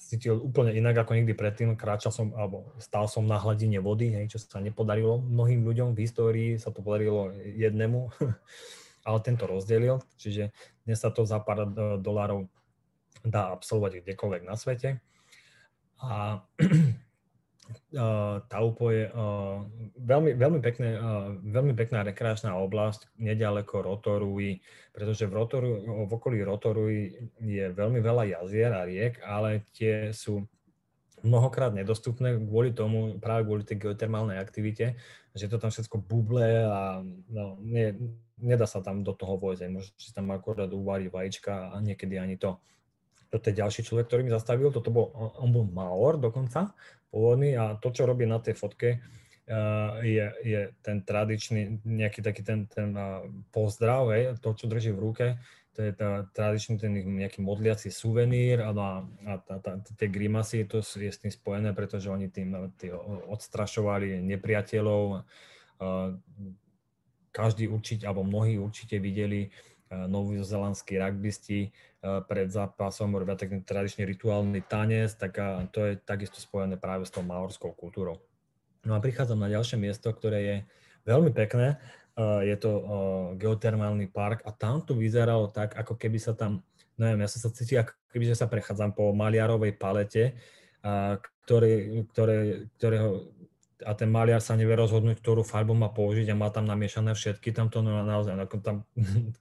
cítil 0.02 0.42
úplne 0.42 0.76
inak 0.76 1.06
ako 1.06 1.16
nikdy 1.16 1.32
predtým. 1.38 1.78
Kráčal 1.80 2.12
som, 2.12 2.36
alebo 2.36 2.74
stál 2.82 3.08
som 3.08 3.24
na 3.24 3.39
hladine 3.39 3.80
vody, 3.80 4.12
hej, 4.12 4.36
čo 4.36 4.38
sa 4.44 4.60
nepodarilo 4.60 5.22
mnohým 5.22 5.64
ľuďom 5.64 5.96
v 5.96 6.04
histórii, 6.04 6.52
sa 6.60 6.74
to 6.74 6.84
podarilo 6.84 7.32
jednému, 7.38 8.12
ale 9.08 9.18
tento 9.24 9.48
rozdelil, 9.48 10.04
čiže 10.20 10.52
dnes 10.84 11.00
sa 11.00 11.14
to 11.14 11.24
za 11.24 11.39
pár 11.39 11.70
dolárov 12.02 12.50
dá 13.22 13.54
absolvovať 13.54 14.02
kdekoľvek 14.02 14.44
na 14.44 14.56
svete. 14.58 15.00
A 16.02 16.42
Taupo 18.47 18.91
je 18.91 19.07
veľmi, 19.99 20.32
veľmi, 20.36 20.59
pekné, 20.59 20.89
veľmi 21.43 21.74
pekná 21.76 22.03
rekreačná 22.07 22.55
oblasť 22.57 23.11
nedaleko 23.19 23.84
Rotorui, 23.84 24.63
pretože 24.91 25.28
v, 25.28 25.34
Rotoru, 25.34 25.72
v 26.07 26.11
okolí 26.11 26.41
Rotorui 26.43 27.32
je 27.39 27.72
veľmi 27.72 27.99
veľa 27.99 28.39
jazier 28.39 28.72
a 28.72 28.88
riek, 28.88 29.19
ale 29.24 29.67
tie 29.76 30.11
sú 30.15 30.47
mnohokrát 31.22 31.74
nedostupné 31.74 32.38
kvôli 32.41 32.74
tomu, 32.74 33.22
práve 33.22 33.45
kvôli 33.45 33.61
tej 33.61 33.78
geotermálnej 33.88 34.41
aktivite, 34.41 34.97
že 35.38 35.47
to 35.47 35.61
tam 35.61 35.69
všetko 35.69 36.01
buble 36.01 36.65
a 36.65 37.05
no, 37.30 37.61
nie, 37.61 37.93
nedá 38.41 38.65
sa 38.65 38.82
tam 38.82 39.05
do 39.05 39.13
toho 39.13 39.38
vojsť. 39.38 39.69
Môžete 39.69 40.01
si 40.01 40.11
tam 40.11 40.34
akorát 40.34 40.67
uvariť 40.67 41.07
vajíčka 41.13 41.72
a 41.72 41.76
niekedy 41.80 42.17
ani 42.17 42.36
to. 42.36 42.57
Toto 43.32 43.47
je 43.47 43.55
ďalší 43.55 43.88
človek, 43.88 44.11
ktorý 44.11 44.28
mi 44.28 44.34
zastavil, 44.34 44.76
toto 44.76 44.91
bol, 44.91 45.15
on 45.39 45.55
bol 45.55 45.63
Maor 45.63 46.19
dokonca, 46.19 46.76
pôvodný 47.12 47.59
a 47.59 47.76
to, 47.78 47.91
čo 47.91 48.07
robí 48.07 48.24
na 48.24 48.39
tej 48.39 48.55
fotke, 48.55 48.97
uh, 48.97 49.99
je, 50.01 50.26
je 50.41 50.62
ten 50.82 51.03
tradičný, 51.03 51.84
nejaký 51.84 52.24
taký 52.24 52.41
ten, 52.41 52.66
ten 52.72 52.95
uh, 52.95 53.28
pozdrav, 53.51 54.09
hej, 54.16 54.39
to, 54.39 54.55
čo 54.55 54.66
drží 54.72 54.95
v 54.95 55.03
ruke, 55.03 55.28
to 55.72 55.88
je 55.88 55.91
tá, 55.95 56.28
tradičný 56.36 56.76
ten 56.80 56.91
nejaký 56.91 57.39
modliaci 57.39 57.91
suvenír 57.91 58.59
a, 58.59 58.72
a 59.28 59.34
tá, 59.39 59.55
tá, 59.64 59.72
tie 59.80 60.07
grimasy, 60.12 60.68
to 60.68 60.84
je 60.84 61.07
s 61.07 61.20
tým 61.20 61.32
spojené, 61.32 61.72
pretože 61.72 62.12
oni 62.12 62.28
tým 62.28 62.76
tý, 62.76 62.91
odstrašovali 63.32 64.20
nepriateľov. 64.20 65.24
Každý 67.32 67.72
určite, 67.72 68.03
alebo 68.03 68.28
mnohí 68.28 68.59
určite 68.59 68.99
videli 68.99 69.47
novozelandskí 69.92 70.96
rugbysti 70.96 71.76
pred 72.02 72.48
zápasom 72.48 73.12
robia 73.14 73.36
taký 73.36 73.60
tradičný 73.62 74.08
rituálny 74.08 74.64
tanec, 74.64 75.14
tak 75.20 75.36
to 75.76 75.92
je 75.92 76.00
takisto 76.00 76.39
spojené 76.39 76.80
práve 76.80 77.04
s 77.04 77.12
tou 77.12 77.22
maorskou 77.22 77.76
kultúrou. 77.76 78.24
No 78.88 78.96
a 78.96 79.04
prichádzam 79.04 79.38
na 79.38 79.52
ďalšie 79.52 79.78
miesto, 79.78 80.10
ktoré 80.10 80.39
je 80.42 80.56
veľmi 81.06 81.30
pekné. 81.36 81.78
Je 82.20 82.56
to 82.58 82.72
geotermálny 83.38 84.10
park 84.10 84.42
a 84.48 84.52
tam 84.56 84.82
to 84.82 84.96
vyzeralo 84.98 85.52
tak, 85.52 85.78
ako 85.78 86.00
keby 86.00 86.18
sa 86.18 86.34
tam, 86.34 86.64
neviem, 86.98 87.22
ja 87.24 87.30
som 87.30 87.46
sa 87.46 87.56
cítil, 87.56 87.84
ako 87.86 87.94
keby 88.12 88.32
sa 88.34 88.50
prechádzam 88.50 88.98
po 88.98 89.14
maliarovej 89.14 89.78
palete, 89.78 90.34
ktoré, 91.46 92.04
ktoré, 92.10 92.68
ktorého 92.80 93.32
a 93.86 93.91
ten 93.97 94.09
maliar 94.09 94.41
sa 94.41 94.57
nevie 94.57 94.77
rozhodnúť, 94.77 95.19
ktorú 95.19 95.41
farbu 95.41 95.73
má 95.73 95.89
použiť 95.89 96.29
a 96.32 96.39
má 96.39 96.49
tam 96.53 96.69
namiešané 96.69 97.13
všetky, 97.17 97.53
tam 97.53 97.67
to 97.67 97.82
naozaj, 97.82 98.38
ako 98.38 98.57
tam 98.61 98.75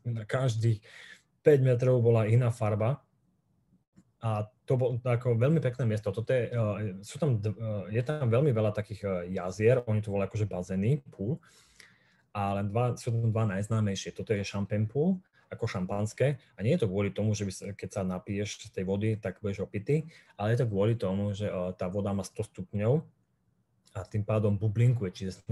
na 0.05 0.25
každých 0.25 0.81
5 1.45 1.67
metrov 1.67 2.01
bola 2.05 2.29
iná 2.29 2.53
farba 2.53 3.01
a 4.21 4.45
to 4.69 4.77
bolo 4.77 5.01
ako 5.01 5.41
veľmi 5.41 5.65
pekné 5.65 5.89
miesto. 5.89 6.13
Toto 6.13 6.29
je, 6.29 6.53
e, 6.53 7.01
sú 7.01 7.17
tam, 7.17 7.41
e, 7.41 7.51
je 7.89 8.03
tam 8.05 8.29
veľmi 8.29 8.53
veľa 8.53 8.77
takých 8.77 9.01
e, 9.03 9.09
jazier, 9.41 9.81
oni 9.89 10.05
to 10.05 10.13
volajú 10.13 10.29
akože 10.29 10.47
bazény, 10.47 11.01
pool, 11.09 11.41
ale 12.37 12.69
dva, 12.69 12.95
sú 13.01 13.17
tam 13.17 13.33
dva 13.33 13.49
najznámejšie. 13.49 14.13
Toto 14.13 14.37
je 14.37 14.45
champagne 14.45 14.85
pool, 14.85 15.17
ako 15.49 15.67
šampanské. 15.67 16.39
A 16.55 16.63
nie 16.63 16.77
je 16.77 16.85
to 16.85 16.91
kvôli 16.93 17.11
tomu, 17.11 17.33
že 17.33 17.49
by 17.49 17.75
keď 17.75 17.89
sa 17.91 18.03
napiješ 18.07 18.71
z 18.71 18.71
tej 18.71 18.85
vody, 18.87 19.17
tak 19.19 19.41
budeš 19.43 19.67
opity, 19.67 20.07
ale 20.37 20.55
je 20.55 20.63
to 20.63 20.71
kvôli 20.71 20.95
tomu, 20.95 21.35
že 21.35 21.51
tá 21.75 21.91
voda 21.91 22.15
má 22.15 22.23
100 22.23 22.55
stupňov 22.55 23.03
a 23.91 24.07
tým 24.07 24.23
pádom 24.23 24.55
bublinkuje, 24.55 25.11
čiže 25.11 25.43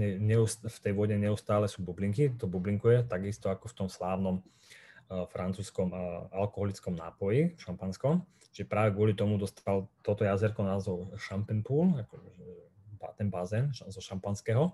v 0.63 0.79
tej 0.79 0.93
vode 0.95 1.11
neustále 1.19 1.67
sú 1.67 1.83
bublinky, 1.83 2.31
to 2.31 2.47
bublinkuje, 2.47 3.03
takisto 3.03 3.51
ako 3.51 3.67
v 3.67 3.75
tom 3.75 3.87
slávnom 3.91 4.39
uh, 4.39 5.27
francúzskom 5.27 5.91
uh, 5.91 6.31
alkoholickom 6.31 6.95
nápoji, 6.95 7.59
šampanskom. 7.59 8.23
Čiže 8.55 8.71
práve 8.71 8.95
kvôli 8.95 9.11
tomu 9.11 9.35
dostal 9.35 9.91
toto 9.99 10.23
jazerko 10.23 10.63
názov 10.63 11.11
Champagne 11.19 11.61
Pool, 11.61 11.99
ako 11.99 12.15
ten 13.19 13.27
bazén 13.27 13.75
zo 13.75 13.99
šampanského. 13.99 14.71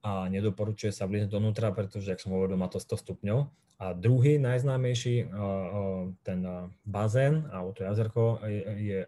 A 0.00 0.28
nedoporučuje 0.32 0.90
sa 0.94 1.04
vliezť 1.04 1.30
donútra, 1.30 1.70
pretože, 1.76 2.08
ak 2.08 2.20
som 2.22 2.32
hovoril, 2.32 2.56
má 2.56 2.72
to 2.72 2.80
100 2.80 3.04
stupňov. 3.04 3.52
A 3.76 3.92
druhý 3.92 4.40
najznámejší, 4.40 5.28
uh, 5.28 6.08
ten 6.24 6.40
bazén, 6.88 7.44
alebo 7.52 7.76
to 7.76 7.84
jazerko, 7.84 8.40
je, 8.48 8.62
je 8.80 9.00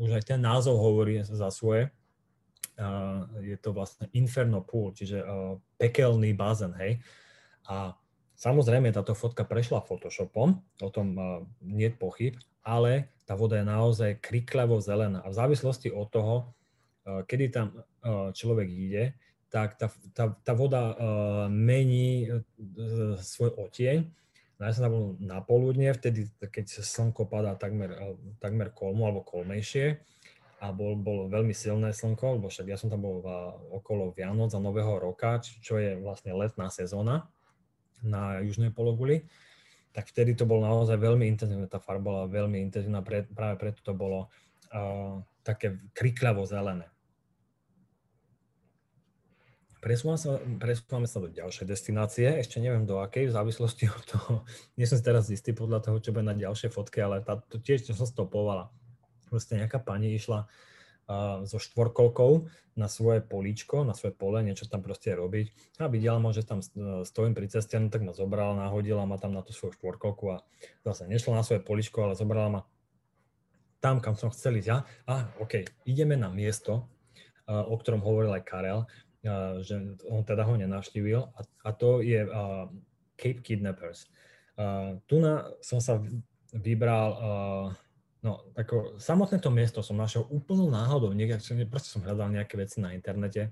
už 0.00 0.16
aj 0.16 0.24
ten 0.24 0.40
názov 0.40 0.80
hovorí 0.80 1.20
za 1.20 1.52
svoje, 1.52 1.92
je 3.44 3.56
to 3.60 3.76
vlastne 3.76 4.08
Inferno 4.16 4.64
Pool, 4.64 4.96
čiže 4.96 5.20
pekelný 5.76 6.32
bazén, 6.32 6.72
hej. 6.80 6.98
A 7.68 7.92
samozrejme 8.40 8.88
táto 8.90 9.12
fotka 9.12 9.44
prešla 9.44 9.84
Photoshopom, 9.84 10.64
o 10.80 10.90
tom 10.90 11.14
nie 11.60 11.92
je 11.92 11.96
pochyb, 11.96 12.34
ale 12.64 13.12
tá 13.28 13.36
voda 13.36 13.60
je 13.60 13.66
naozaj 13.68 14.18
kriklavo 14.24 14.80
zelená. 14.80 15.22
A 15.22 15.30
v 15.30 15.38
závislosti 15.38 15.92
od 15.92 16.08
toho, 16.08 16.34
kedy 17.04 17.52
tam 17.52 17.84
človek 18.32 18.68
ide, 18.68 19.04
tak 19.50 19.74
tá, 19.76 19.90
tá, 20.14 20.30
tá 20.46 20.52
voda 20.54 20.94
mení 21.50 22.30
e, 22.30 22.38
svoj. 23.18 23.58
No 24.60 24.68
som 24.70 24.84
tam 24.86 24.92
bol 24.92 25.06
na 25.18 25.40
poludne, 25.42 25.90
vtedy, 25.90 26.30
keď 26.38 26.84
slnko 26.84 27.26
padá 27.26 27.56
takmer, 27.56 27.96
takmer 28.38 28.70
kolmo 28.70 29.08
alebo 29.08 29.24
kolmejšie, 29.24 29.98
a 30.60 30.76
bol, 30.76 30.92
bol 30.92 31.32
veľmi 31.32 31.56
silné 31.56 31.96
slnko, 31.96 32.36
lebo 32.36 32.52
však 32.52 32.68
ja 32.68 32.76
som 32.76 32.92
tam 32.92 33.00
bol 33.00 33.24
v, 33.24 33.28
okolo 33.80 34.12
Vianoc 34.12 34.52
a 34.52 34.60
Nového 34.60 35.00
roka, 35.00 35.40
čo 35.40 35.80
je 35.80 35.96
vlastne 35.96 36.36
letná 36.36 36.68
sezóna 36.68 37.32
na 38.04 38.44
južnej 38.44 38.68
pologuli, 38.68 39.24
tak 39.96 40.12
vtedy 40.12 40.36
to 40.36 40.44
bolo 40.44 40.68
naozaj 40.68 41.00
veľmi 41.00 41.24
intenzívne, 41.32 41.64
tá 41.64 41.80
farba 41.80 42.12
bola 42.12 42.22
veľmi 42.28 42.60
intenzívna, 42.60 43.00
pre, 43.00 43.24
práve 43.24 43.56
preto 43.56 43.80
to 43.80 43.96
bolo 43.96 44.28
uh, 44.76 45.24
také 45.40 45.80
krikľavo 45.96 46.44
zelené. 46.44 46.92
Presúvame 49.80 50.20
sa, 50.20 50.36
sa 51.08 51.24
do 51.24 51.32
ďalšej 51.32 51.64
destinácie, 51.64 52.28
ešte 52.36 52.60
neviem 52.60 52.84
do 52.84 53.00
akej, 53.00 53.32
v 53.32 53.36
závislosti 53.36 53.88
od 53.88 54.04
toho, 54.04 54.32
nie 54.76 54.84
som 54.84 55.00
si 55.00 55.04
teraz 55.08 55.32
istý 55.32 55.56
podľa 55.56 55.88
toho, 55.88 55.96
čo 56.04 56.12
bude 56.12 56.28
na 56.28 56.36
ďalšie 56.36 56.68
fotke, 56.68 57.00
ale 57.00 57.24
tá, 57.24 57.40
to 57.40 57.56
tiež 57.56 57.88
som 57.96 58.04
stopovala 58.04 58.68
proste 59.30 59.54
nejaká 59.54 59.78
pani 59.78 60.18
išla 60.18 60.44
uh, 60.44 61.46
so 61.46 61.62
štvorkolkou 61.62 62.50
na 62.78 62.86
svoje 62.86 63.22
políčko, 63.22 63.82
na 63.82 63.94
svoje 63.94 64.14
pole, 64.14 64.42
niečo 64.42 64.66
tam 64.66 64.82
proste 64.82 65.14
robiť 65.14 65.78
a 65.82 65.90
videla 65.90 66.18
ma, 66.18 66.34
že 66.34 66.46
tam 66.46 66.62
stojím 67.06 67.34
pri 67.34 67.46
ceste, 67.50 67.78
no 67.78 67.90
tak 67.90 68.02
ma 68.02 68.14
zobrala, 68.14 68.56
nahodila 68.66 69.06
ma 69.06 69.18
tam 69.18 69.34
na 69.34 69.42
tú 69.42 69.54
svoju 69.54 69.78
štvorkolku 69.78 70.24
a 70.32 70.36
zase 70.86 71.10
nešla 71.10 71.38
na 71.38 71.44
svoje 71.46 71.62
políčko, 71.62 72.06
ale 72.06 72.18
zobrala 72.18 72.48
ma 72.50 72.62
tam, 73.80 73.98
kam 73.98 74.14
som 74.14 74.28
chcel 74.30 74.60
ísť 74.60 74.68
ja. 74.68 74.84
A 75.08 75.28
OK, 75.40 75.64
ideme 75.88 76.14
na 76.14 76.28
miesto, 76.28 76.86
uh, 77.48 77.64
o 77.64 77.74
ktorom 77.80 78.04
hovoril 78.04 78.30
aj 78.36 78.46
Karel, 78.46 78.84
uh, 78.84 79.58
že 79.64 79.98
on 80.06 80.22
teda 80.22 80.44
ho 80.46 80.54
nenavštívil 80.54 81.20
a, 81.20 81.40
a 81.64 81.70
to 81.74 82.04
je 82.04 82.22
uh, 82.22 82.68
Cape 83.16 83.40
Kidnappers. 83.44 84.08
Uh, 84.56 85.00
tu 85.08 85.20
na, 85.20 85.48
som 85.64 85.80
sa 85.80 86.00
vybral 86.52 87.08
uh, 87.12 87.66
No, 88.20 88.44
ako 88.52 89.00
samotné 89.00 89.40
to 89.40 89.48
miesto 89.48 89.80
som 89.80 89.96
našiel 89.96 90.28
úplnou 90.28 90.68
náhodou. 90.68 91.16
Niekde, 91.16 91.40
proste 91.64 91.88
som 91.88 92.04
hľadal 92.04 92.28
nejaké 92.28 92.60
veci 92.60 92.76
na 92.84 92.92
internete 92.92 93.48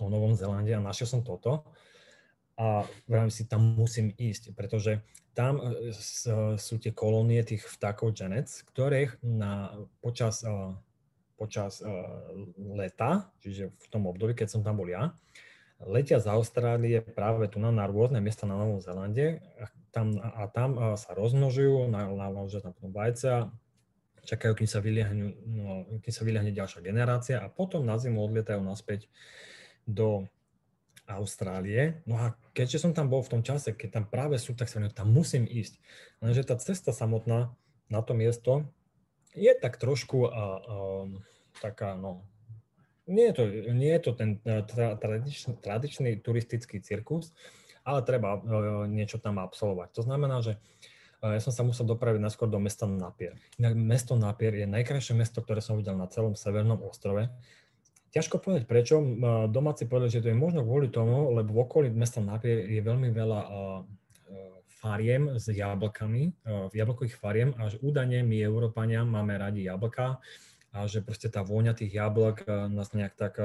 o 0.00 0.08
Novom 0.08 0.32
Zelande 0.32 0.72
a 0.72 0.80
našiel 0.80 1.04
som 1.04 1.20
toto. 1.20 1.60
A 2.56 2.84
vravím 3.04 3.32
si, 3.32 3.44
tam 3.44 3.76
musím 3.76 4.12
ísť, 4.16 4.56
pretože 4.56 5.04
tam 5.32 5.60
e, 5.60 5.92
sú 6.56 6.74
tie 6.80 6.92
kolónie 6.92 7.40
tých 7.44 7.64
vtákov 7.64 8.12
Janets, 8.12 8.64
ktorých 8.72 9.20
na, 9.24 9.72
počas, 10.04 10.44
e, 10.44 10.52
počas 11.36 11.80
e, 11.80 11.88
leta, 12.56 13.32
čiže 13.40 13.72
v 13.72 13.86
tom 13.88 14.08
období, 14.08 14.36
keď 14.36 14.48
som 14.48 14.60
tam 14.60 14.80
bol 14.80 14.88
ja, 14.88 15.16
letia 15.80 16.20
z 16.20 16.28
Austrálie 16.28 17.00
práve 17.00 17.48
tu 17.48 17.56
na, 17.60 17.72
na 17.72 17.88
rôzne 17.88 18.20
miesta 18.20 18.44
na 18.44 18.56
Novom 18.56 18.80
Zelande 18.80 19.40
tam, 19.92 20.16
a 20.18 20.48
tam 20.48 20.96
sa 20.96 21.12
rozmnožujú, 21.12 21.86
naložia 21.92 22.64
tam 22.64 22.72
potom 22.72 22.96
vajcia, 22.96 23.52
čakajú, 24.24 24.52
kým 24.56 24.68
sa, 24.70 24.80
vyliahne, 24.80 25.36
no, 25.46 25.72
kým 26.00 26.14
sa 26.14 26.22
vyliahne 26.24 26.54
ďalšia 26.54 26.80
generácia 26.80 27.36
a 27.42 27.52
potom 27.52 27.84
na 27.84 28.00
zimu 28.00 28.22
odlietajú 28.24 28.62
naspäť 28.64 29.10
do 29.84 30.24
Austrálie. 31.10 32.00
No 32.06 32.16
a 32.16 32.38
keďže 32.54 32.86
som 32.86 32.94
tam 32.94 33.10
bol 33.10 33.26
v 33.26 33.38
tom 33.38 33.42
čase, 33.42 33.74
keď 33.74 34.00
tam 34.00 34.04
práve 34.06 34.38
sú, 34.38 34.54
tak 34.54 34.70
sa 34.70 34.78
mi 34.78 34.88
tam 34.88 35.10
musím 35.10 35.44
ísť. 35.44 35.82
Lenže 36.22 36.46
tá 36.46 36.54
cesta 36.56 36.94
samotná 36.94 37.52
na 37.90 38.00
to 38.00 38.14
miesto 38.14 38.70
je 39.34 39.52
tak 39.58 39.76
trošku 39.76 40.28
a, 40.28 40.30
a, 40.30 40.44
taká, 41.58 41.98
no, 41.98 42.22
nie 43.10 43.28
je 43.28 43.34
to, 43.34 43.44
nie 43.74 43.92
je 43.98 44.02
to 44.06 44.12
ten 44.14 44.30
tra, 44.40 44.94
tradičný, 44.94 45.58
tradičný 45.58 46.10
turistický 46.22 46.78
cirkus, 46.78 47.34
ale 47.82 48.00
treba 48.06 48.38
e, 48.38 48.40
niečo 48.90 49.18
tam 49.18 49.42
absolvovať. 49.42 49.94
To 49.98 50.02
znamená, 50.06 50.42
že 50.42 50.58
e, 51.22 51.26
ja 51.34 51.40
som 51.42 51.50
sa 51.50 51.66
musel 51.66 51.86
dopraviť 51.86 52.22
najskôr 52.22 52.46
do 52.46 52.62
mesta 52.62 52.86
Napier. 52.86 53.34
Mesto 53.58 54.14
Napier 54.14 54.54
je 54.54 54.66
najkrajšie 54.70 55.14
mesto, 55.18 55.42
ktoré 55.42 55.58
som 55.58 55.78
videl 55.78 55.98
na 55.98 56.06
celom 56.06 56.38
severnom 56.38 56.78
ostrove. 56.86 57.26
Ťažko 58.12 58.44
povedať 58.44 58.64
prečo. 58.70 59.02
E, 59.02 59.06
domáci 59.50 59.90
povedali, 59.90 60.14
že 60.14 60.22
to 60.22 60.30
je 60.30 60.38
možno 60.38 60.62
kvôli 60.62 60.88
tomu, 60.88 61.34
lebo 61.34 61.54
v 61.54 61.62
okolí 61.66 61.88
mesta 61.90 62.22
Napier 62.22 62.66
je 62.70 62.80
veľmi 62.80 63.10
veľa 63.10 63.40
fariem 64.82 65.38
s 65.38 65.46
jablkami, 65.46 66.34
jablkových 66.74 67.14
fariem 67.14 67.54
a 67.54 67.70
že 67.70 67.78
údajne 67.86 68.26
my 68.26 68.42
Európania 68.42 69.06
máme 69.06 69.38
radi 69.38 69.70
jablka 69.70 70.18
a 70.74 70.78
že 70.90 71.06
proste 71.06 71.30
tá 71.30 71.46
vôňa 71.46 71.70
tých 71.70 71.94
jablk 71.94 72.50
nás 72.66 72.90
nejak 72.90 73.14
tak 73.14 73.38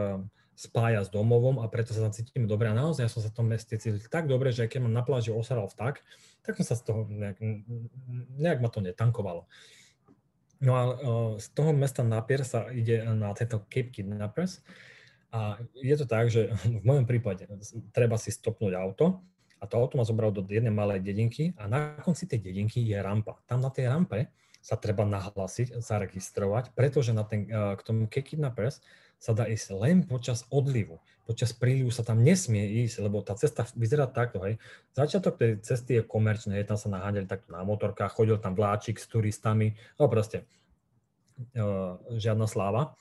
spája 0.57 1.05
s 1.05 1.13
domovom 1.13 1.61
a 1.61 1.69
preto 1.69 1.93
sa 1.93 2.09
tam 2.09 2.13
cítim 2.17 2.49
dobre. 2.49 2.65
A 2.65 2.73
naozaj 2.73 3.05
ja 3.05 3.13
som 3.13 3.21
sa 3.21 3.29
v 3.29 3.37
tom 3.37 3.47
meste 3.53 3.77
cítil 3.77 4.01
tak 4.09 4.25
dobre, 4.25 4.49
že 4.49 4.65
keď 4.65 4.81
ma 4.81 4.89
na 4.89 5.05
pláži 5.05 5.29
osaral 5.29 5.69
vták, 5.69 6.01
tak 6.41 6.57
som 6.57 6.65
sa 6.65 6.75
z 6.75 6.81
toho, 6.89 7.05
nejak, 7.05 7.37
nejak 8.41 8.59
ma 8.65 8.69
to 8.73 8.81
netankovalo. 8.81 9.45
No 10.57 10.71
a 10.73 10.81
z 11.37 11.53
toho 11.53 11.69
mesta 11.77 12.01
Napier 12.01 12.41
sa 12.41 12.65
ide 12.73 13.05
na 13.05 13.29
tento 13.37 13.61
Cape 13.69 13.93
Kidnappers 13.93 14.65
a 15.29 15.61
je 15.77 15.93
to 15.93 16.09
tak, 16.09 16.33
že 16.33 16.49
v 16.81 16.81
mojom 16.81 17.05
prípade 17.05 17.45
treba 17.93 18.17
si 18.17 18.33
stopnúť 18.33 18.73
auto 18.73 19.21
a 19.61 19.69
to 19.69 19.77
auto 19.77 20.01
ma 20.01 20.05
zobralo 20.09 20.33
do 20.33 20.41
jednej 20.49 20.73
malej 20.73 21.05
dedinky 21.05 21.53
a 21.61 21.69
na 21.69 22.01
konci 22.01 22.25
tej 22.25 22.49
dedinky 22.49 22.81
je 22.81 22.97
rampa. 22.97 23.37
Tam 23.45 23.61
na 23.61 23.69
tej 23.69 23.93
rampe 23.93 24.33
sa 24.57 24.73
treba 24.73 25.05
nahlásiť, 25.05 25.77
zaregistrovať, 25.77 26.73
pretože 26.73 27.13
na 27.13 27.21
ten, 27.21 27.45
k 27.45 27.81
tomu 27.85 28.09
Cape 28.09 28.33
Kidnappers 28.33 28.81
sa 29.17 29.33
dá 29.33 29.49
ísť 29.49 29.73
len 29.73 30.05
počas 30.05 30.45
odlivu. 30.53 31.01
Počas 31.27 31.51
prílivu 31.51 31.91
sa 31.91 32.07
tam 32.07 32.23
nesmie 32.23 32.87
ísť, 32.87 33.03
lebo 33.03 33.19
tá 33.19 33.35
cesta 33.35 33.67
vyzerá 33.75 34.07
takto, 34.07 34.39
hej. 34.47 34.61
Začiatok 34.95 35.35
tej 35.35 35.51
cesty 35.59 35.99
je 35.99 36.07
komerčný, 36.07 36.55
hej, 36.55 36.69
tam 36.69 36.79
sa 36.79 36.87
naháňali 36.87 37.27
takto 37.27 37.51
na 37.51 37.65
motorkách, 37.67 38.15
chodil 38.15 38.39
tam 38.39 38.55
vláčik 38.55 38.95
s 38.95 39.09
turistami, 39.11 39.75
no 39.99 40.07
proste 40.07 40.47
uh, 41.57 41.99
žiadna 42.15 42.47
sláva. 42.47 42.95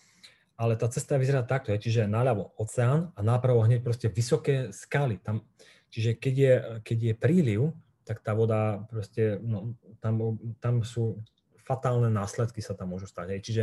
Ale 0.57 0.73
tá 0.75 0.89
cesta 0.89 1.21
vyzerá 1.21 1.45
takto, 1.45 1.71
hej, 1.71 1.85
čiže 1.85 2.09
naľavo 2.09 2.57
oceán 2.57 3.13
a 3.15 3.21
napravo 3.21 3.63
hneď 3.63 3.85
proste 3.85 4.09
vysoké 4.09 4.73
skaly. 4.73 5.21
Tam, 5.21 5.45
čiže 5.93 6.17
keď 6.17 6.35
je, 6.35 6.55
keď 6.83 6.99
je 6.99 7.15
príliv, 7.15 7.61
tak 8.09 8.25
tá 8.25 8.33
voda 8.33 8.83
proste, 8.89 9.37
no, 9.45 9.77
tam, 10.01 10.41
tam 10.59 10.81
sú 10.81 11.21
fatálne 11.67 12.07
následky 12.07 12.63
sa 12.63 12.79
tam 12.79 12.95
môžu 12.95 13.11
stať. 13.11 13.37
Hej. 13.37 13.41
Čiže 13.43 13.63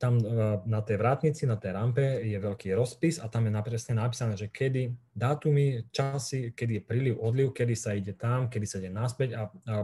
tam 0.00 0.16
e, 0.16 0.24
na 0.64 0.80
tej 0.80 0.96
vrátnici, 0.96 1.44
na 1.44 1.60
tej 1.60 1.76
rampe 1.76 2.24
je 2.24 2.40
veľký 2.40 2.72
rozpis 2.72 3.20
a 3.20 3.28
tam 3.28 3.44
je 3.44 3.52
presne 3.60 4.00
napísané, 4.00 4.32
že 4.32 4.48
kedy 4.48 4.96
dátumy, 5.12 5.92
časy, 5.92 6.56
kedy 6.56 6.80
je 6.80 6.82
príliv, 6.82 7.14
odliv, 7.20 7.52
kedy 7.52 7.76
sa 7.76 7.92
ide 7.92 8.16
tam, 8.16 8.48
kedy 8.48 8.64
sa 8.64 8.80
ide 8.80 8.88
naspäť 8.88 9.36
a, 9.36 9.52
a 9.68 9.74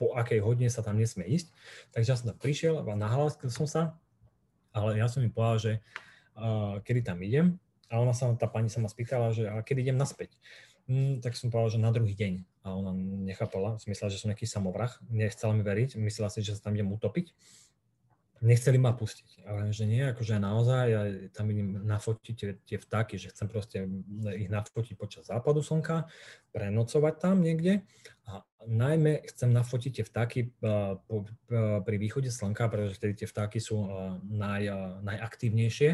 po 0.00 0.16
akej 0.16 0.40
hodine 0.40 0.72
sa 0.72 0.80
tam 0.80 0.96
nesmie 0.96 1.28
ísť. 1.28 1.52
Takže 1.92 2.08
ja 2.08 2.16
som 2.16 2.32
tam 2.32 2.40
prišiel 2.40 2.80
a 2.80 2.96
nahlásil 2.96 3.52
som 3.52 3.68
sa, 3.68 3.92
ale 4.72 4.96
ja 4.96 5.04
som 5.06 5.20
im 5.20 5.28
povedal, 5.28 5.60
že 5.60 5.72
uh, 6.40 6.80
kedy 6.80 7.04
tam 7.04 7.20
idem 7.20 7.60
a 7.92 8.00
ona 8.00 8.16
sa, 8.16 8.32
tá 8.32 8.48
pani 8.48 8.72
sa 8.72 8.80
ma 8.80 8.88
spýtala, 8.88 9.36
že 9.36 9.52
a 9.52 9.60
kedy 9.60 9.84
idem 9.84 10.00
naspäť. 10.00 10.32
Mm, 10.88 11.20
tak 11.20 11.36
som 11.36 11.52
povedal, 11.52 11.76
že 11.76 11.84
na 11.84 11.92
druhý 11.92 12.16
deň. 12.16 12.64
A 12.64 12.72
ona 12.72 12.96
nechápala, 13.28 13.76
myslela, 13.84 14.10
že 14.10 14.18
som 14.18 14.32
nejaký 14.32 14.48
samovrah, 14.48 14.96
nechcela 15.12 15.52
mi 15.52 15.60
veriť, 15.60 16.00
myslela 16.00 16.32
si, 16.32 16.40
že 16.40 16.56
sa 16.56 16.66
tam 16.66 16.74
idem 16.74 16.88
utopiť 16.88 17.36
nechceli 18.42 18.76
ma 18.76 18.92
pustiť. 18.92 19.46
Ale 19.46 19.70
že 19.70 19.86
nie, 19.86 20.02
akože 20.02 20.42
naozaj, 20.42 20.84
ja 20.90 21.02
tam 21.30 21.48
idem 21.54 21.86
nafotiť 21.86 22.34
tie, 22.34 22.50
tie 22.66 22.78
vtáky, 22.78 23.16
že 23.16 23.30
chcem 23.30 23.46
proste 23.46 23.86
ich 24.34 24.50
nafotiť 24.50 24.94
počas 24.98 25.30
západu 25.30 25.62
slnka, 25.62 26.10
prenocovať 26.50 27.14
tam 27.22 27.40
niekde 27.40 27.86
a 28.26 28.42
najmä 28.66 29.22
chcem 29.30 29.54
nafotiť 29.54 30.02
tie 30.02 30.04
vtáky 30.04 30.40
pri 31.86 31.96
východe 31.96 32.34
slnka, 32.34 32.66
pretože 32.66 32.98
vtedy 32.98 33.24
tie 33.24 33.28
vtáky 33.30 33.62
sú 33.62 33.86
naj, 34.26 34.68
najaktívnejšie 35.06 35.90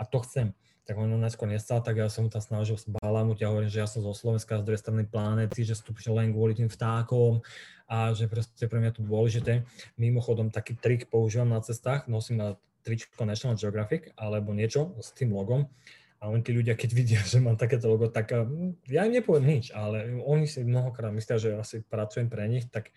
a 0.00 0.02
to 0.08 0.18
chcem 0.24 0.56
tak 0.82 0.98
on 0.98 1.14
najskôr 1.14 1.46
nestal, 1.46 1.78
tak 1.78 2.02
ja 2.02 2.10
som 2.10 2.26
tam 2.26 2.42
snažil 2.42 2.74
balamúť 2.98 3.46
a 3.46 3.50
hovorím, 3.54 3.70
že 3.70 3.82
ja 3.82 3.86
som 3.86 4.02
zo 4.02 4.10
Slovenska, 4.10 4.58
z 4.58 4.66
druhej 4.66 4.82
strany 4.82 5.06
planety, 5.06 5.62
že 5.62 5.78
som 5.78 5.94
len 6.18 6.34
kvôli 6.34 6.58
tým 6.58 6.66
vtákom 6.66 7.38
a 7.86 8.10
že 8.10 8.26
proste 8.26 8.66
pre 8.66 8.82
mňa 8.82 8.98
to 8.98 9.06
dôležité. 9.06 9.62
Mimochodom, 9.94 10.50
taký 10.50 10.74
trik 10.74 11.06
používam 11.06 11.54
na 11.54 11.62
cestách, 11.62 12.10
nosím 12.10 12.42
na 12.42 12.48
tričko 12.82 13.22
National 13.22 13.54
Geographic 13.54 14.10
alebo 14.18 14.50
niečo 14.50 14.98
s 14.98 15.14
tým 15.14 15.30
logom 15.30 15.70
a 16.22 16.30
oni 16.30 16.42
tí 16.42 16.54
ľudia, 16.54 16.74
keď 16.78 16.90
vidia, 16.94 17.20
že 17.22 17.38
mám 17.42 17.58
takéto 17.58 17.86
logo, 17.86 18.10
tak 18.10 18.30
hm, 18.30 18.86
ja 18.90 19.06
im 19.06 19.14
nepoviem 19.14 19.58
nič, 19.58 19.74
ale 19.74 20.18
oni 20.22 20.46
si 20.50 20.66
mnohokrát 20.66 21.14
myslia, 21.14 21.38
že 21.38 21.50
asi 21.58 21.76
pracujem 21.82 22.26
pre 22.26 22.46
nich, 22.50 22.66
tak 22.70 22.90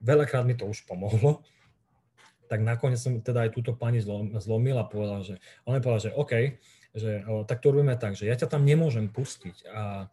veľakrát 0.00 0.48
mi 0.48 0.56
to 0.56 0.64
už 0.64 0.88
pomohlo 0.88 1.44
tak 2.50 2.66
nakoniec 2.66 2.98
som 2.98 3.22
teda 3.22 3.46
aj 3.46 3.54
túto 3.54 3.78
pani 3.78 4.02
zlom, 4.02 4.34
zlomil 4.42 4.74
a 4.74 4.90
povedal, 4.90 5.22
že 5.22 5.38
on 5.62 5.78
mi 5.78 5.80
povedal, 5.80 6.10
že 6.10 6.16
OK, 6.18 6.58
že 6.98 7.22
tak 7.46 7.62
to 7.62 7.70
robíme 7.70 7.94
tak, 7.94 8.18
že 8.18 8.26
ja 8.26 8.34
ťa 8.34 8.50
tam 8.50 8.66
nemôžem 8.66 9.06
pustiť, 9.06 9.70
a, 9.70 10.10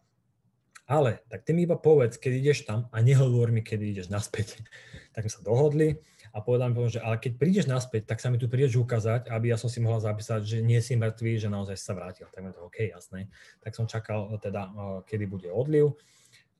ale 0.86 1.20
tak 1.26 1.42
ty 1.42 1.52
mi 1.52 1.66
iba 1.66 1.74
povedz, 1.74 2.16
keď 2.16 2.32
ideš 2.38 2.58
tam 2.64 2.86
a 2.94 3.02
nehovor 3.02 3.50
mi, 3.50 3.60
kedy 3.60 3.92
ideš 3.92 4.08
naspäť. 4.08 4.56
tak 5.14 5.26
sme 5.26 5.34
sa 5.34 5.42
dohodli 5.42 5.98
a 6.32 6.38
povedal 6.40 6.70
mi, 6.70 6.78
že 6.86 7.02
ale 7.02 7.18
keď 7.18 7.32
prídeš 7.36 7.66
naspäť, 7.66 8.08
tak 8.08 8.22
sa 8.22 8.30
mi 8.30 8.38
tu 8.38 8.46
prídeš 8.46 8.80
ukázať, 8.80 9.28
aby 9.28 9.50
ja 9.50 9.58
som 9.58 9.66
si 9.66 9.82
mohla 9.82 9.98
zapísať, 9.98 10.46
že 10.46 10.58
nie 10.62 10.78
si 10.78 10.94
mŕtvý, 10.94 11.42
že 11.42 11.52
naozaj 11.52 11.76
sa 11.76 11.92
vrátil. 11.92 12.30
Tak 12.30 12.40
mi 12.40 12.54
to 12.54 12.64
OK, 12.64 12.88
jasné. 12.88 13.26
Tak 13.60 13.74
som 13.74 13.84
čakal 13.90 14.32
teda, 14.40 14.70
kedy 15.04 15.26
bude 15.26 15.50
odliv. 15.50 15.98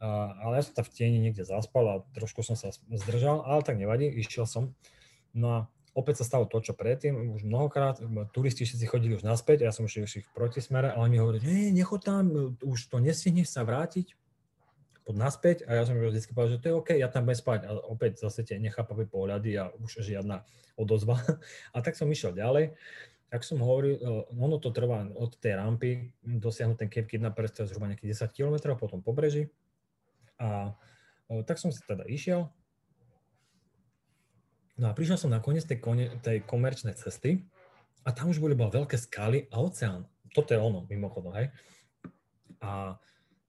ale 0.02 0.58
ja 0.58 0.62
som 0.66 0.74
tam 0.76 0.84
v 0.84 0.92
tieni 0.92 1.18
niekde 1.22 1.46
zaspal 1.46 1.84
a 1.86 1.94
trošku 2.12 2.42
som 2.42 2.58
sa 2.58 2.74
zdržal, 2.74 3.46
ale 3.46 3.62
tak 3.62 3.78
nevadí, 3.78 4.10
išiel 4.12 4.44
som. 4.44 4.76
No 5.38 5.46
a 5.54 5.58
opäť 5.94 6.22
sa 6.22 6.34
stalo 6.34 6.50
to, 6.50 6.58
čo 6.58 6.74
predtým, 6.74 7.14
už 7.38 7.46
mnohokrát, 7.46 8.02
turisti 8.34 8.66
všetci 8.66 8.86
chodili 8.90 9.14
už 9.14 9.22
naspäť, 9.22 9.62
ja 9.62 9.70
som 9.70 9.86
už 9.86 10.02
ich 10.02 10.26
v 10.26 10.34
protismere 10.34 10.90
a 10.90 10.98
oni 10.98 11.22
hovorili, 11.22 11.46
hej, 11.46 11.66
nechod 11.70 12.02
tam, 12.02 12.58
už 12.58 12.90
to 12.90 12.98
nestihneš 12.98 13.54
sa 13.54 13.62
vrátiť, 13.62 14.18
poď 15.06 15.16
naspäť 15.24 15.56
a 15.64 15.78
ja 15.78 15.82
som 15.88 15.96
vždy 15.96 16.20
povedal, 16.34 16.52
že 16.52 16.60
to 16.60 16.66
je 16.68 16.74
OK, 16.76 16.90
ja 16.98 17.08
tam 17.08 17.24
budem 17.24 17.40
spať 17.40 17.60
a 17.64 17.70
opäť 17.86 18.20
zase 18.20 18.44
tie 18.44 18.60
nechápavé 18.60 19.08
pohľady 19.08 19.56
a 19.56 19.72
už 19.78 20.04
žiadna 20.04 20.44
odozva. 20.76 21.16
A 21.74 21.80
tak 21.80 21.96
som 21.96 22.06
išiel 22.06 22.36
ďalej. 22.36 22.76
Tak 23.32 23.42
som 23.42 23.58
hovoril, 23.58 23.98
e, 23.98 24.00
ono 24.36 24.60
to 24.60 24.70
trvá 24.70 25.08
od 25.16 25.36
tej 25.40 25.56
rampy 25.58 26.12
dosiahnuť 26.22 26.76
ten 26.78 26.88
Cape 26.92 27.08
Kidnapper, 27.08 27.50
to 27.50 27.64
zhruba 27.64 27.90
nejakých 27.90 28.28
10 28.28 28.36
km 28.36 28.76
potom 28.76 29.00
pobreží. 29.00 29.48
A 30.38 30.76
e, 31.32 31.42
tak 31.42 31.56
som 31.56 31.72
si 31.72 31.80
teda 31.82 32.04
išiel 32.04 32.52
No 34.78 34.90
a 34.90 34.94
prišiel 34.94 35.18
som 35.18 35.34
na 35.34 35.42
koniec 35.42 35.66
tej, 35.66 35.82
kone, 35.82 36.06
tej 36.22 36.46
komerčnej 36.46 36.94
cesty 36.94 37.42
a 38.06 38.14
tam 38.14 38.30
už 38.30 38.38
boli 38.38 38.54
iba 38.54 38.70
veľké 38.70 38.94
skaly 38.94 39.50
a 39.50 39.58
oceán. 39.58 40.06
Toto 40.30 40.54
je 40.54 40.60
ono, 40.62 40.86
mimochodom, 40.86 41.34
hej. 41.34 41.50
A 42.62 42.94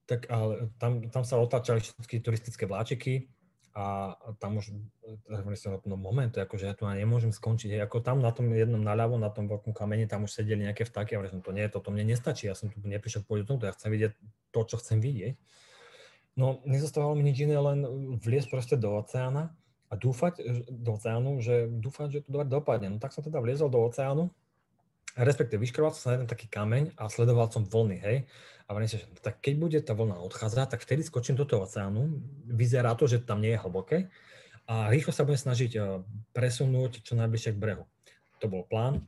tak 0.10 0.26
ale 0.26 0.74
tam, 0.82 1.06
tam 1.14 1.22
sa 1.22 1.38
otáčali 1.38 1.86
všetky 1.86 2.26
turistické 2.26 2.66
vláčiky 2.66 3.30
a 3.78 4.18
tam 4.42 4.58
už, 4.58 4.74
hovorím 5.30 5.54
si, 5.54 5.70
no 5.70 5.94
moment, 5.94 6.34
akože 6.34 6.66
ja 6.66 6.74
tu 6.74 6.90
nemôžem 6.90 7.30
skončiť, 7.30 7.78
hej, 7.78 7.82
ako 7.86 8.02
tam 8.02 8.18
na 8.26 8.34
tom 8.34 8.50
jednom 8.50 8.82
naľavo, 8.82 9.22
na 9.22 9.30
tom 9.30 9.46
veľkom 9.46 9.78
kameni, 9.78 10.10
tam 10.10 10.26
už 10.26 10.34
sedeli 10.42 10.66
nejaké 10.66 10.90
vtáky 10.90 11.14
a 11.14 11.22
hovorím, 11.22 11.46
to 11.46 11.54
nie, 11.54 11.70
toto 11.70 11.94
mne 11.94 12.10
nestačí, 12.10 12.50
ja 12.50 12.58
som 12.58 12.74
tu 12.74 12.82
neprišiel 12.82 13.22
kvôli 13.30 13.46
tomu, 13.46 13.62
ja 13.62 13.78
chcem 13.78 13.94
vidieť 13.94 14.18
to, 14.50 14.60
čo 14.66 14.82
chcem 14.82 14.98
vidieť. 14.98 15.38
No, 16.34 16.66
nezostávalo 16.66 17.14
mi 17.14 17.30
nič 17.30 17.46
iné, 17.46 17.62
len 17.62 17.86
vliesť 18.18 18.50
proste 18.50 18.76
do 18.82 18.98
oceána 18.98 19.54
a 19.90 19.94
dúfať 19.98 20.46
do 20.70 20.96
oceánu, 20.96 21.42
že 21.42 21.66
dúfať, 21.66 22.08
že 22.14 22.20
to 22.26 22.30
dobre 22.30 22.46
dopadne. 22.46 22.94
No 22.94 22.98
tak 23.02 23.10
som 23.10 23.26
teda 23.26 23.42
vliezol 23.42 23.74
do 23.74 23.82
oceánu, 23.82 24.30
respektíve 25.18 25.58
vyškroval 25.58 25.98
som 25.98 26.02
sa 26.02 26.10
na 26.14 26.16
jeden 26.22 26.30
taký 26.30 26.46
kameň 26.46 26.94
a 26.94 27.10
sledoval 27.10 27.50
som 27.50 27.66
vlny, 27.66 27.98
hej. 28.06 28.18
A 28.70 28.78
vrajím 28.78 28.92
si, 28.94 29.02
že 29.02 29.10
tak 29.26 29.42
keď 29.42 29.54
bude 29.58 29.80
tá 29.82 29.98
vlna 29.98 30.22
odchádzať, 30.22 30.78
tak 30.78 30.86
vtedy 30.86 31.02
skočím 31.02 31.34
do 31.34 31.50
toho 31.50 31.66
oceánu. 31.66 32.22
Vyzerá 32.46 32.94
to, 32.94 33.10
že 33.10 33.26
tam 33.26 33.42
nie 33.42 33.58
je 33.58 33.62
hlboké 33.66 34.14
a 34.70 34.94
rýchlo 34.94 35.10
sa 35.10 35.26
budem 35.26 35.42
snažiť 35.42 35.72
eh, 35.74 36.06
presunúť 36.38 37.02
čo 37.02 37.18
najbližšie 37.18 37.58
k 37.58 37.62
brehu. 37.62 37.90
To 38.40 38.46
bol 38.46 38.70
plán. 38.70 39.02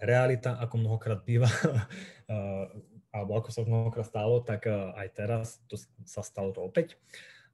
Realita, 0.00 0.56
ako 0.56 0.80
mnohokrát 0.80 1.20
býva, 1.28 1.52
eh, 2.32 2.64
alebo 3.12 3.32
ako 3.36 3.48
sa 3.52 3.68
mnohokrát 3.68 4.08
stalo, 4.08 4.40
tak 4.40 4.66
aj 4.72 5.08
teraz 5.12 5.62
to 5.68 5.76
sa 6.02 6.24
stalo 6.24 6.50
to 6.50 6.64
opäť 6.64 6.98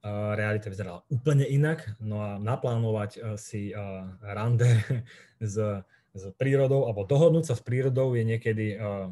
realita 0.09 0.69
vyzerala 0.69 1.05
úplne 1.13 1.45
inak. 1.45 1.93
No 2.01 2.25
a 2.25 2.29
naplánovať 2.41 3.11
eh, 3.17 3.21
si 3.37 3.69
eh, 3.69 3.77
rande 4.21 4.81
s, 5.39 5.55
s 6.11 6.23
prírodou 6.35 6.89
alebo 6.89 7.05
dohodnúť 7.05 7.53
sa 7.53 7.55
s 7.57 7.61
prírodou 7.61 8.17
je 8.17 8.23
niekedy 8.25 8.65
eh, 8.75 9.09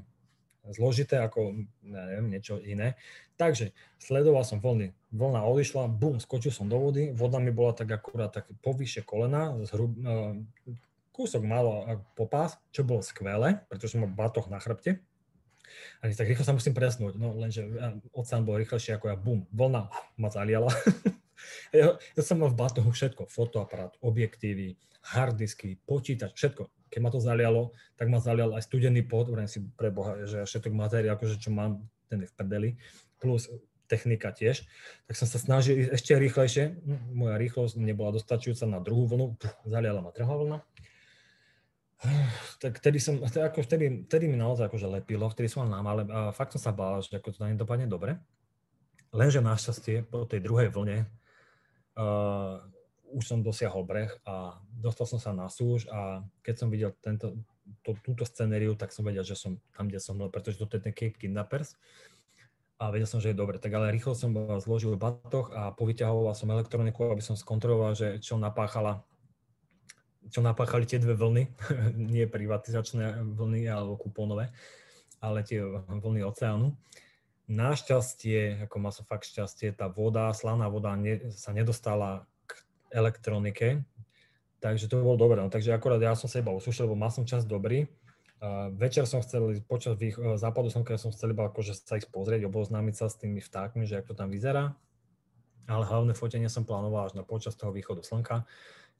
zložité 0.70 1.22
ako 1.22 1.66
neviem, 1.86 2.30
niečo 2.30 2.58
iné. 2.62 2.98
Takže 3.40 3.72
sledoval 3.98 4.44
som 4.44 4.60
vlny. 4.60 4.92
Vlna 5.16 5.48
odišla, 5.48 5.88
bum, 5.88 6.20
skočil 6.20 6.52
som 6.52 6.68
do 6.68 6.78
vody. 6.78 7.16
Voda 7.16 7.40
mi 7.40 7.50
bola 7.56 7.72
tak 7.72 7.90
akurát 7.90 8.30
tak 8.36 8.52
povyše 8.60 9.02
kolena, 9.02 9.56
zhrub, 9.64 9.96
kúsok 11.16 11.42
malo 11.48 11.88
po 12.20 12.28
pás, 12.28 12.60
čo 12.76 12.84
bolo 12.84 13.00
skvelé, 13.00 13.64
pretože 13.72 13.96
som 13.96 14.04
mal 14.04 14.12
batoh 14.12 14.46
na 14.52 14.60
chrbte. 14.60 15.00
A 16.02 16.10
tak 16.12 16.28
rýchlo 16.30 16.46
sa 16.46 16.56
musím 16.56 16.76
presnúť, 16.76 17.16
no 17.20 17.36
lenže 17.36 17.66
oceán 18.16 18.44
bol 18.44 18.60
rýchlejší 18.60 18.96
ako 18.96 19.06
ja, 19.12 19.18
bum, 19.20 19.46
vlna 19.54 19.90
ma 20.18 20.30
zaliala. 20.32 20.72
ja, 21.76 21.96
ja 21.96 22.22
som 22.24 22.42
mal 22.42 22.52
v 22.52 22.60
batohu 22.60 22.90
všetko, 22.92 23.28
fotoaparát, 23.28 23.94
objektívy, 24.00 24.80
harddisky, 25.16 25.80
počítač, 25.84 26.36
všetko. 26.36 26.68
Keď 26.90 27.00
ma 27.00 27.10
to 27.14 27.22
zalialo, 27.22 27.78
tak 27.96 28.10
ma 28.10 28.18
zalial 28.18 28.58
aj 28.58 28.66
studený 28.66 29.06
pot, 29.06 29.30
vrajím 29.30 29.52
si 29.52 29.60
pre 29.78 29.94
Boha, 29.94 30.18
že 30.26 30.46
všetok 30.46 30.74
materiál, 30.74 31.16
akože 31.16 31.38
čo 31.38 31.54
mám, 31.54 31.86
ten 32.10 32.26
je 32.26 32.28
v 32.30 32.34
prdeli, 32.34 32.70
plus 33.22 33.46
technika 33.90 34.30
tiež, 34.30 34.66
tak 35.10 35.18
som 35.18 35.26
sa 35.26 35.42
snažil 35.42 35.82
ísť 35.82 35.92
ešte 35.98 36.12
rýchlejšie. 36.14 36.64
Moja 37.10 37.42
rýchlosť 37.42 37.82
nebola 37.82 38.14
dostačujúca 38.14 38.70
na 38.70 38.82
druhú 38.82 39.10
vlnu, 39.10 39.38
zaliala 39.66 40.06
ma 40.06 40.14
druhá 40.14 40.38
vlna 40.38 40.58
tak 42.64 42.80
vtedy 42.80 42.98
som, 43.00 43.20
ako 43.20 43.60
vtedy, 43.60 44.08
vtedy 44.08 44.32
mi 44.32 44.40
naozaj 44.40 44.72
akože 44.72 44.88
lepilo, 44.88 45.28
vtedy 45.28 45.52
som 45.52 45.68
mal 45.68 45.84
ale 45.84 46.04
a 46.08 46.32
fakt 46.32 46.56
som 46.56 46.62
sa 46.64 46.72
bál, 46.72 47.04
že 47.04 47.20
ako 47.20 47.36
to 47.36 47.44
na 47.44 47.52
dopadne 47.56 47.92
dobre. 47.92 48.16
Lenže 49.12 49.44
našťastie 49.44 50.08
po 50.08 50.24
tej 50.24 50.40
druhej 50.40 50.70
vlne 50.72 51.10
uh, 51.98 52.62
už 53.10 53.24
som 53.26 53.40
dosiahol 53.42 53.84
breh 53.84 54.12
a 54.24 54.62
dostal 54.70 55.10
som 55.10 55.20
sa 55.20 55.34
na 55.34 55.50
súž 55.50 55.90
a 55.90 56.22
keď 56.46 56.56
som 56.56 56.68
videl 56.70 56.94
tento, 57.02 57.36
to, 57.82 57.98
túto 58.06 58.24
scenériu, 58.24 58.78
tak 58.78 58.94
som 58.94 59.04
vedel, 59.04 59.26
že 59.26 59.34
som 59.34 59.58
tam, 59.74 59.90
kde 59.90 60.00
som 60.00 60.16
bol, 60.16 60.30
pretože 60.30 60.62
toto 60.62 60.78
je 60.78 60.86
ten 60.86 60.94
Cape 60.94 61.18
Kidnappers 61.18 61.74
a 62.80 62.94
vedel 62.94 63.10
som, 63.10 63.20
že 63.20 63.34
je 63.34 63.42
dobre. 63.42 63.60
Tak 63.60 63.74
ale 63.76 63.92
rýchlo 63.92 64.16
som 64.16 64.32
zložil 64.62 64.96
batoh 64.96 65.52
a 65.52 65.76
povyťahoval 65.76 66.32
som 66.38 66.54
elektroniku, 66.54 67.12
aby 67.12 67.20
som 67.20 67.36
skontroloval, 67.36 67.98
že 67.98 68.22
čo 68.24 68.40
napáchala 68.40 69.04
čo 70.30 70.46
napáchali 70.46 70.86
tie 70.86 71.02
dve 71.02 71.18
vlny, 71.18 71.44
nie 72.14 72.30
privatizačné 72.30 73.26
vlny 73.36 73.66
alebo 73.66 73.98
kupónové, 73.98 74.54
ale 75.20 75.44
tie 75.44 75.66
vlny 75.90 76.24
oceánu. 76.24 76.74
Našťastie, 77.50 78.70
ako 78.70 78.76
mal 78.78 78.94
som 78.94 79.10
fakt 79.10 79.26
šťastie, 79.26 79.74
tá 79.74 79.90
voda, 79.90 80.30
slaná 80.38 80.70
voda 80.70 80.94
ne, 80.94 81.34
sa 81.34 81.50
nedostala 81.50 82.30
k 82.46 82.62
elektronike, 82.94 83.82
takže 84.62 84.86
to 84.86 85.02
bolo 85.02 85.18
dobré. 85.18 85.42
No, 85.42 85.50
takže 85.50 85.74
akorát 85.74 85.98
ja 85.98 86.14
som 86.14 86.30
sa 86.30 86.46
iba 86.46 86.54
usušil, 86.54 86.86
lebo 86.86 86.94
mal 86.94 87.10
som 87.10 87.26
čas 87.26 87.50
dobrý. 87.50 87.90
Uh, 88.40 88.72
večer 88.72 89.04
som 89.04 89.20
chcel, 89.20 89.60
počas 89.68 90.00
vých, 90.00 90.16
uh, 90.16 90.40
západu 90.40 90.72
som, 90.72 90.88
som 90.96 91.12
chcel 91.12 91.36
iba 91.36 91.52
akože 91.52 91.76
sa 91.76 92.00
ich 92.00 92.08
pozrieť, 92.08 92.48
oboznámiť 92.48 92.96
sa 92.96 93.12
s 93.12 93.20
tými 93.20 93.44
vtákmi, 93.44 93.84
že 93.84 94.00
ako 94.00 94.16
to 94.16 94.20
tam 94.24 94.30
vyzerá. 94.32 94.78
Ale 95.68 95.84
hlavné 95.84 96.16
fotenie 96.16 96.48
som 96.48 96.64
plánoval 96.64 97.12
až 97.12 97.20
na 97.20 97.26
počas 97.26 97.58
toho 97.60 97.76
východu 97.76 98.00
slnka. 98.00 98.48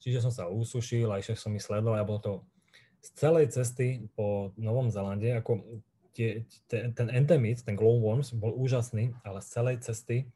Čiže 0.00 0.24
som 0.24 0.32
sa 0.32 0.48
usušil 0.48 1.12
a 1.12 1.20
išiel 1.20 1.36
som 1.36 1.52
mi 1.52 1.60
sledovať 1.60 1.98
a 2.00 2.08
bolo 2.08 2.20
to 2.20 2.32
z 3.00 3.08
celej 3.16 3.52
cesty 3.52 4.08
po 4.16 4.52
Novom 4.56 4.88
Zelande, 4.88 5.32
ako 5.36 5.60
tie, 6.12 6.44
ten, 6.68 6.92
ten 6.92 7.08
endemit, 7.08 7.64
ten 7.64 7.76
glowworms 7.76 8.32
bol 8.36 8.52
úžasný, 8.56 9.12
ale 9.24 9.40
z 9.40 9.48
celej 9.60 9.76
cesty 9.84 10.28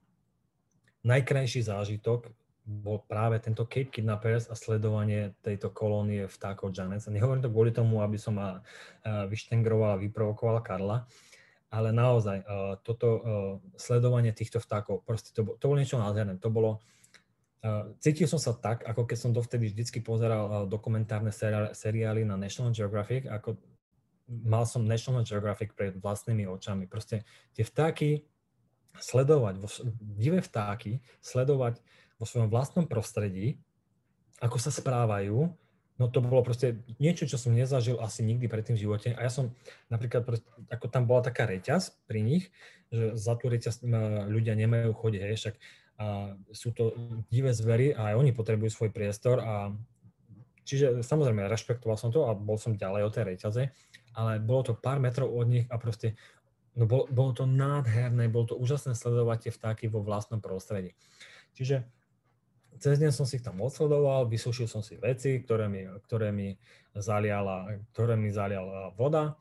najkrajší 1.05 1.65
zážitok 1.65 2.32
bol 2.65 3.05
práve 3.05 3.36
tento 3.45 3.69
Cape 3.69 3.93
Kidnappers 3.93 4.49
a 4.49 4.57
sledovanie 4.57 5.36
tejto 5.45 5.69
kolónie 5.69 6.24
vtákov 6.24 6.73
Janets. 6.73 7.12
Nehovorím 7.12 7.45
to 7.45 7.53
kvôli 7.53 7.69
tomu, 7.77 8.01
aby 8.01 8.16
som 8.16 8.41
ma 8.41 8.65
vyštengroval 9.05 9.97
a 9.97 10.01
vyprovokoval 10.01 10.65
Karla, 10.65 11.05
ale 11.69 11.93
naozaj 11.93 12.41
toto 12.81 13.20
sledovanie 13.77 14.32
týchto 14.32 14.65
vtákov, 14.65 15.05
proste 15.05 15.36
to, 15.36 15.45
to 15.61 15.65
bolo 15.69 15.77
niečo 15.77 16.01
nádherné. 16.01 16.41
To 16.41 16.49
bolo, 16.49 16.81
Cítil 18.05 18.28
som 18.28 18.36
sa 18.36 18.53
tak, 18.53 18.85
ako 18.85 19.09
keď 19.09 19.19
som 19.19 19.32
dovtedy 19.32 19.73
vždycky 19.73 20.05
pozeral 20.05 20.69
dokumentárne 20.69 21.32
seriály 21.73 22.20
na 22.28 22.36
National 22.36 22.77
Geographic, 22.77 23.24
ako 23.24 23.57
mal 24.28 24.69
som 24.69 24.85
National 24.85 25.24
Geographic 25.24 25.73
pred 25.73 25.97
vlastnými 25.97 26.45
očami. 26.45 26.85
Proste 26.85 27.24
tie 27.57 27.65
vtáky 27.65 28.28
sledovať, 29.01 29.65
divé 29.97 30.45
vtáky 30.45 31.01
sledovať 31.24 31.81
vo 32.20 32.24
svojom 32.28 32.53
vlastnom 32.53 32.85
prostredí, 32.85 33.57
ako 34.45 34.61
sa 34.61 34.69
správajú, 34.69 35.49
no 35.97 36.05
to 36.12 36.20
bolo 36.20 36.45
proste 36.45 36.85
niečo, 37.01 37.24
čo 37.24 37.41
som 37.41 37.57
nezažil 37.57 37.97
asi 37.97 38.20
nikdy 38.20 38.45
predtým 38.45 38.77
v 38.77 38.85
živote. 38.85 39.16
A 39.16 39.24
ja 39.24 39.32
som 39.32 39.57
napríklad, 39.89 40.27
ako 40.69 40.86
tam 40.93 41.09
bola 41.09 41.24
taká 41.24 41.49
reťaz 41.49 41.97
pri 42.05 42.20
nich, 42.20 42.45
že 42.93 43.16
za 43.16 43.41
tú 43.41 43.49
reťaz 43.49 43.81
ľudia 44.28 44.53
nemajú 44.53 44.93
chodiť, 44.95 45.23
hej, 45.32 45.36
však 45.41 45.57
a 45.94 46.34
sú 46.50 46.74
to 46.74 46.90
divé 47.30 47.54
zvery 47.54 47.94
a 47.94 48.12
aj 48.12 48.18
oni 48.18 48.34
potrebujú 48.34 48.70
svoj 48.70 48.90
priestor 48.90 49.38
a 49.38 49.70
čiže 50.66 51.06
samozrejme 51.06 51.46
rešpektoval 51.46 51.94
som 51.94 52.10
to 52.10 52.26
a 52.26 52.34
bol 52.34 52.58
som 52.58 52.74
ďalej 52.74 53.02
od 53.06 53.12
tej 53.14 53.24
reťaze, 53.30 53.62
ale 54.18 54.42
bolo 54.42 54.66
to 54.66 54.72
pár 54.74 54.98
metrov 54.98 55.30
od 55.30 55.46
nich 55.46 55.66
a 55.70 55.78
proste 55.78 56.18
no 56.74 56.90
bolo, 56.90 57.06
bolo 57.06 57.30
to 57.30 57.46
nádherné, 57.46 58.26
bolo 58.26 58.50
to 58.50 58.56
úžasné 58.58 58.98
sledovať 58.98 59.48
tie 59.48 59.52
vtáky 59.54 59.84
vo 59.86 60.02
vlastnom 60.02 60.42
prostredí. 60.42 60.98
Čiže 61.54 61.86
cez 62.82 62.98
deň 62.98 63.14
som 63.14 63.22
si 63.22 63.38
ich 63.38 63.46
tam 63.46 63.62
odsledoval, 63.62 64.26
vysúšil 64.26 64.66
som 64.66 64.82
si 64.82 64.98
veci, 64.98 65.38
ktoré 65.38 65.70
mi, 65.70 65.86
ktoré 66.10 66.34
mi, 66.34 66.58
zaliala, 66.94 67.78
ktoré 67.94 68.18
mi 68.18 68.34
zaliala 68.34 68.90
voda. 68.98 69.38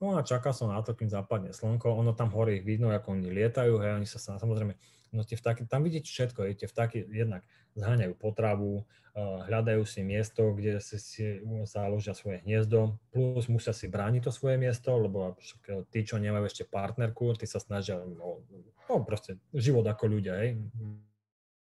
No 0.00 0.16
a 0.16 0.24
čakal 0.24 0.56
som 0.56 0.72
na 0.72 0.80
to, 0.80 0.96
kým 0.96 1.12
zapadne 1.12 1.52
slnko. 1.52 1.92
Ono 1.92 2.16
tam 2.16 2.32
hore 2.32 2.56
ich 2.56 2.64
vidno, 2.64 2.88
ako 2.88 3.20
oni 3.20 3.28
lietajú, 3.28 3.76
hej, 3.84 4.00
oni 4.00 4.08
sa 4.08 4.16
samozrejme 4.16 4.72
No 5.10 5.26
tie 5.26 5.34
vtáky, 5.34 5.66
tam 5.66 5.82
vidíte 5.82 6.06
všetko, 6.06 6.46
tie 6.54 6.70
vtáky 6.70 7.02
jednak 7.10 7.42
zháňajú 7.74 8.14
potravu, 8.14 8.86
uh, 9.14 9.42
hľadajú 9.46 9.82
si 9.82 10.06
miesto, 10.06 10.54
kde 10.54 10.78
si, 10.78 10.96
si 11.02 11.24
založia 11.66 12.14
svoje 12.14 12.46
hniezdo, 12.46 12.94
plus 13.10 13.50
musia 13.50 13.74
si 13.74 13.90
brániť 13.90 14.30
to 14.30 14.32
svoje 14.34 14.54
miesto, 14.54 14.94
lebo 14.94 15.34
tí, 15.90 16.06
čo 16.06 16.22
nemajú 16.22 16.46
ešte 16.46 16.62
partnerku, 16.62 17.34
tí 17.34 17.46
sa 17.50 17.58
snažia, 17.58 17.98
no, 17.98 18.46
no 18.86 18.94
proste 19.02 19.38
život 19.50 19.82
ako 19.86 20.06
ľudia, 20.06 20.38
hej. 20.38 20.62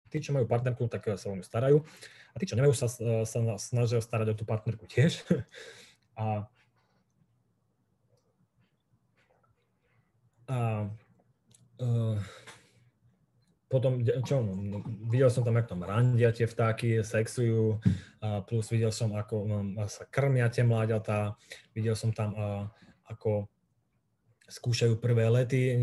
Tí 0.08 0.22
čo 0.22 0.32
majú 0.32 0.48
partnerku, 0.48 0.86
tak 0.88 1.04
sa 1.18 1.28
o 1.28 1.36
ňu 1.36 1.42
starajú. 1.42 1.82
A 2.32 2.36
tí, 2.38 2.46
čo 2.46 2.54
nemajú, 2.54 2.72
sa, 2.72 2.86
sa 3.26 3.38
snažia 3.58 3.98
starať 3.98 4.32
o 4.32 4.38
tú 4.38 4.44
partnerku 4.46 4.86
tiež. 4.88 5.20
A, 6.16 6.48
a 10.48 10.88
uh, 11.76 12.16
potom, 13.76 14.00
čo, 14.00 14.40
no, 14.40 14.56
no, 14.56 14.80
videl 15.12 15.28
som 15.28 15.44
tam, 15.44 15.60
ako 15.60 15.76
tam 15.76 15.84
randia 15.84 16.32
tie 16.32 16.48
vtáky, 16.48 17.04
sexujú, 17.04 17.76
a 18.24 18.40
plus 18.40 18.72
videl 18.72 18.88
som, 18.88 19.12
ako 19.12 19.44
um, 19.44 19.76
sa 19.84 20.08
krmia 20.08 20.48
tie 20.48 20.64
mláďatá, 20.64 21.36
videl 21.76 21.92
som 21.92 22.16
tam, 22.16 22.32
uh, 22.32 22.64
ako 23.04 23.44
skúšajú 24.48 24.96
prvé 24.96 25.28
lety, 25.28 25.76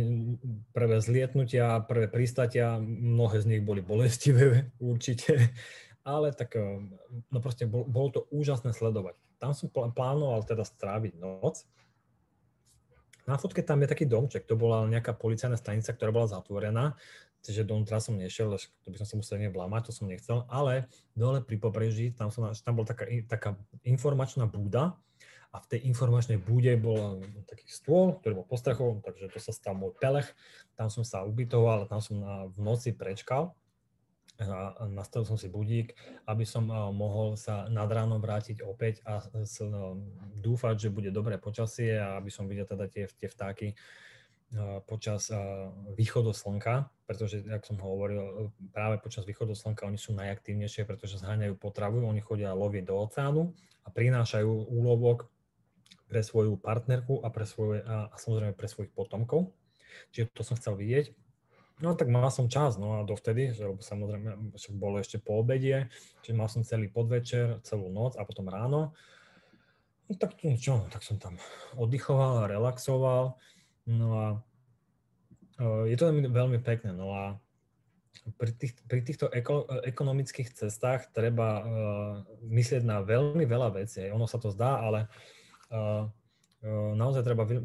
prvé 0.73 0.97
zlietnutia, 0.97 1.85
prvé 1.85 2.09
pristatia, 2.09 2.81
mnohé 2.81 3.43
z 3.43 3.49
nich 3.53 3.61
boli 3.61 3.85
bolestivé 3.85 4.71
určite, 4.81 5.53
ale 6.01 6.33
tak 6.33 6.57
no 7.29 7.37
proste 7.37 7.69
bol, 7.69 7.85
bolo 7.85 8.09
to 8.09 8.21
úžasné 8.33 8.73
sledovať. 8.73 9.19
Tam 9.37 9.51
som 9.51 9.67
plánoval 9.69 10.47
teda 10.47 10.63
stráviť 10.63 11.19
noc, 11.19 11.67
na 13.23 13.39
fotke 13.39 13.63
tam 13.63 13.79
je 13.83 13.87
taký 13.87 14.03
domček, 14.03 14.43
to 14.43 14.59
bola 14.59 14.83
nejaká 14.87 15.15
policajná 15.15 15.55
stanica, 15.55 15.95
ktorá 15.95 16.11
bola 16.11 16.27
zatvorená, 16.27 16.99
čiže 17.43 17.67
donútra 17.67 17.99
som 17.99 18.15
nešiel, 18.15 18.55
to 18.55 18.87
by 18.87 18.97
som 19.03 19.07
sa 19.07 19.15
musel 19.19 19.37
nevlámať, 19.43 19.91
to 19.91 19.91
som 19.91 20.07
nechcel, 20.07 20.47
ale 20.47 20.87
dole 21.13 21.43
pri 21.43 21.59
pobreží, 21.59 22.15
tam, 22.15 22.31
som, 22.31 22.47
tam 22.55 22.73
bola 22.79 22.87
taká, 22.87 23.05
taká 23.27 23.59
informačná 23.83 24.47
búda 24.47 24.95
a 25.53 25.61
v 25.61 25.69
tej 25.69 25.79
informačnej 25.85 26.41
búde 26.41 26.73
bol 26.79 27.21
taký 27.45 27.67
stôl, 27.69 28.17
ktorý 28.17 28.41
bol 28.41 28.47
postrechov, 28.49 29.05
takže 29.05 29.29
to 29.29 29.37
sa 29.37 29.51
stal 29.53 29.77
môj 29.77 29.93
pelech, 29.99 30.31
tam 30.73 30.89
som 30.89 31.05
sa 31.05 31.21
ubytoval, 31.27 31.85
tam 31.85 32.01
som 32.01 32.17
na, 32.17 32.49
v 32.49 32.57
noci 32.63 32.95
prečkal. 32.95 33.53
A 34.41 34.89
nastavil 34.89 35.29
som 35.29 35.37
si 35.37 35.45
budík, 35.45 35.93
aby 36.25 36.41
som 36.41 36.65
mohol 36.89 37.37
sa 37.37 37.69
nad 37.69 37.85
ránom 37.85 38.17
vrátiť 38.17 38.65
opäť 38.65 39.05
a 39.05 39.21
dúfať, 40.41 40.89
že 40.89 40.89
bude 40.89 41.13
dobré 41.13 41.37
počasie 41.37 42.01
a 42.01 42.17
aby 42.17 42.33
som 42.33 42.49
videl 42.49 42.65
teda 42.65 42.89
tie, 42.89 43.05
tie 43.13 43.29
vtáky 43.29 43.77
počas 44.85 45.34
východu 45.97 46.30
slnka, 46.30 46.89
pretože, 47.09 47.41
ako 47.45 47.65
som 47.65 47.77
hovoril, 47.81 48.21
práve 48.69 49.01
počas 49.01 49.25
východu 49.25 49.57
slnka 49.57 49.89
oni 49.89 49.97
sú 49.97 50.13
najaktívnejšie, 50.13 50.85
pretože 50.85 51.17
zháňajú 51.17 51.57
potravu, 51.57 52.05
oni 52.05 52.21
chodia 52.21 52.53
loviť 52.53 52.84
do 52.85 52.95
oceánu 53.01 53.53
a 53.84 53.88
prinášajú 53.89 54.69
úlovok 54.69 55.27
pre 56.05 56.21
svoju 56.21 56.61
partnerku 56.61 57.25
a, 57.25 57.34
pre 57.34 57.49
svoje, 57.49 57.81
a 57.81 58.13
samozrejme 58.13 58.53
pre 58.53 58.69
svojich 58.69 58.93
potomkov. 58.93 59.49
Čiže 60.13 60.30
to 60.34 60.41
som 60.45 60.57
chcel 60.57 60.77
vidieť. 60.77 61.13
No 61.81 61.97
tak 61.97 62.13
mal 62.13 62.30
som 62.30 62.45
čas, 62.47 62.77
no 62.77 63.01
a 63.01 63.03
dovtedy, 63.03 63.49
že 63.57 63.65
samozrejme 63.81 64.53
však 64.53 64.73
bolo 64.77 65.01
ešte 65.01 65.17
po 65.17 65.41
obedie, 65.41 65.89
čiže 66.21 66.38
mal 66.38 66.45
som 66.45 66.61
celý 66.61 66.88
podvečer, 66.88 67.65
celú 67.65 67.89
noc 67.89 68.13
a 68.15 68.23
potom 68.23 68.45
ráno. 68.45 68.93
No 70.05 70.13
tak 70.13 70.38
čo, 70.38 70.85
tak 70.93 71.01
som 71.01 71.17
tam 71.17 71.41
oddychoval 71.73 72.45
a 72.45 72.49
relaxoval. 72.51 73.41
No 73.89 74.07
a 74.15 74.26
je 75.85 75.95
to 75.99 76.10
veľmi 76.11 76.60
pekné. 76.64 76.91
No 76.95 77.14
a 77.14 77.23
pri, 78.39 78.51
tých, 78.55 78.73
pri 78.88 79.03
týchto 79.03 79.27
eko, 79.27 79.68
ekonomických 79.84 80.55
cestách 80.55 81.11
treba 81.11 81.49
uh, 81.60 81.64
myslieť 82.47 82.84
na 82.88 83.03
veľmi 83.03 83.43
veľa 83.43 83.76
vecí. 83.76 84.07
Ono 84.10 84.23
sa 84.26 84.39
to 84.39 84.47
zdá, 84.49 84.80
ale 84.80 85.11
uh, 85.72 86.07
naozaj 86.95 87.27
treba 87.27 87.43
vy, 87.43 87.60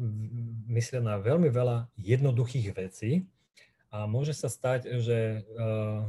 myslieť 0.67 0.99
na 0.99 1.15
veľmi 1.15 1.47
veľa 1.47 1.87
jednoduchých 1.95 2.75
vecí, 2.75 3.23
a 3.89 4.05
môže 4.05 4.37
sa 4.37 4.53
stať, 4.53 5.01
že 5.01 5.41
uh, 5.57 6.05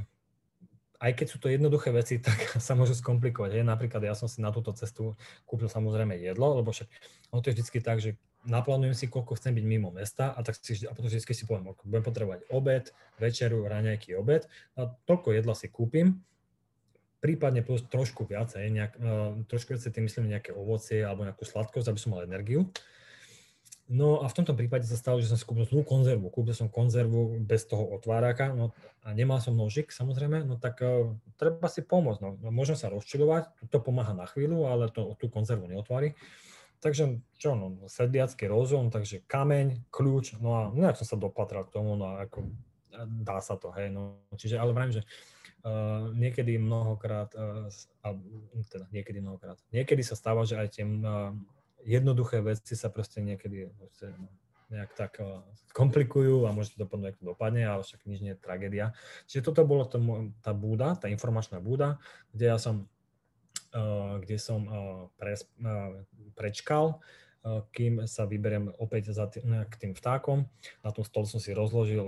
aj 1.01 1.12
keď 1.16 1.27
sú 1.32 1.41
to 1.41 1.49
jednoduché 1.49 1.89
veci, 1.97 2.20
tak 2.20 2.37
sa 2.66 2.77
môžu 2.77 2.93
skomplikovať. 2.93 3.61
Hej. 3.61 3.65
Napríklad 3.65 4.05
ja 4.05 4.12
som 4.12 4.28
si 4.28 4.45
na 4.45 4.53
túto 4.53 4.73
cestu 4.77 5.16
kúpil 5.49 5.73
samozrejme 5.73 6.12
jedlo, 6.20 6.61
lebo 6.61 6.70
však 6.70 6.89
ono 7.32 7.41
to 7.41 7.49
je 7.51 7.57
vždy 7.57 7.81
tak, 7.81 7.99
že 8.05 8.20
naplánujem 8.49 8.97
si, 8.97 9.07
koľko 9.11 9.37
chcem 9.37 9.53
byť 9.53 9.65
mimo 9.65 9.93
mesta 9.93 10.33
a, 10.33 10.41
tak 10.41 10.57
si, 10.57 10.81
a 10.89 10.93
potom 10.97 11.12
vždy 11.12 11.21
si 11.21 11.45
poviem, 11.45 11.73
budem 11.85 12.05
potrebovať 12.05 12.49
obed, 12.49 12.89
večeru, 13.21 13.69
raňajky, 13.69 14.17
obed 14.17 14.49
a 14.77 14.89
toľko 15.05 15.37
jedla 15.37 15.53
si 15.53 15.69
kúpim, 15.69 16.25
prípadne 17.21 17.61
plus 17.61 17.85
trošku 17.85 18.25
viacej, 18.25 18.65
nejak, 18.73 18.93
uh, 18.97 19.37
trošku 19.45 19.77
viacej 19.77 19.93
tým 19.93 20.09
myslím 20.09 20.33
nejaké 20.33 20.57
ovocie 20.57 21.05
alebo 21.05 21.29
nejakú 21.29 21.45
sladkosť, 21.45 21.93
aby 21.93 22.01
som 22.01 22.17
mal 22.17 22.25
energiu. 22.25 22.73
No 23.91 24.23
a 24.23 24.31
v 24.31 24.37
tomto 24.39 24.55
prípade 24.55 24.87
sa 24.87 24.95
stalo, 24.95 25.19
že 25.19 25.27
som 25.27 25.35
si 25.35 25.43
kúpil 25.43 25.67
zlú 25.67 25.83
konzervu. 25.83 26.31
Kúpil 26.31 26.55
som 26.55 26.71
konzervu 26.71 27.43
bez 27.43 27.67
toho 27.67 27.91
otváráka 27.91 28.55
no, 28.55 28.71
a 29.03 29.11
nemal 29.19 29.43
som 29.43 29.59
nožik 29.59 29.91
samozrejme, 29.91 30.47
no 30.47 30.57
tak 30.57 30.81
uh, 30.81 31.12
treba 31.37 31.69
si 31.69 31.85
pomôcť. 31.85 32.21
No. 32.25 32.39
no 32.41 32.49
môžem 32.55 32.79
sa 32.79 32.89
rozčilovať, 32.89 33.53
to 33.69 33.79
pomáha 33.85 34.17
na 34.17 34.25
chvíľu, 34.25 34.65
ale 34.71 34.89
to 34.89 35.12
tú 35.21 35.29
konzervu 35.29 35.69
neotvári. 35.69 36.17
Takže 36.81 37.20
čo, 37.36 37.52
no, 37.52 37.89
sedliacký 37.89 38.48
rozum, 38.48 38.89
takže 38.89 39.20
kameň, 39.28 39.86
kľúč, 39.93 40.40
no 40.40 40.51
a 40.57 40.61
nejak 40.73 40.97
som 40.97 41.07
sa 41.07 41.16
dopatral 41.20 41.69
k 41.69 41.77
tomu, 41.77 41.94
no 41.94 42.16
a 42.16 42.24
ako 42.24 42.48
dá 43.20 43.39
sa 43.44 43.61
to, 43.61 43.69
hej, 43.77 43.93
no. 43.93 44.20
Čiže, 44.35 44.57
ale 44.57 44.73
vrajím, 44.73 45.01
že 45.01 45.05
Uh, 45.61 46.09
niekedy 46.16 46.57
mnohokrát, 46.57 47.36
uh, 47.36 47.69
teda 48.73 48.89
niekedy 48.97 49.20
mnohokrát, 49.20 49.61
niekedy 49.69 50.01
sa 50.01 50.16
stáva, 50.16 50.48
že 50.48 50.57
aj 50.57 50.69
tie 50.73 50.89
uh, 50.89 51.36
jednoduché 51.85 52.40
veci 52.40 52.73
sa 52.73 52.89
proste 52.89 53.20
niekedy 53.20 53.69
proste 53.77 54.16
nejak 54.73 54.89
tak 54.97 55.20
uh, 55.20 55.44
komplikujú 55.77 56.48
a 56.48 56.57
môže 56.57 56.73
to 56.73 56.89
dopadnúť, 56.89 57.12
ako 57.12 57.36
dopadne, 57.36 57.69
ale 57.69 57.85
však 57.85 58.09
nič 58.09 58.24
nie 58.24 58.32
je 58.32 58.40
tragédia. 58.40 58.97
Čiže 59.28 59.52
toto 59.52 59.69
bola 59.69 59.85
to, 59.85 60.01
tá 60.40 60.57
búda, 60.57 60.97
tá 60.97 61.12
informačná 61.12 61.61
búda, 61.61 62.01
kde 62.32 62.48
ja 62.48 62.57
som, 62.57 62.89
kde 64.20 64.36
som 64.38 64.60
uh, 64.66 64.74
pres, 65.14 65.47
uh, 65.62 66.02
prečkal, 66.34 66.98
kým 67.72 68.05
sa 68.05 68.28
vyberiem 68.28 68.68
opäť 68.76 69.16
za 69.16 69.24
tým, 69.24 69.64
k 69.64 69.74
tým 69.80 69.92
vtákom. 69.97 70.44
Na 70.84 70.92
tom 70.92 71.01
stole 71.09 71.24
som 71.24 71.40
si 71.40 71.56
rozložil 71.56 72.05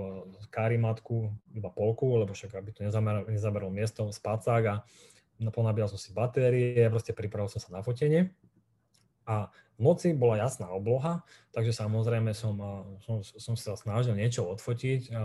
karimatku, 0.53 1.33
iba 1.57 1.73
polku, 1.73 2.21
lebo 2.21 2.37
však 2.37 2.53
aby 2.53 2.69
to 2.77 2.85
nezaberalo 3.33 3.73
miesto, 3.73 4.05
spacák 4.13 4.63
a 4.69 4.75
ponabíjal 5.49 5.89
som 5.89 5.97
si 5.97 6.13
batérie, 6.13 6.85
proste 6.93 7.17
pripravil 7.17 7.49
som 7.49 7.65
sa 7.65 7.73
na 7.73 7.81
fotenie. 7.81 8.29
A 9.25 9.49
v 9.79 9.81
noci 9.81 10.13
bola 10.13 10.37
jasná 10.37 10.69
obloha, 10.69 11.25
takže 11.57 11.73
samozrejme 11.73 12.37
som, 12.37 12.53
som, 13.01 13.25
som 13.25 13.55
sa 13.57 13.73
snažil 13.73 14.13
niečo 14.13 14.45
odfotiť, 14.45 15.17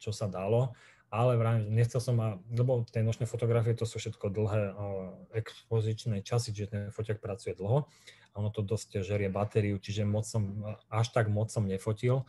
čo 0.00 0.10
sa 0.10 0.24
dalo, 0.24 0.72
ale 1.10 1.34
vrajím, 1.34 1.74
nechcel 1.74 1.98
som, 1.98 2.14
lebo 2.54 2.86
tie 2.86 3.02
nočné 3.02 3.26
fotografie 3.26 3.74
to 3.74 3.82
sú 3.82 3.98
všetko 3.98 4.30
dlhé 4.30 4.62
expozičné 5.34 6.22
časy, 6.22 6.54
čiže 6.54 6.70
ten 6.70 6.82
foťak 6.94 7.18
pracuje 7.18 7.58
dlho 7.58 7.90
a 8.30 8.34
ono 8.38 8.54
to 8.54 8.62
dosť 8.62 9.02
žerie 9.02 9.26
batériu, 9.26 9.82
čiže 9.82 10.06
moc 10.06 10.22
som, 10.22 10.62
až 10.86 11.10
tak 11.10 11.26
moc 11.26 11.50
som 11.50 11.66
nefotil, 11.66 12.22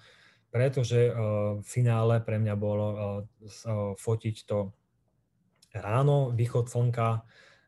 pretože 0.49 1.13
v 1.13 1.61
finále 1.61 2.25
pre 2.25 2.41
mňa 2.41 2.55
bolo 2.57 2.85
fotiť 4.01 4.35
to 4.49 4.73
ráno, 5.77 6.33
východ 6.33 6.67
slnka 6.67 7.21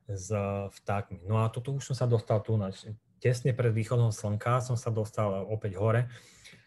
s 0.09 0.33
vtákmi. 0.81 1.23
No 1.29 1.45
a 1.45 1.53
toto 1.53 1.77
už 1.77 1.93
som 1.93 1.95
sa 1.95 2.09
dostal 2.09 2.41
tu 2.41 2.57
na 2.57 2.73
tesne 3.23 3.55
pred 3.55 3.71
východom 3.71 4.11
slnka 4.11 4.59
som 4.59 4.75
sa 4.75 4.91
dostal 4.91 5.47
opäť 5.47 5.79
hore. 5.79 6.11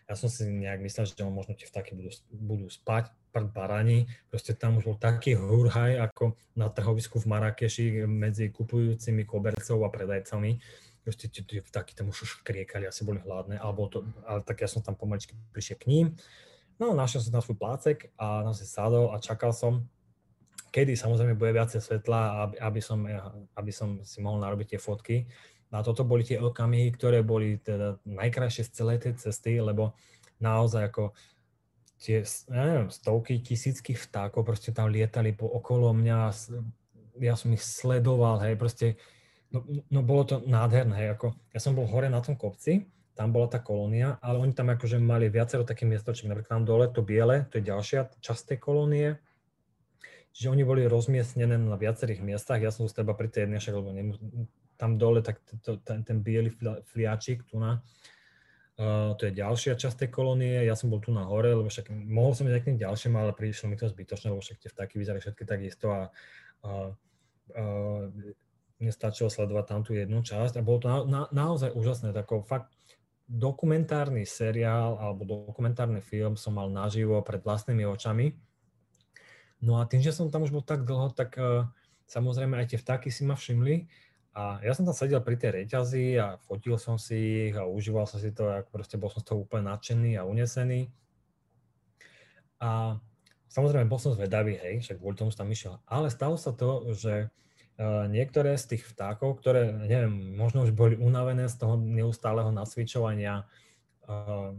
Ja 0.09 0.14
som 0.14 0.31
si 0.31 0.47
nejak 0.47 0.81
myslel, 0.86 1.05
že 1.05 1.18
možno 1.27 1.59
tie 1.59 1.66
vtáky 1.66 1.98
budú, 1.98 2.14
budú 2.31 2.70
spať 2.70 3.10
barani. 3.44 4.08
Proste 4.32 4.56
tam 4.56 4.80
už 4.80 4.88
bol 4.88 4.96
taký 4.96 5.36
hurhaj 5.36 6.00
ako 6.00 6.40
na 6.56 6.72
trhovisku 6.72 7.20
v 7.20 7.28
Marrakeši 7.28 8.08
medzi 8.08 8.48
kupujúcimi 8.48 9.28
kobercov 9.28 9.84
a 9.84 9.92
predajcami. 9.92 10.56
Proste 11.04 11.28
tie 11.28 11.60
vtáky 11.60 11.92
tam 11.92 12.08
už 12.08 12.40
kriekali, 12.40 12.88
asi 12.88 13.04
boli 13.04 13.20
hladné, 13.20 13.60
alebo 13.60 13.86
to, 13.92 14.08
ale 14.24 14.40
tak 14.42 14.64
ja 14.64 14.68
som 14.72 14.80
tam 14.80 14.96
pomaličky 14.96 15.36
prišiel 15.52 15.76
k 15.76 15.86
ním. 15.92 16.06
No, 16.80 16.96
našiel 16.96 17.20
som 17.20 17.36
tam 17.36 17.44
svoj 17.44 17.60
plácek 17.60 18.10
a 18.16 18.42
tam 18.42 18.56
si 18.56 18.64
sadol 18.64 19.12
a 19.12 19.20
čakal 19.20 19.52
som, 19.52 19.84
kedy 20.72 20.96
samozrejme 20.96 21.36
bude 21.36 21.54
viacej 21.54 21.78
svetla, 21.78 22.48
aby, 22.48 22.56
aby, 22.58 22.80
som, 22.80 22.98
aby 23.54 23.72
som 23.72 24.00
si 24.02 24.18
mohol 24.24 24.40
narobiť 24.40 24.76
tie 24.76 24.80
fotky. 24.80 25.16
A 25.72 25.84
toto 25.84 26.08
boli 26.08 26.24
tie 26.24 26.40
okamihy, 26.40 26.88
ktoré 26.94 27.20
boli 27.20 27.60
teda 27.60 28.00
najkrajšie 28.08 28.64
z 28.64 28.70
celej 28.72 28.98
tej 29.04 29.14
cesty, 29.20 29.60
lebo 29.60 29.92
naozaj 30.40 30.88
ako 30.88 31.12
tie, 32.01 32.23
ja 32.52 32.62
neviem, 32.62 32.89
stovky, 32.93 33.40
tisícky 33.40 33.97
vtákov 33.97 34.44
proste 34.44 34.70
tam 34.70 34.93
lietali 34.93 35.32
po 35.32 35.48
okolo 35.48 35.97
mňa, 35.97 36.18
ja 37.20 37.35
som 37.35 37.48
ich 37.52 37.64
sledoval, 37.64 38.40
hej, 38.44 38.55
proste, 38.60 39.01
no, 39.48 39.64
no 39.89 40.01
bolo 40.05 40.23
to 40.28 40.36
nádherné, 40.44 40.94
hej, 40.97 41.09
ako, 41.16 41.32
ja 41.52 41.60
som 41.60 41.73
bol 41.73 41.89
hore 41.89 42.12
na 42.12 42.20
tom 42.20 42.36
kopci, 42.36 42.89
tam 43.16 43.32
bola 43.32 43.48
tá 43.48 43.64
kolónia, 43.64 44.20
ale 44.20 44.36
oni 44.44 44.52
tam 44.52 44.68
akože 44.68 45.01
mali 45.01 45.32
viacero 45.32 45.64
takých 45.64 45.97
miestočiek, 45.97 46.28
napríklad 46.28 46.60
tam 46.60 46.68
dole 46.68 46.86
to 46.93 47.01
biele, 47.01 47.48
to 47.48 47.59
je 47.59 47.68
ďalšia 47.73 48.12
časť 48.20 48.55
tej 48.55 48.59
kolónie, 48.60 49.09
Čiže 50.36 50.52
oni 50.52 50.68
boli 50.68 50.85
rozmiestnené 50.85 51.56
na 51.56 51.81
viacerých 51.81 52.20
miestach, 52.20 52.60
ja 52.60 52.68
som 52.68 52.85
z 52.85 53.01
teba 53.01 53.16
pri 53.16 53.32
tej 53.32 53.48
jednej 53.48 53.56
však, 53.56 53.73
lebo 53.73 53.89
tam 54.77 55.01
dole, 55.01 55.24
tak 55.24 55.40
to, 55.64 55.81
ten, 55.81 56.05
ten 56.05 56.20
biely 56.20 56.52
fliačik 56.93 57.48
tu 57.48 57.56
na, 57.56 57.81
Uh, 58.76 59.16
to 59.16 59.32
je 59.32 59.40
ďalšia 59.40 59.80
časť 59.80 60.04
tej 60.04 60.10
kolónie. 60.12 60.60
Ja 60.68 60.76
som 60.76 60.92
bol 60.92 61.00
tu 61.00 61.08
na 61.08 61.24
hore, 61.24 61.48
lebo 61.48 61.72
však 61.72 61.88
mohol 61.96 62.36
som 62.36 62.44
ísť 62.44 62.56
aj 62.56 62.60
k 62.60 62.68
tým 62.68 62.80
ďalším, 62.84 63.14
ale 63.16 63.32
prišlo 63.32 63.72
mi 63.72 63.80
to 63.80 63.88
zbytočné, 63.88 64.28
lebo 64.28 64.44
však 64.44 64.60
tie 64.60 64.68
vtáky 64.68 65.00
vyzerali 65.00 65.24
všetky 65.24 65.44
takisto 65.48 65.86
a 65.88 66.12
uh, 66.60 66.92
uh, 67.56 68.04
mne 68.76 68.92
stačilo 68.92 69.32
sledovať 69.32 69.64
tam 69.64 69.80
tú 69.80 69.96
jednu 69.96 70.20
časť 70.20 70.60
a 70.60 70.66
bolo 70.66 70.78
to 70.84 70.92
na, 70.92 70.98
na, 71.08 71.22
naozaj 71.32 71.72
úžasné. 71.72 72.12
Tako, 72.12 72.44
fakt 72.44 72.68
dokumentárny 73.24 74.28
seriál 74.28 75.00
alebo 75.00 75.24
dokumentárny 75.24 76.04
film 76.04 76.36
som 76.36 76.60
mal 76.60 76.68
naživo 76.68 77.16
pred 77.24 77.40
vlastnými 77.40 77.88
očami. 77.88 78.36
No 79.64 79.80
a 79.80 79.88
tým, 79.88 80.04
že 80.04 80.12
som 80.12 80.28
tam 80.28 80.44
už 80.44 80.52
bol 80.52 80.60
tak 80.60 80.84
dlho, 80.84 81.16
tak 81.16 81.32
uh, 81.40 81.64
samozrejme 82.04 82.60
aj 82.60 82.76
tie 82.76 82.78
vtáky 82.78 83.08
si 83.08 83.24
ma 83.24 83.40
všimli 83.40 83.88
a 84.36 84.60
ja 84.60 84.76
som 84.76 84.84
tam 84.84 84.92
sedel 84.92 85.24
pri 85.24 85.40
tej 85.40 85.64
reťazi 85.64 86.20
a 86.20 86.36
fotil 86.44 86.76
som 86.76 87.00
si 87.00 87.48
ich 87.48 87.56
a 87.56 87.64
užíval 87.64 88.04
som 88.04 88.20
si 88.20 88.36
to, 88.36 88.44
ako 88.44 88.68
proste 88.68 89.00
bol 89.00 89.08
som 89.08 89.24
z 89.24 89.32
toho 89.32 89.48
úplne 89.48 89.72
nadšený 89.72 90.20
a 90.20 90.28
unesený. 90.28 90.92
A 92.60 93.00
samozrejme 93.48 93.88
bol 93.88 93.96
som 93.96 94.12
zvedavý, 94.12 94.60
hej, 94.60 94.84
však 94.84 95.00
kvôli 95.00 95.16
tomu 95.16 95.32
som 95.32 95.48
tam 95.48 95.56
išiel. 95.56 95.80
Ale 95.88 96.12
stalo 96.12 96.36
sa 96.36 96.52
to, 96.52 96.92
že 96.92 97.32
uh, 97.32 98.04
niektoré 98.12 98.60
z 98.60 98.76
tých 98.76 98.84
vtákov, 98.92 99.40
ktoré, 99.40 99.72
neviem, 99.72 100.36
možno 100.36 100.68
už 100.68 100.76
boli 100.76 101.00
unavené 101.00 101.48
z 101.48 101.56
toho 101.56 101.80
neustáleho 101.80 102.52
nacvičovania 102.52 103.48
uh, 104.04 104.52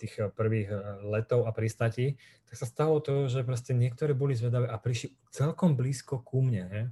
tých 0.00 0.16
prvých 0.32 0.72
letov 1.04 1.44
a 1.44 1.52
pristatí, 1.52 2.16
tak 2.48 2.56
sa 2.56 2.64
stalo 2.64 3.04
to, 3.04 3.28
že 3.28 3.44
proste 3.44 3.76
niektoré 3.76 4.16
boli 4.16 4.32
zvedavé 4.32 4.64
a 4.64 4.80
prišli 4.80 5.12
celkom 5.28 5.76
blízko 5.76 6.24
ku 6.24 6.40
mne. 6.40 6.64
Hej. 6.72 6.84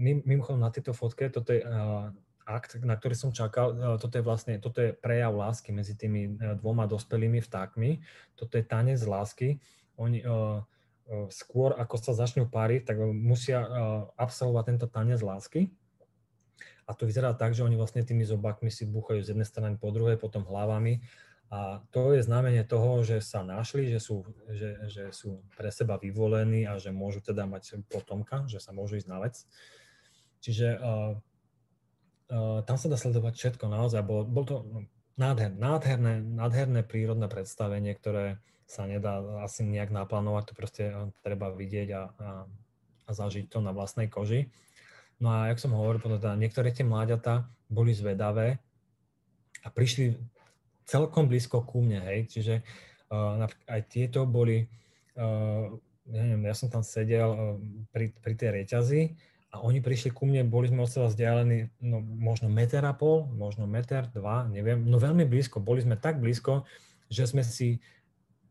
Mimochodom 0.00 0.64
na 0.64 0.72
tejto 0.72 0.96
fotke, 0.96 1.28
toto 1.28 1.52
je 1.52 1.60
uh, 1.60 2.08
akt, 2.48 2.80
na 2.80 2.96
ktorý 2.96 3.12
som 3.12 3.30
čakal, 3.36 3.76
uh, 3.76 3.96
toto 4.00 4.16
je 4.16 4.24
vlastne, 4.24 4.56
toto 4.56 4.80
je 4.80 4.96
prejav 4.96 5.36
lásky 5.36 5.76
medzi 5.76 5.92
tými 5.92 6.40
uh, 6.40 6.56
dvoma 6.56 6.88
dospelými 6.88 7.44
vtákmi, 7.44 8.00
toto 8.32 8.56
je 8.56 8.64
tanec 8.64 8.96
lásky. 9.04 9.60
Oni 10.00 10.24
uh, 10.24 10.64
skôr 11.28 11.76
ako 11.76 12.00
sa 12.00 12.16
začnú 12.16 12.48
páriť, 12.48 12.86
tak 12.86 13.02
musia 13.02 13.66
absolvovať 14.14 14.64
tento 14.70 14.86
tanec 14.86 15.18
lásky. 15.18 15.74
A 16.86 16.94
to 16.94 17.02
vyzerá 17.02 17.34
tak, 17.34 17.50
že 17.50 17.66
oni 17.66 17.74
vlastne 17.74 18.06
tými 18.06 18.22
zobákmi 18.22 18.70
si 18.70 18.86
búchajú 18.86 19.18
z 19.18 19.34
jednej 19.34 19.42
strany 19.42 19.74
po 19.74 19.90
druhej, 19.90 20.22
potom 20.22 20.46
hlavami 20.46 21.02
a 21.50 21.82
to 21.90 22.14
je 22.14 22.22
znamenie 22.22 22.62
toho, 22.62 23.02
že 23.02 23.18
sa 23.18 23.42
našli, 23.42 23.90
že 23.90 23.98
sú, 23.98 24.22
že, 24.54 24.86
že 24.86 25.10
sú 25.10 25.42
pre 25.58 25.74
seba 25.74 25.98
vyvolení 25.98 26.62
a 26.62 26.78
že 26.78 26.94
môžu 26.94 27.18
teda 27.18 27.42
mať 27.42 27.82
potomka, 27.90 28.46
že 28.46 28.62
sa 28.62 28.70
môžu 28.70 29.02
ísť 29.02 29.10
na 29.10 29.18
vec. 29.18 29.42
Čiže 30.40 30.80
uh, 30.80 31.12
uh, 32.32 32.58
tam 32.64 32.76
sa 32.80 32.88
dá 32.88 32.96
sledovať 32.96 33.34
všetko 33.36 33.64
naozaj. 33.68 34.00
Bol, 34.04 34.24
bol 34.24 34.44
to 34.48 34.56
nádher, 35.20 35.52
nádherné, 35.52 36.24
nádherné 36.24 36.80
prírodné 36.80 37.28
predstavenie, 37.28 37.92
ktoré 37.92 38.40
sa 38.64 38.86
nedá 38.86 39.20
asi 39.42 39.66
nejak 39.66 39.90
naplánovať, 39.90 40.50
to 40.50 40.54
proste 40.54 40.84
treba 41.26 41.50
vidieť 41.50 41.88
a, 41.90 42.02
a, 42.06 42.28
a 43.04 43.10
zažiť 43.10 43.50
to 43.50 43.58
na 43.58 43.74
vlastnej 43.74 44.06
koži. 44.06 44.46
No 45.18 45.28
a 45.28 45.50
jak 45.50 45.60
som 45.60 45.74
hovoril, 45.74 46.00
teda 46.00 46.38
niektoré 46.38 46.70
tie 46.72 46.86
mláďatá 46.86 47.50
boli 47.66 47.92
zvedavé 47.92 48.62
a 49.60 49.68
prišli 49.68 50.16
celkom 50.86 51.28
blízko 51.28 51.66
ku 51.66 51.84
mne, 51.84 52.00
hej, 52.00 52.30
čiže 52.30 52.54
uh, 53.12 53.44
aj 53.68 53.80
tieto 53.90 54.24
boli, 54.24 54.64
uh, 55.18 55.68
neviem, 56.08 56.42
ja 56.48 56.54
som 56.54 56.72
tam 56.72 56.86
sedel 56.86 57.28
uh, 57.28 57.38
pri, 57.92 58.14
pri 58.22 58.34
tej 58.38 58.50
reťazi 58.62 59.02
a 59.50 59.58
oni 59.58 59.82
prišli 59.82 60.14
ku 60.14 60.30
mne, 60.30 60.46
boli 60.46 60.70
sme 60.70 60.86
od 60.86 60.90
seba 60.90 61.10
vzdialení 61.10 61.74
no, 61.82 61.98
možno 61.98 62.46
meter 62.46 62.86
a 62.86 62.94
pol, 62.94 63.26
možno 63.34 63.66
meter, 63.66 64.06
dva, 64.14 64.46
neviem, 64.46 64.86
no 64.86 65.02
veľmi 65.02 65.26
blízko, 65.26 65.58
boli 65.58 65.82
sme 65.82 65.98
tak 65.98 66.22
blízko, 66.22 66.62
že 67.10 67.26
sme 67.26 67.42
si 67.42 67.82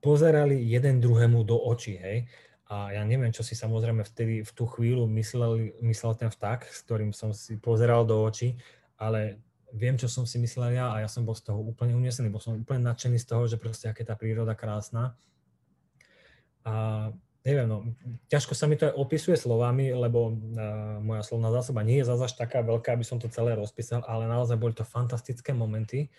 pozerali 0.03 0.59
jeden 0.59 0.99
druhému 0.99 1.47
do 1.47 1.55
očí, 1.55 1.95
hej. 1.95 2.27
A 2.69 2.93
ja 2.93 3.01
neviem, 3.07 3.31
čo 3.31 3.41
si 3.41 3.55
samozrejme 3.55 4.03
vtedy 4.05 4.43
v 4.43 4.51
tú 4.51 4.67
chvíľu 4.67 5.07
myslel, 5.15 5.73
myslel 5.81 6.13
ten 6.19 6.29
vták, 6.29 6.67
s 6.67 6.83
ktorým 6.83 7.15
som 7.15 7.31
si 7.31 7.55
pozeral 7.55 8.03
do 8.03 8.19
očí, 8.19 8.59
ale 8.99 9.39
viem, 9.71 9.95
čo 9.95 10.11
som 10.11 10.27
si 10.27 10.35
myslel 10.37 10.77
ja 10.77 10.91
a 10.93 11.01
ja 11.01 11.09
som 11.09 11.23
bol 11.23 11.33
z 11.33 11.47
toho 11.47 11.63
úplne 11.63 11.95
unesený, 11.95 12.27
bol 12.27 12.43
som 12.43 12.59
úplne 12.59 12.83
nadšený 12.85 13.17
z 13.23 13.27
toho, 13.27 13.47
že 13.47 13.55
proste 13.55 13.87
aké 13.87 14.03
tá 14.03 14.13
príroda 14.19 14.53
krásna. 14.53 15.15
A 16.67 17.09
neviem, 17.47 17.67
no, 17.71 17.77
ťažko 18.27 18.51
sa 18.51 18.67
mi 18.67 18.75
to 18.75 18.91
aj 18.91 18.99
opisuje 18.99 19.39
slovami, 19.39 19.95
lebo 19.95 20.31
uh, 20.31 20.99
moja 20.99 21.23
slovná 21.23 21.49
zásoba 21.55 21.87
nie 21.87 22.03
je 22.03 22.11
zase 22.11 22.35
taká 22.35 22.59
veľká, 22.59 22.91
aby 22.91 23.05
som 23.07 23.15
to 23.15 23.31
celé 23.31 23.55
rozpísal, 23.55 24.03
ale 24.03 24.27
naozaj 24.27 24.59
boli 24.59 24.75
to 24.75 24.83
fantastické 24.83 25.55
momenty. 25.55 26.11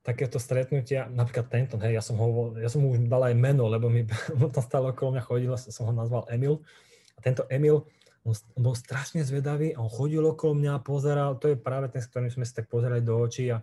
Takéto 0.00 0.40
stretnutia, 0.40 1.12
napríklad 1.12 1.52
tento, 1.52 1.76
hej, 1.84 2.00
ja 2.00 2.02
som 2.02 2.16
ho, 2.16 2.56
ja 2.56 2.72
som 2.72 2.80
mu 2.80 2.96
už 2.96 3.04
dal 3.04 3.28
aj 3.28 3.36
meno, 3.36 3.68
lebo 3.68 3.92
mi 3.92 4.08
tam 4.54 4.64
stále 4.64 4.96
okolo 4.96 5.18
mňa 5.18 5.24
chodil, 5.28 5.52
som 5.60 5.84
ho 5.84 5.92
nazval 5.92 6.24
Emil. 6.32 6.64
A 7.14 7.18
tento 7.20 7.44
Emil, 7.52 7.84
on, 8.24 8.32
on 8.56 8.62
bol 8.64 8.72
strašne 8.72 9.20
zvedavý, 9.20 9.76
on 9.76 9.92
chodil 9.92 10.24
okolo 10.24 10.56
mňa, 10.56 10.80
pozeral, 10.80 11.36
to 11.36 11.52
je 11.52 11.56
práve 11.60 11.92
ten, 11.92 12.00
s 12.00 12.08
ktorým 12.08 12.32
sme 12.32 12.48
si 12.48 12.56
tak 12.56 12.64
pozerali 12.72 13.04
do 13.04 13.12
očí 13.12 13.52
a 13.52 13.60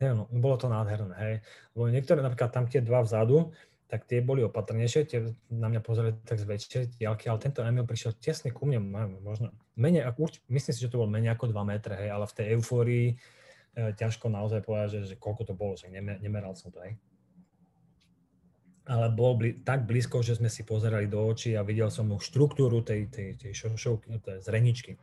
neviem, 0.00 0.24
no, 0.24 0.26
bolo 0.40 0.56
to 0.56 0.66
nádherné, 0.66 1.14
hej. 1.22 1.34
Lebo 1.76 1.92
niektoré, 1.92 2.18
napríklad 2.24 2.50
tam 2.50 2.64
tie 2.66 2.80
dva 2.80 3.04
vzadu, 3.04 3.52
tak 3.90 4.06
tie 4.06 4.22
boli 4.22 4.46
opatrnejšie, 4.46 5.00
tie 5.10 5.34
na 5.50 5.66
mňa 5.66 5.82
pozerali 5.82 6.14
tak 6.22 6.38
z 6.38 6.46
väčšej 6.46 6.84
diálky, 7.02 7.26
ale 7.26 7.42
tento 7.42 7.66
Emil 7.66 7.82
prišiel 7.82 8.14
tesne 8.22 8.54
ku 8.54 8.70
mne, 8.70 8.78
možno 9.18 9.50
menej, 9.74 10.06
myslím 10.46 10.72
si, 10.72 10.78
že 10.78 10.90
to 10.94 11.02
bol 11.02 11.10
menej 11.10 11.34
ako 11.34 11.50
2 11.50 11.58
metre, 11.66 11.98
hej, 11.98 12.14
ale 12.14 12.30
v 12.30 12.36
tej 12.38 12.46
eufórii 12.54 13.06
e, 13.10 13.14
ťažko 13.98 14.30
naozaj 14.30 14.62
povedať, 14.62 14.88
že, 14.94 15.00
že 15.10 15.16
koľko 15.18 15.42
to 15.50 15.54
bolo, 15.58 15.74
že 15.74 15.90
nemeral 15.90 16.54
som 16.54 16.70
to, 16.70 16.78
hej 16.86 16.94
ale 18.90 19.06
bol 19.14 19.38
bli, 19.38 19.62
tak 19.62 19.86
blízko, 19.86 20.18
že 20.18 20.34
sme 20.34 20.50
si 20.50 20.66
pozerali 20.66 21.06
do 21.06 21.22
očí 21.22 21.54
a 21.54 21.62
videl 21.62 21.94
som 21.94 22.10
štruktúru 22.18 22.82
tej, 22.82 23.06
tej, 23.06 23.38
tej 23.38 23.52
šošovky, 23.54 24.18
tej 24.18 24.42
zreničky. 24.42 24.98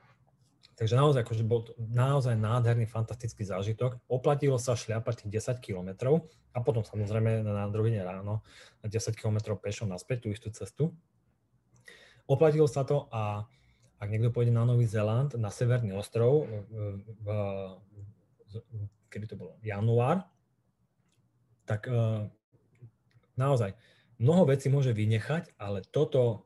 Takže 0.78 0.94
naozaj, 0.94 1.26
akože 1.26 1.42
bol 1.42 1.66
to 1.66 1.74
naozaj 1.82 2.38
nádherný, 2.38 2.86
fantastický 2.86 3.42
zážitok. 3.42 3.98
Oplatilo 4.06 4.62
sa 4.62 4.78
šľapať 4.78 5.26
tých 5.26 5.42
10 5.42 5.58
kilometrov 5.58 6.30
a 6.54 6.62
potom 6.62 6.86
samozrejme 6.86 7.42
na 7.42 7.66
druhý 7.74 7.98
deň 7.98 8.06
ráno 8.06 8.46
10 8.86 8.94
kilometrov 9.18 9.58
pešo 9.58 9.90
naspäť 9.90 10.26
tú 10.26 10.28
istú 10.30 10.54
cestu. 10.54 10.94
Oplatilo 12.30 12.70
sa 12.70 12.86
to 12.86 13.10
a 13.10 13.50
ak 13.98 14.08
niekto 14.14 14.30
pôjde 14.30 14.54
na 14.54 14.70
Nový 14.70 14.86
Zeland, 14.86 15.34
na 15.34 15.50
Severný 15.50 15.98
ostrov, 15.98 16.46
v, 17.26 17.26
kedy 19.10 19.34
to 19.34 19.36
bolo, 19.36 19.58
január, 19.66 20.30
tak 21.66 21.90
naozaj 23.34 23.74
mnoho 24.22 24.46
vecí 24.46 24.70
môže 24.70 24.94
vynechať, 24.94 25.58
ale 25.58 25.82
toto 25.90 26.46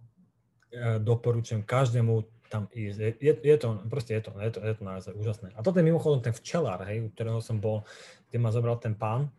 e, 0.71 0.99
doporučujem 0.99 1.63
každému 1.63 2.40
tam 2.51 2.67
ísť. 2.67 3.23
Je, 3.23 3.33
je, 3.39 3.55
to, 3.55 3.79
proste 3.87 4.11
je 4.11 4.21
to, 4.27 4.35
je 4.35 4.51
to, 4.51 4.59
je 4.59 4.73
to 4.75 4.83
naozaj 4.83 5.13
úžasné. 5.15 5.55
A 5.55 5.63
toto 5.63 5.79
je 5.79 5.87
mimochodom 5.87 6.19
ten 6.19 6.35
včelár, 6.35 6.83
hej, 6.83 7.07
u 7.07 7.09
ktorého 7.15 7.39
som 7.39 7.63
bol, 7.63 7.87
kde 8.27 8.37
ma 8.43 8.51
zobral 8.51 8.75
ten 8.83 8.91
pán, 8.91 9.31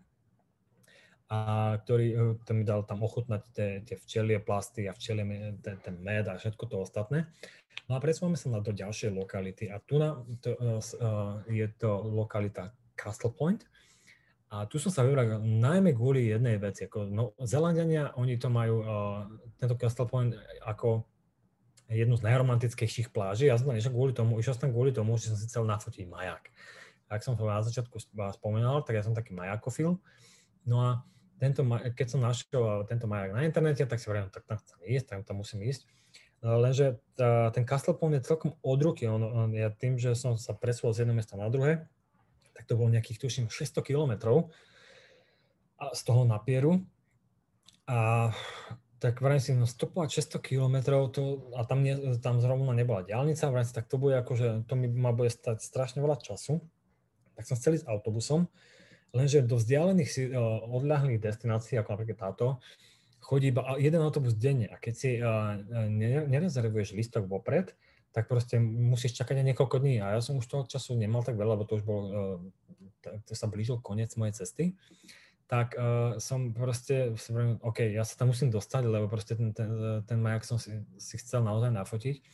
a 1.32 1.76
ktorý 1.80 2.06
e, 2.12 2.16
to 2.44 2.52
mi 2.52 2.64
dal 2.64 2.84
tam 2.84 3.04
ochutnať 3.04 3.42
tie, 3.52 3.68
tie 3.84 3.96
včelie 4.00 4.36
plasty 4.40 4.88
a 4.88 4.96
včelie, 4.96 5.56
ten, 5.60 5.76
ten 5.80 5.96
med 6.00 6.28
a 6.28 6.40
všetko 6.40 6.64
to 6.68 6.76
ostatné. 6.80 7.28
No 7.88 7.96
a 7.96 8.04
presúvame 8.04 8.36
sa 8.40 8.52
na 8.52 8.60
do 8.64 8.72
ďalšej 8.72 9.12
lokality 9.12 9.68
a 9.68 9.80
tu 9.80 9.96
na, 10.00 10.20
to, 10.40 10.56
uh, 10.56 11.40
je 11.48 11.64
to 11.76 11.88
lokalita 12.08 12.72
Castle 12.96 13.32
Point, 13.32 13.64
a 14.52 14.68
tu 14.68 14.76
som 14.76 14.92
sa 14.92 15.00
vybral 15.00 15.40
najmä 15.40 15.96
kvôli 15.96 16.28
jednej 16.28 16.60
veci. 16.60 16.84
Ako, 16.84 17.08
no, 17.08 17.32
Zelandiania, 17.40 18.12
oni 18.20 18.36
to 18.36 18.52
majú, 18.52 18.84
uh, 18.84 19.24
tento 19.56 19.80
Castle 19.80 20.04
Point, 20.04 20.36
ako 20.68 21.08
jednu 21.92 22.16
z 22.16 22.24
najromantickejších 22.24 23.12
pláží. 23.12 23.46
Ja 23.46 23.60
som 23.60 23.68
tam 23.70 23.76
išiel 23.76 23.92
kvôli 23.92 24.12
tomu, 24.16 24.40
išiel 24.40 24.56
som 24.56 24.68
tam 24.68 24.72
kvôli 24.72 24.90
tomu, 24.90 25.20
že 25.20 25.30
som 25.30 25.36
si 25.36 25.46
chcel 25.46 25.68
nafotiť 25.68 26.08
maják. 26.08 26.48
Ak 27.12 27.20
som 27.20 27.36
to 27.36 27.44
na 27.44 27.60
začiatku 27.60 28.00
spomínal, 28.40 28.80
tak 28.82 28.96
ja 28.96 29.04
som 29.04 29.12
taký 29.12 29.36
majakofil. 29.36 30.00
No 30.64 30.76
a 30.80 30.88
tento, 31.36 31.60
keď 31.92 32.06
som 32.06 32.24
našiel 32.24 32.86
tento 32.88 33.04
majak 33.10 33.34
na 33.34 33.44
internete, 33.44 33.84
tak 33.84 34.00
si 34.00 34.06
hovorím, 34.08 34.32
tak 34.32 34.46
tam 34.48 34.56
chcem 34.62 34.78
ísť, 34.86 35.06
tam, 35.10 35.18
tam 35.26 35.36
musím 35.42 35.66
ísť. 35.66 35.84
No, 36.42 36.58
lenže 36.58 36.98
tá, 37.14 37.54
ten 37.54 37.62
Castle 37.62 37.94
Point 37.94 38.18
je 38.18 38.26
celkom 38.26 38.58
od 38.62 38.78
ruky. 38.82 39.06
On, 39.06 39.22
on, 39.22 39.50
ja 39.54 39.70
tým, 39.70 39.98
že 40.00 40.14
som 40.18 40.34
sa 40.34 40.54
presúval 40.54 40.94
z 40.94 41.06
jedného 41.06 41.18
mesta 41.18 41.38
na 41.38 41.46
druhé, 41.46 41.86
tak 42.54 42.66
to 42.66 42.74
bolo 42.74 42.90
nejakých, 42.90 43.18
tuším, 43.22 43.46
600 43.46 43.78
kilometrov 43.82 44.50
z 45.90 46.00
toho 46.02 46.22
napieru. 46.26 46.82
A 47.90 48.30
tak 49.02 49.18
vrajím 49.18 49.42
si, 49.42 49.50
no 49.58 49.66
stopovať 49.66 50.38
600 50.38 50.46
kilometrov, 50.46 51.10
to, 51.10 51.50
a 51.58 51.66
tam, 51.66 51.82
nie, 51.82 51.98
tam 52.22 52.38
zrovna 52.38 52.70
nebola 52.70 53.02
diálnica, 53.02 53.50
vrajím 53.50 53.66
si, 53.66 53.74
tak 53.74 53.90
to 53.90 53.98
bude 53.98 54.14
akože, 54.14 54.62
to 54.70 54.78
mi 54.78 54.86
ma 54.86 55.10
bude 55.10 55.26
stať 55.26 55.58
strašne 55.58 55.98
veľa 55.98 56.22
času. 56.22 56.62
Tak 57.34 57.42
som 57.42 57.58
chcel 57.58 57.82
ísť 57.82 57.90
autobusom, 57.90 58.46
lenže 59.10 59.42
do 59.42 59.58
vzdialených 59.58 60.30
uh, 60.30 60.62
odľahlých 60.70 61.18
destinácií, 61.18 61.74
ako 61.82 61.98
napríklad 61.98 62.18
táto, 62.30 62.62
chodí 63.18 63.50
iba 63.50 63.74
jeden 63.82 63.98
autobus 63.98 64.38
denne 64.38 64.70
a 64.70 64.78
keď 64.78 64.94
si 64.94 65.18
uh, 65.18 65.58
nerezervuješ 66.30 66.94
listok 66.94 67.26
vopred, 67.26 67.74
tak 68.14 68.30
proste 68.30 68.62
musíš 68.62 69.18
čakať 69.18 69.42
aj 69.42 69.46
niekoľko 69.50 69.76
dní. 69.82 69.98
A 69.98 70.14
ja 70.14 70.20
som 70.22 70.38
už 70.38 70.46
toho 70.46 70.62
času 70.62 70.94
nemal 70.94 71.26
tak 71.26 71.34
veľa, 71.34 71.58
lebo 71.58 71.66
to 71.66 71.80
už 71.80 71.82
bol, 71.82 72.00
uh, 72.06 72.38
to 73.26 73.34
sa 73.34 73.50
blížil 73.50 73.82
koniec 73.82 74.14
mojej 74.14 74.46
cesty 74.46 74.78
tak 75.52 75.76
uh, 75.76 76.16
som 76.16 76.56
proste, 76.56 77.12
hovorím, 77.28 77.60
OK, 77.60 77.84
ja 77.92 78.08
sa 78.08 78.16
tam 78.16 78.32
musím 78.32 78.48
dostať, 78.48 78.88
lebo 78.88 79.04
proste 79.04 79.36
ten, 79.36 79.52
ten, 79.52 79.68
ten 80.08 80.16
majak 80.16 80.48
som 80.48 80.56
si, 80.56 80.80
si 80.96 81.20
chcel 81.20 81.44
naozaj 81.44 81.68
nafotiť. 81.68 82.24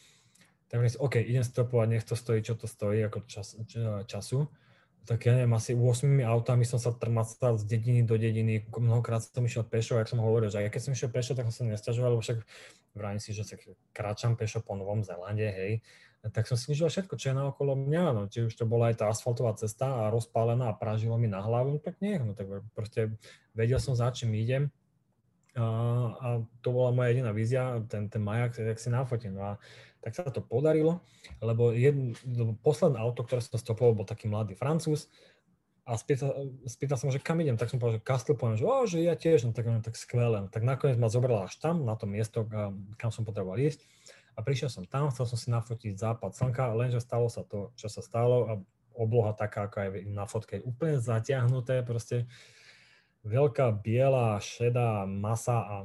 Tak 0.70 0.78
si, 0.86 0.94
OK, 1.02 1.18
idem 1.26 1.42
stopovať, 1.42 1.86
nech 1.90 2.06
to 2.06 2.14
stojí, 2.14 2.46
čo 2.46 2.54
to 2.54 2.70
stojí, 2.70 3.02
ako 3.02 3.26
čas, 3.26 3.58
času. 4.06 4.46
Tak 5.06 5.24
ja 5.24 5.32
neviem, 5.38 5.54
asi 5.56 5.72
8 5.76 6.20
autami 6.26 6.66
som 6.66 6.76
sa 6.80 6.92
trmacal 6.92 7.56
z 7.56 7.64
dediny 7.64 8.04
do 8.04 8.18
dediny, 8.18 8.66
mnohokrát 8.72 9.24
som 9.24 9.44
išiel 9.44 9.64
pešo, 9.64 9.96
jak 9.96 10.10
som 10.10 10.20
hovoril, 10.20 10.52
že 10.52 10.60
aj 10.60 10.72
keď 10.74 10.82
som 10.84 10.92
išiel 10.92 11.10
pešo, 11.12 11.32
tak 11.32 11.48
som 11.48 11.64
sa 11.64 11.70
nestiažoval, 11.70 12.18
lebo 12.18 12.22
však 12.24 12.44
vrátim 12.92 13.22
si, 13.22 13.30
že 13.32 13.46
sa 13.46 13.54
kráčam 13.94 14.36
pešo 14.36 14.60
po 14.60 14.76
Novom 14.76 15.00
Zelande, 15.00 15.48
hej, 15.48 15.80
tak 16.28 16.50
som 16.50 16.58
snižil 16.58 16.90
všetko, 16.90 17.14
čo 17.14 17.30
je 17.30 17.38
na 17.38 17.48
okolo 17.48 17.78
mňa, 17.78 18.04
no, 18.10 18.22
či 18.26 18.50
už 18.50 18.52
to 18.58 18.66
bola 18.66 18.90
aj 18.90 19.00
tá 19.00 19.04
asfaltová 19.08 19.54
cesta 19.54 19.86
a 19.86 20.12
rozpálená 20.12 20.68
a 20.68 20.76
pražilo 20.76 21.14
mi 21.16 21.30
na 21.30 21.40
hlavu, 21.40 21.78
no, 21.78 21.80
tak 21.80 22.02
nie, 22.02 22.18
no 22.18 22.34
tak 22.34 22.50
proste 22.74 23.14
vedel 23.54 23.78
som 23.78 23.94
za 23.94 24.10
čím 24.10 24.34
idem 24.34 24.74
a, 25.58 26.28
to 26.62 26.68
bola 26.70 26.94
moja 26.94 27.10
jediná 27.10 27.30
vízia, 27.34 27.82
ten, 27.90 28.06
ten 28.06 28.22
majak, 28.22 28.58
jak 28.58 28.78
si 28.78 28.88
nafotím. 28.90 29.34
No 29.34 29.42
a 29.42 29.52
tak 29.98 30.14
sa 30.14 30.30
to 30.30 30.38
podarilo, 30.38 31.02
lebo, 31.42 31.74
jedn, 31.74 32.14
lebo 32.22 32.54
posledné 32.62 33.02
auto, 33.02 33.26
ktoré 33.26 33.42
som 33.42 33.58
stopoval, 33.58 33.98
bol 33.98 34.06
taký 34.06 34.30
mladý 34.30 34.54
Francúz 34.54 35.10
a 35.88 35.96
spýtal, 35.98 36.54
spýtal 36.68 37.00
som, 37.00 37.10
že 37.10 37.18
kam 37.18 37.40
idem, 37.42 37.58
tak 37.58 37.72
som 37.72 37.80
povedal, 37.80 37.98
že 37.98 38.06
Castle, 38.06 38.38
poviem, 38.38 38.60
že, 38.60 38.64
o, 38.68 38.86
že 38.86 38.98
ja 39.02 39.18
tiež, 39.18 39.48
no 39.48 39.56
tak, 39.56 39.66
no, 39.66 39.80
tak 39.82 39.98
skvelé. 39.98 40.44
No, 40.44 40.48
tak 40.52 40.62
nakoniec 40.62 41.00
ma 41.00 41.10
zobrala 41.10 41.48
až 41.48 41.56
tam, 41.58 41.82
na 41.82 41.98
to 41.98 42.06
miesto, 42.06 42.46
kam 43.00 43.10
som 43.10 43.26
potreboval 43.26 43.58
ísť 43.58 43.82
a 44.38 44.44
prišiel 44.44 44.70
som 44.70 44.84
tam, 44.86 45.10
chcel 45.10 45.26
som 45.26 45.38
si 45.40 45.48
nafotiť 45.50 45.98
západ 45.98 46.30
slnka, 46.36 46.70
lenže 46.78 47.02
stalo 47.02 47.26
sa 47.26 47.42
to, 47.42 47.74
čo 47.74 47.90
sa 47.90 48.04
stalo 48.04 48.36
a 48.46 48.52
obloha 48.94 49.34
taká, 49.34 49.66
ako 49.66 49.76
aj 49.82 49.88
na 50.06 50.24
fotke, 50.30 50.62
úplne 50.62 51.02
zatiahnuté, 51.02 51.82
proste 51.82 52.30
veľká 53.26 53.72
biela, 53.82 54.38
šedá 54.38 55.06
masa 55.06 55.58
a 55.62 55.76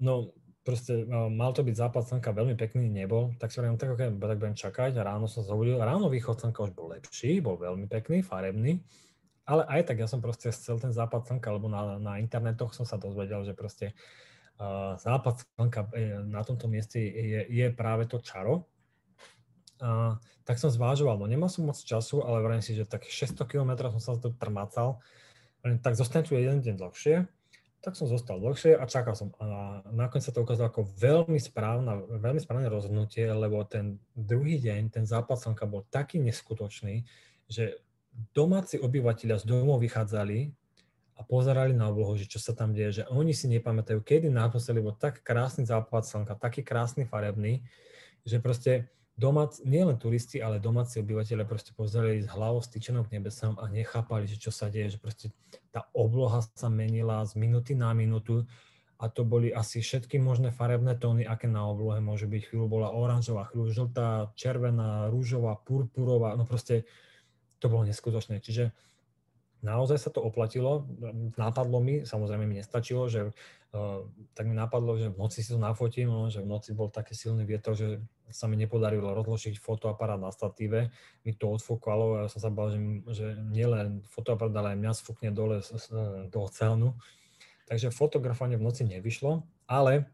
no 0.00 0.32
proste 0.64 1.04
mal 1.08 1.52
to 1.52 1.60
byť 1.60 1.76
západ 1.76 2.02
slnka, 2.08 2.32
veľmi 2.32 2.56
pekný 2.56 2.88
nebol, 2.88 3.36
tak 3.36 3.52
si 3.52 3.60
hovorím, 3.60 3.76
tak, 3.76 3.92
okay, 3.92 4.08
tak 4.08 4.40
budem 4.40 4.56
čakať 4.56 4.96
a 4.96 5.04
ráno 5.04 5.28
som 5.28 5.44
zobudil, 5.44 5.76
ráno 5.76 6.08
východ 6.08 6.40
slnka 6.40 6.64
už 6.64 6.72
bol 6.72 6.88
lepší, 6.96 7.44
bol 7.44 7.60
veľmi 7.60 7.84
pekný, 7.84 8.24
farebný, 8.24 8.80
ale 9.44 9.68
aj 9.68 9.92
tak 9.92 10.00
ja 10.00 10.08
som 10.08 10.24
proste 10.24 10.48
chcel 10.48 10.80
ten 10.80 10.88
západ 10.88 11.28
slnka, 11.28 11.52
lebo 11.52 11.68
na, 11.68 12.00
na 12.00 12.16
internetoch 12.16 12.72
som 12.72 12.88
sa 12.88 12.96
dozvedel, 12.96 13.44
že 13.44 13.52
proste 13.52 13.92
západ 15.02 15.44
slnka 15.58 15.80
e, 15.92 16.22
na 16.24 16.40
tomto 16.46 16.70
mieste 16.70 17.02
je, 17.02 17.42
je 17.50 17.66
práve 17.74 18.06
to 18.06 18.22
čaro. 18.22 18.64
A, 19.82 20.16
tak 20.46 20.56
som 20.56 20.70
zvážoval, 20.70 21.18
no 21.18 21.26
nemal 21.26 21.50
som 21.50 21.66
moc 21.66 21.76
času, 21.76 22.22
ale 22.22 22.40
vrajím 22.40 22.64
si, 22.64 22.72
že 22.78 22.86
tak 22.86 23.04
600 23.04 23.44
km 23.44 23.90
som 23.98 24.00
sa 24.00 24.12
to 24.16 24.30
trmacal, 24.32 25.02
tak 25.80 25.96
zostanem 25.96 26.28
tu 26.28 26.36
jeden 26.36 26.60
deň 26.60 26.76
dlhšie, 26.76 27.24
tak 27.84 27.96
som 27.96 28.08
zostal 28.08 28.40
dlhšie 28.40 28.80
a 28.80 28.84
čakal 28.88 29.12
som. 29.12 29.32
A 29.40 29.80
nakoniec 29.92 30.24
sa 30.24 30.32
to 30.32 30.40
ukázalo 30.44 30.72
ako 30.72 30.88
veľmi, 30.96 31.36
správna, 31.36 32.00
veľmi 32.00 32.40
správne 32.40 32.68
rozhodnutie, 32.72 33.28
lebo 33.28 33.60
ten 33.68 34.00
druhý 34.16 34.56
deň, 34.60 34.92
ten 34.92 35.04
západ 35.04 35.36
slnka 35.36 35.68
bol 35.68 35.84
taký 35.92 36.20
neskutočný, 36.20 37.04
že 37.48 37.80
domáci 38.32 38.80
obyvateľia 38.80 39.36
z 39.36 39.44
domov 39.44 39.84
vychádzali 39.84 40.52
a 41.14 41.20
pozerali 41.22 41.76
na 41.76 41.92
oblohu, 41.92 42.16
že 42.16 42.26
čo 42.26 42.40
sa 42.40 42.56
tam 42.56 42.72
deje, 42.72 43.02
že 43.02 43.04
oni 43.12 43.36
si 43.36 43.46
nepamätajú, 43.52 44.00
kedy 44.00 44.32
naposledy 44.32 44.80
bol 44.80 44.96
tak 44.96 45.20
krásny 45.20 45.68
západ 45.68 46.08
slnka, 46.08 46.40
taký 46.40 46.64
krásny 46.64 47.04
farebný, 47.04 47.62
že 48.24 48.40
proste 48.40 48.88
domáci, 49.14 49.62
nielen 49.62 49.96
turisti, 49.96 50.42
ale 50.42 50.58
domáci 50.58 50.98
obyvateľe 50.98 51.46
proste 51.46 51.70
pozerali 51.70 52.22
z 52.22 52.28
hlavou 52.30 52.58
styčenou 52.62 53.06
k 53.06 53.18
nebesám 53.18 53.54
a 53.62 53.70
nechápali, 53.70 54.26
že 54.26 54.38
čo 54.38 54.50
sa 54.50 54.66
deje, 54.66 54.94
že 54.94 54.98
proste 54.98 55.30
tá 55.70 55.86
obloha 55.94 56.42
sa 56.54 56.66
menila 56.66 57.22
z 57.22 57.38
minuty 57.38 57.78
na 57.78 57.94
minútu 57.94 58.46
a 58.98 59.10
to 59.10 59.26
boli 59.26 59.50
asi 59.50 59.82
všetky 59.82 60.22
možné 60.22 60.54
farebné 60.54 60.94
tóny, 60.98 61.26
aké 61.26 61.50
na 61.50 61.66
oblohe 61.66 61.98
môžu 61.98 62.30
byť. 62.30 62.42
Chvíľu 62.50 62.66
bola 62.70 62.94
oranžová, 62.94 63.50
chvíľu 63.50 63.70
žltá, 63.74 64.30
červená, 64.38 65.10
rúžová, 65.10 65.58
purpurová, 65.62 66.38
no 66.38 66.46
proste 66.46 66.86
to 67.58 67.66
bolo 67.66 67.86
neskutočné. 67.86 68.38
Čiže 68.38 68.70
naozaj 69.66 69.98
sa 69.98 70.10
to 70.14 70.22
oplatilo. 70.22 70.86
Napadlo 71.34 71.82
mi, 71.82 72.06
samozrejme 72.06 72.46
mi 72.46 72.62
nestačilo, 72.62 73.10
že 73.10 73.34
uh, 73.74 74.06
tak 74.32 74.46
mi 74.46 74.54
napadlo, 74.56 74.96
že 74.96 75.10
v 75.10 75.18
noci 75.18 75.42
si 75.42 75.50
to 75.50 75.60
nafotím, 75.60 76.08
no, 76.08 76.30
že 76.30 76.40
v 76.40 76.48
noci 76.48 76.72
bol 76.72 76.88
taký 76.88 77.12
silný 77.12 77.42
vietor, 77.44 77.74
že 77.74 78.00
sa 78.30 78.48
mi 78.48 78.56
nepodarilo 78.56 79.12
rozložiť 79.12 79.60
fotoaparát 79.60 80.16
na 80.16 80.32
statíve. 80.32 80.94
Mi 81.26 81.36
to 81.36 81.52
odfúkalo 81.52 82.16
a 82.16 82.18
ja 82.24 82.28
som 82.32 82.40
sa 82.40 82.50
bal, 82.54 82.72
že, 82.72 82.80
že 83.12 83.26
nielen 83.52 84.06
fotoaparát, 84.08 84.54
ale 84.54 84.68
aj 84.74 84.80
mňa 84.80 84.92
sfúkne 84.94 85.30
dole 85.34 85.60
z, 85.60 85.74
do 86.30 86.38
oceánu. 86.46 86.96
Takže 87.68 87.92
fotografovanie 87.92 88.56
v 88.56 88.66
noci 88.70 88.86
nevyšlo, 88.86 89.44
ale 89.68 90.08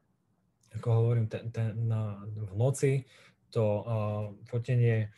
ako 0.75 0.89
hovorím, 0.91 1.27
ten, 1.27 1.51
ten, 1.53 1.75
na, 1.87 2.23
v 2.25 2.55
noci 2.57 2.93
to 3.51 3.63
uh, 3.63 4.31
fotenie 4.47 5.11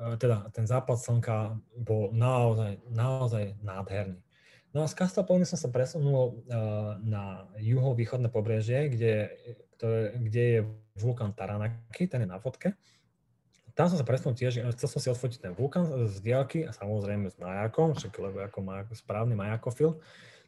E, 0.00 0.16
teda 0.16 0.48
ten 0.48 0.64
západ 0.64 0.96
slnka 0.96 1.60
bol 1.76 2.08
naozaj, 2.16 2.80
naozaj 2.88 3.60
nádherný. 3.60 4.16
No 4.70 4.86
a 4.86 4.90
z 4.90 4.94
Castelpolny 4.94 5.42
som 5.42 5.58
sa 5.58 5.66
presunul 5.66 6.46
uh, 6.46 6.94
na 7.02 7.50
juhovýchodné 7.58 8.30
pobrežie, 8.30 8.86
kde, 8.86 9.34
ktoré, 9.74 10.14
kde 10.14 10.42
je 10.42 10.60
vulkán 10.94 11.34
Taranaki, 11.34 12.06
ten 12.06 12.22
je 12.22 12.28
na 12.30 12.38
fotke. 12.38 12.78
Tam 13.74 13.90
som 13.90 13.98
sa 13.98 14.06
presunul 14.06 14.38
tiež, 14.38 14.62
chcel 14.78 14.88
som 14.90 15.00
si 15.02 15.08
odfotiť 15.10 15.38
ten 15.42 15.52
vulkán 15.58 15.86
z 16.06 16.16
diálky 16.22 16.66
a 16.66 16.74
samozrejme 16.74 17.30
s 17.30 17.36
majakom, 17.38 17.98
však 17.98 18.12
lebo 18.18 18.46
ako 18.46 18.58
majak, 18.62 18.86
správny 18.94 19.34
majakofil. 19.34 19.98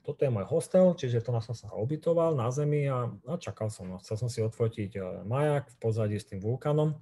Toto 0.03 0.27
je 0.27 0.35
môj 0.35 0.47
hostel, 0.51 0.99
čiže 0.99 1.23
to 1.23 1.31
som 1.39 1.55
sa 1.55 1.70
ubytoval 1.70 2.35
na 2.35 2.51
zemi 2.51 2.90
a, 2.90 3.07
a 3.07 3.35
čakal 3.39 3.70
som. 3.70 3.86
No. 3.86 4.03
Chcel 4.03 4.19
som 4.19 4.28
si 4.28 4.43
odfotiť 4.43 4.99
e, 4.99 5.01
majak 5.23 5.70
v 5.70 5.77
pozadí 5.78 6.19
s 6.19 6.27
tým 6.27 6.43
vulkánom. 6.43 6.99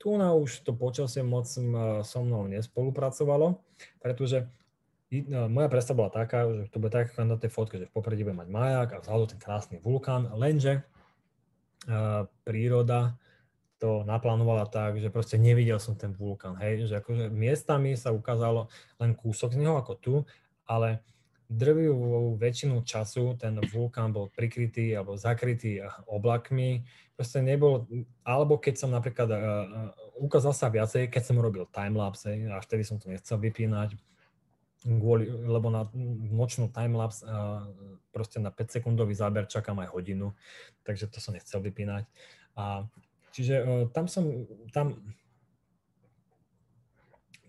Tu 0.00 0.08
na 0.16 0.32
už 0.32 0.64
to 0.64 0.72
počasie 0.72 1.20
moc 1.20 1.44
so 1.44 2.18
mnou 2.24 2.48
nespolupracovalo, 2.48 3.60
pretože 4.00 4.48
moja 5.48 5.68
predstava 5.72 6.04
bola 6.04 6.12
taká, 6.12 6.44
že 6.52 6.68
to 6.68 6.78
bude 6.78 6.92
tak 6.92 7.12
ako 7.12 7.24
na 7.24 7.40
tej 7.40 7.48
fotke, 7.48 7.80
že 7.80 7.88
v 7.88 7.94
popredí 7.96 8.24
bude 8.24 8.36
mať 8.36 8.48
majak 8.52 8.88
a 8.92 9.00
vzhľadu 9.00 9.24
ten 9.32 9.40
krásny 9.40 9.76
vulkán, 9.80 10.28
lenže 10.36 10.84
príroda 12.44 13.16
to 13.78 14.02
naplánovala 14.04 14.66
tak, 14.66 14.98
že 14.98 15.08
proste 15.08 15.38
nevidel 15.38 15.78
som 15.78 15.94
ten 15.94 16.10
vulkán, 16.10 16.58
hej, 16.58 16.90
že 16.90 16.98
akože 16.98 17.30
miestami 17.30 17.94
sa 17.94 18.10
ukázalo 18.10 18.66
len 18.98 19.14
kúsok 19.14 19.54
z 19.54 19.62
neho 19.62 19.78
ako 19.78 19.92
tu, 19.96 20.14
ale 20.66 21.00
drvivú 21.48 22.36
väčšinu 22.36 22.84
času 22.84 23.38
ten 23.40 23.56
vulkán 23.72 24.12
bol 24.12 24.28
prikrytý 24.28 24.92
alebo 24.92 25.16
zakrytý 25.16 25.80
oblakmi. 26.04 26.84
Proste 27.16 27.40
nebol, 27.40 27.88
alebo 28.20 28.60
keď 28.60 28.74
som 28.76 28.92
napríklad, 28.92 29.28
uh, 29.32 29.40
ukázal 30.20 30.52
sa 30.52 30.68
viacej, 30.68 31.08
keď 31.08 31.22
som 31.24 31.40
robil 31.40 31.64
timelapse, 31.72 32.34
a 32.52 32.60
vtedy 32.60 32.84
som 32.84 33.00
to 33.00 33.08
nechcel 33.08 33.40
vypínať, 33.40 33.96
kvôli, 34.86 35.26
lebo 35.26 35.74
na 35.74 35.90
nočnú 36.30 36.70
timelapse 36.70 37.26
uh, 37.26 37.66
proste 38.14 38.38
na 38.38 38.54
5 38.54 38.78
sekundový 38.78 39.14
záber 39.14 39.50
čakám 39.50 39.78
aj 39.82 39.90
hodinu, 39.90 40.30
takže 40.86 41.10
to 41.10 41.18
som 41.18 41.34
nechcel 41.34 41.58
vypínať. 41.58 42.06
A, 42.54 42.86
čiže 43.34 43.54
uh, 43.62 43.84
tam 43.90 44.06
som, 44.06 44.46
tam 44.70 45.02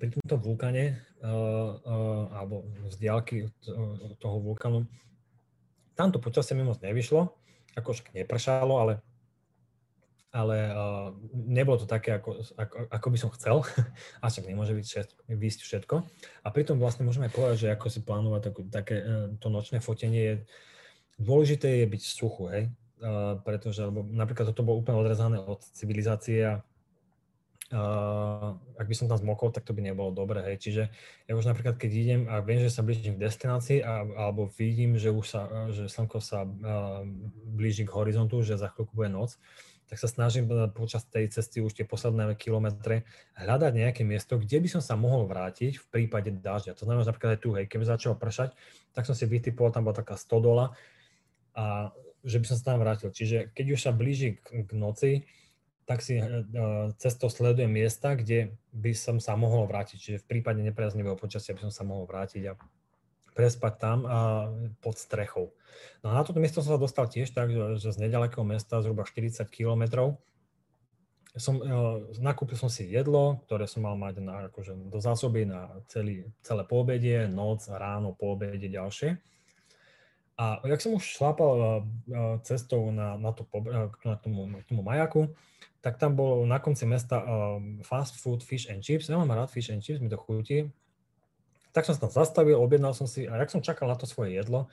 pri 0.02 0.10
tomto 0.16 0.42
vulkáne 0.42 0.98
uh, 1.22 1.78
uh, 1.78 2.24
alebo 2.34 2.66
z 2.90 2.96
diálky 2.98 3.36
toho 4.18 4.38
vulkánu, 4.42 4.90
tamto 5.94 6.18
počasie 6.18 6.58
mi 6.58 6.66
moc 6.66 6.82
nevyšlo, 6.82 7.30
ako 7.78 7.94
však 7.94 8.16
nepršalo, 8.16 8.74
ale, 8.80 8.94
ale 10.30 10.58
uh, 10.70 11.10
nebolo 11.34 11.82
to 11.82 11.90
také, 11.90 12.22
ako, 12.22 12.46
ako, 12.54 12.76
ako 12.90 13.08
by 13.10 13.18
som 13.18 13.30
chcel, 13.34 13.66
a 14.22 14.26
však 14.30 14.46
nemôže 14.46 14.78
byť 14.78 14.86
výsť 15.30 15.60
všetko. 15.66 15.96
A 16.46 16.48
pritom 16.54 16.78
vlastne 16.78 17.06
môžeme 17.06 17.34
povedať, 17.34 17.66
že 17.66 17.74
ako 17.74 17.88
si 17.90 18.00
plánovať 18.06 18.42
takú, 18.54 18.62
také 18.70 18.96
to 19.42 19.48
nočné 19.50 19.82
fotenie 19.82 20.22
je, 20.22 20.36
dôležité 21.18 21.82
je 21.82 21.86
byť 21.90 22.02
suchu, 22.06 22.44
hej, 22.54 22.64
uh, 23.02 23.42
pretože 23.42 23.82
lebo 23.82 24.06
napríklad 24.06 24.54
toto 24.54 24.62
bolo 24.62 24.86
úplne 24.86 25.02
odrezané 25.02 25.42
od 25.42 25.62
civilizácie 25.74 26.46
a 26.46 26.54
Uh, 27.70 28.58
ak 28.82 28.90
by 28.90 28.96
som 28.98 29.06
tam 29.06 29.22
zmokol, 29.22 29.54
tak 29.54 29.62
to 29.62 29.78
by 29.78 29.86
nebolo 29.86 30.10
dobré. 30.10 30.42
Hej. 30.42 30.58
Čiže 30.58 30.84
ja 31.30 31.38
už 31.38 31.46
napríklad, 31.46 31.78
keď 31.78 31.92
idem 31.94 32.22
a 32.26 32.42
viem, 32.42 32.58
že 32.58 32.74
sa 32.74 32.82
blížim 32.82 33.14
k 33.14 33.30
destinácii 33.30 33.86
a, 33.86 34.10
alebo 34.26 34.50
vidím, 34.58 34.98
že 34.98 35.14
už 35.14 35.26
sa, 35.30 35.70
že 35.70 35.86
slnko 35.86 36.18
sa 36.18 36.50
uh, 36.50 37.06
blíži 37.54 37.86
k 37.86 37.94
horizontu, 37.94 38.42
že 38.42 38.58
za 38.58 38.74
chvíľku 38.74 38.98
bude 38.98 39.14
noc, 39.14 39.38
tak 39.90 39.98
sa 39.98 40.06
snažím 40.06 40.46
počas 40.78 41.02
tej 41.10 41.34
cesty 41.34 41.66
už 41.66 41.74
tie 41.74 41.82
posledné 41.82 42.38
kilometre 42.38 43.10
hľadať 43.34 43.74
nejaké 43.74 44.06
miesto, 44.06 44.38
kde 44.38 44.62
by 44.62 44.70
som 44.70 44.82
sa 44.86 44.94
mohol 44.94 45.26
vrátiť 45.26 45.82
v 45.82 45.86
prípade 45.90 46.30
dažďa. 46.30 46.78
To 46.78 46.86
znamená, 46.86 47.02
že 47.02 47.10
napríklad 47.10 47.32
aj 47.36 47.42
tu, 47.42 47.50
hej, 47.58 47.66
keby 47.66 47.90
začalo 47.90 48.14
pršať, 48.14 48.54
tak 48.94 49.10
som 49.10 49.18
si 49.18 49.26
vytipoval, 49.26 49.74
tam 49.74 49.90
bola 49.90 49.98
taká 49.98 50.14
stodola 50.14 50.78
a 51.58 51.90
že 52.22 52.38
by 52.38 52.46
som 52.46 52.56
sa 52.62 52.78
tam 52.78 52.86
vrátil. 52.86 53.10
Čiže 53.10 53.50
keď 53.58 53.66
už 53.74 53.80
sa 53.82 53.92
blíži 53.92 54.38
k, 54.38 54.70
k 54.70 54.72
noci, 54.78 55.26
tak 55.90 56.06
si 56.06 56.22
cestou 57.02 57.34
sledujem 57.34 57.74
miesta, 57.74 58.14
kde 58.14 58.54
by 58.70 58.94
som 58.94 59.18
sa 59.18 59.34
mohol 59.34 59.66
vrátiť. 59.66 59.98
Čiže 59.98 60.22
v 60.22 60.30
prípade 60.38 60.62
nepriaznivého 60.62 61.18
počasia 61.18 61.58
by 61.58 61.66
som 61.66 61.74
sa 61.74 61.82
mohol 61.82 62.06
vrátiť 62.06 62.46
a 62.46 62.54
prespať 63.34 63.74
tam 63.80 63.98
a 64.06 64.50
pod 64.82 64.98
strechou. 64.98 65.54
No 66.04 66.12
a 66.12 66.20
na 66.20 66.24
toto 66.24 66.40
miesto 66.40 66.64
som 66.64 66.76
sa 66.76 66.82
dostal 66.82 67.08
tiež 67.08 67.32
tak, 67.32 67.52
že 67.52 67.90
z 67.92 67.98
nedalekého 68.00 68.44
mesta, 68.44 68.82
zhruba 68.84 69.06
40 69.06 69.48
kilometrov, 69.52 70.20
som, 71.38 71.62
uh, 71.62 72.02
nakúpil 72.18 72.58
som 72.58 72.74
si 72.74 72.90
jedlo, 72.90 73.38
ktoré 73.46 73.70
som 73.70 73.86
mal 73.86 73.94
mať 73.94 74.16
na, 74.20 74.50
akože 74.50 74.74
do 74.90 74.98
zásoby 74.98 75.46
na 75.46 75.70
celý, 75.86 76.26
celé 76.42 76.66
poobedie, 76.66 77.30
noc, 77.30 77.70
ráno, 77.70 78.18
poobede, 78.18 78.66
ďalšie. 78.66 79.22
A 80.40 80.64
jak 80.66 80.82
som 80.82 80.96
už 80.96 81.04
šlápal 81.06 81.54
uh, 81.60 82.40
cestou 82.42 82.90
na, 82.90 83.20
na, 83.20 83.30
to, 83.36 83.46
na, 84.04 84.16
tomu, 84.18 84.50
na 84.50 84.60
tomu 84.66 84.82
majaku, 84.82 85.30
tak 85.80 85.96
tam 85.96 86.16
bolo 86.16 86.44
na 86.44 86.60
konci 86.60 86.84
mesta 86.84 87.24
fast 87.88 88.20
food 88.20 88.44
fish 88.44 88.68
and 88.68 88.84
chips. 88.84 89.08
Ja 89.08 89.16
mám 89.16 89.32
rád 89.32 89.48
fish 89.48 89.72
and 89.72 89.80
chips, 89.80 90.04
mi 90.04 90.12
to 90.12 90.20
chutí. 90.20 90.68
Tak 91.70 91.86
som 91.86 91.94
sa 91.94 92.10
tam 92.10 92.14
zastavil, 92.14 92.58
objednal 92.58 92.98
som 92.98 93.06
si 93.06 93.30
a 93.30 93.38
jak 93.38 93.54
som 93.54 93.62
čakal 93.62 93.86
na 93.86 93.98
to 93.98 94.10
svoje 94.10 94.34
jedlo, 94.34 94.68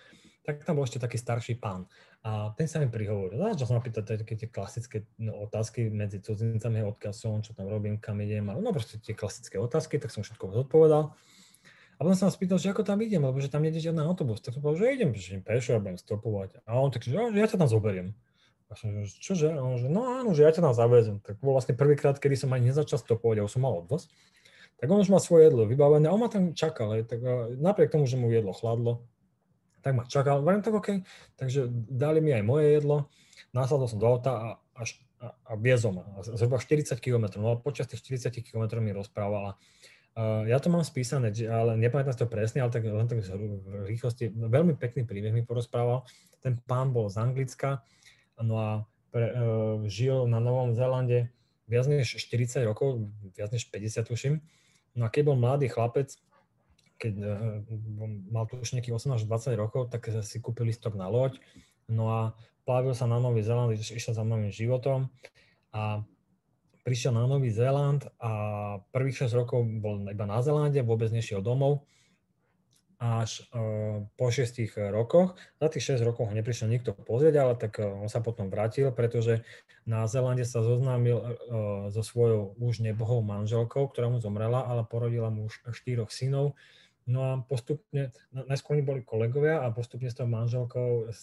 tak 0.47 0.63
tam 0.63 0.79
bol 0.79 0.87
ešte 0.87 1.03
taký 1.03 1.19
starší 1.19 1.59
pán. 1.59 1.91
A 2.23 2.55
ten 2.55 2.71
sa 2.71 2.79
mi 2.79 2.87
prihovoril. 2.87 3.39
Začal 3.39 3.67
som 3.67 3.77
ma 3.79 3.83
pýtať 3.83 4.23
také 4.23 4.35
tie 4.39 4.47
klasické 4.47 5.07
no, 5.19 5.47
otázky 5.47 5.91
medzi 5.91 6.23
cudzincami, 6.23 6.87
odkiaľ 6.87 7.15
som, 7.15 7.43
čo 7.43 7.53
tam 7.53 7.67
robím, 7.67 7.99
kam 7.99 8.23
idem. 8.23 8.47
No 8.47 8.71
proste 8.71 9.03
tie 9.03 9.15
klasické 9.15 9.59
otázky, 9.59 9.99
tak 9.99 10.15
som 10.15 10.23
všetko 10.23 10.55
zodpovedal. 10.65 11.15
A 11.97 12.01
potom 12.05 12.15
som 12.15 12.29
sa 12.29 12.35
spýtal, 12.35 12.61
že 12.61 12.71
ako 12.71 12.85
tam 12.85 13.01
idem, 13.01 13.25
lebo 13.25 13.41
že 13.41 13.49
tam 13.49 13.65
nejde 13.65 13.81
žiadny 13.81 14.05
autobus. 14.05 14.45
Tak 14.45 14.55
som 14.55 14.61
povedal, 14.61 14.85
že 14.85 14.95
idem, 14.95 15.09
že 15.17 15.35
idem 15.35 15.43
pešo 15.43 15.71
a 15.77 15.83
budem 15.83 15.99
stopovať. 15.99 16.61
A 16.69 16.77
on 16.77 16.93
tak, 16.93 17.09
že 17.09 17.17
ja 17.17 17.47
ťa 17.49 17.57
tam 17.57 17.71
zoberiem. 17.73 18.13
A 18.69 18.75
som, 18.75 18.91
že 19.07 19.17
čože? 19.23 19.49
A 19.55 19.63
on, 19.65 19.81
že 19.81 19.89
no 19.89 20.05
áno, 20.05 20.37
že 20.37 20.45
ja 20.45 20.53
ťa 20.53 20.63
tam 20.67 20.75
zavezem. 20.77 21.23
Tak 21.25 21.41
bol 21.41 21.57
vlastne 21.57 21.73
prvýkrát, 21.73 22.21
kedy 22.21 22.37
som 22.37 22.53
ani 22.53 22.69
nezačal 22.69 23.01
stopovať, 23.01 23.41
a 23.41 23.47
už 23.47 23.53
som 23.55 23.65
mal 23.65 23.73
odvoz. 23.81 24.13
Tak 24.77 24.87
on 24.93 25.01
už 25.01 25.09
má 25.09 25.17
svoje 25.17 25.49
jedlo 25.49 25.65
vybavené 25.65 26.09
on 26.13 26.21
ma 26.21 26.29
tam 26.29 26.53
čakal. 26.53 26.97
Aj, 26.97 27.03
tak 27.09 27.25
napriek 27.57 27.93
tomu, 27.93 28.05
že 28.05 28.21
mu 28.21 28.29
jedlo 28.29 28.53
chladlo, 28.53 29.09
tak 29.81 29.97
ma 29.97 30.05
čakal. 30.05 30.45
Viem 30.45 30.61
tak 30.61 30.75
OK. 30.77 30.89
Takže 31.41 31.69
dali 31.73 32.21
mi 32.21 32.37
aj 32.37 32.45
moje 32.45 32.67
jedlo. 32.77 33.09
Nasadol 33.57 33.89
som 33.89 33.97
do 33.97 34.07
auta 34.07 34.33
a, 34.37 34.49
až, 34.77 35.01
a, 35.23 35.33
a 35.49 35.53
viezol 35.57 35.97
ma. 35.97 36.05
Zhruba 36.21 36.61
40 36.61 37.01
km. 37.01 37.41
No 37.41 37.57
počas 37.57 37.89
tých 37.89 38.05
40 38.05 38.37
km 38.45 38.83
mi 38.85 38.93
rozprávala. 38.93 39.57
Uh, 40.17 40.49
ja 40.49 40.57
to 40.61 40.73
mám 40.73 40.81
spísané, 40.81 41.29
ale 41.45 41.77
nepamätám 41.77 42.17
si 42.17 42.21
to 42.25 42.29
presne, 42.29 42.65
ale 42.65 42.73
tak 42.73 42.89
len 42.89 43.05
tak 43.05 43.21
v 43.21 43.85
rýchlosti. 43.85 44.33
Veľmi 44.33 44.77
pekný 44.81 45.05
príbeh 45.05 45.33
mi 45.33 45.45
porozprával. 45.45 46.09
Ten 46.41 46.57
pán 46.65 46.93
bol 46.93 47.13
z 47.13 47.21
Anglicka, 47.21 47.85
No 48.43 48.61
a 48.61 48.69
pre, 49.09 49.33
uh, 49.33 49.81
žil 49.89 50.29
na 50.29 50.41
Novom 50.41 50.77
Zélande 50.77 51.33
viac 51.65 51.89
než 51.89 52.21
40 52.21 52.69
rokov, 52.69 53.09
viac 53.33 53.51
než 53.51 53.65
50 53.73 54.09
tuším. 54.09 54.35
No 54.97 55.07
a 55.07 55.13
keď 55.13 55.23
bol 55.29 55.39
mladý 55.39 55.69
chlapec, 55.69 56.17
keď 56.97 57.15
uh, 57.21 57.61
mal 58.33 58.49
tu 58.49 58.57
už 58.57 58.73
nejakých 58.73 58.97
18 58.97 59.21
až 59.21 59.25
20 59.29 59.63
rokov, 59.63 59.93
tak 59.93 60.09
si 60.25 60.41
kúpil 60.41 60.73
listok 60.73 60.97
na 60.97 61.07
loď. 61.13 61.37
No 61.87 62.09
a 62.09 62.21
plávil 62.65 62.97
sa 62.97 63.05
na 63.07 63.21
Nový 63.21 63.45
Zéland, 63.45 63.71
išiel 63.77 64.17
za 64.17 64.25
novým 64.27 64.51
životom 64.51 65.13
a 65.71 66.03
prišiel 66.83 67.15
na 67.15 67.29
Nový 67.29 67.53
Zéland 67.53 68.09
a 68.19 68.31
prvých 68.91 69.29
6 69.29 69.39
rokov 69.39 69.63
bol 69.79 70.03
iba 70.09 70.27
na 70.27 70.43
Zélande, 70.43 70.83
vôbec 70.83 71.13
nešiel 71.13 71.45
domov 71.45 71.87
až 72.97 73.45
uh, 73.53 74.05
po 74.17 74.33
6 74.33 74.57
rokoch. 74.89 75.37
Za 75.61 75.69
tých 75.69 76.01
6 76.01 76.07
rokov 76.07 76.29
ho 76.29 76.35
neprišiel 76.35 76.73
nikto 76.73 76.97
pozrieť, 76.97 77.35
ale 77.37 77.55
tak 77.61 77.77
uh, 77.81 77.93
on 78.01 78.09
sa 78.09 78.25
potom 78.25 78.49
vrátil, 78.49 78.89
pretože 78.93 79.45
na 79.87 80.09
Zelande 80.11 80.43
sa 80.43 80.67
zoznámil 80.67 81.15
so 81.95 82.03
svojou 82.03 82.59
už 82.59 82.83
nebohou 82.83 83.23
manželkou, 83.23 83.87
ktorá 83.87 84.11
mu 84.11 84.19
zomrela, 84.19 84.67
ale 84.67 84.83
porodila 84.83 85.31
mu 85.31 85.47
už 85.47 85.63
štyroch 85.71 86.11
synov. 86.11 86.59
No 87.07 87.23
a 87.23 87.33
postupne, 87.47 88.11
najskôr 88.35 88.75
oni 88.75 88.83
boli 88.83 89.01
kolegovia 89.07 89.63
a 89.63 89.71
postupne 89.71 90.11
s 90.11 90.19
tou 90.19 90.27
manželkou 90.27 91.15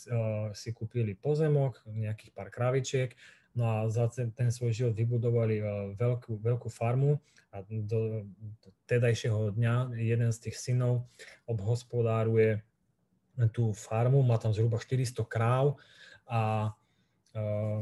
si 0.56 0.72
kúpili 0.72 1.12
pozemok, 1.12 1.84
nejakých 1.92 2.32
pár 2.32 2.48
kravičiek 2.48 3.12
No 3.54 3.64
a 3.70 3.78
za 3.86 4.10
ten 4.10 4.50
svoj 4.50 4.74
život 4.74 4.94
vybudovali 4.98 5.62
e, 5.62 5.64
veľkú, 5.94 6.42
veľkú 6.42 6.74
farmu 6.74 7.22
a 7.54 7.62
do, 7.70 8.26
tedajšieho 8.90 9.54
dňa 9.54 9.94
jeden 10.02 10.34
z 10.34 10.50
tých 10.50 10.58
synov 10.58 11.06
obhospodáruje 11.46 12.66
tú 13.54 13.74
farmu, 13.74 14.22
má 14.22 14.38
tam 14.38 14.54
zhruba 14.54 14.78
400 14.78 15.26
kráv 15.26 15.78
a 16.30 16.74
uh, 17.34 17.82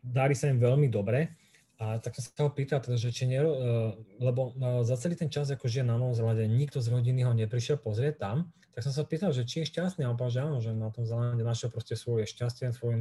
darí 0.00 0.32
sa 0.32 0.48
im 0.48 0.56
veľmi 0.56 0.88
dobre. 0.88 1.36
A 1.76 2.00
tak 2.00 2.16
som 2.16 2.24
sa 2.24 2.42
ho 2.46 2.50
pýtal, 2.54 2.80
teda, 2.80 2.96
že 2.96 3.12
či 3.12 3.28
nie, 3.28 3.36
uh, 3.36 3.92
lebo 4.16 4.56
uh, 4.56 4.80
za 4.80 4.96
celý 4.96 5.18
ten 5.18 5.28
čas, 5.28 5.52
ako 5.52 5.68
žije 5.68 5.84
na 5.84 6.00
Novom 6.00 6.16
Zelande, 6.16 6.48
nikto 6.48 6.80
z 6.80 6.88
rodiny 6.88 7.28
ho 7.28 7.36
neprišiel 7.36 7.76
pozrieť 7.76 8.16
tam, 8.16 8.36
tak 8.72 8.80
som 8.82 8.96
sa 8.96 9.04
pýtal, 9.04 9.30
že 9.30 9.44
či 9.44 9.62
je 9.62 9.70
šťastný. 9.70 10.02
A 10.02 10.10
on 10.10 10.18
povedal, 10.18 10.34
že 10.34 10.40
áno, 10.42 10.58
že 10.58 10.70
na 10.72 10.88
tom 10.88 11.04
Zelande 11.04 11.44
našiel 11.44 11.68
proste 11.68 11.94
svoje 11.94 12.24
šťastie, 12.26 12.72
svoj 12.72 12.96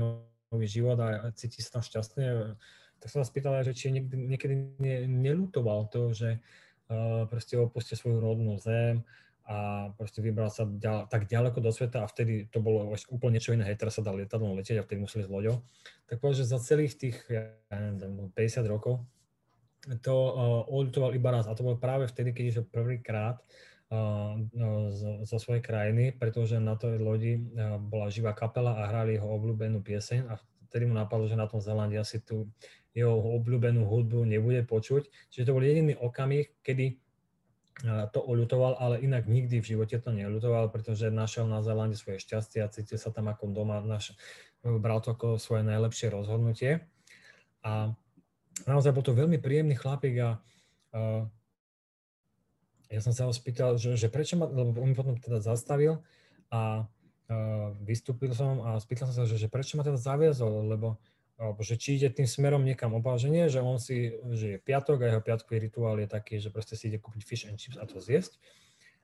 nový 0.54 0.70
život 0.70 0.96
a 1.02 1.34
cíti 1.34 1.66
sa 1.66 1.80
tam 1.80 1.84
šťastne. 1.84 2.56
Tak 3.02 3.08
som 3.10 3.26
sa 3.26 3.28
spýtal, 3.28 3.60
že 3.66 3.76
či 3.76 3.92
niekedy, 3.92 4.16
niekedy 4.16 4.56
ne, 4.80 4.96
nelutoval 5.10 5.92
to, 5.92 6.14
že 6.14 6.40
uh, 6.88 7.26
proste 7.28 7.58
opustil 7.60 7.98
svoju 7.98 8.22
rodnú 8.22 8.56
zem 8.62 9.04
a 9.44 9.92
proste 10.00 10.24
vybral 10.24 10.48
sa 10.48 10.64
ďal, 10.64 11.12
tak 11.12 11.28
ďaleko 11.28 11.60
do 11.60 11.68
sveta 11.68 12.00
a 12.00 12.08
vtedy 12.08 12.48
to 12.48 12.64
bolo 12.64 12.96
úplne 13.12 13.36
niečo 13.36 13.52
iné, 13.52 13.68
hej, 13.68 13.76
teraz 13.76 14.00
sa 14.00 14.06
dal 14.06 14.16
lietadlom 14.16 14.56
letieť 14.56 14.80
a 14.80 14.86
vtedy 14.88 15.04
museli 15.04 15.28
s 15.28 15.34
loďou. 15.34 15.60
Tak 16.08 16.24
povedal, 16.24 16.40
že 16.40 16.48
za 16.48 16.64
celých 16.64 16.96
tých 16.96 17.18
ja 17.28 17.52
neviem, 17.76 18.32
50 18.32 18.64
rokov 18.72 19.04
to 20.00 20.16
uh, 20.16 20.64
oľutoval 20.72 21.12
iba 21.12 21.28
raz 21.36 21.44
a 21.44 21.58
to 21.58 21.68
bolo 21.68 21.76
práve 21.76 22.08
vtedy, 22.08 22.32
keď 22.32 22.44
išiel 22.56 22.66
prvýkrát 22.72 23.36
uh, 23.36 23.73
zo, 25.24 25.38
svojej 25.38 25.62
krajiny, 25.62 26.18
pretože 26.18 26.58
na 26.58 26.74
tej 26.74 26.98
lodi 26.98 27.38
bola 27.90 28.10
živá 28.10 28.34
kapela 28.34 28.82
a 28.82 28.90
hrali 28.90 29.22
jeho 29.22 29.30
obľúbenú 29.30 29.86
pieseň 29.86 30.34
a 30.34 30.42
vtedy 30.70 30.90
mu 30.90 30.98
napadlo, 30.98 31.30
že 31.30 31.38
na 31.38 31.46
tom 31.46 31.62
Zelande 31.62 32.02
asi 32.02 32.18
tú 32.18 32.50
jeho 32.98 33.14
obľúbenú 33.14 33.86
hudbu 33.86 34.26
nebude 34.26 34.66
počuť. 34.66 35.10
Čiže 35.30 35.46
to 35.50 35.56
bol 35.56 35.62
jediný 35.62 35.94
okamih, 35.94 36.50
kedy 36.66 36.98
to 38.14 38.22
oľutoval, 38.22 38.78
ale 38.78 39.02
inak 39.02 39.26
nikdy 39.26 39.58
v 39.58 39.70
živote 39.78 39.98
to 39.98 40.14
neľutoval, 40.14 40.70
pretože 40.70 41.10
našiel 41.10 41.50
na 41.50 41.66
Zelande 41.66 41.98
svoje 41.98 42.22
šťastie 42.22 42.62
a 42.62 42.70
cítil 42.70 43.02
sa 43.02 43.10
tam 43.10 43.34
ako 43.34 43.50
doma, 43.50 43.82
naš, 43.82 44.14
bral 44.62 45.02
to 45.02 45.14
ako 45.14 45.42
svoje 45.42 45.66
najlepšie 45.66 46.14
rozhodnutie. 46.14 46.86
A 47.66 47.98
naozaj 48.70 48.94
bol 48.94 49.02
to 49.02 49.18
veľmi 49.18 49.42
príjemný 49.42 49.74
chlapík 49.74 50.22
a 50.22 50.30
ja 52.94 53.02
som 53.02 53.10
sa 53.10 53.26
ho 53.26 53.34
spýtal, 53.34 53.82
že, 53.82 53.98
že 53.98 54.08
prečo 54.14 54.38
ma, 54.38 54.46
lebo 54.46 54.78
on 54.78 54.94
mi 54.94 54.96
potom 54.96 55.18
teda 55.18 55.42
zastavil 55.42 56.06
a 56.54 56.86
vystúpil 57.82 58.38
som 58.38 58.62
a 58.62 58.78
spýtal 58.78 59.10
som 59.10 59.24
sa, 59.24 59.26
že, 59.26 59.42
že 59.42 59.50
prečo 59.50 59.74
ma 59.74 59.84
teda 59.84 59.98
zaviezol, 59.98 60.70
lebo 60.70 61.02
alebo 61.34 61.66
že 61.66 61.82
či 61.82 61.98
ide 61.98 62.14
tým 62.14 62.30
smerom 62.30 62.62
niekam 62.62 62.94
obáženie, 62.94 63.50
že 63.50 63.58
on 63.58 63.82
si, 63.82 64.14
že 64.38 64.46
je 64.56 64.58
piatok 64.62 65.02
a 65.02 65.06
jeho 65.12 65.22
piatkový 65.26 65.66
rituál 65.66 65.98
je 65.98 66.06
taký, 66.06 66.38
že 66.38 66.54
proste 66.54 66.78
si 66.78 66.94
ide 66.94 67.02
kúpiť 67.02 67.22
fish 67.26 67.44
and 67.50 67.58
chips 67.58 67.76
a 67.82 67.90
to 67.90 67.98
zjesť. 67.98 68.38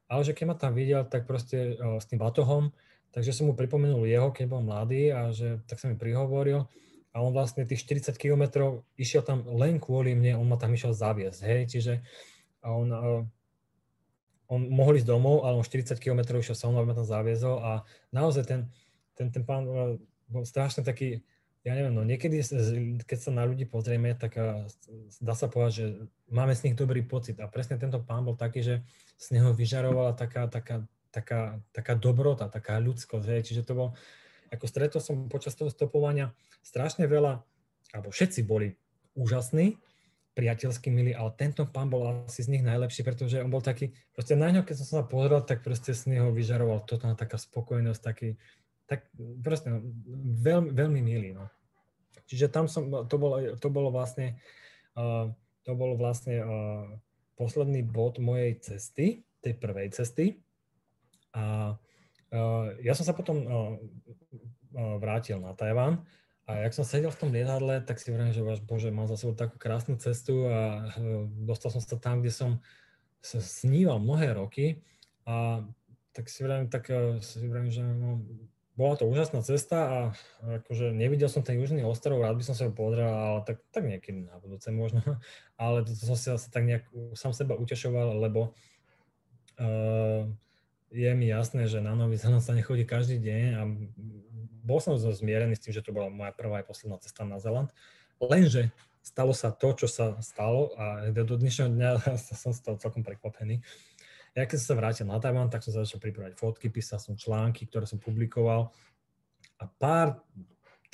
Ale 0.05 0.21
že 0.21 0.37
keď 0.37 0.45
ma 0.45 0.55
tam 0.55 0.77
videl, 0.77 1.01
tak 1.09 1.25
proste 1.25 1.73
s 1.77 2.05
tým 2.05 2.21
batohom, 2.21 2.69
takže 3.09 3.33
som 3.33 3.49
mu 3.49 3.57
pripomenul 3.57 4.05
jeho, 4.05 4.29
keď 4.29 4.45
bol 4.45 4.61
mladý 4.61 5.09
a 5.09 5.33
že 5.33 5.61
tak 5.65 5.81
sa 5.81 5.89
mi 5.89 5.97
prihovoril 5.97 6.69
a 7.13 7.17
on 7.17 7.33
vlastne 7.33 7.65
tých 7.65 7.81
40 7.89 8.13
kilometrov 8.21 8.85
išiel 8.93 9.25
tam 9.25 9.41
len 9.49 9.81
kvôli 9.81 10.13
mne, 10.13 10.37
on 10.37 10.45
ma 10.45 10.61
tam 10.61 10.69
išiel 10.69 10.93
zaviesť, 10.93 11.41
hej, 11.41 11.61
čiže 11.65 11.93
a 12.61 12.77
on 12.77 12.93
on 14.49 14.65
mohol 14.65 14.97
ísť 14.97 15.05
domov, 15.05 15.45
ale 15.45 15.61
on 15.61 15.65
40 15.65 16.01
km 16.01 16.41
išiel 16.41 16.57
sa 16.57 16.67
mnou, 16.67 16.81
aby 16.81 16.89
ma 16.89 16.97
tam 16.97 17.05
zaviezol 17.05 17.61
a 17.61 17.85
naozaj 18.09 18.49
ten, 18.49 18.61
ten, 19.13 19.29
ten 19.29 19.45
pán 19.45 19.69
bol 20.25 20.41
strašne 20.41 20.81
taký, 20.81 21.21
ja 21.61 21.77
neviem, 21.77 21.93
no 21.93 22.01
niekedy, 22.01 22.41
keď 23.05 23.17
sa 23.21 23.29
na 23.29 23.45
ľudí 23.45 23.69
pozrieme, 23.69 24.17
tak 24.17 24.41
dá 25.21 25.33
sa 25.37 25.45
povedať, 25.45 25.73
že 25.73 25.85
máme 26.33 26.57
z 26.57 26.65
nich 26.69 26.75
dobrý 26.75 27.05
pocit 27.05 27.37
a 27.37 27.45
presne 27.45 27.77
tento 27.77 28.01
pán 28.01 28.25
bol 28.25 28.33
taký, 28.33 28.65
že 28.65 28.75
z 29.21 29.37
neho 29.37 29.53
vyžarovala 29.53 30.17
taká, 30.17 30.49
taká, 30.49 30.81
taká, 31.13 31.61
taká 31.69 31.93
dobrota, 31.93 32.49
taká 32.49 32.81
ľudskosť, 32.81 33.25
hej. 33.29 33.41
čiže 33.45 33.69
to 33.69 33.77
bol, 33.77 33.89
ako 34.49 34.65
stretol 34.65 35.01
som 35.01 35.29
počas 35.29 35.53
toho 35.53 35.69
stopovania 35.69 36.33
strašne 36.65 37.05
veľa, 37.05 37.45
alebo 37.93 38.09
všetci 38.09 38.41
boli 38.49 38.73
úžasní, 39.13 39.77
priateľský 40.37 40.93
milý, 40.93 41.11
ale 41.17 41.35
tento 41.35 41.67
pán 41.67 41.89
bol 41.91 42.25
asi 42.25 42.45
z 42.45 42.51
nich 42.55 42.63
najlepší, 42.63 43.03
pretože 43.03 43.41
on 43.41 43.51
bol 43.51 43.59
taký, 43.59 43.91
proste 44.13 44.37
na 44.37 44.53
ňo, 44.53 44.63
keď 44.63 44.75
som 44.79 44.87
sa 44.87 45.09
pozrel, 45.09 45.41
tak 45.43 45.65
proste 45.65 45.91
z 45.91 46.15
neho 46.15 46.29
vyžaroval 46.31 46.85
totálna 46.85 47.17
taká 47.17 47.35
spokojnosť, 47.35 48.01
taký, 48.01 48.39
tak 48.87 49.09
proste 49.43 49.73
no, 49.73 49.83
veľmi, 50.39 50.71
veľmi 50.71 51.01
milý, 51.01 51.35
no. 51.35 51.49
Čiže 52.29 52.53
tam 52.53 52.69
som, 52.69 52.87
to 53.09 53.15
bolo, 53.17 53.57
to 53.57 53.67
bolo 53.73 53.89
vlastne, 53.89 54.37
uh, 54.93 55.33
to 55.65 55.73
bol 55.73 55.97
vlastne 55.97 56.45
uh, 56.45 56.85
posledný 57.33 57.81
bod 57.81 58.21
mojej 58.21 58.53
cesty, 58.61 59.25
tej 59.41 59.57
prvej 59.57 59.89
cesty. 59.91 60.37
A 61.33 61.73
uh, 61.73 62.65
ja 62.85 62.93
som 62.93 63.03
sa 63.07 63.17
potom 63.17 63.37
uh, 63.43 63.49
uh, 63.49 64.95
vrátil 65.01 65.41
na 65.41 65.57
Tajván 65.57 66.05
A 66.49 66.65
jak 66.65 66.73
som 66.73 66.81
sedel 66.81 67.13
v 67.13 67.19
tom 67.21 67.29
lietadle, 67.29 67.77
tak 67.85 68.01
si 68.01 68.09
vrajím, 68.09 68.33
že 68.33 68.41
bože, 68.65 68.89
mám 68.89 69.05
za 69.05 69.21
sebou 69.21 69.37
takú 69.37 69.61
krásnu 69.61 70.01
cestu 70.01 70.49
a 70.49 70.89
dostal 71.45 71.69
som 71.69 71.77
sa 71.77 71.93
tam, 72.01 72.25
kde 72.25 72.33
som 72.33 72.51
sa 73.21 73.37
sníval 73.37 74.01
mnohé 74.01 74.33
roky 74.33 74.81
a 75.29 75.61
tak 76.09 76.25
si 76.25 76.41
vrajím, 76.41 76.65
tak 76.73 76.89
si 77.21 77.45
vrajím, 77.45 77.69
že 77.69 77.85
no, 77.85 78.25
bola 78.79 78.97
to 78.97 79.05
úžasná 79.05 79.45
cesta 79.45 79.77
a 79.77 79.97
akože 80.63 80.89
nevidel 80.89 81.29
som 81.29 81.45
ten 81.45 81.59
južný 81.59 81.85
ostrov, 81.85 82.23
rád 82.23 82.41
by 82.41 82.43
som 82.47 82.55
sa 82.57 82.65
ho 82.65 82.73
pozrel, 82.73 83.13
ale 83.13 83.45
tak, 83.45 83.61
tak 83.69 83.85
niekedy 83.85 84.25
na 84.25 84.41
budúce 84.41 84.73
možno. 84.73 85.03
Ale 85.59 85.83
to, 85.83 85.91
to 85.91 86.03
som 86.07 86.15
si 86.15 86.31
asi 86.31 86.47
tak 86.47 86.63
nejak 86.63 86.87
sám 87.11 87.35
seba 87.35 87.59
utešoval, 87.59 88.15
lebo 88.23 88.55
uh, 89.59 90.31
je 90.89 91.11
mi 91.13 91.29
jasné, 91.29 91.69
že 91.69 91.81
na 91.81 91.93
Nový 91.93 92.17
Zeland 92.17 92.41
sa 92.41 92.57
nechodí 92.57 92.85
každý 92.85 93.21
deň 93.21 93.43
a 93.57 93.61
bol 94.65 94.81
som 94.81 94.97
zmierený 94.97 95.57
s 95.57 95.63
tým, 95.65 95.73
že 95.73 95.85
to 95.85 95.93
bola 95.93 96.09
moja 96.09 96.33
prvá 96.33 96.61
aj 96.61 96.69
posledná 96.69 96.97
cesta 97.01 97.25
na 97.25 97.41
Zeland. 97.41 97.73
Lenže 98.21 98.73
stalo 99.01 99.33
sa 99.33 99.49
to, 99.49 99.73
čo 99.73 99.87
sa 99.89 100.17
stalo 100.21 100.73
a 100.77 101.09
do 101.09 101.35
dnešného 101.37 101.69
dňa 101.73 101.89
som 102.41 102.51
stal 102.53 102.77
celkom 102.77 103.01
prekvapený. 103.01 103.61
Ja 104.37 104.45
keď 104.45 104.61
som 104.61 104.67
sa 104.73 104.79
vrátil 104.79 105.05
na 105.09 105.17
Tajvan, 105.17 105.49
tak 105.49 105.65
som 105.65 105.73
začal 105.73 105.97
pripravať 105.97 106.37
fotky, 106.37 106.69
písal 106.69 107.01
som 107.01 107.17
články, 107.17 107.65
ktoré 107.65 107.89
som 107.89 107.97
publikoval 107.97 108.69
a 109.57 109.63
pár 109.65 110.21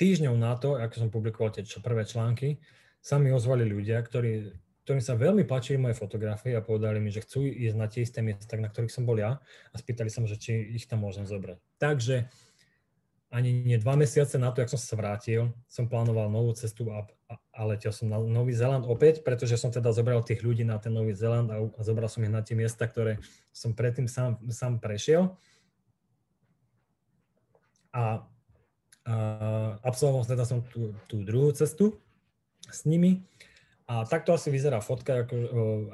týždňov 0.00 0.34
na 0.36 0.56
to, 0.56 0.76
ako 0.76 0.94
som 0.96 1.10
publikoval 1.12 1.52
tie 1.52 1.64
prvé 1.80 2.04
články, 2.04 2.60
sa 3.00 3.20
mi 3.22 3.30
ozvali 3.30 3.62
ľudia, 3.62 4.02
ktorí, 4.02 4.50
ktorým 4.86 5.02
sa 5.02 5.18
veľmi 5.18 5.42
páčili 5.42 5.82
moje 5.82 5.98
fotografie 5.98 6.54
a 6.54 6.62
povedali 6.62 7.02
mi, 7.02 7.10
že 7.10 7.26
chcú 7.26 7.42
ísť 7.42 7.74
na 7.74 7.90
tie 7.90 8.06
isté 8.06 8.22
miesta, 8.22 8.54
na 8.54 8.70
ktorých 8.70 8.94
som 8.94 9.02
bol 9.02 9.18
ja 9.18 9.42
a 9.42 9.74
spýtali 9.74 10.06
sa 10.06 10.22
ma, 10.22 10.30
že 10.30 10.38
či 10.38 10.78
ich 10.78 10.86
tam 10.86 11.02
môžem 11.02 11.26
zobrať. 11.26 11.58
Takže 11.82 12.30
ani 13.34 13.66
nie 13.66 13.82
dva 13.82 13.98
mesiace 13.98 14.38
na 14.38 14.54
to, 14.54 14.62
jak 14.62 14.70
som 14.70 14.78
sa 14.78 14.94
vrátil, 14.94 15.50
som 15.66 15.90
plánoval 15.90 16.30
novú 16.30 16.54
cestu 16.54 16.86
a, 16.94 17.02
a, 17.26 17.34
a 17.34 17.60
letel 17.66 17.90
som 17.90 18.06
na 18.06 18.22
Nový 18.22 18.54
Zeland 18.54 18.86
opäť, 18.86 19.26
pretože 19.26 19.58
som 19.58 19.74
teda 19.74 19.90
zobral 19.90 20.22
tých 20.22 20.46
ľudí 20.46 20.62
na 20.62 20.78
ten 20.78 20.94
Nový 20.94 21.18
Zeland 21.18 21.50
a, 21.50 21.58
a 21.58 21.80
zobral 21.82 22.06
som 22.06 22.22
ich 22.22 22.30
na 22.30 22.46
tie 22.46 22.54
miesta, 22.54 22.86
ktoré 22.86 23.18
som 23.50 23.74
predtým 23.74 24.06
sám, 24.06 24.38
sám 24.54 24.78
prešiel. 24.78 25.34
A, 27.90 28.22
a 29.02 29.14
absolvoval 29.82 30.30
teda 30.30 30.46
som 30.46 30.62
tú, 30.62 30.94
tú 31.10 31.26
druhú 31.26 31.50
cestu 31.50 31.98
s 32.70 32.86
nimi 32.86 33.26
a 33.86 34.02
takto 34.02 34.34
asi 34.34 34.50
vyzerá 34.50 34.82
fotka, 34.82 35.22
ako, 35.22 35.34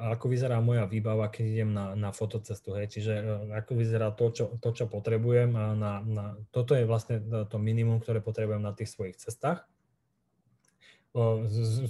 ako 0.01 0.25
vyzerá 0.25 0.57
moja 0.65 0.89
výbava, 0.89 1.29
keď 1.29 1.45
idem 1.45 1.71
na, 1.77 1.93
na 1.93 2.09
fotocestu. 2.09 2.73
Hej. 2.73 2.89
Čiže 2.97 3.13
ako 3.53 3.71
vyzerá 3.77 4.09
to, 4.17 4.33
čo, 4.33 4.45
to, 4.57 4.73
čo 4.73 4.89
potrebujem. 4.89 5.53
A 5.53 5.77
na, 5.77 5.93
na, 6.01 6.25
toto 6.49 6.73
je 6.73 6.89
vlastne 6.89 7.21
to 7.21 7.61
minimum, 7.61 8.01
ktoré 8.01 8.17
potrebujem 8.17 8.65
na 8.65 8.73
tých 8.73 8.89
svojich 8.89 9.21
cestách. 9.21 9.69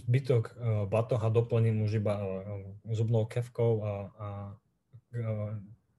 Zbytok 0.04 0.60
batoha 0.92 1.32
doplním 1.32 1.88
už 1.88 2.04
iba 2.04 2.20
zubnou 2.92 3.24
kevkou 3.24 3.72
a, 3.80 3.92
a, 4.20 4.28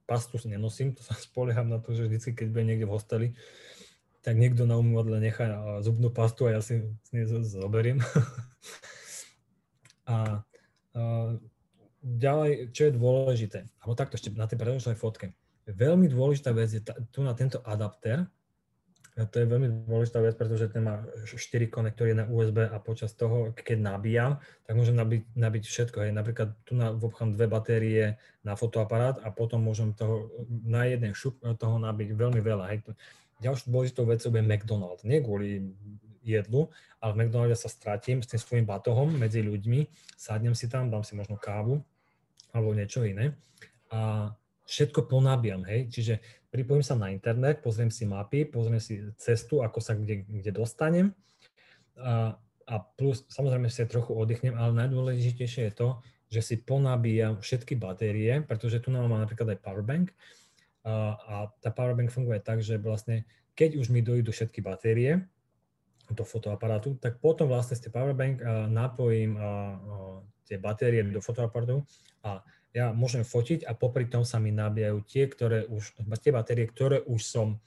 pastu 0.05 0.36
nenosím, 0.44 0.93
to 0.93 1.01
sa 1.01 1.16
spolieham 1.32 1.72
na 1.72 1.81
to, 1.81 1.97
že 1.97 2.12
vždy, 2.12 2.36
keď 2.36 2.47
budem 2.52 2.68
niekde 2.76 2.85
v 2.85 2.93
hosteli, 2.93 3.28
tak 4.20 4.36
niekto 4.36 4.68
na 4.68 4.76
umývadle 4.76 5.16
nechá 5.20 5.81
zubnú 5.81 6.12
pastu 6.12 6.44
a 6.48 6.56
ja 6.56 6.60
si 6.60 6.81
z 6.81 7.10
nej 7.16 7.24
zoberiem. 7.24 8.05
A 10.09 10.43
ďalej, 12.05 12.70
čo 12.76 12.82
je 12.89 12.93
dôležité, 12.97 13.59
alebo 13.81 13.97
takto 13.97 14.20
ešte 14.20 14.32
na 14.36 14.44
tej 14.44 14.60
predošlej 14.60 15.01
fotke, 15.01 15.32
veľmi 15.64 16.06
dôležitá 16.12 16.52
vec 16.52 16.68
je 16.68 16.85
ta, 16.85 16.93
tu 17.09 17.24
na 17.24 17.32
tento 17.32 17.64
adapter, 17.64 18.28
to 19.14 19.39
je 19.39 19.47
veľmi 19.47 19.86
dôležitá 19.86 20.18
vec, 20.18 20.35
pretože 20.35 20.74
ten 20.74 20.82
má 20.82 21.06
4 21.22 21.39
konektory 21.70 22.18
na 22.18 22.26
USB 22.26 22.66
a 22.66 22.82
počas 22.82 23.14
toho, 23.14 23.55
keď 23.55 23.78
nabíjam, 23.78 24.43
tak 24.66 24.74
môžem 24.74 24.98
nabiť, 24.98 25.39
nabiť 25.39 25.62
všetko. 25.70 26.02
Hej. 26.02 26.10
Napríklad 26.18 26.59
tu 26.66 26.74
na, 26.74 26.90
vobchám 26.90 27.31
dve 27.31 27.47
batérie 27.47 28.18
na 28.43 28.59
fotoaparát 28.59 29.22
a 29.22 29.31
potom 29.31 29.62
môžem 29.62 29.94
toho, 29.94 30.35
na 30.66 30.90
jeden 30.90 31.14
šup 31.14 31.39
toho 31.39 31.78
nabiť 31.78 32.10
veľmi 32.10 32.43
veľa. 32.43 32.74
Hej. 32.74 32.90
Ďalšou 33.39 33.70
dôležitou 33.70 34.02
vecou 34.02 34.35
je 34.35 34.43
McDonald's. 34.43 35.06
Nie 35.06 35.22
kvôli 35.22 35.62
jedlu, 36.24 36.72
ale 36.98 37.12
v 37.12 37.18
McDonalde 37.20 37.55
sa 37.55 37.68
stratím 37.68 38.24
s 38.24 38.32
tým 38.32 38.40
svojím 38.40 38.66
batohom 38.66 39.12
medzi 39.12 39.44
ľuďmi, 39.44 39.86
sadnem 40.16 40.56
si 40.56 40.66
tam, 40.72 40.88
dám 40.88 41.05
si 41.05 41.12
možno 41.12 41.36
kávu 41.36 41.84
alebo 42.56 42.72
niečo 42.72 43.05
iné 43.05 43.36
a 43.92 44.32
všetko 44.64 45.06
ponabíjam, 45.06 45.62
hej, 45.68 45.92
čiže 45.92 46.14
pripojím 46.48 46.80
sa 46.80 46.96
na 46.96 47.12
internet, 47.12 47.60
pozriem 47.60 47.92
si 47.92 48.09
mapy, 48.09 48.48
pozriem 48.48 48.80
si 48.80 49.05
cestu, 49.20 49.60
ako 49.60 49.78
sa 49.84 49.92
kde, 49.92 50.24
kde 50.24 50.51
dostanem 50.51 51.12
a, 52.01 52.40
a 52.64 52.74
plus 52.96 53.28
samozrejme 53.28 53.68
si 53.68 53.84
trochu 53.84 54.16
oddychnem, 54.16 54.56
ale 54.56 54.72
najdôležitejšie 54.72 55.68
je 55.68 55.74
to, 55.76 55.88
že 56.32 56.40
si 56.40 56.55
ponabíjam 56.59 57.38
všetky 57.38 57.76
batérie, 57.76 58.40
pretože 58.42 58.80
tu 58.80 58.88
nám 58.88 59.12
napríklad 59.12 59.55
aj 59.55 59.60
powerbank 59.60 60.06
a, 60.82 61.14
a 61.14 61.34
tá 61.60 61.68
powerbank 61.70 62.09
funguje 62.10 62.40
tak, 62.40 62.64
že 62.64 62.80
vlastne 62.80 63.28
keď 63.55 63.78
už 63.78 63.94
mi 63.94 64.02
dojdu 64.02 64.34
všetky 64.34 64.59
batérie, 64.64 65.22
do 66.10 66.24
fotoaparátu, 66.26 67.01
tak 67.01 67.16
potom 67.22 67.48
vlastne 67.48 67.78
z 67.78 67.89
tej 67.89 67.93
powerbank 67.97 68.44
napojím 68.68 69.40
tie 70.44 70.60
batérie 70.60 71.01
do 71.09 71.24
fotoaparátu 71.24 71.81
a 72.20 72.44
ja 72.74 72.90
môžem 72.90 73.22
fotiť 73.22 73.64
a 73.64 73.72
popri 73.72 74.10
tom 74.10 74.26
sa 74.26 74.43
mi 74.43 74.51
nabíjajú 74.51 74.98
tie, 75.06 75.31
ktoré 75.31 75.64
už, 75.70 75.94
tie 76.20 76.35
batérie, 76.35 76.66
ktoré 76.66 77.01
už 77.06 77.22
som 77.22 77.62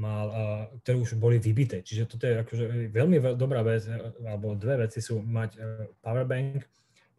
mal, 0.00 0.32
ktoré 0.80 0.96
už 0.96 1.20
boli 1.20 1.36
vybité. 1.36 1.84
Čiže 1.84 2.08
toto 2.08 2.24
je 2.24 2.40
akože 2.40 2.64
veľmi 2.88 3.36
dobrá 3.36 3.60
vec, 3.60 3.84
alebo 4.24 4.56
dve 4.56 4.88
veci 4.88 5.04
sú 5.04 5.20
mať 5.20 5.60
powerbank, 6.00 6.64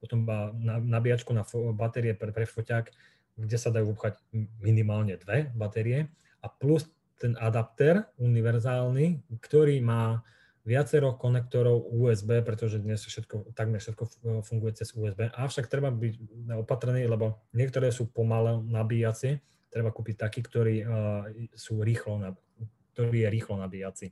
potom 0.01 0.25
nabíjačku 0.65 1.29
na 1.33 1.45
batérie 1.77 2.17
pre, 2.17 2.33
pre 2.33 2.49
foťák, 2.49 2.85
kde 3.37 3.57
sa 3.57 3.69
dajú 3.69 3.93
upchať 3.93 4.17
minimálne 4.61 5.13
dve 5.21 5.53
batérie 5.53 6.09
a 6.41 6.49
plus 6.49 6.89
ten 7.17 7.33
adapter 7.37 8.05
univerzálny, 8.21 9.25
ktorý 9.41 9.81
má 9.81 10.21
viacero 10.67 11.15
konektorov 11.15 11.87
USB, 11.95 12.43
pretože 12.43 12.83
dnes 12.83 12.99
všetko, 12.99 13.55
takmer 13.55 13.79
všetko 13.79 14.03
funguje 14.43 14.75
cez 14.75 14.91
USB. 14.91 15.31
Avšak 15.31 15.71
treba 15.71 15.87
byť 15.87 16.43
opatrný, 16.59 17.07
lebo 17.07 17.39
niektoré 17.55 17.87
sú 17.95 18.11
pomalé 18.11 18.59
nabíjacie, 18.67 19.39
treba 19.71 19.95
kúpiť 19.95 20.27
taký, 20.27 20.43
ktorý, 20.43 20.75
uh, 20.83 21.23
sú 21.55 21.79
rýchlo, 21.79 22.35
ktorý 22.91 23.23
je 23.23 23.29
rýchlo 23.31 23.55
nabíjací. 23.55 24.11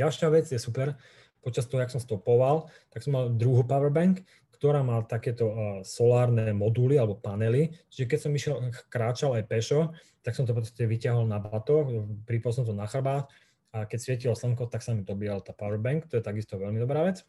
Ďalšia 0.00 0.32
vec 0.32 0.48
je 0.48 0.56
super, 0.56 0.96
počas 1.44 1.68
toho, 1.68 1.84
jak 1.84 1.92
som 1.92 2.00
stopoval, 2.00 2.72
tak 2.88 3.04
som 3.04 3.20
mal 3.20 3.28
druhú 3.28 3.60
powerbank, 3.60 4.24
ktorá 4.56 4.80
má 4.80 5.04
takéto 5.04 5.44
uh, 5.52 5.56
solárne 5.84 6.56
moduly 6.56 6.96
alebo 6.96 7.20
panely. 7.20 7.76
Čiže 7.92 8.08
keď 8.08 8.18
som 8.18 8.32
išiel, 8.32 8.56
kráčal 8.88 9.36
aj 9.36 9.44
pešo, 9.44 9.92
tak 10.24 10.32
som 10.32 10.48
to 10.48 10.56
potom 10.56 10.72
vyťahol 10.72 11.28
na 11.28 11.36
batoh, 11.36 11.84
pripol 12.24 12.52
som 12.56 12.64
to 12.64 12.72
na 12.72 12.88
chrbát 12.88 13.28
a 13.70 13.86
keď 13.86 13.98
svietilo 13.98 14.34
slnko, 14.34 14.66
tak 14.66 14.82
sa 14.82 14.94
mi 14.94 15.06
dobíjal 15.06 15.46
tá 15.46 15.54
powerbank, 15.54 16.10
to 16.10 16.18
je 16.18 16.24
takisto 16.26 16.58
veľmi 16.58 16.82
dobrá 16.82 17.06
vec. 17.06 17.22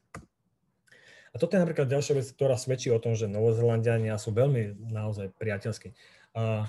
A 1.31 1.39
toto 1.39 1.55
je 1.55 1.63
napríklad 1.63 1.87
ďalšia 1.87 2.17
vec, 2.19 2.27
ktorá 2.35 2.59
svedčí 2.59 2.91
o 2.91 2.99
tom, 2.99 3.15
že 3.15 3.31
Novozelandiania 3.31 4.19
sú 4.19 4.35
veľmi 4.35 4.91
naozaj 4.91 5.31
priateľskí. 5.39 5.95
Uh, 6.35 6.67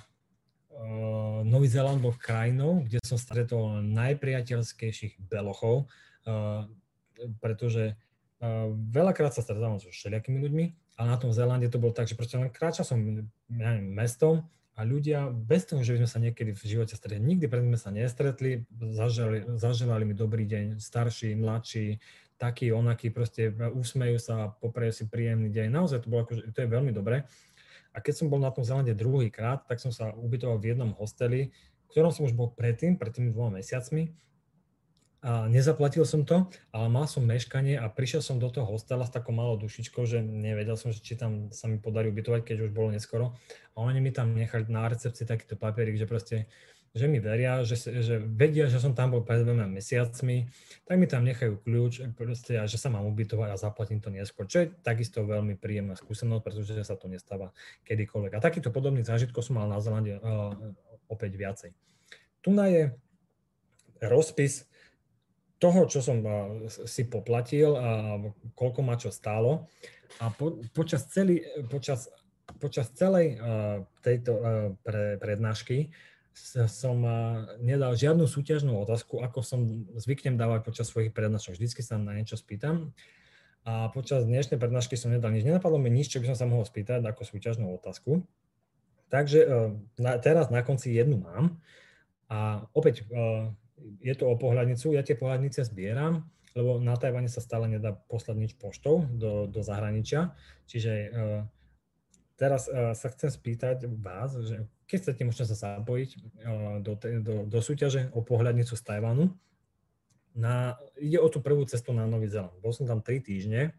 uh, 0.76 1.42
Nový 1.42 1.66
Zeland 1.66 1.98
bol 1.98 2.14
krajinou, 2.14 2.86
kde 2.86 3.02
som 3.02 3.18
stretol 3.18 3.82
najpriateľskejších 3.82 5.18
belochov, 5.26 5.90
uh, 6.28 6.70
pretože 7.42 7.98
uh, 7.98 8.70
veľakrát 8.70 9.34
sa 9.34 9.42
stretávam 9.42 9.82
so 9.82 9.90
všelijakými 9.90 10.38
ľuďmi, 10.38 10.64
ale 11.00 11.06
na 11.10 11.18
tom 11.18 11.34
Zelande 11.34 11.66
to 11.66 11.82
bolo 11.82 11.90
tak, 11.90 12.06
že 12.06 12.14
proste 12.14 12.38
len 12.38 12.52
kráčal 12.52 12.86
som 12.86 13.02
ja 13.02 13.68
neviem, 13.74 13.90
mestom 13.90 14.46
a 14.72 14.88
ľudia, 14.88 15.28
bez 15.28 15.68
toho, 15.68 15.84
že 15.84 15.92
by 15.92 15.98
sme 16.04 16.10
sa 16.10 16.18
niekedy 16.24 16.56
v 16.56 16.62
živote 16.64 16.96
stretli, 16.96 17.20
nikdy 17.20 17.44
predtým 17.44 17.76
sme 17.76 17.80
sa 17.80 17.92
nestretli, 17.92 18.64
zažali, 18.72 19.44
zaželali 19.60 20.08
mi 20.08 20.16
dobrý 20.16 20.48
deň, 20.48 20.80
starší, 20.80 21.36
mladší, 21.36 22.00
taký, 22.40 22.72
onaký, 22.72 23.12
proste 23.12 23.52
usmejú 23.52 24.16
sa, 24.16 24.56
poprejú 24.58 24.92
si 24.92 25.04
príjemný 25.12 25.52
deň. 25.52 25.68
Naozaj 25.68 25.98
to 26.02 26.08
bolo 26.08 26.24
akože, 26.24 26.56
to 26.56 26.58
je 26.64 26.68
veľmi 26.72 26.90
dobré. 26.90 27.28
A 27.92 28.00
keď 28.00 28.24
som 28.24 28.32
bol 28.32 28.40
na 28.40 28.48
tom 28.48 28.64
Zelande 28.64 28.96
druhý 28.96 29.28
krát, 29.28 29.68
tak 29.68 29.76
som 29.76 29.92
sa 29.92 30.16
ubytoval 30.16 30.56
v 30.56 30.72
jednom 30.72 30.96
hosteli, 30.96 31.52
v 31.52 31.86
ktorom 31.92 32.08
som 32.08 32.24
už 32.24 32.32
bol 32.32 32.48
predtým, 32.48 32.96
pred 32.96 33.12
tými 33.12 33.28
dvoma 33.28 33.60
mesiacmi 33.60 34.08
a 35.22 35.46
nezaplatil 35.46 36.02
som 36.02 36.26
to, 36.26 36.50
ale 36.74 36.90
mal 36.90 37.06
som 37.06 37.22
meškanie 37.22 37.78
a 37.78 37.86
prišiel 37.86 38.18
som 38.18 38.42
do 38.42 38.50
toho 38.50 38.66
hostela 38.66 39.06
s 39.06 39.14
takou 39.14 39.30
malou 39.30 39.54
dušičkou, 39.54 40.02
že 40.02 40.18
nevedel 40.18 40.74
som, 40.74 40.90
či 40.90 41.14
tam 41.14 41.54
sa 41.54 41.70
mi 41.70 41.78
podarí 41.78 42.10
ubytovať, 42.10 42.42
keď 42.42 42.56
už 42.66 42.70
bolo 42.74 42.90
neskoro. 42.90 43.38
A 43.78 43.86
oni 43.86 44.02
mi 44.02 44.10
tam 44.10 44.34
nechali 44.34 44.66
na 44.66 44.90
recepcii 44.90 45.22
takýto 45.22 45.54
papierik, 45.54 45.94
že 45.94 46.10
proste 46.10 46.50
že 46.92 47.08
mi 47.08 47.24
veria, 47.24 47.64
že, 47.64 47.80
že 47.80 48.20
vedia, 48.20 48.68
že 48.68 48.76
som 48.76 48.92
tam 48.92 49.16
bol 49.16 49.24
pred 49.24 49.40
dvoma 49.40 49.64
mesiacmi, 49.64 50.44
tak 50.84 51.00
mi 51.00 51.08
tam 51.08 51.24
nechajú 51.24 51.64
kľúč 51.64 52.04
proste, 52.12 52.60
a 52.60 52.68
že 52.68 52.76
sa 52.76 52.92
mám 52.92 53.08
ubytovať 53.08 53.48
a 53.48 53.56
zaplatím 53.56 54.04
to 54.04 54.12
neskôr, 54.12 54.44
čo 54.44 54.60
je 54.60 54.76
takisto 54.84 55.24
veľmi 55.24 55.56
príjemná 55.56 55.96
skúsenosť, 55.96 56.44
pretože 56.44 56.84
sa 56.84 56.92
to 57.00 57.08
nestáva 57.08 57.56
kedykoľvek. 57.88 58.36
A 58.36 58.44
takýto 58.44 58.68
podobný 58.68 59.00
zážitkov 59.08 59.40
som 59.40 59.56
mal 59.56 59.72
na 59.72 59.80
Zelande 59.80 60.20
uh, 60.20 60.52
opäť 61.08 61.32
viacej. 61.40 61.70
Tu 62.44 62.50
je 62.52 62.92
rozpis 64.04 64.68
toho, 65.62 65.86
čo 65.86 66.02
som 66.02 66.18
si 66.66 67.06
poplatil 67.06 67.78
a 67.78 68.18
koľko 68.58 68.80
ma 68.82 68.98
čo 68.98 69.14
stálo. 69.14 69.70
A 70.18 70.34
po, 70.34 70.58
počas, 70.74 71.06
celý, 71.06 71.46
počas, 71.70 72.10
počas 72.58 72.90
celej 72.98 73.38
tejto 74.02 74.32
pre, 74.82 75.22
prednášky 75.22 75.94
som 76.66 77.04
nedal 77.60 77.92
žiadnu 77.92 78.24
súťažnú 78.24 78.74
otázku, 78.82 79.20
ako 79.20 79.44
som 79.44 79.84
zvyknem 79.94 80.40
dávať 80.40 80.64
počas 80.64 80.88
svojich 80.88 81.12
prednášok. 81.12 81.60
Vždycky 81.60 81.84
sa 81.84 82.00
na 82.00 82.16
niečo 82.16 82.40
spýtam. 82.40 82.96
A 83.62 83.92
počas 83.94 84.26
dnešnej 84.26 84.58
prednášky 84.58 84.98
som 84.98 85.14
nedal 85.14 85.30
nič. 85.30 85.46
Nenapadlo 85.46 85.78
mi 85.78 85.92
nič, 85.92 86.10
čo 86.10 86.18
by 86.18 86.32
som 86.32 86.36
sa 86.40 86.50
mohol 86.50 86.66
spýtať 86.66 87.04
ako 87.04 87.22
súťažnú 87.22 87.70
otázku. 87.78 88.24
Takže 89.12 89.38
na, 90.00 90.16
teraz 90.18 90.48
na 90.48 90.64
konci 90.64 90.96
jednu 90.96 91.20
mám. 91.20 91.60
A 92.32 92.64
opäť 92.72 93.04
je 94.00 94.14
to 94.14 94.24
o 94.28 94.34
pohľadnicu. 94.38 94.94
Ja 94.94 95.02
tie 95.02 95.18
pohľadnice 95.18 95.66
zbieram, 95.66 96.26
lebo 96.52 96.76
na 96.78 96.96
Tajvane 96.96 97.28
sa 97.28 97.40
stále 97.40 97.68
nedá 97.68 97.96
poslať 97.96 98.36
nič 98.36 98.52
poštou 98.60 99.08
do, 99.08 99.48
do 99.48 99.60
zahraničia. 99.64 100.36
Čiže 100.68 100.92
uh, 100.92 101.42
teraz 102.36 102.68
uh, 102.68 102.92
sa 102.92 103.08
chcem 103.12 103.32
spýtať 103.32 103.88
vás, 103.88 104.36
že 104.36 104.68
keď 104.88 104.98
chcete 105.00 105.22
možno 105.24 105.44
sa 105.48 105.56
zapojiť 105.56 106.10
uh, 106.12 106.20
do, 106.84 106.92
do, 107.00 107.34
do 107.48 107.58
súťaže 107.60 108.12
o 108.12 108.20
pohľadnicu 108.20 108.76
z 108.76 108.82
Tajvanu, 108.84 109.32
na, 110.32 110.80
ide 110.96 111.20
o 111.20 111.28
tú 111.28 111.44
prvú 111.44 111.64
cestu 111.68 111.92
na 111.92 112.08
Nový 112.08 112.28
Zeland. 112.28 112.56
Bol 112.64 112.72
som 112.72 112.88
tam 112.88 113.04
3 113.04 113.20
týždne, 113.20 113.76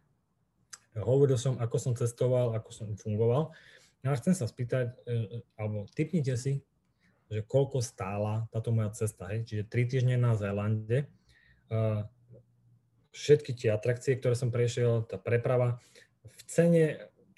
hovoril 0.94 1.38
som, 1.42 1.58
ako 1.58 1.78
som 1.82 1.94
cestoval, 1.98 2.54
ako 2.54 2.70
som 2.70 2.88
fungoval. 2.94 3.50
No 4.06 4.08
a 4.14 4.20
chcem 4.20 4.38
sa 4.38 4.46
spýtať, 4.46 4.94
alebo 5.58 5.90
typnite 5.98 6.38
si, 6.38 6.62
že 7.32 7.42
koľko 7.46 7.80
stála 7.80 8.48
táto 8.52 8.74
moja 8.74 8.92
cesta, 8.94 9.30
hej? 9.32 9.48
čiže 9.48 9.64
3 9.70 9.92
týždne 9.92 10.16
na 10.20 10.36
Zélande. 10.36 11.08
Uh, 11.72 12.06
všetky 13.14 13.54
tie 13.54 13.70
atrakcie, 13.74 14.18
ktoré 14.18 14.34
som 14.34 14.50
prešiel, 14.50 15.06
tá 15.06 15.22
preprava, 15.22 15.80
v 16.24 16.42
cene, 16.50 16.84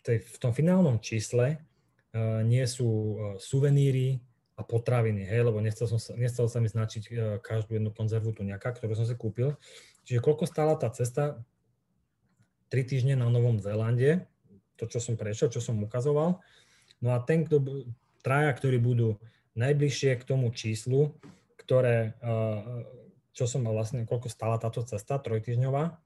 tej, 0.05 0.23
v 0.23 0.37
tom 0.39 0.55
finálnom 0.55 1.01
čísle 1.03 1.59
uh, 1.59 2.41
nie 2.41 2.63
sú 2.65 2.87
uh, 2.87 3.17
suveníry 3.37 4.23
a 4.55 4.63
potraviny, 4.63 5.27
hej, 5.27 5.51
lebo 5.51 5.59
nechcel, 5.59 5.85
som 5.85 5.99
nechcel 6.15 6.47
sa 6.47 6.63
mi 6.63 6.71
značiť 6.71 7.03
uh, 7.11 7.15
každú 7.43 7.75
jednu 7.75 7.91
konzervu 7.91 8.31
tu 8.31 8.47
nejaká, 8.47 8.71
ktorú 8.71 8.95
som 8.95 9.07
si 9.07 9.15
kúpil. 9.19 9.59
Čiže 10.07 10.23
koľko 10.23 10.47
stála 10.47 10.79
tá 10.79 10.87
cesta 10.93 11.43
3 12.71 12.83
týždne 12.87 13.13
na 13.19 13.27
Novom 13.27 13.59
Zélande, 13.59 14.25
to, 14.75 14.87
čo 14.87 14.99
som 14.99 15.15
prešiel, 15.15 15.51
čo 15.51 15.63
som 15.63 15.79
ukazoval. 15.79 16.39
No 16.99 17.09
a 17.15 17.19
ten, 17.23 17.47
kto, 17.47 17.87
traja, 18.23 18.51
ktorí 18.51 18.79
budú 18.79 19.19
najbližšie 19.55 20.19
k 20.19 20.27
tomu 20.27 20.51
číslu, 20.51 21.15
ktoré, 21.59 22.13
eh, 22.19 22.61
čo 23.35 23.49
som 23.49 23.65
mal 23.65 23.75
vlastne, 23.75 24.07
koľko 24.07 24.29
stala 24.29 24.61
táto 24.61 24.83
cesta 24.85 25.19
trojtyžňová, 25.19 25.99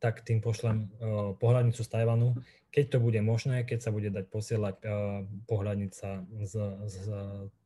tak 0.00 0.24
tým 0.24 0.40
pošlem 0.40 0.88
uh, 0.88 1.36
pohľadnicu 1.36 1.84
z 1.84 1.92
Tajvanu, 1.92 2.32
keď 2.72 2.96
to 2.96 2.98
bude 3.04 3.20
možné, 3.20 3.68
keď 3.68 3.78
sa 3.84 3.90
bude 3.92 4.08
dať 4.08 4.32
posielať 4.32 4.80
uh, 4.80 5.28
pohľadnica 5.44 6.24
z, 6.40 6.54
z 6.88 6.96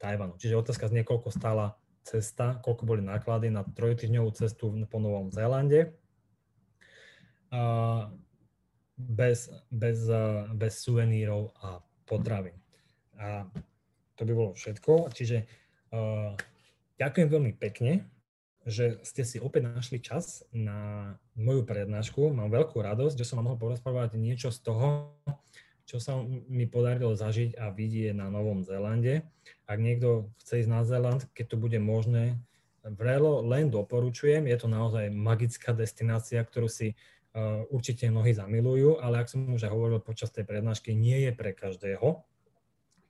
Tajvanu. 0.03 0.35
Čiže 0.43 0.59
otázka 0.59 0.91
znie, 0.91 1.07
koľko 1.07 1.31
stála 1.31 1.79
cesta, 2.03 2.59
koľko 2.61 2.85
boli 2.91 3.07
náklady 3.07 3.55
na 3.55 3.63
trojtyžňovú 3.63 4.35
cestu 4.35 4.75
po 4.91 4.99
Novom 4.99 5.33
Zélande. 5.33 5.97
Bez, 8.99 9.49
bez, 9.73 9.99
bez 10.53 10.73
suvenírov 10.83 11.55
a 11.63 11.81
potravín. 12.05 12.59
A 13.17 13.49
to 14.15 14.23
by 14.27 14.33
bolo 14.33 14.51
všetko. 14.55 15.11
Čiže 15.15 15.47
uh, 15.95 16.35
ďakujem 16.99 17.29
veľmi 17.31 17.53
pekne, 17.59 18.07
že 18.65 18.99
ste 19.05 19.23
si 19.29 19.37
opäť 19.37 19.69
našli 19.69 20.01
čas 20.01 20.43
na 20.55 21.13
moju 21.37 21.69
prednášku. 21.69 22.33
Mám 22.33 22.49
veľkú 22.49 22.81
radosť, 22.81 23.21
že 23.21 23.29
som 23.29 23.41
vám 23.41 23.53
mohol 23.53 23.61
porozprávať 23.61 24.17
niečo 24.17 24.49
z 24.49 24.65
toho, 24.65 24.89
čo 25.85 26.01
sa 26.01 26.17
mi 26.49 26.65
podarilo 26.65 27.13
zažiť 27.13 27.61
a 27.61 27.69
vidieť 27.69 28.17
na 28.17 28.33
Novom 28.33 28.65
Zélande. 28.65 29.29
Ak 29.69 29.77
niekto 29.77 30.33
chce 30.41 30.65
ísť 30.65 30.71
na 30.73 30.81
Zéland, 30.81 31.29
keď 31.37 31.55
to 31.55 31.57
bude 31.61 31.77
možné, 31.77 32.41
vrelo 32.85 33.41
len 33.41 33.73
doporučujem. 33.73 34.45
Je 34.45 34.57
to 34.61 34.69
naozaj 34.69 35.09
magická 35.09 35.73
destinácia, 35.73 36.41
ktorú 36.45 36.69
si 36.69 36.93
uh, 36.93 37.65
určite 37.73 38.09
mnohí 38.13 38.37
zamilujú, 38.37 39.01
ale 39.01 39.25
ak 39.25 39.33
som 39.33 39.49
už 39.49 39.65
aj 39.69 39.73
hovoril 39.73 40.01
počas 40.05 40.29
tej 40.29 40.45
prednášky, 40.45 40.93
nie 40.93 41.25
je 41.29 41.33
pre 41.33 41.57
každého. 41.57 42.21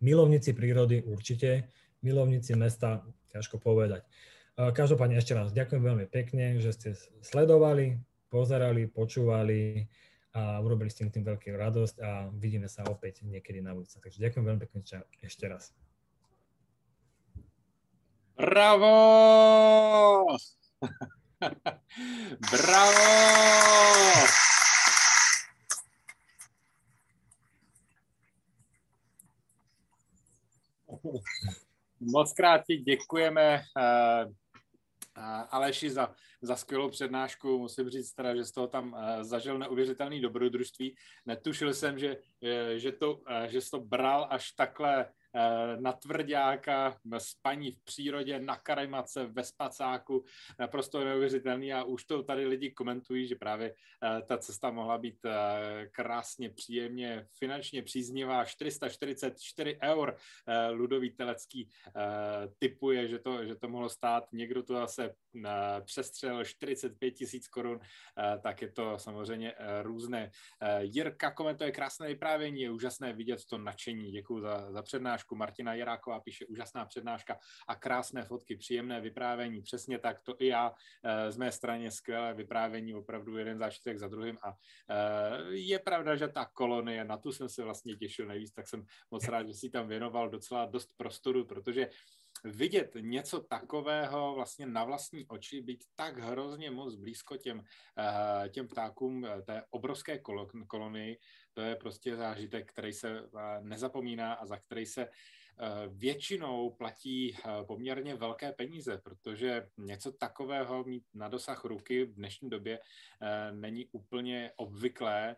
Milovníci 0.04 0.52
prírody 0.52 1.00
určite, 1.00 1.72
milovníci 2.04 2.52
mesta 2.52 3.00
ťažko 3.32 3.56
povedať. 3.56 4.04
Každopádne 4.54 5.16
ešte 5.16 5.32
raz 5.32 5.48
ďakujem 5.48 5.80
veľmi 5.80 6.06
pekne, 6.12 6.60
že 6.60 6.76
ste 6.76 6.88
sledovali, 7.24 7.96
pozerali, 8.28 8.84
počúvali 8.84 9.88
a 10.36 10.60
urobili 10.60 10.92
ste 10.92 11.08
tým 11.08 11.24
veľkú 11.24 11.56
radosť 11.56 11.96
a 12.04 12.28
vidíme 12.36 12.68
sa 12.68 12.84
opäť 12.84 13.24
niekedy 13.24 13.64
na 13.64 13.72
budúce. 13.72 13.96
Takže 13.96 14.20
ďakujem 14.20 14.44
veľmi 14.44 14.60
pekne 14.60 14.84
ešte 15.24 15.48
raz. 15.48 15.72
Bravo! 18.36 18.92
Bravo! 22.52 23.08
Moc 32.00 32.32
krát 32.32 32.62
ti 32.66 32.76
děkujeme, 32.76 33.62
uh, 33.76 34.32
Aleši, 35.50 35.90
za, 35.90 36.14
za 36.42 36.56
skvělou 36.56 36.90
přednášku. 36.90 37.58
Musím 37.58 37.90
říct 37.90 38.12
teda, 38.12 38.36
že 38.36 38.44
z 38.44 38.52
toho 38.52 38.66
tam 38.66 38.92
uh, 38.92 39.22
zažil 39.22 39.58
neuvěřitelný 39.58 40.20
dobrodružství. 40.20 40.96
Netušil 41.26 41.74
jsem, 41.74 41.98
že, 41.98 42.16
že, 42.76 42.92
to, 42.92 43.20
že 43.46 43.60
jsi 43.60 43.70
to 43.70 43.80
bral 43.80 44.26
až 44.30 44.52
takhle 44.52 45.06
Eh, 45.06 45.23
na 45.80 45.92
tvrdáka, 45.92 46.96
spaní 47.18 47.70
v 47.70 47.84
přírodě, 47.84 48.40
na 48.40 48.56
karimace, 48.56 49.26
ve 49.26 49.44
spacáku, 49.44 50.24
naprosto 50.58 51.04
neuvěřitelný 51.04 51.72
a 51.72 51.84
už 51.84 52.04
to 52.04 52.22
tady 52.22 52.46
lidi 52.46 52.70
komentují, 52.70 53.26
že 53.26 53.34
právě 53.34 53.74
eh, 54.02 54.22
ta 54.22 54.38
cesta 54.38 54.70
mohla 54.70 54.98
být 54.98 55.24
eh, 55.24 55.88
krásně, 55.92 56.50
příjemně, 56.50 57.26
finančně 57.38 57.82
příznivá, 57.82 58.44
444 58.44 59.78
eur 59.82 60.16
Ludový 60.70 61.10
Telecký 61.10 61.68
typuje, 62.58 63.08
že 63.08 63.18
to, 63.18 63.44
že 63.44 63.54
to 63.56 63.68
mohlo 63.68 63.88
stát, 63.88 64.24
někdo 64.32 64.62
to 64.62 64.74
zase 64.74 65.14
přestřel 65.84 66.44
45 66.44 67.10
tisíc 67.10 67.48
korun, 67.48 67.80
tak 68.42 68.62
je 68.62 68.72
to 68.72 68.98
samozřejmě 68.98 69.54
různé. 69.82 70.30
Jirka 70.80 71.30
komentuje 71.30 71.72
krásné 71.72 72.08
vyprávění, 72.08 72.62
je 72.62 72.70
úžasné 72.70 73.12
vidět 73.12 73.44
to 73.44 73.58
nadšení, 73.58 74.10
děkuji 74.10 74.40
za, 74.40 74.72
za 74.72 74.82
přednášku 74.82 75.23
přednášku. 75.24 75.34
Martina 75.34 75.74
Jiráková 75.74 76.20
píše 76.20 76.46
úžasná 76.46 76.84
přednáška 76.84 77.38
a 77.68 77.74
krásné 77.74 78.24
fotky, 78.24 78.56
příjemné 78.56 79.00
vyprávění. 79.00 79.62
Přesně 79.62 79.98
tak, 79.98 80.20
to 80.22 80.34
i 80.38 80.46
já 80.46 80.72
eh, 81.04 81.32
z 81.32 81.36
mé 81.36 81.52
straně 81.52 81.90
skvělé 81.90 82.34
vyprávění, 82.34 82.94
opravdu 82.94 83.38
jeden 83.38 83.58
zážitek 83.58 83.98
za 83.98 84.08
druhým. 84.08 84.38
A 84.42 84.52
eh, 84.52 85.54
je 85.54 85.78
pravda, 85.78 86.16
že 86.16 86.28
ta 86.28 86.44
kolonie, 86.44 87.04
na 87.04 87.16
tu 87.16 87.32
jsem 87.32 87.48
se 87.48 87.62
vlastně 87.62 87.96
těšil 87.96 88.26
nejvíc, 88.26 88.52
tak 88.52 88.68
jsem 88.68 88.84
moc 89.10 89.28
rád, 89.28 89.46
že 89.46 89.54
si 89.54 89.70
tam 89.70 89.88
věnoval 89.88 90.30
docela 90.30 90.66
dost 90.66 90.90
prostoru, 90.96 91.44
protože 91.44 91.88
vidět 92.44 92.96
něco 93.00 93.40
takového 93.40 94.34
vlastně 94.34 94.66
na 94.66 94.84
vlastní 94.84 95.26
oči, 95.26 95.60
být 95.60 95.84
tak 95.94 96.18
hrozně 96.18 96.70
moc 96.70 96.94
blízko 96.94 97.36
těm, 97.36 97.64
eh, 97.98 98.48
těm 98.48 98.68
ptákům 98.68 99.26
té 99.46 99.62
obrovské 99.70 100.18
kolonii, 100.66 101.18
to 101.52 101.60
je 101.60 101.76
prostě 101.76 102.16
zážitek, 102.16 102.72
který 102.72 102.92
se 102.92 103.18
eh, 103.18 103.60
nezapomíná 103.60 104.34
a 104.34 104.46
za 104.46 104.56
který 104.56 104.86
se 104.86 105.08
Eh, 105.08 105.43
většinou 105.88 106.70
platí 106.70 107.36
eh, 107.36 107.64
poměrně 107.66 108.14
velké 108.14 108.52
peníze, 108.52 108.98
protože 108.98 109.68
něco 109.78 110.12
takového 110.12 110.84
mít 110.84 111.04
na 111.14 111.28
dosah 111.28 111.64
ruky 111.64 112.04
v 112.04 112.14
dnešní 112.14 112.50
době 112.50 112.80
eh, 113.22 113.52
není 113.52 113.86
úplně 113.92 114.52
obvyklé 114.56 115.36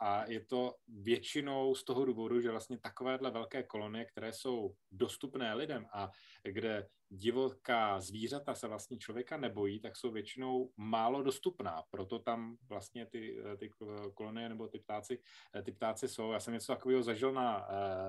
a 0.00 0.24
je 0.28 0.40
to 0.40 0.74
většinou 0.88 1.74
z 1.74 1.84
toho 1.84 2.04
důvodu, 2.04 2.40
že 2.40 2.50
vlastně 2.50 2.78
takovéhle 2.78 3.30
velké 3.30 3.62
kolonie, 3.62 4.04
které 4.04 4.32
jsou 4.32 4.74
dostupné 4.92 5.54
lidem 5.54 5.86
a 5.92 6.10
kde 6.44 6.88
divoká 7.08 8.00
zvířata 8.00 8.54
se 8.54 8.68
vlastně 8.68 8.98
člověka 8.98 9.36
nebojí, 9.36 9.80
tak 9.80 9.96
jsou 9.96 10.10
většinou 10.10 10.72
málo 10.76 11.22
dostupná. 11.22 11.82
Proto 11.90 12.18
tam 12.18 12.56
vlastně 12.68 13.06
ty, 13.06 13.36
ty 13.58 13.70
kolonie 14.14 14.48
nebo 14.48 14.68
ty 14.68 14.78
ptáci, 14.78 15.18
ty 15.64 15.72
ptáci 15.72 16.08
jsou. 16.08 16.32
Já 16.32 16.40
jsem 16.40 16.54
něco 16.54 16.72
takového 16.72 17.02
zažil 17.02 17.32
na, 17.32 17.68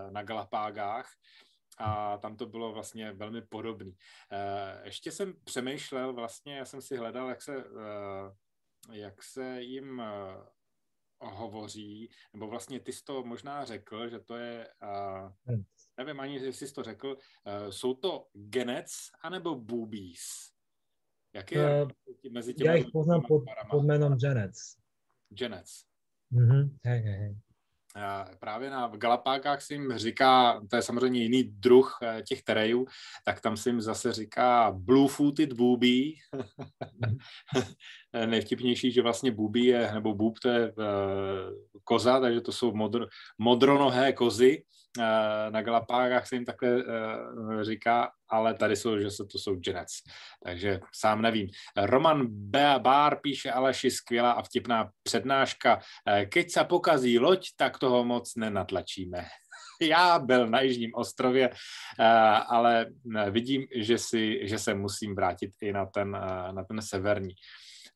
na 0.09 0.23
Galapágách, 0.23 1.09
a 1.77 2.17
tam 2.17 2.37
to 2.37 2.45
bylo 2.45 2.73
vlastně 2.73 3.11
velmi 3.11 3.41
podobné. 3.41 3.91
Ještě 4.83 5.11
jsem 5.11 5.33
přemýšlel, 5.43 6.13
vlastně 6.13 6.57
já 6.57 6.65
jsem 6.65 6.81
si 6.81 6.97
hledal, 6.97 7.29
jak 7.29 7.41
se, 7.41 7.63
jak 8.91 9.23
se 9.23 9.61
jim 9.61 10.01
hovoří, 11.21 12.09
nebo 12.33 12.47
vlastně 12.47 12.79
ty 12.79 12.93
jsi 12.93 13.03
to 13.03 13.23
možná 13.23 13.65
řekl, 13.65 14.09
že 14.09 14.19
to 14.19 14.35
je, 14.35 14.67
uh, 14.83 15.55
nevím 15.97 16.19
ani, 16.19 16.35
jestli 16.35 16.67
jsi 16.67 16.73
to 16.73 16.83
řekl, 16.83 17.07
uh, 17.07 17.69
jsou 17.69 17.93
to 17.93 18.27
genec 18.33 18.91
anebo 19.23 19.55
boobies? 19.55 20.51
Jak 21.33 21.51
je 21.51 21.83
uh, 21.83 21.89
mezi 22.31 22.53
těmi... 22.53 22.67
Já 22.67 22.75
jich 22.75 22.91
poznám 22.93 23.21
pod, 23.27 23.43
pod 23.71 23.83
jménem 23.83 24.17
Janets. 24.23 24.77
Janets. 25.41 25.83
Mm-hmm. 26.31 26.77
Hej, 26.83 27.01
hej, 27.01 27.17
hej 27.17 27.35
právě 28.39 28.69
na 28.69 28.87
Galapákách 28.87 29.61
si 29.61 29.73
jim 29.73 29.97
říká, 29.97 30.61
to 30.69 30.75
je 30.75 30.81
samozřejmě 30.81 31.21
jiný 31.21 31.43
druh 31.43 31.97
eh, 32.03 32.21
těch 32.21 32.43
terejů, 32.43 32.85
tak 33.25 33.41
tam 33.41 33.57
si 33.57 33.69
jim 33.69 33.81
zase 33.81 34.13
říká 34.13 34.71
blue-footed 34.71 35.53
booby. 35.53 36.13
Nejvtipnější, 38.25 38.91
že 38.91 39.01
vlastně 39.01 39.31
booby 39.31 39.59
je, 39.59 39.93
nebo 39.93 40.13
boob 40.13 40.39
to 40.39 40.49
je 40.49 40.73
koza, 41.83 42.19
takže 42.19 42.41
to 42.41 42.51
jsou 42.51 42.73
modr, 42.73 43.07
modronohé 43.37 44.13
kozy, 44.13 44.63
Eh, 44.63 44.82
na 45.49 45.61
Galapágách 45.61 46.27
se 46.27 46.35
jim 46.35 46.45
takhle 46.45 46.75
uh, 46.75 47.61
říká, 47.61 48.11
ale 48.29 48.53
tady 48.53 48.75
jsou, 48.75 48.99
že 48.99 49.11
se 49.11 49.25
to 49.31 49.37
jsou 49.37 49.55
genets. 49.55 49.93
Takže 50.43 50.79
sám 50.95 51.21
nevím. 51.21 51.49
Roman 51.77 52.27
B. 52.29 52.75
Bár 52.77 53.19
píše 53.19 53.51
Aleši, 53.51 53.91
skvělá 53.91 54.31
a 54.31 54.41
vtipná 54.41 54.89
přednáška. 55.03 55.75
Uh, 55.75 56.25
keď 56.25 56.51
se 56.51 56.63
pokazí 56.63 57.19
loď, 57.19 57.47
tak 57.57 57.77
toho 57.77 58.05
moc 58.05 58.35
nenatlačíme. 58.35 59.25
Já 59.81 60.19
byl 60.19 60.47
na 60.47 60.61
Jižním 60.61 60.91
ostrově, 60.95 61.49
ale 62.47 62.85
vidím, 63.29 63.67
že, 63.75 63.97
si, 63.97 64.47
že 64.47 64.59
se 64.59 64.73
musím 64.73 65.15
vrátit 65.15 65.51
i 65.61 65.73
na 65.73 65.85
ten, 65.85 66.11
na 66.51 66.63
ten 66.63 66.81
severní. 66.81 67.33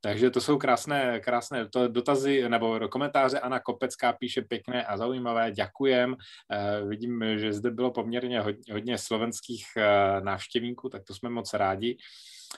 Takže 0.02 0.30
to 0.30 0.42
jsou 0.42 0.58
krásné, 0.58 1.20
krásné 1.20 1.70
dotazy 1.88 2.50
nebo 2.50 2.80
komentáře. 2.90 3.40
Ana 3.40 3.60
Kopecká 3.60 4.14
píše 4.14 4.42
pěkné 4.42 4.86
a 4.86 4.98
zaujímavé. 4.98 5.52
Děkujem. 5.52 6.14
Uh, 6.14 6.90
vidím, 6.90 7.24
že 7.38 7.54
zde 7.54 7.72
bylo 7.72 7.92
poměrně 7.92 8.42
hodně, 8.42 8.74
hodně 8.74 8.98
slovenských 8.98 9.66
uh, 9.78 10.24
návštěvníků, 10.24 10.90
tak 10.90 11.04
to 11.04 11.14
jsme 11.14 11.30
moc 11.30 11.54
rádi. 11.54 11.98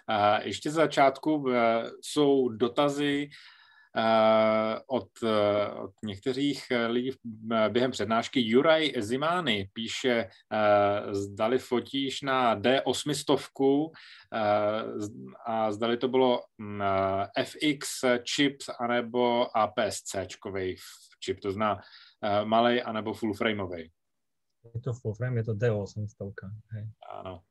Uh, 0.10 0.48
ještě 0.48 0.72
z 0.72 0.74
začátku 0.74 1.45
jsou 2.02 2.49
dotazy 2.49 3.30
od, 4.88 5.10
eh, 5.24 5.70
od 5.70 5.91
některých 6.03 6.64
eh, 6.72 6.88
lidí 6.88 7.11
během 7.70 7.91
přednášky. 7.91 8.41
Juraj 8.41 8.94
Zimány 8.98 9.70
píše, 9.74 10.30
zdali 11.11 11.60
fotíš 11.60 12.22
na 12.22 12.56
D800 12.56 13.90
a 15.45 15.72
zdali 15.72 15.98
to 15.98 16.07
bylo 16.07 16.41
mm, 16.57 16.82
FX 17.44 18.06
chips 18.24 18.70
anebo 18.80 19.45
APS-C 19.57 20.28
čip, 21.20 21.40
to 21.40 21.52
zná 21.52 21.80
malej 22.44 22.84
anebo 22.86 23.14
full 23.14 23.34
frameový. 23.34 23.91
Je 24.76 24.82
to 24.82 24.94
full 24.94 25.14
frame, 25.14 25.40
je 25.40 25.44
to 25.44 25.53
D800. 25.53 26.36
Hej. 26.76 26.84
Áno. 27.07 27.44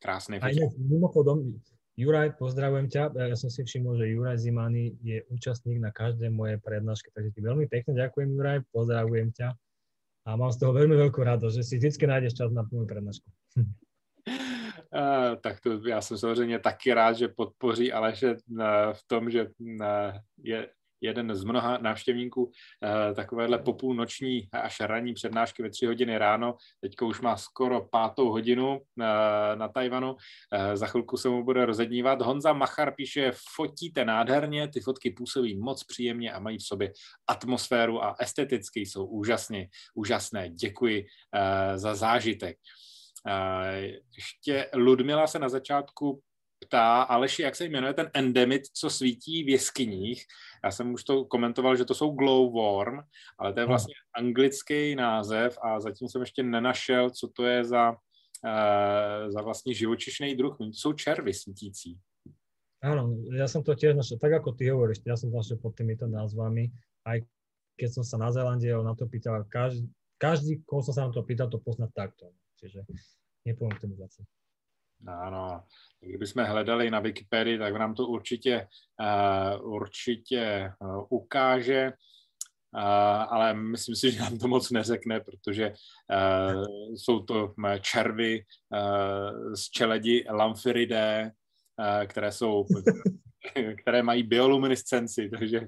Krásny 0.00 0.40
fotík. 0.40 0.74
Mimochodom, 0.78 1.60
Juraj, 1.92 2.40
pozdravujem 2.40 2.88
ťa. 2.88 3.12
Ja 3.12 3.36
som 3.36 3.52
si 3.52 3.60
všimol, 3.60 4.00
že 4.00 4.16
Juraj 4.16 4.40
Zimany 4.40 4.96
je 5.04 5.20
účastník 5.28 5.76
na 5.76 5.92
každej 5.92 6.32
mojej 6.32 6.56
prednáške, 6.56 7.12
takže 7.12 7.36
ti 7.36 7.40
veľmi 7.44 7.68
pekne 7.68 7.92
ďakujem, 7.92 8.32
Juraj, 8.32 8.64
pozdravujem 8.72 9.28
ťa. 9.36 9.52
A 10.22 10.28
mám 10.38 10.54
z 10.54 10.64
toho 10.64 10.72
veľmi 10.72 10.96
veľkú 10.96 11.20
radosť, 11.20 11.54
že 11.60 11.64
si 11.66 11.74
vždy 11.76 12.08
nájdeš 12.08 12.40
čas 12.40 12.48
na 12.48 12.64
moju 12.64 12.88
prednášku. 12.88 13.28
Uh, 14.92 15.40
tak 15.40 15.60
to 15.60 15.88
já 15.88 16.00
jsem 16.00 16.18
samozřejmě 16.18 16.58
taky 16.58 16.94
rád, 16.94 17.12
že 17.12 17.28
podpoří 17.28 17.92
Aleše 17.92 18.30
uh, 18.30 18.92
v 18.92 19.02
tom, 19.06 19.30
že 19.30 19.46
uh, 19.48 20.12
je 20.42 20.68
jeden 21.02 21.34
z 21.34 21.44
mnoha 21.44 21.78
návštěvníků 21.78 22.50
eh, 22.84 23.14
takovéhle 23.14 23.58
popůlnoční 23.58 24.48
až 24.52 24.80
ranní 24.80 25.14
přednášky 25.14 25.62
ve 25.62 25.70
tři 25.70 25.86
hodiny 25.86 26.18
ráno. 26.18 26.56
Teďko 26.80 27.06
už 27.06 27.20
má 27.20 27.36
skoro 27.36 27.88
pátou 27.90 28.30
hodinu 28.30 28.80
eh, 29.00 29.56
na 29.56 29.68
Tajvanu. 29.68 30.16
Eh, 30.52 30.76
za 30.76 30.86
chvilku 30.86 31.16
se 31.16 31.28
mu 31.28 31.44
bude 31.44 31.66
rozednívat. 31.66 32.22
Honza 32.22 32.52
Machar 32.52 32.94
píše, 32.94 33.32
fotíte 33.54 34.04
nádherně, 34.04 34.68
ty 34.68 34.80
fotky 34.80 35.10
působí 35.10 35.56
moc 35.58 35.84
příjemně 35.84 36.32
a 36.32 36.38
mají 36.38 36.58
v 36.58 36.62
sobě 36.62 36.92
atmosféru 37.26 38.04
a 38.04 38.16
esteticky 38.20 38.80
jsou 38.80 39.06
úžasně, 39.06 39.68
úžasné. 39.94 40.50
Děkuji 40.50 41.06
za 41.74 41.94
zážitek. 41.94 42.56
Ještě 44.16 44.70
Ludmila 44.74 45.26
se 45.26 45.38
na 45.38 45.48
začátku 45.48 46.22
ptá, 46.72 47.02
Aleši, 47.02 47.42
jak 47.42 47.56
se 47.56 47.64
jmenuje 47.64 47.94
ten 47.94 48.10
endemit, 48.14 48.62
co 48.66 48.90
svítí 48.90 49.44
v 49.44 49.48
jeskyních. 49.48 50.24
Já 50.64 50.70
jsem 50.70 50.92
už 50.92 51.04
to 51.04 51.24
komentoval, 51.24 51.76
že 51.76 51.84
to 51.84 51.94
jsou 51.94 52.10
glowworm, 52.10 53.00
ale 53.38 53.52
to 53.52 53.60
je 53.60 53.66
vlastně 53.66 53.94
anglický 54.16 54.94
název 54.94 55.58
a 55.62 55.80
zatím 55.80 56.08
jsem 56.08 56.20
ještě 56.20 56.42
nenašel, 56.42 57.10
co 57.10 57.28
to 57.28 57.44
je 57.44 57.64
za, 57.64 57.90
uh, 57.90 59.30
za 59.30 59.42
vlastně 59.42 59.74
živočišný 59.74 60.34
druh. 60.34 60.56
To 60.58 60.64
jsou 60.64 60.92
červy 60.92 61.34
svítící. 61.34 61.98
Áno, 62.82 63.14
ja 63.30 63.46
som 63.46 63.62
to 63.62 63.78
tiež 63.78 63.94
našiel, 63.94 64.18
tak 64.18 64.42
ako 64.42 64.58
ty 64.58 64.66
hovoríš, 64.66 65.06
ja 65.06 65.14
som 65.14 65.30
to 65.30 65.38
našiel 65.38 65.54
pod 65.62 65.70
týmito 65.78 66.02
názvami, 66.10 66.66
aj 67.06 67.22
keď 67.78 67.88
som 67.94 68.02
sa 68.02 68.18
na 68.18 68.34
Zélande 68.34 68.66
na 68.74 68.90
to 68.98 69.06
pýtal, 69.06 69.46
každý, 69.46 69.86
každý, 70.18 70.58
koho 70.66 70.82
som 70.82 70.90
sa 70.90 71.06
na 71.06 71.14
to 71.14 71.22
pýtal, 71.22 71.46
to 71.46 71.62
pozná 71.62 71.86
takto. 71.94 72.34
Čiže 72.58 72.82
nepoviem 73.46 73.78
k 73.78 73.82
tomu 73.86 73.94
viacej. 73.94 74.26
Áno, 75.06 75.62
kdybychom 76.00 76.44
hledali 76.44 76.90
na 76.90 77.00
Wikipedii, 77.00 77.58
tak 77.58 77.74
nám 77.76 77.94
to 77.94 78.06
určitě, 78.06 78.68
uh, 79.00 79.74
určitě 79.74 80.72
uh, 80.78 81.06
ukáže, 81.08 81.92
uh, 82.74 82.82
ale 83.34 83.54
myslím 83.54 83.96
si, 83.96 84.10
že 84.10 84.20
nám 84.20 84.38
to 84.38 84.48
moc 84.48 84.70
neřekne, 84.70 85.20
protože 85.20 85.72
jsou 86.94 87.20
to 87.20 87.54
červy 87.80 88.44
z 89.54 89.70
čeledi 89.70 90.24
lamfiridé, 90.30 91.32
které 92.06 92.32
jsou, 92.32 92.66
které 93.82 94.02
mají 94.02 94.22
bioluminescenci, 94.22 95.30
takže 95.30 95.60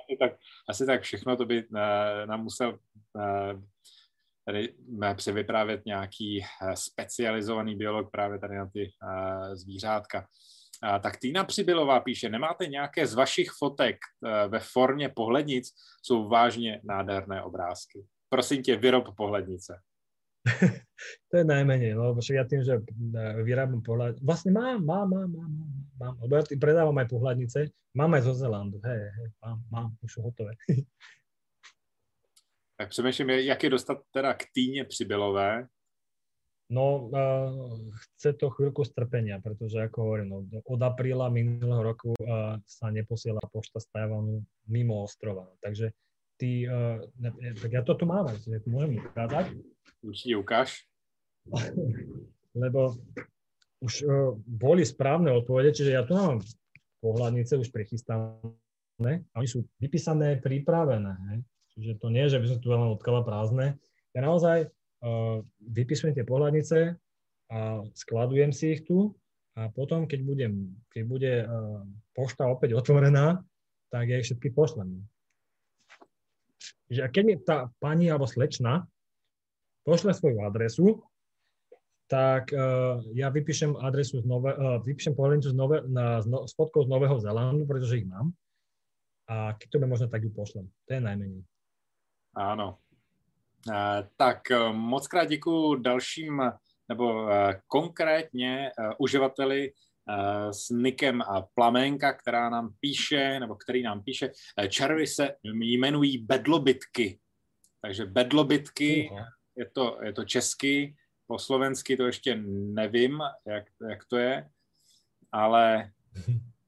asi, 0.00 0.16
tak, 0.18 0.32
asi 0.68 0.86
tak 0.86 1.02
všechno 1.02 1.36
to 1.36 1.46
by 1.46 1.64
nám 2.26 2.42
musel 2.42 2.78
tady 4.44 4.74
převyprávět 5.16 5.86
nějaký 5.86 6.42
eh, 6.42 6.76
specializovaný 6.76 7.76
biolog 7.76 8.10
právě 8.10 8.38
tady 8.38 8.56
na 8.56 8.66
ty 8.66 8.90
eh, 8.90 9.56
zvířátka. 9.56 10.26
Tak 11.02 11.16
Týna 11.16 11.44
Přibylová 11.44 12.00
píše, 12.00 12.28
nemáte 12.28 12.66
nějaké 12.66 13.06
z 13.06 13.14
vašich 13.14 13.50
fotek 13.58 13.96
eh, 13.96 14.48
ve 14.48 14.58
formě 14.58 15.08
pohlednic, 15.08 15.70
jsou 16.02 16.28
vážně 16.28 16.80
nádherné 16.84 17.42
obrázky. 17.42 18.06
Prosím 18.28 18.62
tě, 18.62 18.76
vyrob 18.76 19.16
pohlednice. 19.16 19.78
to 21.30 21.36
je 21.38 21.44
najmenej, 21.46 21.94
lebo 21.94 22.18
však 22.18 22.34
ja 22.34 22.44
tým, 22.44 22.66
že 22.66 22.82
vyrábam 23.46 23.78
pohľad... 23.78 24.18
Vlastne 24.18 24.50
mám, 24.50 24.82
mám, 24.82 25.06
mám, 25.06 25.30
mám, 25.30 25.52
mám, 25.54 25.72
mám, 26.02 26.14
lebo 26.18 26.32
ja 26.34 26.42
predávam 26.58 26.98
aj 26.98 27.06
pohľadnice, 27.14 27.58
mám 27.94 28.10
aj 28.18 28.26
zo 28.26 28.34
Zelandu, 28.34 28.82
hej, 28.82 29.06
hej, 29.06 29.28
mám, 29.38 29.58
mám, 29.70 29.88
už 30.02 30.18
hotové. 30.18 30.58
Tak 32.76 32.88
přemýšlím, 32.88 33.30
jak 33.30 33.62
je 33.62 33.70
dostat 33.70 33.98
teda 34.10 34.34
k 34.34 34.44
týně 34.54 34.84
přibylové. 34.84 35.66
No, 36.72 37.10
chce 37.92 38.32
to 38.32 38.48
chvíľku 38.48 38.80
strpenia, 38.80 39.36
pretože 39.44 39.76
ako 39.76 39.98
hovorím, 40.08 40.28
no, 40.32 40.38
od 40.64 40.80
apríla 40.80 41.28
minulého 41.28 41.84
roku 41.84 42.16
sa 42.64 42.88
neposiela 42.88 43.44
pošta 43.52 43.76
z 43.76 43.92
Tajvanu 43.92 44.40
mimo 44.72 45.04
ostrova. 45.04 45.52
Takže 45.60 45.92
ty, 46.40 46.64
ne, 47.20 47.30
tak 47.60 47.70
ja 47.76 47.84
to 47.84 47.92
tu 47.92 48.08
mám, 48.08 48.32
môžem 48.64 49.04
ukázať. 49.04 49.52
Určite 50.00 50.34
ukáž. 50.40 50.88
Lebo 52.62 52.96
už 53.82 53.94
uh, 54.06 54.32
boli 54.40 54.86
správne 54.86 55.28
odpovede, 55.34 55.76
čiže 55.76 55.92
ja 55.92 56.06
tu 56.08 56.14
mám 56.16 56.40
pohľadnice 57.02 57.58
už 57.58 57.68
prichystané 57.68 59.12
a 59.28 59.34
oni 59.42 59.48
sú 59.50 59.66
vypísané, 59.82 60.38
pripravené. 60.38 61.14
Hej. 61.34 61.38
Čiže 61.76 61.98
to 62.00 62.08
nie, 62.12 62.28
že 62.28 62.38
by 62.40 62.46
som 62.48 62.58
tu 62.60 62.68
len 62.68 62.84
odkala 62.92 63.24
prázdne. 63.24 63.80
Ja 64.12 64.20
naozaj 64.20 64.68
uh, 64.68 65.40
vypisujem 65.64 66.12
tie 66.12 66.24
pohľadnice 66.28 67.00
a 67.52 67.58
skladujem 67.96 68.52
si 68.52 68.76
ich 68.76 68.84
tu 68.84 69.16
a 69.56 69.72
potom, 69.72 70.04
keď, 70.04 70.20
budem, 70.24 70.52
keď 70.92 71.02
bude 71.08 71.32
uh, 71.44 71.80
pošta 72.12 72.48
opäť 72.48 72.76
otvorená, 72.76 73.40
tak 73.88 74.08
ja 74.08 74.20
ich 74.20 74.28
všetky 74.28 74.52
pošlem. 74.52 75.00
Čiže 76.92 77.08
keď 77.08 77.22
mi 77.24 77.34
tá 77.40 77.72
pani 77.80 78.12
alebo 78.12 78.28
slečna 78.28 78.84
pošle 79.88 80.12
svoju 80.12 80.44
adresu, 80.44 81.00
tak 82.12 82.52
uh, 82.52 83.00
ja 83.16 83.32
vypíšem 83.32 83.72
adresu 83.80 84.20
z 84.20 84.28
nové, 84.28 84.52
uh, 84.52 84.76
vypíšem 84.84 85.16
pohľadnicu 85.16 85.48
z, 85.48 85.56
nové, 85.56 85.80
na, 85.88 86.20
z, 86.20 86.28
no, 86.28 86.44
z 86.44 86.52
fotkou 86.52 86.84
z 86.84 86.92
Nového 86.92 87.16
Zelandu, 87.16 87.64
pretože 87.64 88.04
ich 88.04 88.08
mám. 88.08 88.36
A 89.32 89.56
keď 89.56 89.66
to 89.72 89.78
bude 89.80 89.88
možné, 89.88 90.06
tak 90.12 90.20
ju 90.20 90.28
pošlem. 90.28 90.68
To 90.68 90.90
je 90.92 91.00
najmenej. 91.00 91.40
Ano. 92.34 92.78
Tak 94.16 94.50
eh, 94.50 94.72
moc 94.72 95.08
krát 95.08 95.24
děkuji 95.24 95.74
dalším, 95.74 96.42
nebo 96.88 97.28
eh, 97.30 97.60
konkrétně 97.66 98.70
uživateli 98.98 99.72
s 100.50 100.70
nikem 100.70 101.22
Plamenka, 101.54 102.12
která 102.12 102.50
nám 102.50 102.74
píše, 102.80 103.40
nebo 103.40 103.54
který 103.54 103.82
nám 103.82 104.02
píše, 104.02 104.32
červy 104.68 105.06
se 105.06 105.36
jmenují 105.42 106.18
bedlobitky. 106.18 107.18
Takže 107.80 108.06
bedlobitky, 108.06 109.10
je 109.56 109.70
to, 109.70 109.98
je 110.02 110.12
to 110.12 110.24
česky, 110.24 110.96
po 111.26 111.38
slovensky 111.38 111.96
to 111.96 112.06
ještě 112.06 112.36
nevím, 112.46 113.20
jak, 113.46 113.64
jak 113.90 114.04
to 114.04 114.16
je, 114.16 114.50
ale 115.32 115.90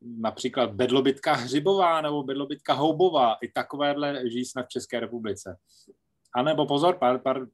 například 0.00 0.70
bedlobitka 0.70 1.32
hřibová 1.32 2.00
nebo 2.00 2.22
bedlobitka 2.22 2.72
houbová, 2.72 3.34
i 3.34 3.48
takovéhle 3.48 4.30
žijí 4.30 4.44
snad 4.44 4.66
v 4.66 4.68
České 4.68 5.00
republice. 5.00 5.56
A 6.34 6.42
nebo 6.42 6.66
pozor, 6.66 6.98
par, 6.98 7.18
par, 7.18 7.46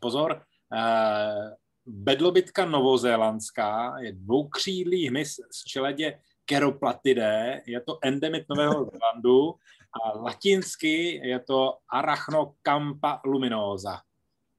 pozor, 0.00 0.42
uh, 0.72 1.52
bedlobitka 1.86 2.64
novozélandská 2.64 3.98
je 3.98 4.12
dvoukřídlý 4.12 5.08
hmyz 5.08 5.36
z 5.52 5.64
čeledě 5.64 6.18
Keroplatidé, 6.44 7.62
je 7.66 7.80
to 7.80 7.98
endemit 8.02 8.44
Nového 8.48 8.72
Zélandu 8.72 9.54
a 10.02 10.18
latinsky 10.18 11.20
je 11.28 11.40
to 11.40 11.78
Arachnocampa 11.88 13.20
luminosa. 13.24 14.02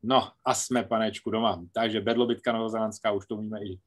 No 0.03 0.31
a 0.45 0.53
jsme, 0.53 0.83
panečku, 0.83 1.31
doma. 1.31 1.63
Takže 1.73 2.01
bedlobitka 2.01 2.51
novozélandská, 2.51 3.11
už 3.11 3.27
to 3.27 3.37
víme 3.37 3.59
i, 3.63 3.79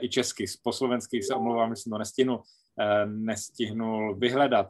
i 0.00 0.08
česky. 0.08 0.44
Po 0.62 0.72
slovensky 0.72 1.22
se 1.22 1.34
omlouvám, 1.34 1.74
že 1.74 1.76
jsem 1.76 1.90
to 1.90 1.98
nestihnul, 1.98 2.42
e, 2.80 3.06
nestihnul 3.06 4.14
vyhledat. 4.16 4.66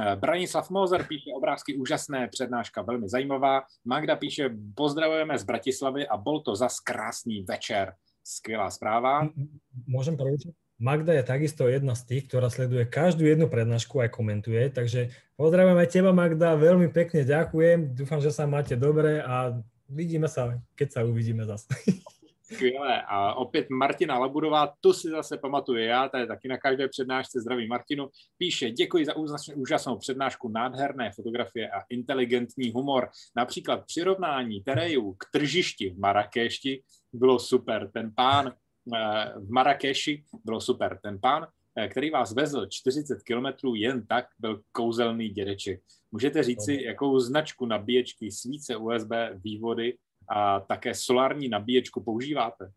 E, 0.00 0.16
Branislav 0.16 0.70
Mozer 0.70 1.06
píše 1.08 1.30
obrázky 1.36 1.76
úžasné, 1.76 2.28
přednáška 2.28 2.82
velmi 2.82 3.08
zajímavá. 3.08 3.62
Magda 3.84 4.16
píše, 4.16 4.50
pozdravujeme 4.74 5.38
z 5.38 5.44
Bratislavy 5.44 6.08
a 6.08 6.16
bol 6.16 6.40
to 6.40 6.56
zas 6.56 6.80
krásný 6.80 7.42
večer. 7.42 7.92
Skvělá 8.26 8.70
zpráva. 8.70 9.30
Môžem 9.86 10.18
proročiť? 10.18 10.50
Magda 10.76 11.16
je 11.16 11.24
takisto 11.24 11.72
jedna 11.72 11.96
z 11.96 12.04
tých, 12.04 12.28
ktorá 12.28 12.52
sleduje 12.52 12.84
každú 12.84 13.24
jednu 13.24 13.48
prednášku 13.48 13.96
aj 13.96 14.12
komentuje, 14.12 14.68
takže 14.68 15.08
pozdravujem 15.40 15.78
aj 15.80 15.88
teba 15.88 16.12
Magda, 16.12 16.52
veľmi 16.52 16.92
pekne 16.92 17.24
ďakujem, 17.24 17.96
dúfam, 17.96 18.20
že 18.20 18.28
sa 18.28 18.44
máte 18.44 18.76
dobre 18.76 19.24
a 19.24 19.56
vidíme 19.88 20.28
sa, 20.28 20.60
keď 20.76 20.88
sa 20.92 21.00
uvidíme 21.08 21.48
zase. 21.48 21.72
Skvělé. 22.52 23.02
A 23.02 23.34
opět 23.34 23.70
Martina 23.70 24.18
Labudová, 24.18 24.74
tu 24.80 24.92
si 24.92 25.08
zase 25.08 25.38
pamatuje 25.38 25.84
já, 25.84 26.08
tady 26.08 26.26
taky 26.26 26.48
na 26.48 26.58
každé 26.58 26.88
přednášce 26.88 27.40
zdraví 27.40 27.66
Martinu, 27.66 28.08
píše, 28.38 28.70
děkuji 28.70 29.04
za 29.04 29.12
úžasnou 29.56 29.98
přednášku, 29.98 30.48
nádherné 30.48 31.12
fotografie 31.12 31.70
a 31.70 31.82
inteligentní 31.88 32.70
humor. 32.70 33.08
Například 33.36 33.84
přirovnání 33.86 34.60
terejů 34.60 35.12
k 35.12 35.24
tržišti 35.32 35.90
v 35.90 35.98
Marrakešti 35.98 36.82
bylo 37.12 37.38
super. 37.38 37.90
Ten 37.94 38.12
pán 38.16 38.52
Eh, 38.94 39.32
v 39.36 39.50
Marrakeši 39.50 40.24
bylo 40.44 40.60
super. 40.60 40.98
Ten 41.02 41.18
pán, 41.20 41.46
eh, 41.76 41.88
který 41.88 42.10
vás 42.10 42.34
vezl 42.34 42.66
40 42.66 43.22
kilometrů 43.22 43.74
jen 43.74 44.06
tak, 44.06 44.26
byl 44.38 44.60
kouzelný 44.72 45.28
dědeček. 45.28 45.80
Můžete 46.12 46.42
říci, 46.42 46.82
jakou 46.82 47.18
značku 47.18 47.66
nabíječky, 47.66 48.30
svíce 48.30 48.76
USB, 48.76 49.10
vývody 49.34 49.96
a 50.28 50.60
také 50.60 50.94
solární 50.94 51.48
nabíječku 51.48 52.00
používáte? 52.00 52.72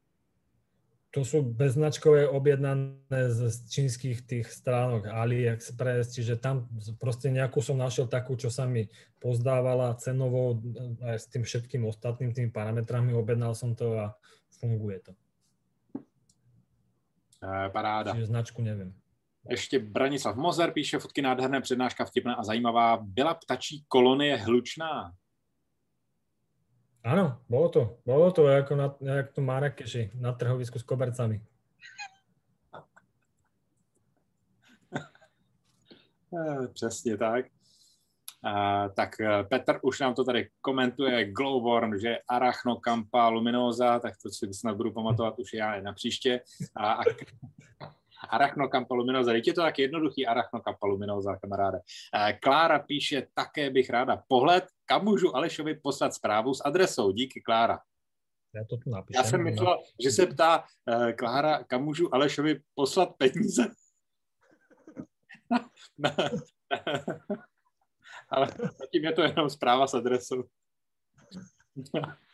To 1.09 1.25
sú 1.25 1.41
beznačkové 1.41 2.29
objednané 2.29 3.33
z 3.33 3.49
čínskych 3.65 4.29
tých 4.29 4.45
stránok 4.53 5.09
AliExpress, 5.09 6.13
čiže 6.13 6.37
tam 6.37 6.69
proste 7.01 7.33
nejakú 7.33 7.65
som 7.65 7.81
našiel 7.81 8.05
takú, 8.05 8.37
čo 8.37 8.53
sa 8.53 8.69
mi 8.69 8.85
pozdávala 9.17 9.97
cenovo 9.97 10.61
aj 11.01 11.17
s 11.17 11.25
tým 11.33 11.41
všetkým 11.41 11.81
ostatným 11.89 12.29
tými 12.29 12.53
parametrami, 12.53 13.17
objednal 13.17 13.57
som 13.57 13.73
to 13.73 13.97
a 13.97 14.13
funguje 14.61 15.01
to. 15.01 15.11
Eh, 17.41 17.69
paráda. 17.69 18.13
Čiže 18.13 18.25
značku 18.25 18.61
nevím. 18.61 18.93
Ještě 19.49 19.79
Branislav 19.79 20.35
Mozer 20.35 20.71
píše 20.71 20.99
fotky 20.99 21.21
nádherné, 21.21 21.61
přednáška 21.61 22.05
vtipná 22.05 22.33
a 22.33 22.43
zajímavá. 22.43 22.97
Byla 23.01 23.33
ptačí 23.33 23.85
kolonie 23.87 24.37
hlučná? 24.37 25.13
Áno, 27.03 27.39
bolo 27.47 27.67
to. 27.71 27.81
Bolo 28.03 28.27
to 28.35 28.43
ako 28.51 28.73
na, 28.75 28.87
jak 28.99 29.31
to 29.31 29.41
Marrakeši, 29.41 30.11
na 30.19 30.35
trhovisku 30.35 30.79
s 30.79 30.83
kobercami. 30.83 31.41
Eh, 36.29 36.67
přesně 36.67 37.17
tak. 37.17 37.45
Uh, 38.45 38.93
tak 38.93 39.09
uh, 39.19 39.47
Petr 39.49 39.79
už 39.81 39.99
nám 39.99 40.13
to 40.13 40.23
tady 40.23 40.49
komentuje, 40.61 41.31
Glowworm, 41.31 41.99
že 41.99 42.17
Arachnokampa 42.29 43.27
luminosa, 43.27 43.99
tak 43.99 44.13
to 44.23 44.29
si 44.29 44.53
snad 44.53 44.77
budu 44.77 44.91
pamatovat 44.91 45.39
už 45.39 45.53
já 45.53 45.81
na 45.81 45.93
příště. 45.93 46.41
A, 46.75 46.93
a 46.93 47.03
Arachnokampa 48.29 48.95
luminosa, 48.95 49.33
je 49.33 49.53
to 49.53 49.61
tak 49.61 49.79
jednoduchý 49.79 50.27
Arachnokampa 50.27 50.87
luminosa, 50.87 51.35
kamaráde. 51.35 51.77
Uh, 51.77 52.39
Klára 52.39 52.79
píše, 52.79 53.27
také 53.33 53.69
bych 53.69 53.89
ráda 53.89 54.23
pohled, 54.27 54.65
kam 54.85 55.03
můžu 55.03 55.35
Alešovi 55.35 55.75
poslat 55.75 56.13
zprávu 56.13 56.53
s 56.53 56.65
adresou. 56.65 57.11
Díky, 57.11 57.41
Klára. 57.41 57.79
Já 58.55 58.63
to 58.69 58.77
tu 58.77 58.89
napíšu. 58.89 59.19
Já 59.19 59.23
jsem 59.23 59.43
myslel, 59.43 59.75
no. 59.75 59.83
že 60.03 60.11
se 60.11 60.25
ptá 60.25 60.63
uh, 60.63 61.11
Klára, 61.11 61.63
kam 61.63 61.83
můžu 61.83 62.15
Alešovi 62.15 62.61
poslat 62.75 63.09
peníze. 63.17 63.63
ale 68.29 68.47
zatím 68.79 69.03
je 69.03 69.11
to 69.11 69.21
jenom 69.21 69.49
zpráva 69.49 69.87
s 69.87 69.93
adresou. 69.93 70.43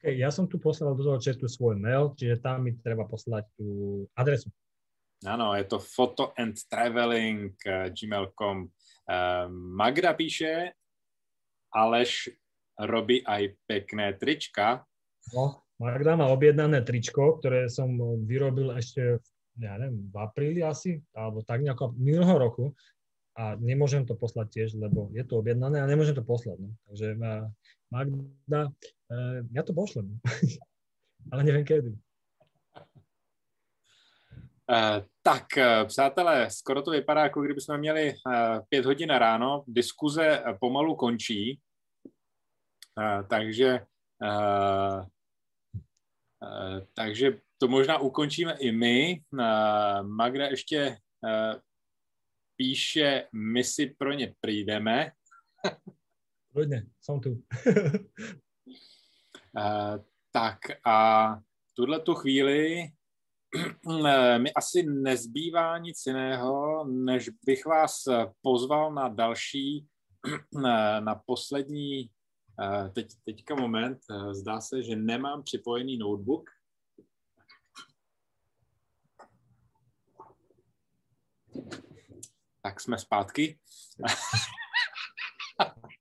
Okay, 0.00 0.16
ja 0.16 0.32
som 0.32 0.48
tu 0.48 0.56
poslal 0.56 0.96
do 0.96 1.04
toho 1.04 1.20
chatu 1.20 1.44
svoj 1.44 1.76
mail, 1.76 2.16
čiže 2.16 2.40
tam 2.40 2.64
mi 2.64 2.72
treba 2.80 3.04
poslať 3.04 3.44
tú 3.54 3.68
adresu. 4.16 4.48
Áno, 5.28 5.52
je 5.52 5.68
to 5.68 5.76
photo 5.76 6.32
and 6.40 6.56
traveling 6.72 7.52
uh, 7.68 7.92
gmail.com. 7.92 8.72
Uh, 9.04 9.46
Magda 9.52 10.16
píše, 10.16 10.72
Aleš 11.76 12.32
robí 12.80 13.20
aj 13.28 13.52
pekné 13.68 14.16
trička. 14.16 14.88
No, 15.36 15.68
Magda 15.76 16.16
má 16.16 16.32
objednané 16.32 16.80
tričko, 16.80 17.36
ktoré 17.36 17.68
som 17.68 17.92
vyrobil 18.24 18.72
ešte 18.72 19.20
v 19.20 19.26
ja 19.60 19.76
neviem, 19.76 20.08
v 20.08 20.16
apríli 20.16 20.60
asi, 20.64 21.02
alebo 21.12 21.44
tak 21.44 21.60
nejako 21.60 21.92
minulého 22.00 22.36
roku 22.40 22.64
a 23.36 23.54
nemôžem 23.60 24.08
to 24.08 24.16
poslať 24.16 24.48
tiež, 24.48 24.68
lebo 24.80 25.12
je 25.12 25.22
to 25.22 25.36
objednané 25.38 25.84
a 25.84 25.90
nemôžem 25.90 26.16
to 26.16 26.24
poslať. 26.24 26.56
No. 26.60 26.70
Takže 26.88 27.06
Magda, 27.90 28.70
e, 29.10 29.16
ja 29.50 29.62
to 29.66 29.74
pošlem, 29.74 30.20
ale 31.32 31.42
neviem 31.42 31.66
kedy. 31.66 31.98
Uh, 34.70 35.02
tak, 35.22 35.46
uh, 35.58 35.88
přátelé, 35.88 36.50
skoro 36.50 36.82
to 36.82 36.90
vypadá, 36.90 37.22
jako 37.22 37.42
kdyby 37.42 37.60
jsme 37.60 37.78
měli 37.78 38.14
uh, 38.14 38.58
pět 38.68 38.86
hodin 38.86 39.10
ráno. 39.10 39.64
Diskuze 39.66 40.44
pomalu 40.60 40.96
končí, 40.96 41.60
takže, 43.30 43.86
takže 46.94 47.40
to 47.58 47.68
možná 47.68 47.98
ukončíme 47.98 48.56
i 48.58 48.72
my. 48.72 49.22
Magda 50.02 50.46
ještě 50.46 50.96
píše, 52.56 53.28
my 53.32 53.64
si 53.64 53.86
pro 53.86 54.12
ně 54.12 54.34
přijdeme. 54.40 55.12
Kľudne, 56.50 56.90
som 56.98 57.22
tu. 57.22 57.38
tak 60.34 60.58
a 60.82 60.96
v 61.38 61.70
tuhle 61.74 62.00
tu 62.00 62.14
chvíli 62.14 62.90
mi 64.38 64.52
asi 64.52 64.82
nezbývá 64.82 65.78
nic 65.78 66.06
jiného, 66.06 66.84
než 66.84 67.28
bych 67.46 67.66
vás 67.66 67.94
pozval 68.42 68.94
na 68.94 69.08
další, 69.08 69.86
na 71.00 71.14
poslední, 71.26 72.10
teď, 72.94 73.06
teďka 73.24 73.54
moment, 73.54 73.98
zdá 74.32 74.60
se, 74.60 74.82
že 74.82 74.96
nemám 74.96 75.42
připojený 75.42 75.98
notebook, 75.98 76.50
tak 82.62 82.80
jsme 82.80 82.98
zpátky. 82.98 83.58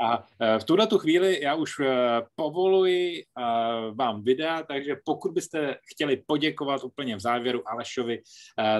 A 0.00 0.26
e, 0.40 0.58
v 0.58 0.64
tuhle 0.64 0.86
tu 0.86 0.98
chvíli 0.98 1.40
já 1.42 1.54
už 1.54 1.80
e, 1.80 1.86
povoluji 2.34 3.20
e, 3.20 3.24
vám 3.94 4.22
videa, 4.22 4.62
takže 4.62 4.96
pokud 5.04 5.32
byste 5.32 5.76
chtěli 5.92 6.22
poděkovat 6.26 6.84
úplně 6.84 7.16
v 7.16 7.20
závěru 7.20 7.68
Alešovi, 7.68 8.22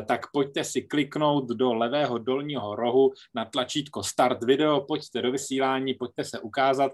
tak 0.07 0.21
pojďte 0.33 0.65
si 0.65 0.83
kliknout 0.83 1.49
do 1.49 1.75
levého 1.75 2.19
dolního 2.19 2.77
rohu 2.77 3.13
na 3.35 3.45
tlačítko 3.45 4.03
Start 4.03 4.45
video, 4.45 4.81
pojďte 4.81 5.23
do 5.23 5.33
vysílání, 5.33 5.95
pojďte 5.95 6.25
se 6.25 6.39
ukázat, 6.39 6.93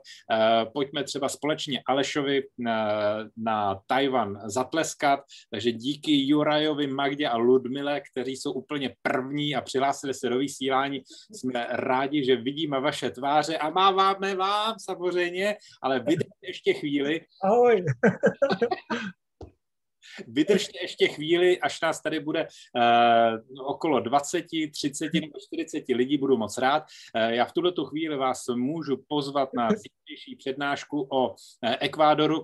pojďme 0.73 1.05
třeba 1.05 1.29
společně 1.29 1.83
Alešovi 1.87 2.43
na, 2.59 2.99
na 3.37 3.81
Tajvan 3.87 4.41
zatleskat, 4.45 5.21
takže 5.51 5.73
díky 5.73 6.27
Jurajovi, 6.27 6.87
Magdě 6.87 7.29
a 7.29 7.37
Ludmile, 7.37 8.01
kteří 8.13 8.37
jsou 8.37 8.53
úplně 8.53 8.95
první 9.03 9.55
a 9.55 9.61
přihlásili 9.61 10.15
se 10.15 10.29
do 10.29 10.39
vysílání, 10.39 11.03
jsme 11.33 11.67
rádi, 11.71 12.25
že 12.25 12.37
vidíme 12.37 12.81
vaše 12.81 13.11
tváře 13.11 13.59
a 13.59 13.71
má 13.71 13.91
vám 13.91 14.14
žádné 14.15 14.36
vám 14.36 14.74
samozřejmě, 14.78 15.57
ale 15.82 16.01
vydržte 16.01 16.47
ještě 16.47 16.74
chvíli. 16.74 17.20
Ahoj. 17.45 17.85
vydržte 20.28 20.78
ještě 20.82 21.09
chvíli, 21.09 21.61
až 21.61 21.81
nás 21.81 22.03
tady 22.03 22.20
bude 22.20 22.49
uh, 22.49 23.66
okolo 23.66 24.01
20, 24.01 24.45
30 24.73 25.15
nebo 25.15 25.32
40 25.49 25.85
lidí, 25.89 26.19
budu 26.19 26.36
moc 26.36 26.59
rád. 26.59 26.82
Uh, 27.15 27.23
já 27.23 27.45
v 27.45 27.53
tuto 27.53 27.85
chvíli 27.85 28.16
vás 28.16 28.43
můžu 28.55 29.05
pozvat 29.09 29.49
na 29.55 29.69
zítřejší 30.05 30.36
přednášku 30.36 31.09
o 31.12 31.35
Ekvádoru, 31.81 32.43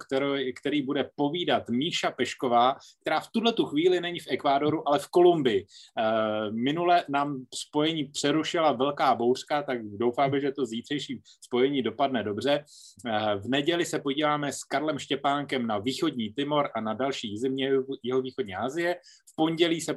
který, 0.60 0.82
bude 0.82 1.10
povídat 1.16 1.68
Míša 1.68 2.10
Pešková, 2.10 2.76
která 3.00 3.20
v 3.20 3.28
tuto 3.32 3.66
chvíli 3.66 4.00
není 4.00 4.20
v 4.20 4.26
Ekvádoru, 4.30 4.88
ale 4.88 4.98
v 4.98 5.08
Kolumbii. 5.08 5.64
Uh, 5.64 6.54
minule 6.54 7.04
nám 7.08 7.44
spojení 7.54 8.04
přerušila 8.04 8.72
velká 8.72 9.14
bouřka, 9.14 9.62
tak 9.62 9.78
doufáme, 9.82 10.40
že 10.40 10.52
to 10.52 10.66
zítřejší 10.66 11.20
spojení 11.44 11.82
dopadne 11.82 12.22
dobře. 12.22 12.64
Uh, 13.06 13.42
v 13.42 13.48
neděli 13.48 13.84
se 13.84 13.98
podíváme 13.98 14.52
s 14.52 14.64
Karlem 14.64 14.98
Štěpánkem 14.98 15.66
na 15.66 15.78
východní 15.78 16.32
Timor 16.32 16.70
a 16.74 16.80
na 16.80 16.94
další 16.94 17.38
země 17.38 17.70
jeho 18.02 18.22
východní 18.22 18.54
Asie. 18.54 18.94
V 19.32 19.36
pondělí 19.36 19.80
se, 19.80 19.96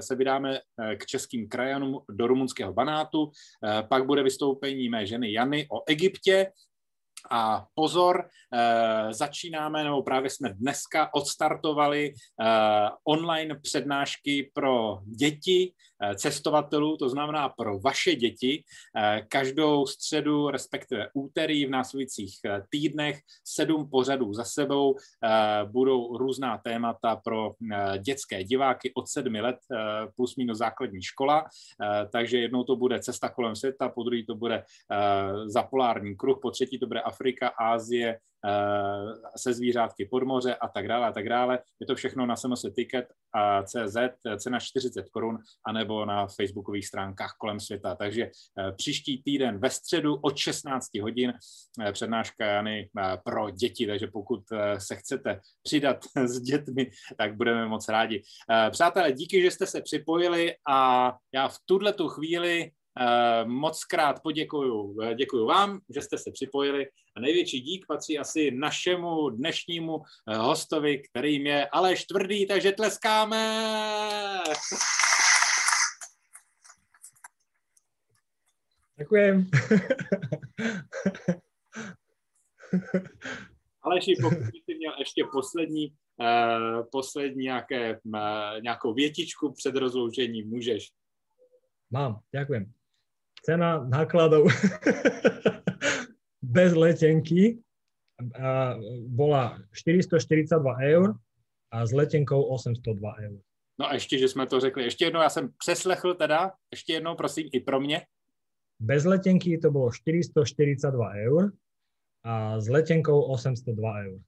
se 0.00 0.16
vydáme 0.16 0.58
k 0.96 1.06
českým 1.06 1.48
krajanům 1.48 2.00
do 2.10 2.26
rumunského 2.26 2.72
Banátu, 2.72 3.30
pak 3.88 4.06
bude 4.06 4.22
vystoupení 4.22 4.88
mé 4.88 5.06
ženy 5.06 5.32
Jany 5.32 5.66
o 5.70 5.82
Egyptě, 5.86 6.46
a 7.30 7.66
pozor, 7.74 8.28
eh, 8.54 9.14
začínáme, 9.14 9.84
nebo 9.84 10.02
právě 10.02 10.30
jsme 10.30 10.48
dneska 10.54 11.14
odstartovali 11.14 12.14
eh, 12.14 12.88
online 13.04 13.54
přednášky 13.62 14.50
pro 14.54 14.98
děti 15.04 15.72
cestovatelů, 16.14 16.96
to 16.96 17.08
znamená 17.08 17.48
pro 17.48 17.78
vaše 17.78 18.14
děti. 18.14 18.64
Eh, 18.96 19.22
každou 19.28 19.86
středu, 19.86 20.50
respektive 20.50 21.08
úterý 21.14 21.66
v 21.66 21.70
následujících 21.70 22.38
eh, 22.44 22.62
týdnech, 22.70 23.20
sedm 23.44 23.90
pořadů 23.90 24.34
za 24.34 24.44
sebou 24.44 24.96
budou 25.64 26.16
různá 26.16 26.58
témata 26.58 27.16
pro 27.16 27.52
dětské 27.98 28.44
diváky 28.44 28.92
od 28.94 29.08
sedmi 29.08 29.40
let 29.40 29.56
plus 30.16 30.36
minus 30.36 30.58
základní 30.58 31.02
škola. 31.02 31.44
Takže 32.12 32.38
jednou 32.38 32.64
to 32.64 32.76
bude 32.76 33.00
cesta 33.00 33.28
kolem 33.28 33.56
světa, 33.56 33.88
po 33.88 34.02
druhý 34.02 34.26
to 34.26 34.34
bude 34.34 34.64
za 35.46 35.62
polární 35.62 36.16
kruh, 36.16 36.38
po 36.42 36.50
třetí 36.50 36.78
to 36.78 36.86
bude 36.86 37.00
Afrika, 37.00 37.48
Ázie, 37.48 38.18
se 39.36 39.54
zvířátky 39.54 40.08
pod 40.10 40.22
moře 40.22 40.54
a 40.54 40.68
tak 40.68 40.88
dále 40.88 41.06
a 41.06 41.12
tak 41.12 41.28
dále. 41.28 41.58
Je 41.80 41.86
to 41.86 41.94
všechno 41.94 42.26
na 42.26 42.36
SMS 42.36 42.66
Ticket 42.74 43.06
a 43.34 43.62
CZ, 43.62 43.96
cena 44.36 44.60
40 44.60 45.08
korun, 45.10 45.38
anebo 45.66 46.04
na 46.04 46.26
facebookových 46.26 46.86
stránkách 46.86 47.34
kolem 47.38 47.60
světa. 47.60 47.94
Takže 47.94 48.22
eh, 48.22 48.72
příští 48.72 49.22
týden 49.22 49.58
ve 49.58 49.70
středu 49.70 50.14
od 50.14 50.36
16 50.36 50.98
hodin 51.02 51.32
eh, 51.80 51.92
přednáška 51.92 52.46
Jany 52.46 52.90
eh, 52.98 53.18
pro 53.24 53.50
děti, 53.50 53.86
takže 53.86 54.06
pokud 54.06 54.40
se 54.78 54.96
chcete 54.96 55.40
přidat 55.62 56.04
s 56.24 56.40
dětmi, 56.40 56.90
tak 57.16 57.36
budeme 57.36 57.66
moc 57.66 57.88
rádi. 57.88 58.22
Přátelé, 58.70 59.12
díky, 59.12 59.42
že 59.42 59.50
jste 59.50 59.66
se 59.66 59.82
připojili 59.82 60.54
a 60.68 61.12
já 61.34 61.48
v 61.48 61.56
tuhle 61.66 61.92
tu 61.92 62.08
chvíli 62.08 62.70
Eh, 62.72 62.81
moc 63.44 63.84
krát 63.84 64.22
poděkuju, 64.22 65.00
eh, 65.02 65.14
děkuju 65.14 65.46
vám, 65.46 65.80
že 65.94 66.02
jste 66.02 66.18
se 66.18 66.30
připojili 66.32 66.86
a 67.16 67.20
největší 67.20 67.60
dík 67.60 67.86
patří 67.88 68.18
asi 68.18 68.50
našemu 68.50 69.30
dnešnímu 69.30 70.02
eh, 70.28 70.36
hostovi, 70.36 70.98
kterým 70.98 71.46
je 71.46 71.68
Aleš 71.68 72.04
Tvrdý, 72.04 72.46
takže 72.46 72.72
tleskáme! 72.72 73.62
Děkujem. 78.98 79.50
Aleši, 83.82 84.14
pokud 84.22 84.38
jsi 84.38 84.74
měl 84.76 84.92
ještě 84.98 85.24
poslední, 85.32 85.86
uh, 85.88 86.86
poslední 86.92 87.44
nějaké, 87.44 88.00
uh, 88.04 88.60
nějakou 88.62 88.94
větičku 88.94 89.52
před 89.52 89.76
rozloučením, 89.76 90.48
můžeš. 90.48 90.92
Mám, 91.90 92.20
děkujem 92.38 92.72
cena 93.42 93.84
nákladov 93.84 94.46
bez 96.42 96.74
letenky 96.74 97.58
bola 99.06 99.58
442 99.72 100.76
eur 100.82 101.14
a 101.70 101.86
s 101.86 101.92
letenkou 101.92 102.42
802 102.42 103.14
eur. 103.18 103.40
No 103.80 103.88
a 103.88 103.94
ještě, 103.94 104.18
že 104.18 104.28
jsme 104.28 104.46
to 104.46 104.60
řekli. 104.60 104.84
Ještě 104.84 105.04
jednou, 105.04 105.20
já 105.20 105.30
jsem 105.30 105.52
přeslechl 105.58 106.14
teda, 106.14 106.52
ještě 106.70 106.92
jednou, 106.92 107.14
prosím, 107.14 107.48
i 107.52 107.60
pro 107.60 107.80
mě. 107.80 108.06
Bez 108.80 109.04
letenky 109.04 109.58
to 109.58 109.70
bylo 109.70 109.92
442 109.92 111.10
eur 111.10 111.52
a 112.24 112.60
s 112.60 112.68
letenkou 112.68 113.22
802 113.22 113.94
eur. 114.04 114.20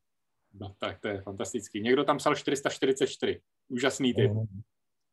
No 0.60 0.74
tak 0.78 1.00
to 1.00 1.08
je 1.08 1.20
fantastický. 1.20 1.80
Někdo 1.80 2.04
tam 2.04 2.18
psal 2.18 2.34
444. 2.34 3.40
Úžasný 3.68 4.14
typ. 4.14 4.30
No, 4.34 4.46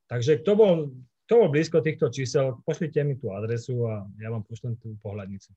takže 0.07 0.37
to 0.37 0.55
bol 0.55 0.91
kto 1.31 1.47
bol 1.47 1.55
blízko 1.55 1.79
týchto 1.79 2.11
čísel, 2.11 2.59
pošlite 2.67 3.07
mi 3.07 3.15
tú 3.15 3.31
adresu 3.31 3.87
a 3.87 4.03
ja 4.19 4.27
vám 4.27 4.43
pošlem 4.43 4.75
tú 4.75 4.99
pohľadnicu. 4.99 5.55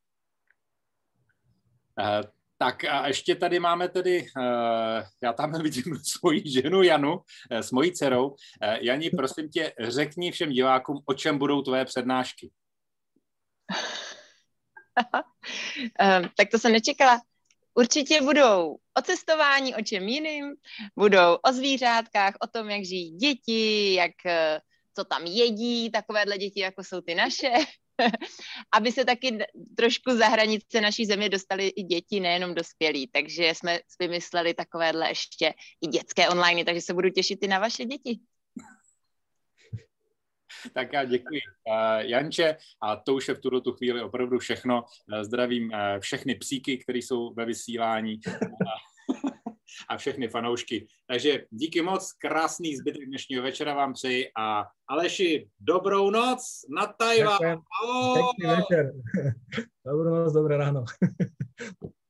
Uh, 1.99 2.23
tak 2.59 2.85
a 2.85 3.07
ještě 3.07 3.35
tady 3.35 3.59
máme 3.59 3.89
tedy, 3.89 4.23
uh, 4.23 5.03
já 5.23 5.33
tam 5.33 5.53
vidím 5.63 5.99
svoji 6.03 6.43
ženu 6.47 6.83
Janu 6.83 7.15
uh, 7.15 7.23
s 7.51 7.71
mojí 7.71 7.93
dcerou. 7.93 8.31
Uh, 8.31 8.37
Jani, 8.81 9.11
prosím 9.17 9.49
tě, 9.49 9.73
řekni 9.81 10.31
všem 10.31 10.51
divákům, 10.51 11.03
o 11.07 11.15
čem 11.15 11.39
budou 11.39 11.63
tvoje 11.63 11.85
přednášky. 11.85 12.51
um, 15.03 16.31
tak 16.37 16.51
to 16.51 16.59
jsem 16.59 16.73
nečekala. 16.73 17.21
Určitě 17.75 18.23
budou 18.23 18.79
o 18.99 19.03
cestování, 19.03 19.75
o 19.75 19.83
čem 19.83 20.09
jiným, 20.09 20.55
budou 20.99 21.35
o 21.35 21.53
zvířátkách, 21.53 22.35
o 22.41 22.47
tom, 22.47 22.71
jak 22.71 22.85
žijí 22.85 23.11
děti, 23.11 23.95
jak 23.95 24.13
co 24.97 25.05
tam 25.05 25.27
jedí, 25.27 25.91
takovéhle 25.91 26.39
děti, 26.39 26.61
jako 26.61 26.85
jsou 26.85 27.01
ty 27.01 27.15
naše, 27.15 27.51
aby 28.73 28.93
se 28.93 29.05
taky 29.05 29.39
trošku 29.77 30.16
za 30.16 30.27
hranice 30.29 30.81
naší 30.81 31.07
země 31.07 31.29
dostali 31.29 31.69
i 31.69 31.83
děti, 31.83 32.21
nejenom 32.21 32.55
dospělí. 32.55 33.07
Takže 33.07 33.45
jsme 33.55 33.79
vymysleli 34.01 34.55
takovéhle 34.55 35.09
ještě 35.09 35.55
i 35.81 35.87
dětské 35.87 36.29
online, 36.29 36.65
takže 36.65 36.81
se 36.81 36.95
budu 36.95 37.11
těšit 37.11 37.43
i 37.43 37.49
na 37.49 37.59
vaše 37.59 37.85
děti. 37.85 38.19
Tak 40.75 40.93
já 40.93 41.05
děkuji 41.05 41.41
uh, 41.69 42.01
Janče 42.01 42.57
a 42.83 42.97
to 42.97 43.15
už 43.15 43.29
je 43.29 43.35
v 43.35 43.41
tuto 43.41 43.61
tu 43.61 43.73
chvíli 43.73 44.03
opravdu 44.03 44.39
všechno. 44.39 44.83
Uh, 44.83 45.23
zdravím 45.23 45.65
uh, 45.65 46.01
všechny 46.01 46.35
psíky, 46.35 46.79
které 46.79 46.99
jsou 46.99 47.35
ve 47.35 47.45
vysílání 47.45 48.21
a 49.89 49.97
všechny 49.97 50.28
fanoušky. 50.28 50.86
Takže 51.07 51.45
díky 51.51 51.82
moc, 51.82 52.12
krásný 52.12 52.77
zbytek 52.77 53.07
dnešního 53.07 53.43
večera 53.43 53.74
vám 53.74 53.93
přeji 53.93 54.31
a 54.39 54.65
Aleši, 54.89 55.49
dobrou 55.61 56.11
noc 56.11 56.41
na 56.77 56.86
Tajván. 56.86 57.39
Pekný 58.15 58.57
večer. 58.57 58.93
Dobrou 59.86 60.15
noc, 60.15 60.32
dobré 60.32 60.57
ráno. 60.57 60.85